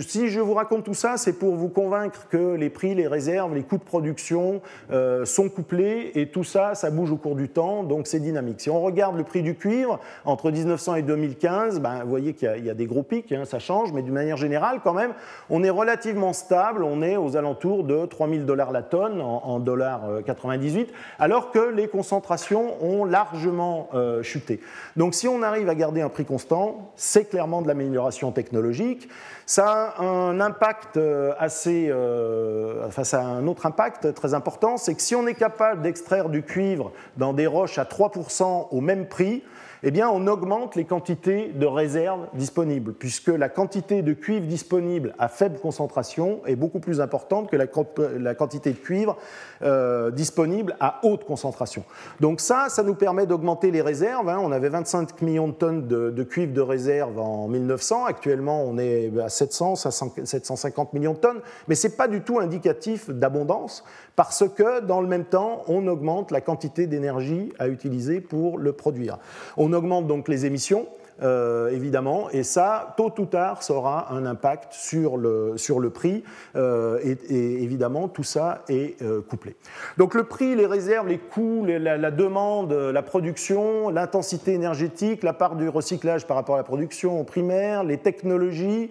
si 0.00 0.28
je 0.28 0.40
vous 0.40 0.54
raconte 0.54 0.84
tout 0.84 0.94
ça, 0.94 1.16
c'est 1.16 1.32
pour 1.32 1.56
vous 1.56 1.68
convaincre 1.68 2.26
que 2.28 2.54
les 2.54 2.70
prix, 2.70 2.94
les 2.94 3.06
réserves, 3.06 3.54
les 3.54 3.62
coûts 3.62 3.78
de 3.78 3.82
production 3.82 4.60
euh, 4.90 5.24
sont 5.24 5.48
couplés 5.48 6.12
et 6.14 6.28
tout 6.28 6.44
ça, 6.44 6.74
ça 6.74 6.90
bouge 6.90 7.10
au 7.12 7.16
cours 7.16 7.36
du 7.36 7.48
temps, 7.48 7.82
donc 7.82 8.06
c'est 8.06 8.20
dynamique. 8.20 8.60
Si 8.60 8.70
on 8.70 8.80
regarde 8.80 9.16
le 9.16 9.24
prix 9.24 9.42
du 9.42 9.54
cuivre 9.54 10.00
entre 10.24 10.50
1900 10.50 10.96
et 10.96 11.02
2015, 11.02 11.80
ben, 11.80 12.02
vous 12.02 12.10
voyez 12.10 12.34
qu'il 12.34 12.64
y, 12.64 12.70
a 12.70 12.74
des 12.74 12.86
gros 12.86 13.02
pics, 13.02 13.32
hein, 13.32 13.44
ça 13.44 13.58
change, 13.58 13.92
mais 13.92 14.02
d'une 14.02 14.14
manière 14.14 14.36
générale, 14.36 14.80
quand 14.82 14.94
même, 14.94 15.12
on 15.48 15.62
est 15.62 15.70
relativement 15.70 16.32
stable, 16.32 16.84
on 16.84 17.02
est 17.02 17.16
aux 17.16 17.36
alentours 17.36 17.84
de 17.84 18.06
3000 18.06 18.46
dollars 18.46 18.72
la 18.72 18.82
tonne 18.82 19.20
en, 19.20 19.58
dollars 19.60 20.02
98, 20.26 20.88
euh, 20.88 20.92
alors 21.18 21.50
que 21.50 21.70
les 21.70 21.88
concentrations 21.88 22.82
ont 22.82 23.04
largement 23.04 23.88
chuté. 24.22 24.60
Donc 24.96 25.14
si 25.14 25.28
on 25.28 25.42
arrive 25.42 25.68
à 25.68 25.74
garder 25.74 26.00
un 26.00 26.08
prix 26.08 26.24
constant, 26.24 26.92
c'est 26.96 27.28
clairement 27.28 27.62
de 27.62 27.68
l'amélioration 27.68 28.32
technologique. 28.32 29.08
Ça 29.50 29.94
a 29.96 30.04
un 30.04 30.40
impact 30.40 30.96
euh, 30.96 31.32
assez. 31.36 31.88
Euh, 31.90 32.86
enfin, 32.86 33.02
ça 33.02 33.18
a 33.18 33.24
un 33.24 33.48
autre 33.48 33.66
impact 33.66 34.14
très 34.14 34.32
important 34.32 34.76
c'est 34.76 34.94
que 34.94 35.02
si 35.02 35.16
on 35.16 35.26
est 35.26 35.34
capable 35.34 35.82
d'extraire 35.82 36.28
du 36.28 36.44
cuivre 36.44 36.92
dans 37.16 37.32
des 37.32 37.48
roches 37.48 37.76
à 37.76 37.82
3% 37.82 38.68
au 38.70 38.80
même 38.80 39.08
prix, 39.08 39.42
eh 39.82 39.90
bien, 39.90 40.08
on 40.08 40.26
augmente 40.26 40.76
les 40.76 40.84
quantités 40.84 41.48
de 41.48 41.66
réserves 41.66 42.26
disponibles, 42.34 42.92
puisque 42.92 43.28
la 43.28 43.48
quantité 43.48 44.02
de 44.02 44.12
cuivre 44.12 44.46
disponible 44.46 45.14
à 45.18 45.28
faible 45.28 45.58
concentration 45.58 46.40
est 46.46 46.56
beaucoup 46.56 46.80
plus 46.80 47.00
importante 47.00 47.50
que 47.50 47.56
la, 47.56 48.34
quantité 48.34 48.72
de 48.72 48.78
cuivre 48.78 49.16
euh, 49.62 50.10
disponible 50.10 50.76
à 50.80 51.00
haute 51.02 51.24
concentration. 51.24 51.84
Donc 52.20 52.40
ça, 52.40 52.66
ça 52.68 52.82
nous 52.82 52.94
permet 52.94 53.26
d'augmenter 53.26 53.70
les 53.70 53.82
réserves. 53.82 54.28
Hein. 54.28 54.38
On 54.42 54.52
avait 54.52 54.68
25 54.68 55.20
millions 55.22 55.48
de 55.48 55.52
tonnes 55.52 55.86
de, 55.86 56.22
cuivre 56.22 56.52
de 56.52 56.60
réserve 56.60 57.18
en 57.18 57.48
1900. 57.48 58.04
Actuellement, 58.06 58.20
Actuellement, 58.30 58.62
on 58.64 58.76
est 58.76 59.10
à 59.18 59.28
700, 59.28 59.74
750 59.76 60.92
millions 60.92 61.14
de 61.14 61.18
tonnes, 61.18 61.40
mais 61.66 61.74
ce 61.74 61.88
n'est 61.88 61.94
pas 61.94 62.06
du 62.06 62.20
tout 62.20 62.38
indicatif 62.38 63.10
d'abondance 63.10 63.82
parce 64.16 64.44
que 64.48 64.80
dans 64.80 65.00
le 65.00 65.08
même 65.08 65.24
temps, 65.24 65.64
on 65.68 65.86
augmente 65.86 66.30
la 66.30 66.40
quantité 66.40 66.86
d'énergie 66.86 67.52
à 67.58 67.68
utiliser 67.68 68.20
pour 68.20 68.58
le 68.58 68.72
produire. 68.72 69.18
On 69.56 69.72
augmente 69.72 70.06
donc 70.06 70.28
les 70.28 70.46
émissions, 70.46 70.86
euh, 71.22 71.68
évidemment, 71.68 72.30
et 72.30 72.42
ça, 72.42 72.94
tôt 72.96 73.12
ou 73.18 73.26
tard, 73.26 73.62
ça 73.62 73.74
aura 73.74 74.12
un 74.14 74.24
impact 74.24 74.72
sur 74.72 75.18
le, 75.18 75.52
sur 75.56 75.78
le 75.78 75.90
prix, 75.90 76.24
euh, 76.56 76.98
et, 77.02 77.62
évidemment, 77.62 78.08
tout 78.08 78.22
ça 78.22 78.62
est 78.70 79.00
euh, 79.02 79.20
couplé. 79.20 79.54
Donc 79.98 80.14
le 80.14 80.24
prix, 80.24 80.54
les 80.54 80.64
réserves, 80.64 81.08
les 81.08 81.18
coûts, 81.18 81.66
la, 81.66 82.10
demande, 82.10 82.72
la 82.72 83.02
production, 83.02 83.90
l'intensité 83.90 84.54
énergétique, 84.54 85.22
la 85.22 85.34
part 85.34 85.56
du 85.56 85.68
recyclage 85.68 86.26
par 86.26 86.38
rapport 86.38 86.54
à 86.54 86.58
la 86.58 86.64
production 86.64 87.22
primaire, 87.24 87.84
les 87.84 87.98
technologies, 87.98 88.90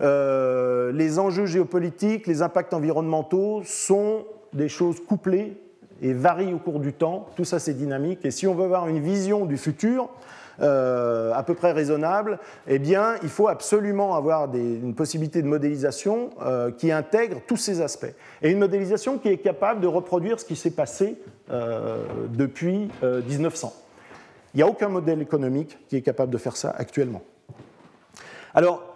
les 0.00 1.18
enjeux 1.18 1.46
géopolitiques, 1.46 2.26
les 2.26 2.42
impacts 2.42 2.74
environnementaux 2.74 3.62
sont 3.64 4.24
des 4.52 4.68
choses 4.68 5.00
couplées 5.00 5.56
et 6.02 6.12
varient 6.12 6.54
au 6.54 6.58
cours 6.58 6.80
du 6.80 6.92
temps. 6.92 7.28
Tout 7.36 7.44
ça, 7.44 7.58
c'est 7.58 7.74
dynamique. 7.74 8.24
Et 8.24 8.30
si 8.30 8.46
on 8.46 8.54
veut 8.54 8.64
avoir 8.64 8.88
une 8.88 9.00
vision 9.00 9.44
du 9.44 9.56
futur, 9.56 10.08
euh, 10.62 11.32
à 11.32 11.42
peu 11.42 11.54
près 11.54 11.72
raisonnable, 11.72 12.38
eh 12.66 12.78
bien, 12.78 13.14
il 13.22 13.30
faut 13.30 13.48
absolument 13.48 14.14
avoir 14.14 14.54
une 14.54 14.94
possibilité 14.94 15.40
de 15.40 15.46
modélisation 15.46 16.30
euh, 16.42 16.70
qui 16.70 16.92
intègre 16.92 17.40
tous 17.46 17.56
ces 17.56 17.80
aspects. 17.80 18.12
Et 18.42 18.50
une 18.50 18.58
modélisation 18.58 19.16
qui 19.16 19.28
est 19.28 19.38
capable 19.38 19.80
de 19.80 19.86
reproduire 19.86 20.38
ce 20.38 20.44
qui 20.44 20.56
s'est 20.56 20.72
passé 20.72 21.16
euh, 21.50 22.04
depuis 22.28 22.90
1900. 23.02 23.72
Il 24.52 24.58
n'y 24.58 24.62
a 24.62 24.66
aucun 24.66 24.88
modèle 24.88 25.22
économique 25.22 25.78
qui 25.88 25.96
est 25.96 26.02
capable 26.02 26.30
de 26.30 26.38
faire 26.38 26.56
ça 26.56 26.74
actuellement. 26.76 27.22
Alors, 28.52 28.89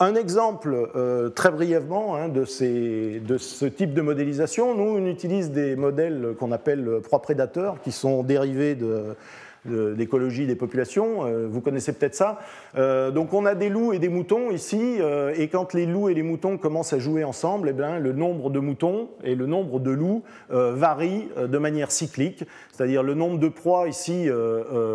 un 0.00 0.14
exemple 0.14 0.90
très 1.34 1.50
brièvement 1.50 2.16
hein, 2.16 2.28
de, 2.28 2.44
ce 2.44 3.64
type 3.66 3.94
de 3.94 4.02
modélisation, 4.02 4.74
nous 4.74 4.98
on 4.98 5.06
utilise 5.06 5.50
des 5.50 5.76
modèles 5.76 6.34
qu'on 6.38 6.52
appelle 6.52 7.00
proies 7.02 7.22
prédateurs 7.22 7.80
qui 7.80 7.92
sont 7.92 8.22
dérivés 8.22 8.74
de, 8.74 9.14
d'écologie 9.66 10.46
des 10.46 10.56
populations, 10.56 11.26
euh, 11.26 11.46
vous 11.48 11.60
connaissez 11.60 11.92
peut-être 11.92 12.14
ça. 12.14 12.38
Euh, 12.76 13.10
donc 13.10 13.32
on 13.32 13.46
a 13.46 13.54
des 13.54 13.68
loups 13.68 13.92
et 13.92 13.98
des 13.98 14.08
moutons 14.08 14.50
ici, 14.50 14.96
euh, 15.00 15.32
et 15.36 15.48
quand 15.48 15.74
les 15.74 15.86
loups 15.86 16.08
et 16.08 16.14
les 16.14 16.22
moutons 16.22 16.58
commencent 16.58 16.92
à 16.92 16.98
jouer 16.98 17.24
ensemble, 17.24 17.68
eh 17.70 17.72
bien, 17.72 17.98
le 17.98 18.12
nombre 18.12 18.50
de 18.50 18.58
moutons 18.58 19.08
et 19.22 19.34
le 19.34 19.46
nombre 19.46 19.80
de 19.80 19.90
loups 19.90 20.22
varient 20.50 21.28
de 21.36 21.58
manière 21.58 21.90
cyclique, 21.90 22.44
c'est-à-dire 22.72 23.02
le 23.02 23.14
nombre 23.14 23.38
de 23.38 23.48
proies 23.48 23.88
ici 23.88 24.28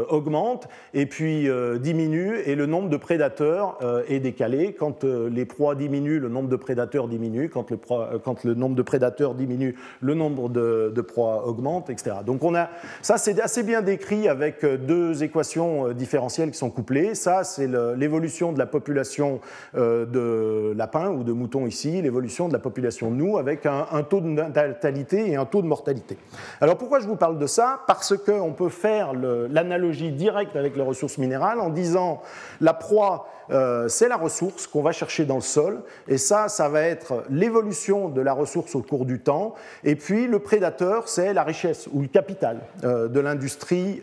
augmente 0.10 0.68
et 0.94 1.06
puis 1.06 1.48
diminue, 1.80 2.38
et 2.46 2.56
le 2.56 2.66
nombre 2.66 2.90
de 2.90 2.98
prédateurs 2.98 3.78
est 4.08 4.20
décalé. 4.20 4.74
Quand 4.74 5.04
les 5.04 5.46
proies 5.46 5.76
diminuent, 5.76 6.20
le 6.20 6.30
nombre 6.30 6.50
de 6.50 6.56
prédateurs 6.56 7.08
diminue, 7.08 7.50
quand 7.50 7.72
le, 7.72 8.54
nombre 8.54 8.76
de 8.76 8.82
prédateurs 8.82 9.36
diminue, 9.36 9.76
le 10.02 10.14
nombre 10.14 10.50
de, 10.50 10.92
de 10.94 11.02
proies 11.02 11.46
augmente, 11.48 11.90
etc. 11.90 12.18
Donc 12.26 12.44
on 12.44 12.56
a, 12.56 12.70
ça 13.02 13.18
c'est 13.18 13.40
assez 13.40 13.64
bien 13.64 13.82
décrit 13.82 14.28
avec 14.28 14.59
deux 14.66 15.24
équations 15.24 15.88
euh, 15.88 15.94
différentielles 15.94 16.52
qui 16.52 16.58
sont 16.58 16.70
couplées. 16.70 17.16
Ça, 17.16 17.44
c'est 17.44 17.68
l'évolution 17.96 18.52
de 18.52 18.60
la 18.60 18.66
population 18.66 19.40
euh, 19.76 20.06
de 20.06 20.74
lapins 20.76 21.10
ou 21.10 21.24
de 21.24 21.32
moutons 21.32 21.68
ici, 21.68 22.02
l'évolution 22.02 22.48
de 22.48 22.54
la 22.54 22.60
population 22.60 23.12
de 23.12 23.16
nous 23.16 23.38
avec 23.38 23.66
un, 23.66 24.04
taux 24.04 24.22
de 24.22 24.28
natalité 24.28 25.32
et 25.32 25.36
un 25.36 25.46
taux 25.46 25.62
de 25.62 25.68
mortalité. 25.68 26.18
Alors 26.62 26.78
pourquoi 26.78 27.00
je 27.00 27.08
vous 27.08 27.16
parle 27.16 27.38
de 27.38 27.48
ça? 27.48 27.82
Parce 27.88 28.16
qu'on 28.18 28.54
peut 28.54 28.70
faire 28.70 29.14
l'analogie 29.14 30.12
directe 30.12 30.56
avec 30.56 30.76
les 30.76 30.82
ressources 30.82 31.18
minérales 31.18 31.60
en 31.60 31.70
disant 31.70 32.22
la 32.62 32.74
proie, 32.74 33.28
euh, 33.52 33.88
c'est 33.88 34.08
la 34.08 34.18
ressource 34.18 34.68
qu'on 34.68 34.82
va 34.82 34.92
chercher 34.92 35.26
dans 35.26 35.36
le 35.36 35.42
sol, 35.42 35.82
et 36.08 36.18
ça, 36.18 36.50
ça 36.50 36.70
va 36.70 36.82
être 36.82 37.24
l'évolution 37.30 38.10
de 38.10 38.22
la 38.22 38.34
ressource 38.34 38.76
au 38.76 38.82
cours 38.82 39.06
du 39.06 39.20
temps, 39.20 39.56
et 39.84 39.96
puis 39.96 40.28
le 40.28 40.40
prédateur, 40.40 41.08
c'est 41.08 41.34
la 41.34 41.44
richesse 41.44 41.88
ou 41.92 42.02
le 42.02 42.08
capital 42.08 42.60
de 42.84 43.20
l'industrie 43.20 44.02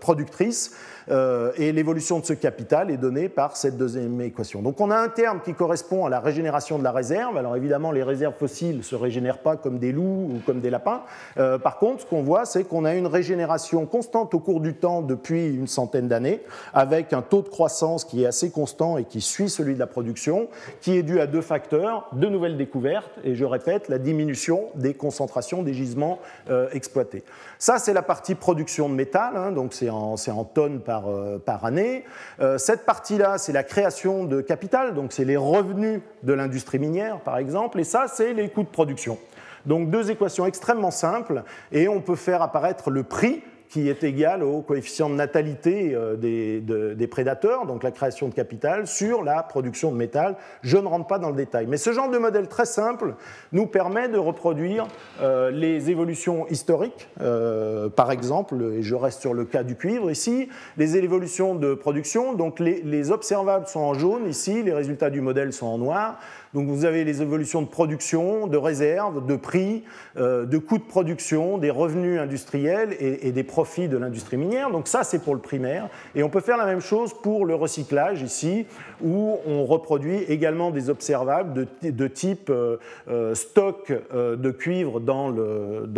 productrice 0.00 0.72
euh, 1.10 1.52
et 1.56 1.72
l'évolution 1.72 2.18
de 2.20 2.24
ce 2.24 2.32
capital 2.32 2.90
est 2.90 2.96
donnée 2.96 3.28
par 3.28 3.56
cette 3.56 3.76
deuxième 3.76 4.20
équation. 4.20 4.62
Donc 4.62 4.80
on 4.80 4.90
a 4.90 4.96
un 4.96 5.08
terme 5.08 5.40
qui 5.40 5.54
correspond 5.54 6.06
à 6.06 6.08
la 6.08 6.20
régénération 6.20 6.78
de 6.78 6.84
la 6.84 6.92
réserve. 6.92 7.36
Alors 7.36 7.56
évidemment, 7.56 7.92
les 7.92 8.02
réserves 8.02 8.34
fossiles 8.38 8.78
ne 8.78 8.82
se 8.82 8.94
régénèrent 8.94 9.38
pas 9.38 9.56
comme 9.56 9.78
des 9.78 9.92
loups 9.92 10.30
ou 10.34 10.40
comme 10.46 10.60
des 10.60 10.70
lapins. 10.70 11.02
Euh, 11.38 11.58
par 11.58 11.78
contre, 11.78 12.02
ce 12.02 12.06
qu'on 12.06 12.22
voit, 12.22 12.44
c'est 12.44 12.64
qu'on 12.64 12.84
a 12.84 12.94
une 12.94 13.06
régénération 13.06 13.86
constante 13.86 14.34
au 14.34 14.40
cours 14.40 14.60
du 14.60 14.74
temps 14.74 15.02
depuis 15.02 15.46
une 15.48 15.66
centaine 15.66 16.08
d'années, 16.08 16.42
avec 16.74 17.12
un 17.12 17.22
taux 17.22 17.42
de 17.42 17.48
croissance 17.48 18.04
qui 18.04 18.22
est 18.22 18.26
assez 18.26 18.50
constant 18.50 18.98
et 18.98 19.04
qui 19.04 19.20
suit 19.20 19.48
celui 19.48 19.74
de 19.74 19.78
la 19.78 19.86
production, 19.86 20.48
qui 20.80 20.96
est 20.96 21.02
dû 21.02 21.20
à 21.20 21.26
deux 21.26 21.40
facteurs, 21.40 22.08
de 22.12 22.26
nouvelles 22.28 22.56
découvertes, 22.56 23.10
et 23.24 23.34
je 23.34 23.44
répète, 23.44 23.88
la 23.88 23.98
diminution 23.98 24.68
des 24.74 24.94
concentrations 24.94 25.62
des 25.62 25.74
gisements 25.74 26.18
euh, 26.50 26.68
exploités. 26.72 27.24
Ça, 27.58 27.78
c'est 27.78 27.92
la 27.92 28.02
partie 28.02 28.34
production 28.34 28.88
de 28.88 28.94
métal, 28.94 29.36
hein, 29.36 29.52
donc 29.52 29.74
c'est 29.74 29.90
en, 29.90 30.14
en, 30.14 30.44
tonnes 30.44 30.80
par, 30.80 30.99
euh, 31.08 31.38
par 31.38 31.64
année. 31.64 32.04
Euh, 32.40 32.58
cette 32.58 32.84
partie-là, 32.84 33.38
c'est 33.38 33.52
la 33.52 33.62
création 33.62 34.24
de 34.24 34.40
capital, 34.40 34.94
donc 34.94 35.12
c'est 35.12 35.24
les 35.24 35.36
revenus 35.36 36.00
de 36.22 36.32
l'industrie 36.32 36.78
minière, 36.78 37.20
par 37.20 37.38
exemple, 37.38 37.80
et 37.80 37.84
ça, 37.84 38.06
c'est 38.08 38.32
les 38.32 38.48
coûts 38.48 38.62
de 38.62 38.68
production. 38.68 39.18
Donc 39.66 39.90
deux 39.90 40.10
équations 40.10 40.46
extrêmement 40.46 40.90
simples, 40.90 41.42
et 41.72 41.88
on 41.88 42.00
peut 42.00 42.16
faire 42.16 42.42
apparaître 42.42 42.90
le 42.90 43.02
prix 43.02 43.42
qui 43.70 43.88
est 43.88 44.02
égal 44.02 44.42
au 44.42 44.62
coefficient 44.62 45.08
de 45.08 45.14
natalité 45.14 45.94
euh, 45.94 46.16
des, 46.16 47.06
prédateurs, 47.06 47.66
donc 47.66 47.84
la 47.84 47.92
création 47.92 48.28
de 48.28 48.34
capital, 48.34 48.86
sur 48.88 49.22
la 49.22 49.44
production 49.44 49.92
de 49.92 49.96
métal. 49.96 50.36
Je 50.62 50.76
ne 50.76 50.86
rentre 50.86 51.06
pas 51.06 51.20
dans 51.20 51.30
le 51.30 51.36
détail. 51.36 51.66
Mais 51.68 51.76
ce 51.76 51.92
genre 51.92 52.10
de 52.10 52.18
modèle 52.18 52.48
très 52.48 52.66
simple 52.66 53.14
nous 53.52 53.66
permet 53.66 54.08
de 54.08 54.18
reproduire 54.18 54.88
euh, 55.22 55.50
les 55.52 55.88
évolutions 55.90 56.48
historiques, 56.48 57.08
euh, 57.20 57.88
par 57.88 58.10
exemple, 58.10 58.60
et 58.74 58.82
je 58.82 58.94
reste 58.96 59.20
sur 59.20 59.34
le 59.34 59.44
cas 59.44 59.62
du 59.62 59.76
cuivre 59.76 60.10
ici, 60.10 60.48
les 60.76 60.96
évolutions 60.96 61.54
de 61.54 61.74
production. 61.74 62.34
Donc 62.34 62.58
les 62.58 63.10
observables 63.12 63.68
sont 63.68 63.80
en 63.80 63.94
jaune 63.94 64.28
ici, 64.28 64.64
les 64.64 64.72
résultats 64.72 65.10
du 65.10 65.20
modèle 65.20 65.52
sont 65.52 65.66
en 65.66 65.78
noir. 65.78 66.18
Donc 66.52 66.66
vous 66.66 66.84
avez 66.84 67.04
les 67.04 67.22
évolutions 67.22 67.62
de 67.62 67.68
production, 67.68 68.48
de 68.48 68.56
réserve, 68.56 69.24
de 69.24 69.36
prix, 69.36 69.84
euh, 70.16 70.46
de 70.46 70.58
coûts 70.58 70.78
de 70.78 70.82
production, 70.82 71.58
des 71.58 71.70
revenus 71.70 72.18
industriels 72.18 72.96
et, 72.98 73.30
des 73.30 73.44
profits 73.44 73.86
de 73.86 73.96
l'industrie 73.96 74.36
minière. 74.36 74.72
Donc 74.72 74.88
ça, 74.88 75.04
c'est 75.04 75.20
pour 75.20 75.34
le 75.34 75.40
primaire. 75.40 75.88
Et 76.16 76.24
on 76.24 76.28
peut 76.28 76.40
faire 76.40 76.56
la 76.56 76.66
même 76.66 76.80
chose 76.80 77.14
pour 77.14 77.46
le 77.46 77.54
recyclage 77.54 78.22
ici, 78.22 78.66
où 79.00 79.38
on 79.46 79.64
reproduit 79.64 80.24
également 80.24 80.72
des 80.72 80.90
observables 80.90 81.68
de, 81.82 82.08
type 82.08 82.50
euh, 82.50 82.78
euh, 83.08 83.36
stock 83.36 83.92
de 84.12 84.50
cuivre 84.50 84.98
dans 84.98 85.30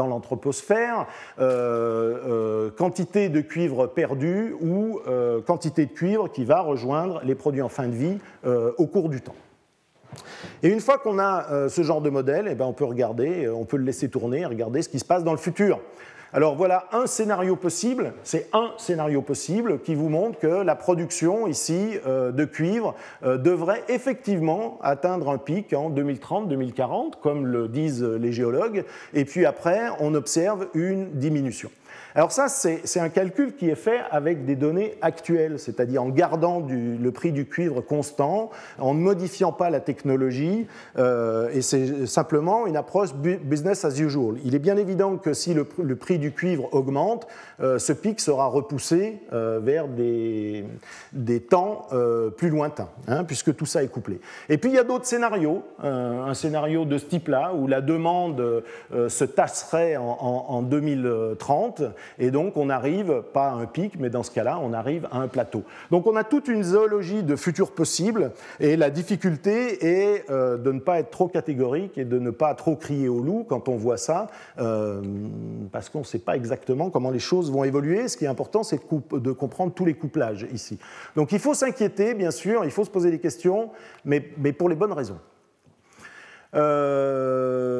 l'anthroposphère, 0.07 1.07
quantité 2.77 3.31
de 3.31 3.41
cuivre 3.41 3.87
perdu 3.87 4.55
ou 4.61 5.01
quantité 5.47 5.87
de 5.87 5.93
cuivre 5.93 6.29
qui 6.31 6.45
va 6.45 6.61
rejoindre 6.61 7.23
les 7.24 7.35
produits 7.35 7.62
en 7.62 7.69
fin 7.69 7.89
de 7.89 7.95
vie 7.95 8.19
au 8.45 8.87
cours 8.87 9.09
du 9.09 9.20
temps. 9.20 9.35
Et 10.62 10.68
une 10.68 10.80
fois 10.80 10.98
qu'on 10.98 11.18
a 11.18 11.51
euh, 11.51 11.68
ce 11.68 11.82
genre 11.82 12.01
de 12.01 12.10
modèle, 12.10 12.47
eh 12.51 12.55
ben, 12.55 12.66
on 12.66 12.72
peut 12.72 12.84
regarder, 12.84 13.47
euh, 13.47 13.55
on 13.55 13.64
peut 13.64 13.76
le 13.76 13.84
laisser 13.84 14.09
tourner 14.09 14.47
regarder 14.47 14.82
ce 14.82 14.89
qui 14.89 14.98
se 14.98 15.05
passe 15.05 15.24
dans 15.24 15.32
le 15.32 15.39
futur. 15.39 15.80
Alors 16.34 16.56
voilà 16.56 16.86
un 16.93 17.06
scénario 17.06 17.56
possible, 17.56 18.14
c'est 18.22 18.48
un 18.55 18.70
scénario 18.78 19.20
possible 19.20 19.80
qui 19.80 19.94
vous 19.94 20.09
montre 20.09 20.39
que 20.39 20.47
la 20.47 20.74
production 20.74 21.47
ici 21.47 21.98
euh, 22.06 22.32
de 22.32 22.47
cuivre 22.47 22.94
devrait 23.22 23.82
effectivement 23.89 24.78
atteindre 24.82 25.28
un 25.28 25.36
pic 25.36 25.74
en 25.74 25.90
2030-2040, 25.90 27.20
comme 27.20 27.47
le 27.47 27.68
disent 27.68 28.02
les 28.02 28.32
géologues, 28.32 28.84
et 29.12 29.26
puis 29.26 29.44
après 29.44 29.89
on 30.01 30.14
observe 30.14 30.68
une 30.72 31.10
diminution. 31.10 31.70
Alors 32.14 32.30
ça, 32.30 32.48
c'est 32.48 33.01
un 33.01 33.09
calcul 33.09 33.55
qui 33.55 33.70
est 33.70 33.74
fait 33.74 34.01
avec 34.10 34.44
des 34.44 34.55
données 34.55 34.98
actuelles, 35.01 35.59
c'est-à-dire 35.59 36.02
en 36.02 36.10
gardant 36.10 36.62
le 36.68 37.10
prix 37.10 37.32
du 37.32 37.47
cuivre 37.47 37.80
constant, 37.80 38.51
en 38.78 38.93
ne 38.93 39.01
modifiant 39.01 39.52
pas 39.52 39.70
la 39.70 39.80
technologie, 39.80 40.66
euh, 40.98 41.48
et 41.52 41.62
c'est 41.62 42.06
simplement 42.06 42.66
une 42.66 42.76
approche 42.76 43.14
business 43.14 43.84
as 43.84 43.98
usual. 43.98 44.36
Il 44.44 44.55
est 44.55 44.59
bien 44.59 44.76
évident 44.76 45.16
que 45.16 45.32
si 45.32 45.55
le, 45.55 45.64
prix 45.97 46.18
du 46.18 46.32
cuivre 46.32 46.68
augmente, 46.72 47.26
euh, 47.60 47.78
ce 47.78 47.93
pic 47.93 48.20
sera 48.20 48.47
repoussé 48.47 49.20
euh, 49.32 49.60
vers 49.62 49.89
des, 49.89 50.66
temps 51.48 51.86
plus 52.36 52.51
lointains, 52.51 52.89
hein, 53.09 53.24
puisque 53.24 53.55
tout 53.56 53.66
ça 53.66 53.82
est 53.82 53.89
couplé. 53.89 54.20
Et 54.48 54.59
puis 54.59 54.70
il 54.70 54.74
y 54.74 54.78
a 54.78 54.84
d'autres 54.84 55.06
scénarios, 55.06 55.62
un 55.82 56.34
scénario 56.34 56.84
de 56.84 56.98
ce 56.98 57.06
type-là, 57.06 57.52
où 57.55 57.66
la 57.66 57.80
demande 57.80 58.62
se 58.90 59.24
tasserait 59.24 59.97
en 59.97 60.62
2030, 60.62 61.82
et 62.19 62.31
donc 62.31 62.57
on 62.57 62.70
arrive, 62.70 63.23
pas 63.33 63.49
à 63.49 63.53
un 63.53 63.66
pic, 63.66 63.95
mais 63.99 64.11
dans 64.11 64.23
ce 64.23 64.31
cas-là, 64.31 64.59
on 64.62 64.73
arrive 64.73 65.09
à 65.11 65.19
un 65.19 65.29
plateau. 65.29 65.62
Donc 65.91 66.07
on 66.07 66.16
a 66.16 66.24
toute 66.24 66.49
une 66.49 66.62
zoologie 66.62 67.23
de 67.23 67.37
futurs 67.37 67.73
possibles, 67.73 68.33
et 68.61 68.77
la 68.77 68.91
difficulté 68.91 69.87
est 69.87 70.31
euh, 70.31 70.57
de 70.57 70.73
ne 70.73 70.81
pas 70.81 70.99
être 70.99 71.11
trop 71.11 71.29
catégorique 71.29 71.99
et 71.99 72.05
de 72.05 72.19
ne 72.19 72.31
pas 72.31 72.55
trop 72.55 72.77
crier 72.77 73.09
au 73.09 73.20
loup 73.20 73.45
quand 73.49 73.69
on 73.69 73.77
voit 73.77 73.97
ça, 73.97 74.29
euh, 74.59 75.01
parce 75.70 75.89
qu'on 75.89 76.01
ne 76.01 76.05
sait 76.05 76.19
pas 76.19 76.37
exactement 76.37 76.91
comment 76.91 77.11
les 77.11 77.19
choses 77.19 77.51
vont 77.51 77.65
évoluer. 77.65 78.09
Ce 78.09 78.16
qui 78.16 78.24
est 78.24 78.29
important, 78.29 78.62
c'est 78.62 78.81
de, 79.12 79.33
comprendre 79.33 79.73
tous 79.73 79.85
les 79.85 79.95
couplages 79.95 80.47
ici. 80.53 80.79
Donc 81.16 81.33
il 81.33 81.39
faut 81.39 81.55
s'inquiéter, 81.55 82.15
bien 82.15 82.31
sûr, 82.31 82.65
il 82.65 82.70
faut 82.70 82.85
se 82.85 82.91
poser 82.91 83.11
des 83.11 83.19
questions, 83.19 83.70
mais, 84.05 84.20
pour 84.20 84.69
les 84.69 84.77
bonnes 84.77 84.93
raisons. 84.93 85.19
Euh, 86.55 87.73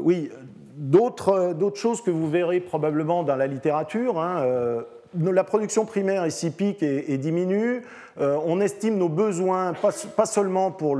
oui, 0.00 0.30
d'autres 0.76 1.76
choses 1.76 2.02
que 2.02 2.10
vous 2.10 2.28
verrez 2.28 2.60
probablement 2.60 3.22
dans 3.22 3.36
la 3.36 3.46
littérature. 3.46 4.20
Hein, 4.20 4.42
euh, 4.42 4.82
la 5.20 5.44
production 5.44 5.84
primaire 5.84 6.26
ici 6.26 6.50
pique 6.50 6.82
et, 6.82 7.18
diminue. 7.18 7.82
Euh, 8.20 8.38
on 8.44 8.60
estime 8.60 8.96
nos 8.96 9.08
besoins, 9.08 9.72
pas, 10.16 10.26
seulement 10.26 10.70
pour 10.70 10.96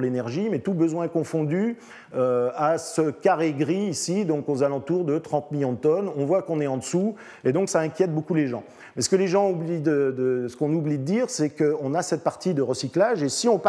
l'énergie, 0.00 0.48
mais 0.50 0.60
tout 0.60 0.74
besoin 0.74 1.08
confondu, 1.08 1.76
à 2.12 2.78
ce 2.78 3.10
carré 3.10 3.52
gris 3.52 3.86
ici, 3.86 4.24
donc 4.24 4.48
aux 4.48 4.62
alentours 4.62 5.04
de 5.04 5.18
30 5.18 5.52
millions 5.52 5.72
de 5.72 5.78
tonnes. 5.78 6.10
On 6.16 6.24
voit 6.24 6.42
qu'on 6.42 6.60
est 6.60 6.66
en 6.66 6.76
dessous, 6.76 7.14
et 7.44 7.52
donc 7.52 7.68
ça 7.68 7.80
inquiète 7.80 8.14
beaucoup 8.14 8.34
les 8.34 8.46
gens. 8.46 8.64
Mais 8.96 9.02
ce 9.02 9.08
que 9.08 9.16
les 9.16 9.28
gens 9.28 9.50
oublient 9.50 9.80
de, 9.80 10.46
ce 10.48 10.56
qu'on 10.56 10.72
oublie 10.72 10.98
de 10.98 11.04
dire, 11.04 11.30
c'est 11.30 11.50
qu'on 11.50 11.94
a 11.94 12.02
cette 12.02 12.22
partie 12.24 12.54
de 12.54 12.62
recyclage, 12.62 13.22
et 13.22 13.28
si 13.28 13.48
on, 13.48 13.60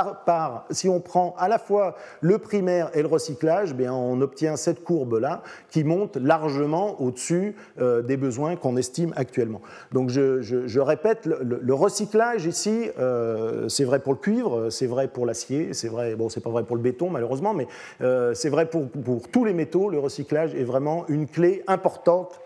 si 0.72 0.90
on 0.90 1.00
prend 1.00 1.36
à 1.38 1.48
la 1.48 1.60
fois 1.60 1.96
le 2.22 2.38
primaire 2.38 2.90
et 2.94 3.02
le 3.02 3.08
recyclage, 3.08 3.76
bien 3.76 3.94
on 3.94 4.22
obtient 4.22 4.56
cette 4.56 4.84
courbe-là 4.84 5.44
qui 5.70 5.84
monte 5.84 6.18
largement 6.18 7.02
au-dessus 7.02 7.56
euh, 7.80 8.02
des 8.02 8.18
besoins 8.18 8.56
qu'on 8.56 8.78
estime 8.78 9.14
actuellement. 9.16 9.62
Donc 9.92 10.10
je, 10.10 10.80
répète, 10.80 11.26
le, 11.26 11.71
recyclage 11.74 12.46
ici, 12.46 12.90
euh, 13.00 13.70
c'est 13.70 13.84
vrai 13.84 14.00
pour 14.00 14.14
le 14.14 14.20
cuivre, 14.20 14.70
c'est 14.70 14.88
vrai 14.88 15.08
pour 15.08 15.26
l'acier, 15.26 15.74
c'est 15.74 15.90
vrai, 15.90 16.16
bon, 16.16 16.30
c'est 16.30 16.42
pas 16.42 16.50
vrai 16.50 16.64
pour 16.64 16.76
le 16.76 16.82
béton 16.82 17.10
malheureusement, 17.10 17.54
mais 17.54 17.68
euh, 18.02 18.34
c'est 18.34 18.50
vrai 18.50 18.68
pour, 18.68 18.88
tous 19.32 19.46
les 19.46 19.54
métaux. 19.54 19.90
Le 19.90 20.00
recyclage 20.00 20.54
est 20.56 20.64
vraiment 20.64 21.06
une 21.08 21.28
clé 21.28 21.64
importante 21.68 22.40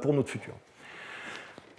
pour 0.00 0.12
notre 0.12 0.28
futur. 0.28 0.54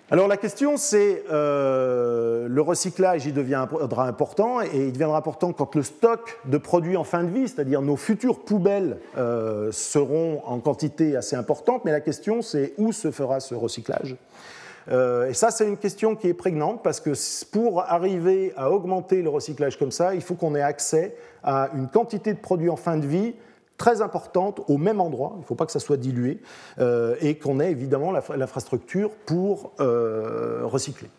Alors 0.10 0.30
la 0.30 0.38
question 0.38 0.78
c'est, 0.78 1.26
euh, 1.30 2.48
le 2.48 2.62
recyclage 2.62 3.26
il 3.26 3.34
deviendra 3.34 4.08
important 4.08 4.62
et 4.62 4.70
il 4.74 4.94
deviendra 4.94 5.18
important 5.18 5.52
quand 5.52 5.76
le 5.76 5.84
stock 5.84 6.40
de 6.46 6.58
produits 6.58 6.96
en 6.96 7.04
fin 7.04 7.26
de 7.26 7.30
vie, 7.30 7.50
c'est-à-dire 7.50 7.82
nos 7.82 7.98
futures 7.98 8.40
poubelles, 8.40 9.00
euh, 9.18 9.70
seront 9.74 10.42
en 10.46 10.60
quantité 10.60 11.18
assez 11.18 11.36
importante, 11.36 11.84
mais 11.84 11.92
la 11.92 12.00
question 12.00 12.42
c'est 12.42 12.74
où 12.78 12.94
se 12.94 13.12
fera 13.12 13.42
ce 13.42 13.54
recyclage? 13.54 14.14
euh, 14.14 14.57
et 14.90 15.34
ça, 15.34 15.52
c'est 15.52 15.68
une 15.68 15.78
question 15.78 16.16
qui 16.16 16.28
est 16.28 16.34
prégnante 16.34 16.82
parce 16.82 17.00
que 17.00 17.12
pour 17.52 17.82
arriver 17.82 18.54
à 18.56 18.72
augmenter 18.72 19.22
le 19.22 19.30
recyclage 19.30 19.78
comme 19.78 19.92
ça, 19.92 20.16
il 20.16 20.22
faut 20.22 20.36
qu'on 20.36 20.56
ait 20.56 20.62
accès 20.62 21.16
à 21.44 21.70
une 21.76 21.88
quantité 21.88 22.34
de 22.34 22.40
produits 22.40 22.70
en 22.70 22.78
fin 22.78 22.98
de 22.98 23.06
vie 23.06 23.34
très 23.78 24.02
importante 24.02 24.62
au 24.68 24.78
même 24.78 25.00
endroit, 25.00 25.34
il 25.36 25.42
ne 25.42 25.46
faut 25.46 25.56
pas 25.56 25.66
que 25.66 25.72
ça 25.72 25.80
soit 25.80 25.98
dilué, 25.98 26.40
euh, 26.80 27.16
et 27.22 27.36
qu'on 27.38 27.60
ait 27.60 27.72
évidemment 27.72 28.12
l'infrastructure 28.12 29.12
pour 29.26 29.72
euh, 29.80 30.62
recycler. 30.64 31.10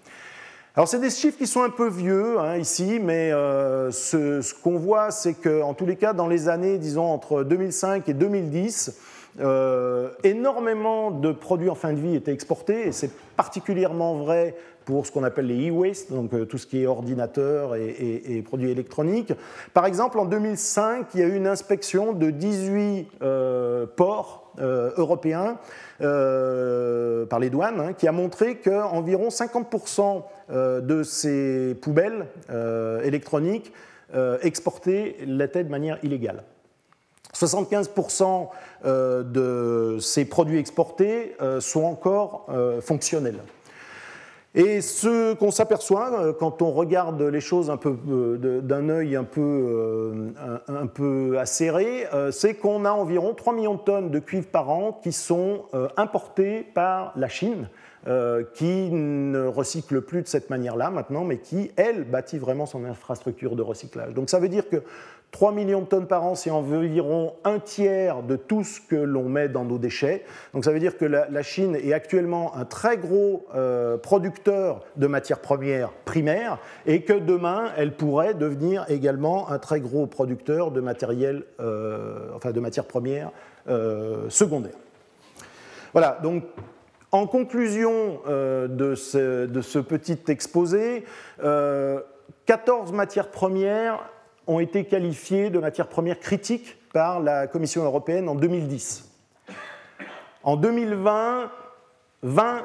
Alors 0.74 0.86
c'est 0.86 1.00
des 1.00 1.10
chiffres 1.10 1.38
qui 1.38 1.46
sont 1.46 1.62
un 1.62 1.70
peu 1.70 1.88
vieux 1.88 2.38
hein, 2.38 2.56
ici, 2.56 3.00
mais 3.02 3.32
euh, 3.32 3.90
ce, 3.90 4.42
ce 4.42 4.54
qu'on 4.54 4.78
voit, 4.78 5.10
c'est 5.10 5.34
qu'en 5.34 5.74
tous 5.74 5.86
les 5.86 5.96
cas, 5.96 6.12
dans 6.12 6.28
les 6.28 6.48
années, 6.48 6.78
disons, 6.78 7.06
entre 7.06 7.42
2005 7.42 8.08
et 8.08 8.14
2010, 8.14 8.96
énormément 10.24 11.10
de 11.10 11.32
produits 11.32 11.70
en 11.70 11.74
fin 11.74 11.92
de 11.92 12.00
vie 12.00 12.16
étaient 12.16 12.32
exportés, 12.32 12.88
et 12.88 12.92
c'est 12.92 13.10
particulièrement 13.36 14.16
vrai 14.16 14.56
pour 14.88 15.06
ce 15.06 15.12
qu'on 15.12 15.22
appelle 15.22 15.48
les 15.48 15.68
e-waste, 15.68 16.10
donc 16.10 16.32
euh, 16.32 16.46
tout 16.46 16.56
ce 16.56 16.66
qui 16.66 16.82
est 16.82 16.86
ordinateur 16.86 17.74
et, 17.74 18.42
produits 18.42 18.70
électroniques. 18.70 19.34
Par 19.74 19.84
exemple, 19.84 20.18
en 20.18 20.24
2005, 20.24 21.08
il 21.12 21.20
y 21.20 21.22
a 21.22 21.26
eu 21.26 21.36
une 21.36 21.46
inspection 21.46 22.14
de 22.14 22.30
18 22.30 23.06
euh, 23.20 23.84
ports 23.84 24.50
euh, 24.60 24.90
européens 24.96 25.58
par 25.98 27.38
les 27.38 27.50
douanes 27.50 27.80
hein, 27.80 27.92
qui 27.92 28.08
a 28.08 28.12
montré 28.12 28.56
qu'environ 28.56 29.28
50% 29.28 30.22
de 30.80 31.02
ces 31.02 31.74
poubelles 31.74 32.26
électroniques 33.04 33.72
exportées 34.42 35.16
l'étaient 35.26 35.64
de 35.64 35.70
manière 35.70 35.98
illégale. 36.04 36.44
75% 37.34 38.48
de 38.84 39.98
ces 40.00 40.24
produits 40.24 40.58
exportés 40.58 41.36
sont 41.60 41.84
encore 41.84 42.46
fonctionnels. 42.80 43.40
Et 44.54 44.80
ce 44.80 45.34
qu'on 45.34 45.50
s'aperçoit 45.50 46.20
euh, 46.20 46.32
quand 46.32 46.62
on 46.62 46.72
regarde 46.72 47.22
les 47.22 47.40
choses 47.40 47.70
euh, 47.70 48.60
d'un 48.60 48.88
œil 48.88 49.14
un 49.14 49.24
peu, 49.24 49.40
euh, 49.40 50.30
un 50.66 50.86
peu 50.86 51.38
acéré, 51.38 52.06
c'est 52.32 52.54
qu'on 52.54 52.84
a 52.84 52.90
environ 52.90 53.34
3 53.34 53.52
millions 53.52 53.74
de 53.74 53.80
tonnes 53.80 54.10
de 54.10 54.18
cuivre 54.18 54.48
par 54.48 54.70
an 54.70 54.98
qui 55.02 55.12
sont 55.12 55.64
importées 55.96 56.66
par 56.74 57.12
la 57.16 57.28
Chine. 57.28 57.68
qui 58.54 58.90
ne 58.90 59.46
recycle 59.46 60.00
plus 60.00 60.22
de 60.22 60.28
cette 60.28 60.50
manière-là 60.50 60.90
maintenant, 60.90 61.24
mais 61.24 61.38
qui, 61.38 61.70
elle, 61.76 62.04
bâtit 62.04 62.38
vraiment 62.38 62.64
son 62.64 62.84
infrastructure 62.84 63.54
de 63.54 63.62
recyclage. 63.62 64.14
Donc 64.14 64.30
ça 64.30 64.38
veut 64.38 64.48
dire 64.48 64.68
que 64.68 64.82
3 65.30 65.52
millions 65.52 65.82
de 65.82 65.86
tonnes 65.86 66.06
par 66.06 66.24
an, 66.24 66.34
c'est 66.34 66.50
environ 66.50 67.34
un 67.44 67.58
tiers 67.58 68.22
de 68.22 68.36
tout 68.36 68.64
ce 68.64 68.80
que 68.80 68.96
l'on 68.96 69.28
met 69.28 69.48
dans 69.48 69.64
nos 69.64 69.78
déchets. 69.78 70.24
Donc 70.54 70.64
ça 70.64 70.72
veut 70.72 70.80
dire 70.80 70.96
que 70.96 71.04
la, 71.04 71.42
Chine 71.42 71.76
est 71.76 71.92
actuellement 71.92 72.56
un 72.56 72.64
très 72.64 72.96
gros 72.96 73.46
euh, 73.54 73.98
producteur 73.98 74.84
de 74.96 75.06
matières 75.06 75.40
premières 75.40 75.90
primaires 75.90 76.58
et 76.86 77.02
que 77.02 77.12
demain, 77.12 77.72
elle 77.76 77.92
pourrait 77.92 78.34
devenir 78.34 78.86
également 78.88 79.50
un 79.50 79.58
très 79.58 79.80
gros 79.80 80.06
producteur 80.06 80.70
de 80.70 80.80
matériel, 80.80 81.44
euh, 81.60 82.30
enfin 82.34 82.52
de 82.52 82.60
matières 82.60 82.86
premières 82.86 83.30
euh, 83.68 84.30
secondaires. 84.30 84.78
Voilà, 85.92 86.18
donc 86.22 86.44
en 87.12 87.26
conclusion 87.26 88.20
de 88.26 88.94
ce, 88.94 89.46
de, 89.46 89.60
ce, 89.62 89.78
petit 89.78 90.18
exposé, 90.28 91.04
14 92.46 92.92
matières 92.92 93.30
premières 93.30 94.00
ont 94.48 94.58
été 94.58 94.84
qualifiées 94.84 95.50
de 95.50 95.58
matières 95.58 95.88
premières 95.88 96.18
critiques 96.18 96.78
par 96.92 97.20
la 97.20 97.46
Commission 97.46 97.84
européenne 97.84 98.28
en 98.28 98.34
2010. 98.34 99.08
En 100.42 100.56
2020, 100.56 101.50
20, 102.22 102.64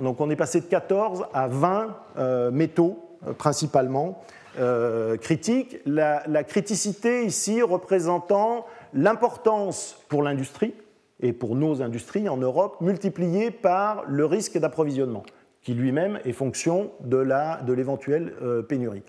donc 0.00 0.20
on 0.20 0.28
est 0.30 0.36
passé 0.36 0.60
de 0.60 0.66
14 0.66 1.26
à 1.32 1.46
20 1.46 1.96
euh, 2.18 2.50
métaux 2.50 2.98
euh, 3.26 3.32
principalement 3.32 4.22
euh, 4.58 5.16
critiques. 5.16 5.78
La, 5.86 6.44
criticité 6.44 7.24
ici 7.24 7.62
représentant 7.62 8.66
l'importance 8.92 9.96
pour 10.08 10.22
l'industrie 10.22 10.74
et 11.20 11.32
pour 11.32 11.54
nos 11.54 11.82
industries 11.82 12.28
en 12.28 12.36
Europe 12.36 12.80
multipliée 12.80 13.52
par 13.52 14.04
le 14.08 14.26
risque 14.26 14.58
d'approvisionnement, 14.58 15.22
qui 15.62 15.72
lui-même 15.74 16.18
est 16.24 16.32
fonction 16.32 16.90
de 17.00 17.18
l'éventuelle 17.72 18.34
de 18.42 18.60
pénurie. 18.62 19.04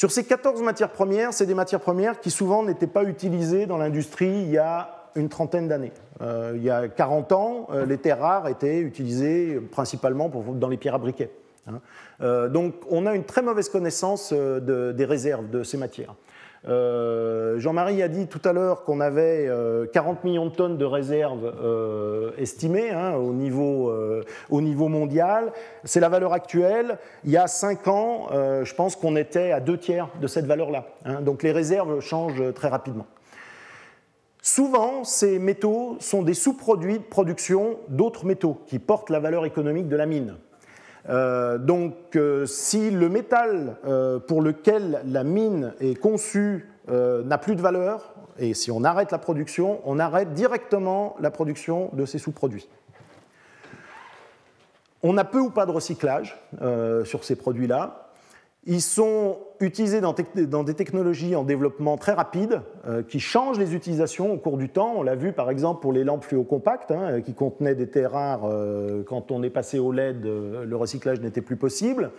Sur 0.00 0.10
ces 0.10 0.24
14 0.24 0.62
matières 0.62 0.92
premières, 0.92 1.34
c'est 1.34 1.44
des 1.44 1.52
matières 1.52 1.82
premières 1.82 2.20
qui 2.20 2.30
souvent 2.30 2.62
n'étaient 2.62 2.86
pas 2.86 3.04
utilisées 3.04 3.66
dans 3.66 3.76
l'industrie 3.76 4.30
il 4.30 4.48
y 4.48 4.56
a 4.56 5.10
une 5.14 5.28
trentaine 5.28 5.68
d'années. 5.68 5.92
Euh, 6.22 6.54
il 6.56 6.62
y 6.62 6.70
a 6.70 6.88
40 6.88 7.32
ans, 7.32 7.66
euh, 7.70 7.84
les 7.84 7.98
terres 7.98 8.20
rares 8.20 8.48
étaient 8.48 8.78
utilisées 8.78 9.60
principalement 9.60 10.30
dans 10.54 10.68
les 10.70 10.78
pierres 10.78 10.94
à 10.94 10.98
briquet. 10.98 11.30
Hein. 11.66 11.80
Euh, 12.22 12.48
donc 12.48 12.76
on 12.88 13.04
a 13.04 13.14
une 13.14 13.24
très 13.24 13.42
mauvaise 13.42 13.68
connaissance 13.68 14.32
des 14.32 15.04
réserves 15.04 15.50
de 15.50 15.62
ces 15.64 15.76
matières. 15.76 16.14
Euh, 16.68 17.58
Jean-Marie 17.58 18.02
a 18.02 18.08
dit 18.08 18.26
tout 18.26 18.40
à 18.44 18.52
l'heure 18.52 18.84
qu'on 18.84 19.00
avait 19.00 19.50
40 19.92 20.18
euh, 20.18 20.20
millions 20.24 20.46
de 20.46 20.50
tonnes 20.50 20.76
de 20.76 20.84
réserves 20.84 21.52
euh, 21.62 22.32
estimées 22.36 22.90
hein, 22.90 23.14
au, 23.14 23.32
niveau, 23.32 23.92
au, 24.50 24.60
niveau, 24.60 24.88
mondial. 24.88 25.52
C'est 25.84 26.00
la 26.00 26.08
valeur 26.08 26.32
actuelle. 26.32 26.98
Il 27.24 27.30
y 27.30 27.36
a 27.36 27.46
5 27.46 27.88
ans, 27.88 28.28
je 28.30 28.74
pense 28.74 28.96
qu'on 28.96 29.16
était 29.16 29.52
à 29.52 29.60
deux 29.60 29.78
tiers 29.78 30.08
de 30.20 30.26
cette 30.26 30.46
valeur-là. 30.46 30.86
Hein. 31.04 31.22
donc 31.22 31.42
les 31.42 31.52
réserves 31.52 32.00
changent 32.00 32.52
très 32.54 32.68
rapidement. 32.68 33.06
Souvent, 34.42 35.04
ces 35.04 35.38
métaux 35.38 35.96
sont 36.00 36.22
des 36.22 36.34
sous-produits 36.34 36.98
de 36.98 37.04
production 37.04 37.78
d'autres 37.88 38.24
métaux 38.24 38.58
qui 38.66 38.78
portent 38.78 39.10
la 39.10 39.20
valeur 39.20 39.44
économique 39.44 39.88
de 39.88 39.96
la 39.96 40.06
mine. 40.06 40.36
Euh, 41.08 41.58
donc 41.58 42.16
euh, 42.16 42.46
si 42.46 42.90
le 42.90 43.08
métal 43.08 43.76
euh, 43.86 44.18
pour 44.18 44.42
lequel 44.42 45.00
la 45.06 45.24
mine 45.24 45.72
est 45.80 45.94
conçue 45.94 46.66
n'a 46.88 47.38
plus 47.38 47.54
de 47.54 47.60
valeur, 47.60 48.14
et 48.36 48.52
si 48.52 48.72
on 48.72 48.82
arrête 48.82 49.12
la 49.12 49.18
production, 49.18 49.80
on 49.84 50.00
arrête 50.00 50.32
directement 50.32 51.14
la 51.20 51.30
production 51.30 51.90
de 51.92 52.04
ces 52.04 52.18
sous-produits. 52.18 52.68
On 55.04 55.16
a 55.16 55.22
peu 55.22 55.38
ou 55.38 55.50
pas 55.50 55.66
de 55.66 55.70
recyclage 55.70 56.36
sur 57.04 57.22
ces 57.22 57.36
produits-là. 57.36 58.09
Ils 58.66 58.82
sont 58.82 59.38
utilisés 59.60 60.02
dans, 60.02 60.12
des 60.64 60.74
technologies 60.74 61.34
en 61.34 61.44
développement 61.44 61.96
très 61.96 62.12
rapide 62.12 62.60
euh, 62.86 63.02
qui 63.02 63.18
changent 63.18 63.58
les 63.58 63.74
utilisations 63.74 64.32
au 64.32 64.36
cours 64.36 64.58
du 64.58 64.68
temps. 64.68 64.94
On 64.96 65.02
l'a 65.02 65.14
vu 65.14 65.32
par 65.32 65.48
exemple 65.50 65.80
pour 65.80 65.94
les 65.94 66.04
lampes 66.04 66.24
fluocompactes 66.24 66.90
hein, 66.90 67.22
qui 67.22 67.32
contenaient 67.32 67.74
des 67.74 67.88
terres 67.88 68.12
rares. 68.12 68.44
Euh, 68.44 69.02
quand 69.02 69.30
on 69.30 69.42
est 69.42 69.50
passé 69.50 69.78
au 69.78 69.92
LED, 69.92 70.26
euh, 70.26 70.64
le 70.66 70.76
recyclage 70.76 71.20
n'était 71.20 71.40
plus 71.40 71.56
possible. 71.56 72.10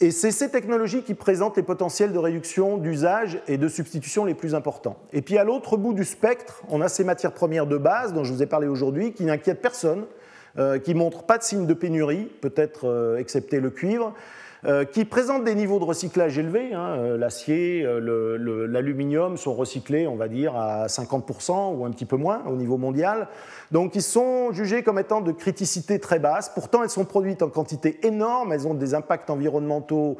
Et 0.00 0.10
c'est 0.10 0.32
ces 0.32 0.50
technologies 0.50 1.02
qui 1.02 1.14
présentent 1.14 1.56
les 1.56 1.62
potentiels 1.62 2.12
de 2.12 2.18
réduction 2.18 2.76
d'usage 2.76 3.40
et 3.48 3.56
de 3.56 3.68
substitution 3.68 4.26
les 4.26 4.34
plus 4.34 4.54
importants. 4.54 4.98
Et 5.14 5.22
puis 5.22 5.38
à 5.38 5.44
l'autre 5.44 5.78
bout 5.78 5.94
du 5.94 6.04
spectre, 6.04 6.62
on 6.68 6.82
a 6.82 6.88
ces 6.88 7.04
matières 7.04 7.32
premières 7.32 7.66
de 7.66 7.78
base 7.78 8.12
dont 8.12 8.22
je 8.22 8.34
vous 8.34 8.42
ai 8.42 8.46
parlé 8.46 8.68
aujourd'hui 8.68 9.14
qui 9.14 9.24
n'inquiètent 9.24 9.62
personne, 9.62 10.04
qui 10.84 10.94
ne 10.94 10.98
montrent 10.98 11.22
pas 11.22 11.38
de 11.38 11.42
signe 11.42 11.66
de 11.66 11.72
pénurie, 11.72 12.30
peut-être 12.42 13.16
excepté 13.18 13.60
le 13.60 13.70
cuivre, 13.70 14.14
qui 14.92 15.04
présentent 15.04 15.44
des 15.44 15.54
niveaux 15.54 15.78
de 15.78 15.84
recyclage 15.84 16.38
élevés. 16.38 16.74
Hein. 16.74 16.96
Euh, 16.98 17.16
l'acier, 17.16 17.84
euh, 17.84 18.66
l'aluminium 18.66 19.36
sont 19.36 19.54
recyclés, 19.54 20.06
on 20.06 20.16
va 20.16 20.28
dire, 20.28 20.56
à 20.56 20.86
50% 20.86 21.74
ou 21.76 21.84
un 21.84 21.90
petit 21.90 22.04
peu 22.04 22.16
moins 22.16 22.42
au 22.46 22.56
niveau 22.56 22.76
mondial. 22.76 23.28
Donc 23.72 23.94
ils 23.94 24.02
sont 24.02 24.52
jugés 24.52 24.82
comme 24.82 24.98
étant 24.98 25.20
de 25.20 25.32
criticité 25.32 25.98
très 25.98 26.18
basse. 26.18 26.50
Pourtant, 26.54 26.82
elles 26.82 26.90
sont 26.90 27.04
produites 27.04 27.42
en 27.42 27.48
quantité 27.48 28.06
énorme, 28.06 28.52
elles 28.52 28.66
ont 28.66 28.74
des 28.74 28.94
impacts 28.94 29.30
environnementaux 29.30 30.18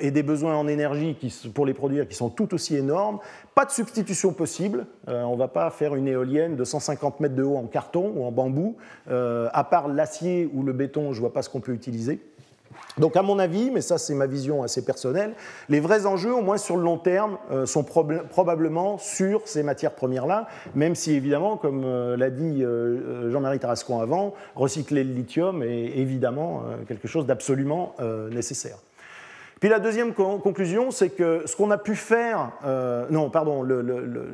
et 0.00 0.10
des 0.10 0.22
besoins 0.24 0.56
en 0.56 0.66
énergie 0.66 1.16
pour 1.54 1.64
les 1.64 1.74
produire 1.74 2.08
qui 2.08 2.16
sont 2.16 2.28
tout 2.28 2.52
aussi 2.54 2.76
énormes. 2.76 3.20
Pas 3.54 3.64
de 3.64 3.70
substitution 3.70 4.32
possible. 4.32 4.86
on 5.06 5.32
ne 5.32 5.38
va 5.38 5.46
pas 5.46 5.70
faire 5.70 5.94
une 5.94 6.08
éolienne 6.08 6.56
de 6.56 6.64
150 6.64 7.20
mètres 7.20 7.36
de 7.36 7.44
haut 7.44 7.56
en 7.56 7.66
carton 7.66 8.12
ou 8.16 8.24
en 8.24 8.32
bambou. 8.32 8.76
à 9.08 9.64
part 9.64 9.86
l'acier 9.86 10.50
ou 10.52 10.64
le 10.64 10.72
béton, 10.72 11.12
je 11.12 11.18
ne 11.18 11.20
vois 11.20 11.32
pas 11.32 11.42
ce 11.42 11.50
qu'on 11.50 11.60
peut 11.60 11.72
utiliser. 11.72 12.20
Donc 12.98 13.16
à 13.16 13.22
mon 13.22 13.38
avis, 13.38 13.70
mais 13.70 13.80
ça 13.80 13.98
c'est 13.98 14.14
ma 14.14 14.26
vision 14.26 14.62
assez 14.62 14.84
personnelle, 14.84 15.34
les 15.68 15.80
vrais 15.80 16.06
enjeux, 16.06 16.34
au 16.34 16.42
moins 16.42 16.58
sur 16.58 16.76
le 16.76 16.82
long 16.82 16.98
terme, 16.98 17.38
euh, 17.50 17.64
sont 17.64 17.84
probablement 17.84 18.98
sur 18.98 19.42
ces 19.46 19.62
matières 19.62 19.94
premières-là, 19.94 20.46
même 20.74 20.94
si 20.94 21.12
évidemment, 21.12 21.56
comme 21.56 21.84
euh, 21.84 22.16
l'a 22.16 22.30
dit 22.30 22.62
euh, 22.62 23.30
Jean-Marie 23.30 23.58
Tarascon 23.58 24.00
avant, 24.00 24.34
recycler 24.54 25.04
le 25.04 25.14
lithium 25.14 25.62
est 25.62 25.96
évidemment 25.96 26.62
quelque 26.86 27.08
chose 27.08 27.26
d'absolument 27.26 27.94
nécessaire. 28.30 28.76
Puis 29.62 29.68
la 29.68 29.78
deuxième 29.78 30.12
conclusion, 30.12 30.90
c'est 30.90 31.10
que 31.10 31.44
ce 31.46 31.54
qu'on 31.54 31.70
a 31.70 31.78
pu 31.78 31.94
faire, 31.94 32.50
euh, 32.64 33.06
non, 33.10 33.30
pardon, 33.30 33.64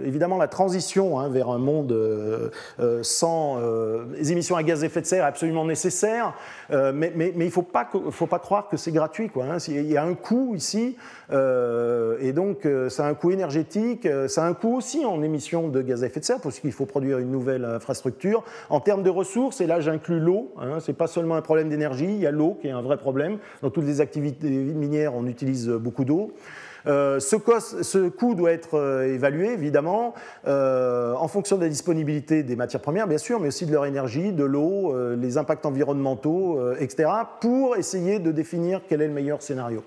évidemment 0.02 0.38
la 0.38 0.48
transition 0.48 1.20
hein, 1.20 1.28
vers 1.28 1.50
un 1.50 1.59
monde 1.59 1.92
euh, 1.92 2.48
euh, 2.80 3.02
sans 3.02 3.60
émissions 4.18 4.56
à 4.56 4.62
gaz 4.62 4.82
à 4.82 4.86
effet 4.86 5.02
de 5.02 5.06
serre 5.06 5.24
est 5.24 5.28
absolument 5.28 5.66
nécessaire, 5.66 6.32
mais, 6.70 7.12
il 7.14 7.44
ne 7.44 7.50
faut 7.50 7.60
pas, 7.60 8.38
croire 8.38 8.70
que 8.70 8.78
c'est 8.78 8.90
gratuit. 8.90 9.30
Hein. 9.36 9.59
Il 9.68 9.92
y 9.92 9.98
a 9.98 10.02
un 10.02 10.14
coût 10.14 10.55
ici, 10.55 10.96
et 11.30 12.32
donc 12.32 12.66
ça 12.88 13.06
a 13.06 13.09
un 13.09 13.14
coût 13.14 13.30
énergétique, 13.30 14.09
ça 14.28 14.44
a 14.44 14.48
un 14.48 14.55
coût 14.55 14.76
aussi 14.76 15.05
en 15.05 15.22
émissions 15.22 15.68
de 15.68 15.82
gaz 15.82 16.02
à 16.02 16.06
effet 16.06 16.20
de 16.20 16.24
serre, 16.24 16.40
parce 16.40 16.59
qu'il 16.59 16.72
faut 16.72 16.86
produire 16.86 17.18
une 17.18 17.30
nouvelle 17.30 17.64
infrastructure. 17.64 18.44
En 18.70 18.80
termes 18.80 19.02
de 19.02 19.10
ressources, 19.10 19.60
et 19.60 19.66
là 19.66 19.80
j'inclus 19.80 20.20
l'eau, 20.20 20.52
hein, 20.59 20.80
ce 20.80 20.90
n'est 20.90 20.96
pas 20.96 21.06
seulement 21.06 21.36
un 21.36 21.42
problème 21.42 21.68
d'énergie, 21.68 22.06
il 22.06 22.20
y 22.20 22.26
a 22.26 22.30
l'eau 22.30 22.59
qui 22.60 22.68
est 22.68 22.72
un 22.72 22.82
vrai 22.82 22.96
problème. 22.96 23.38
Dans 23.62 23.70
toutes 23.70 23.84
les 23.84 24.00
activités 24.00 24.48
minières, 24.48 25.14
on 25.14 25.26
utilise 25.26 25.68
beaucoup 25.68 26.05
d'eau. 26.05 26.32
Euh, 26.86 27.20
ce, 27.20 28.09
coût 28.09 28.34
doit 28.34 28.52
être 28.52 28.74
euh, 28.74 29.14
évalué, 29.14 29.52
évidemment, 29.52 30.14
euh, 30.46 31.14
en 31.14 31.28
fonction 31.28 31.56
de 31.56 31.62
la 31.62 31.68
disponibilité 31.68 32.42
des 32.42 32.56
matières 32.56 32.80
premières, 32.80 33.06
bien 33.06 33.18
sûr, 33.18 33.40
mais 33.40 33.48
aussi 33.48 33.66
de 33.66 33.72
leur 33.72 33.84
énergie, 33.84 34.32
de 34.32 34.44
l'eau, 34.44 34.94
les 35.16 35.38
impacts 35.38 35.66
environnementaux, 35.66 36.72
etc., 36.78 37.10
pour 37.40 37.76
essayer 37.76 38.18
de 38.18 38.32
définir 38.32 38.80
quel 38.88 39.02
est 39.02 39.09
le 39.09 39.12
meilleur 39.12 39.42
scénario. 39.42 39.82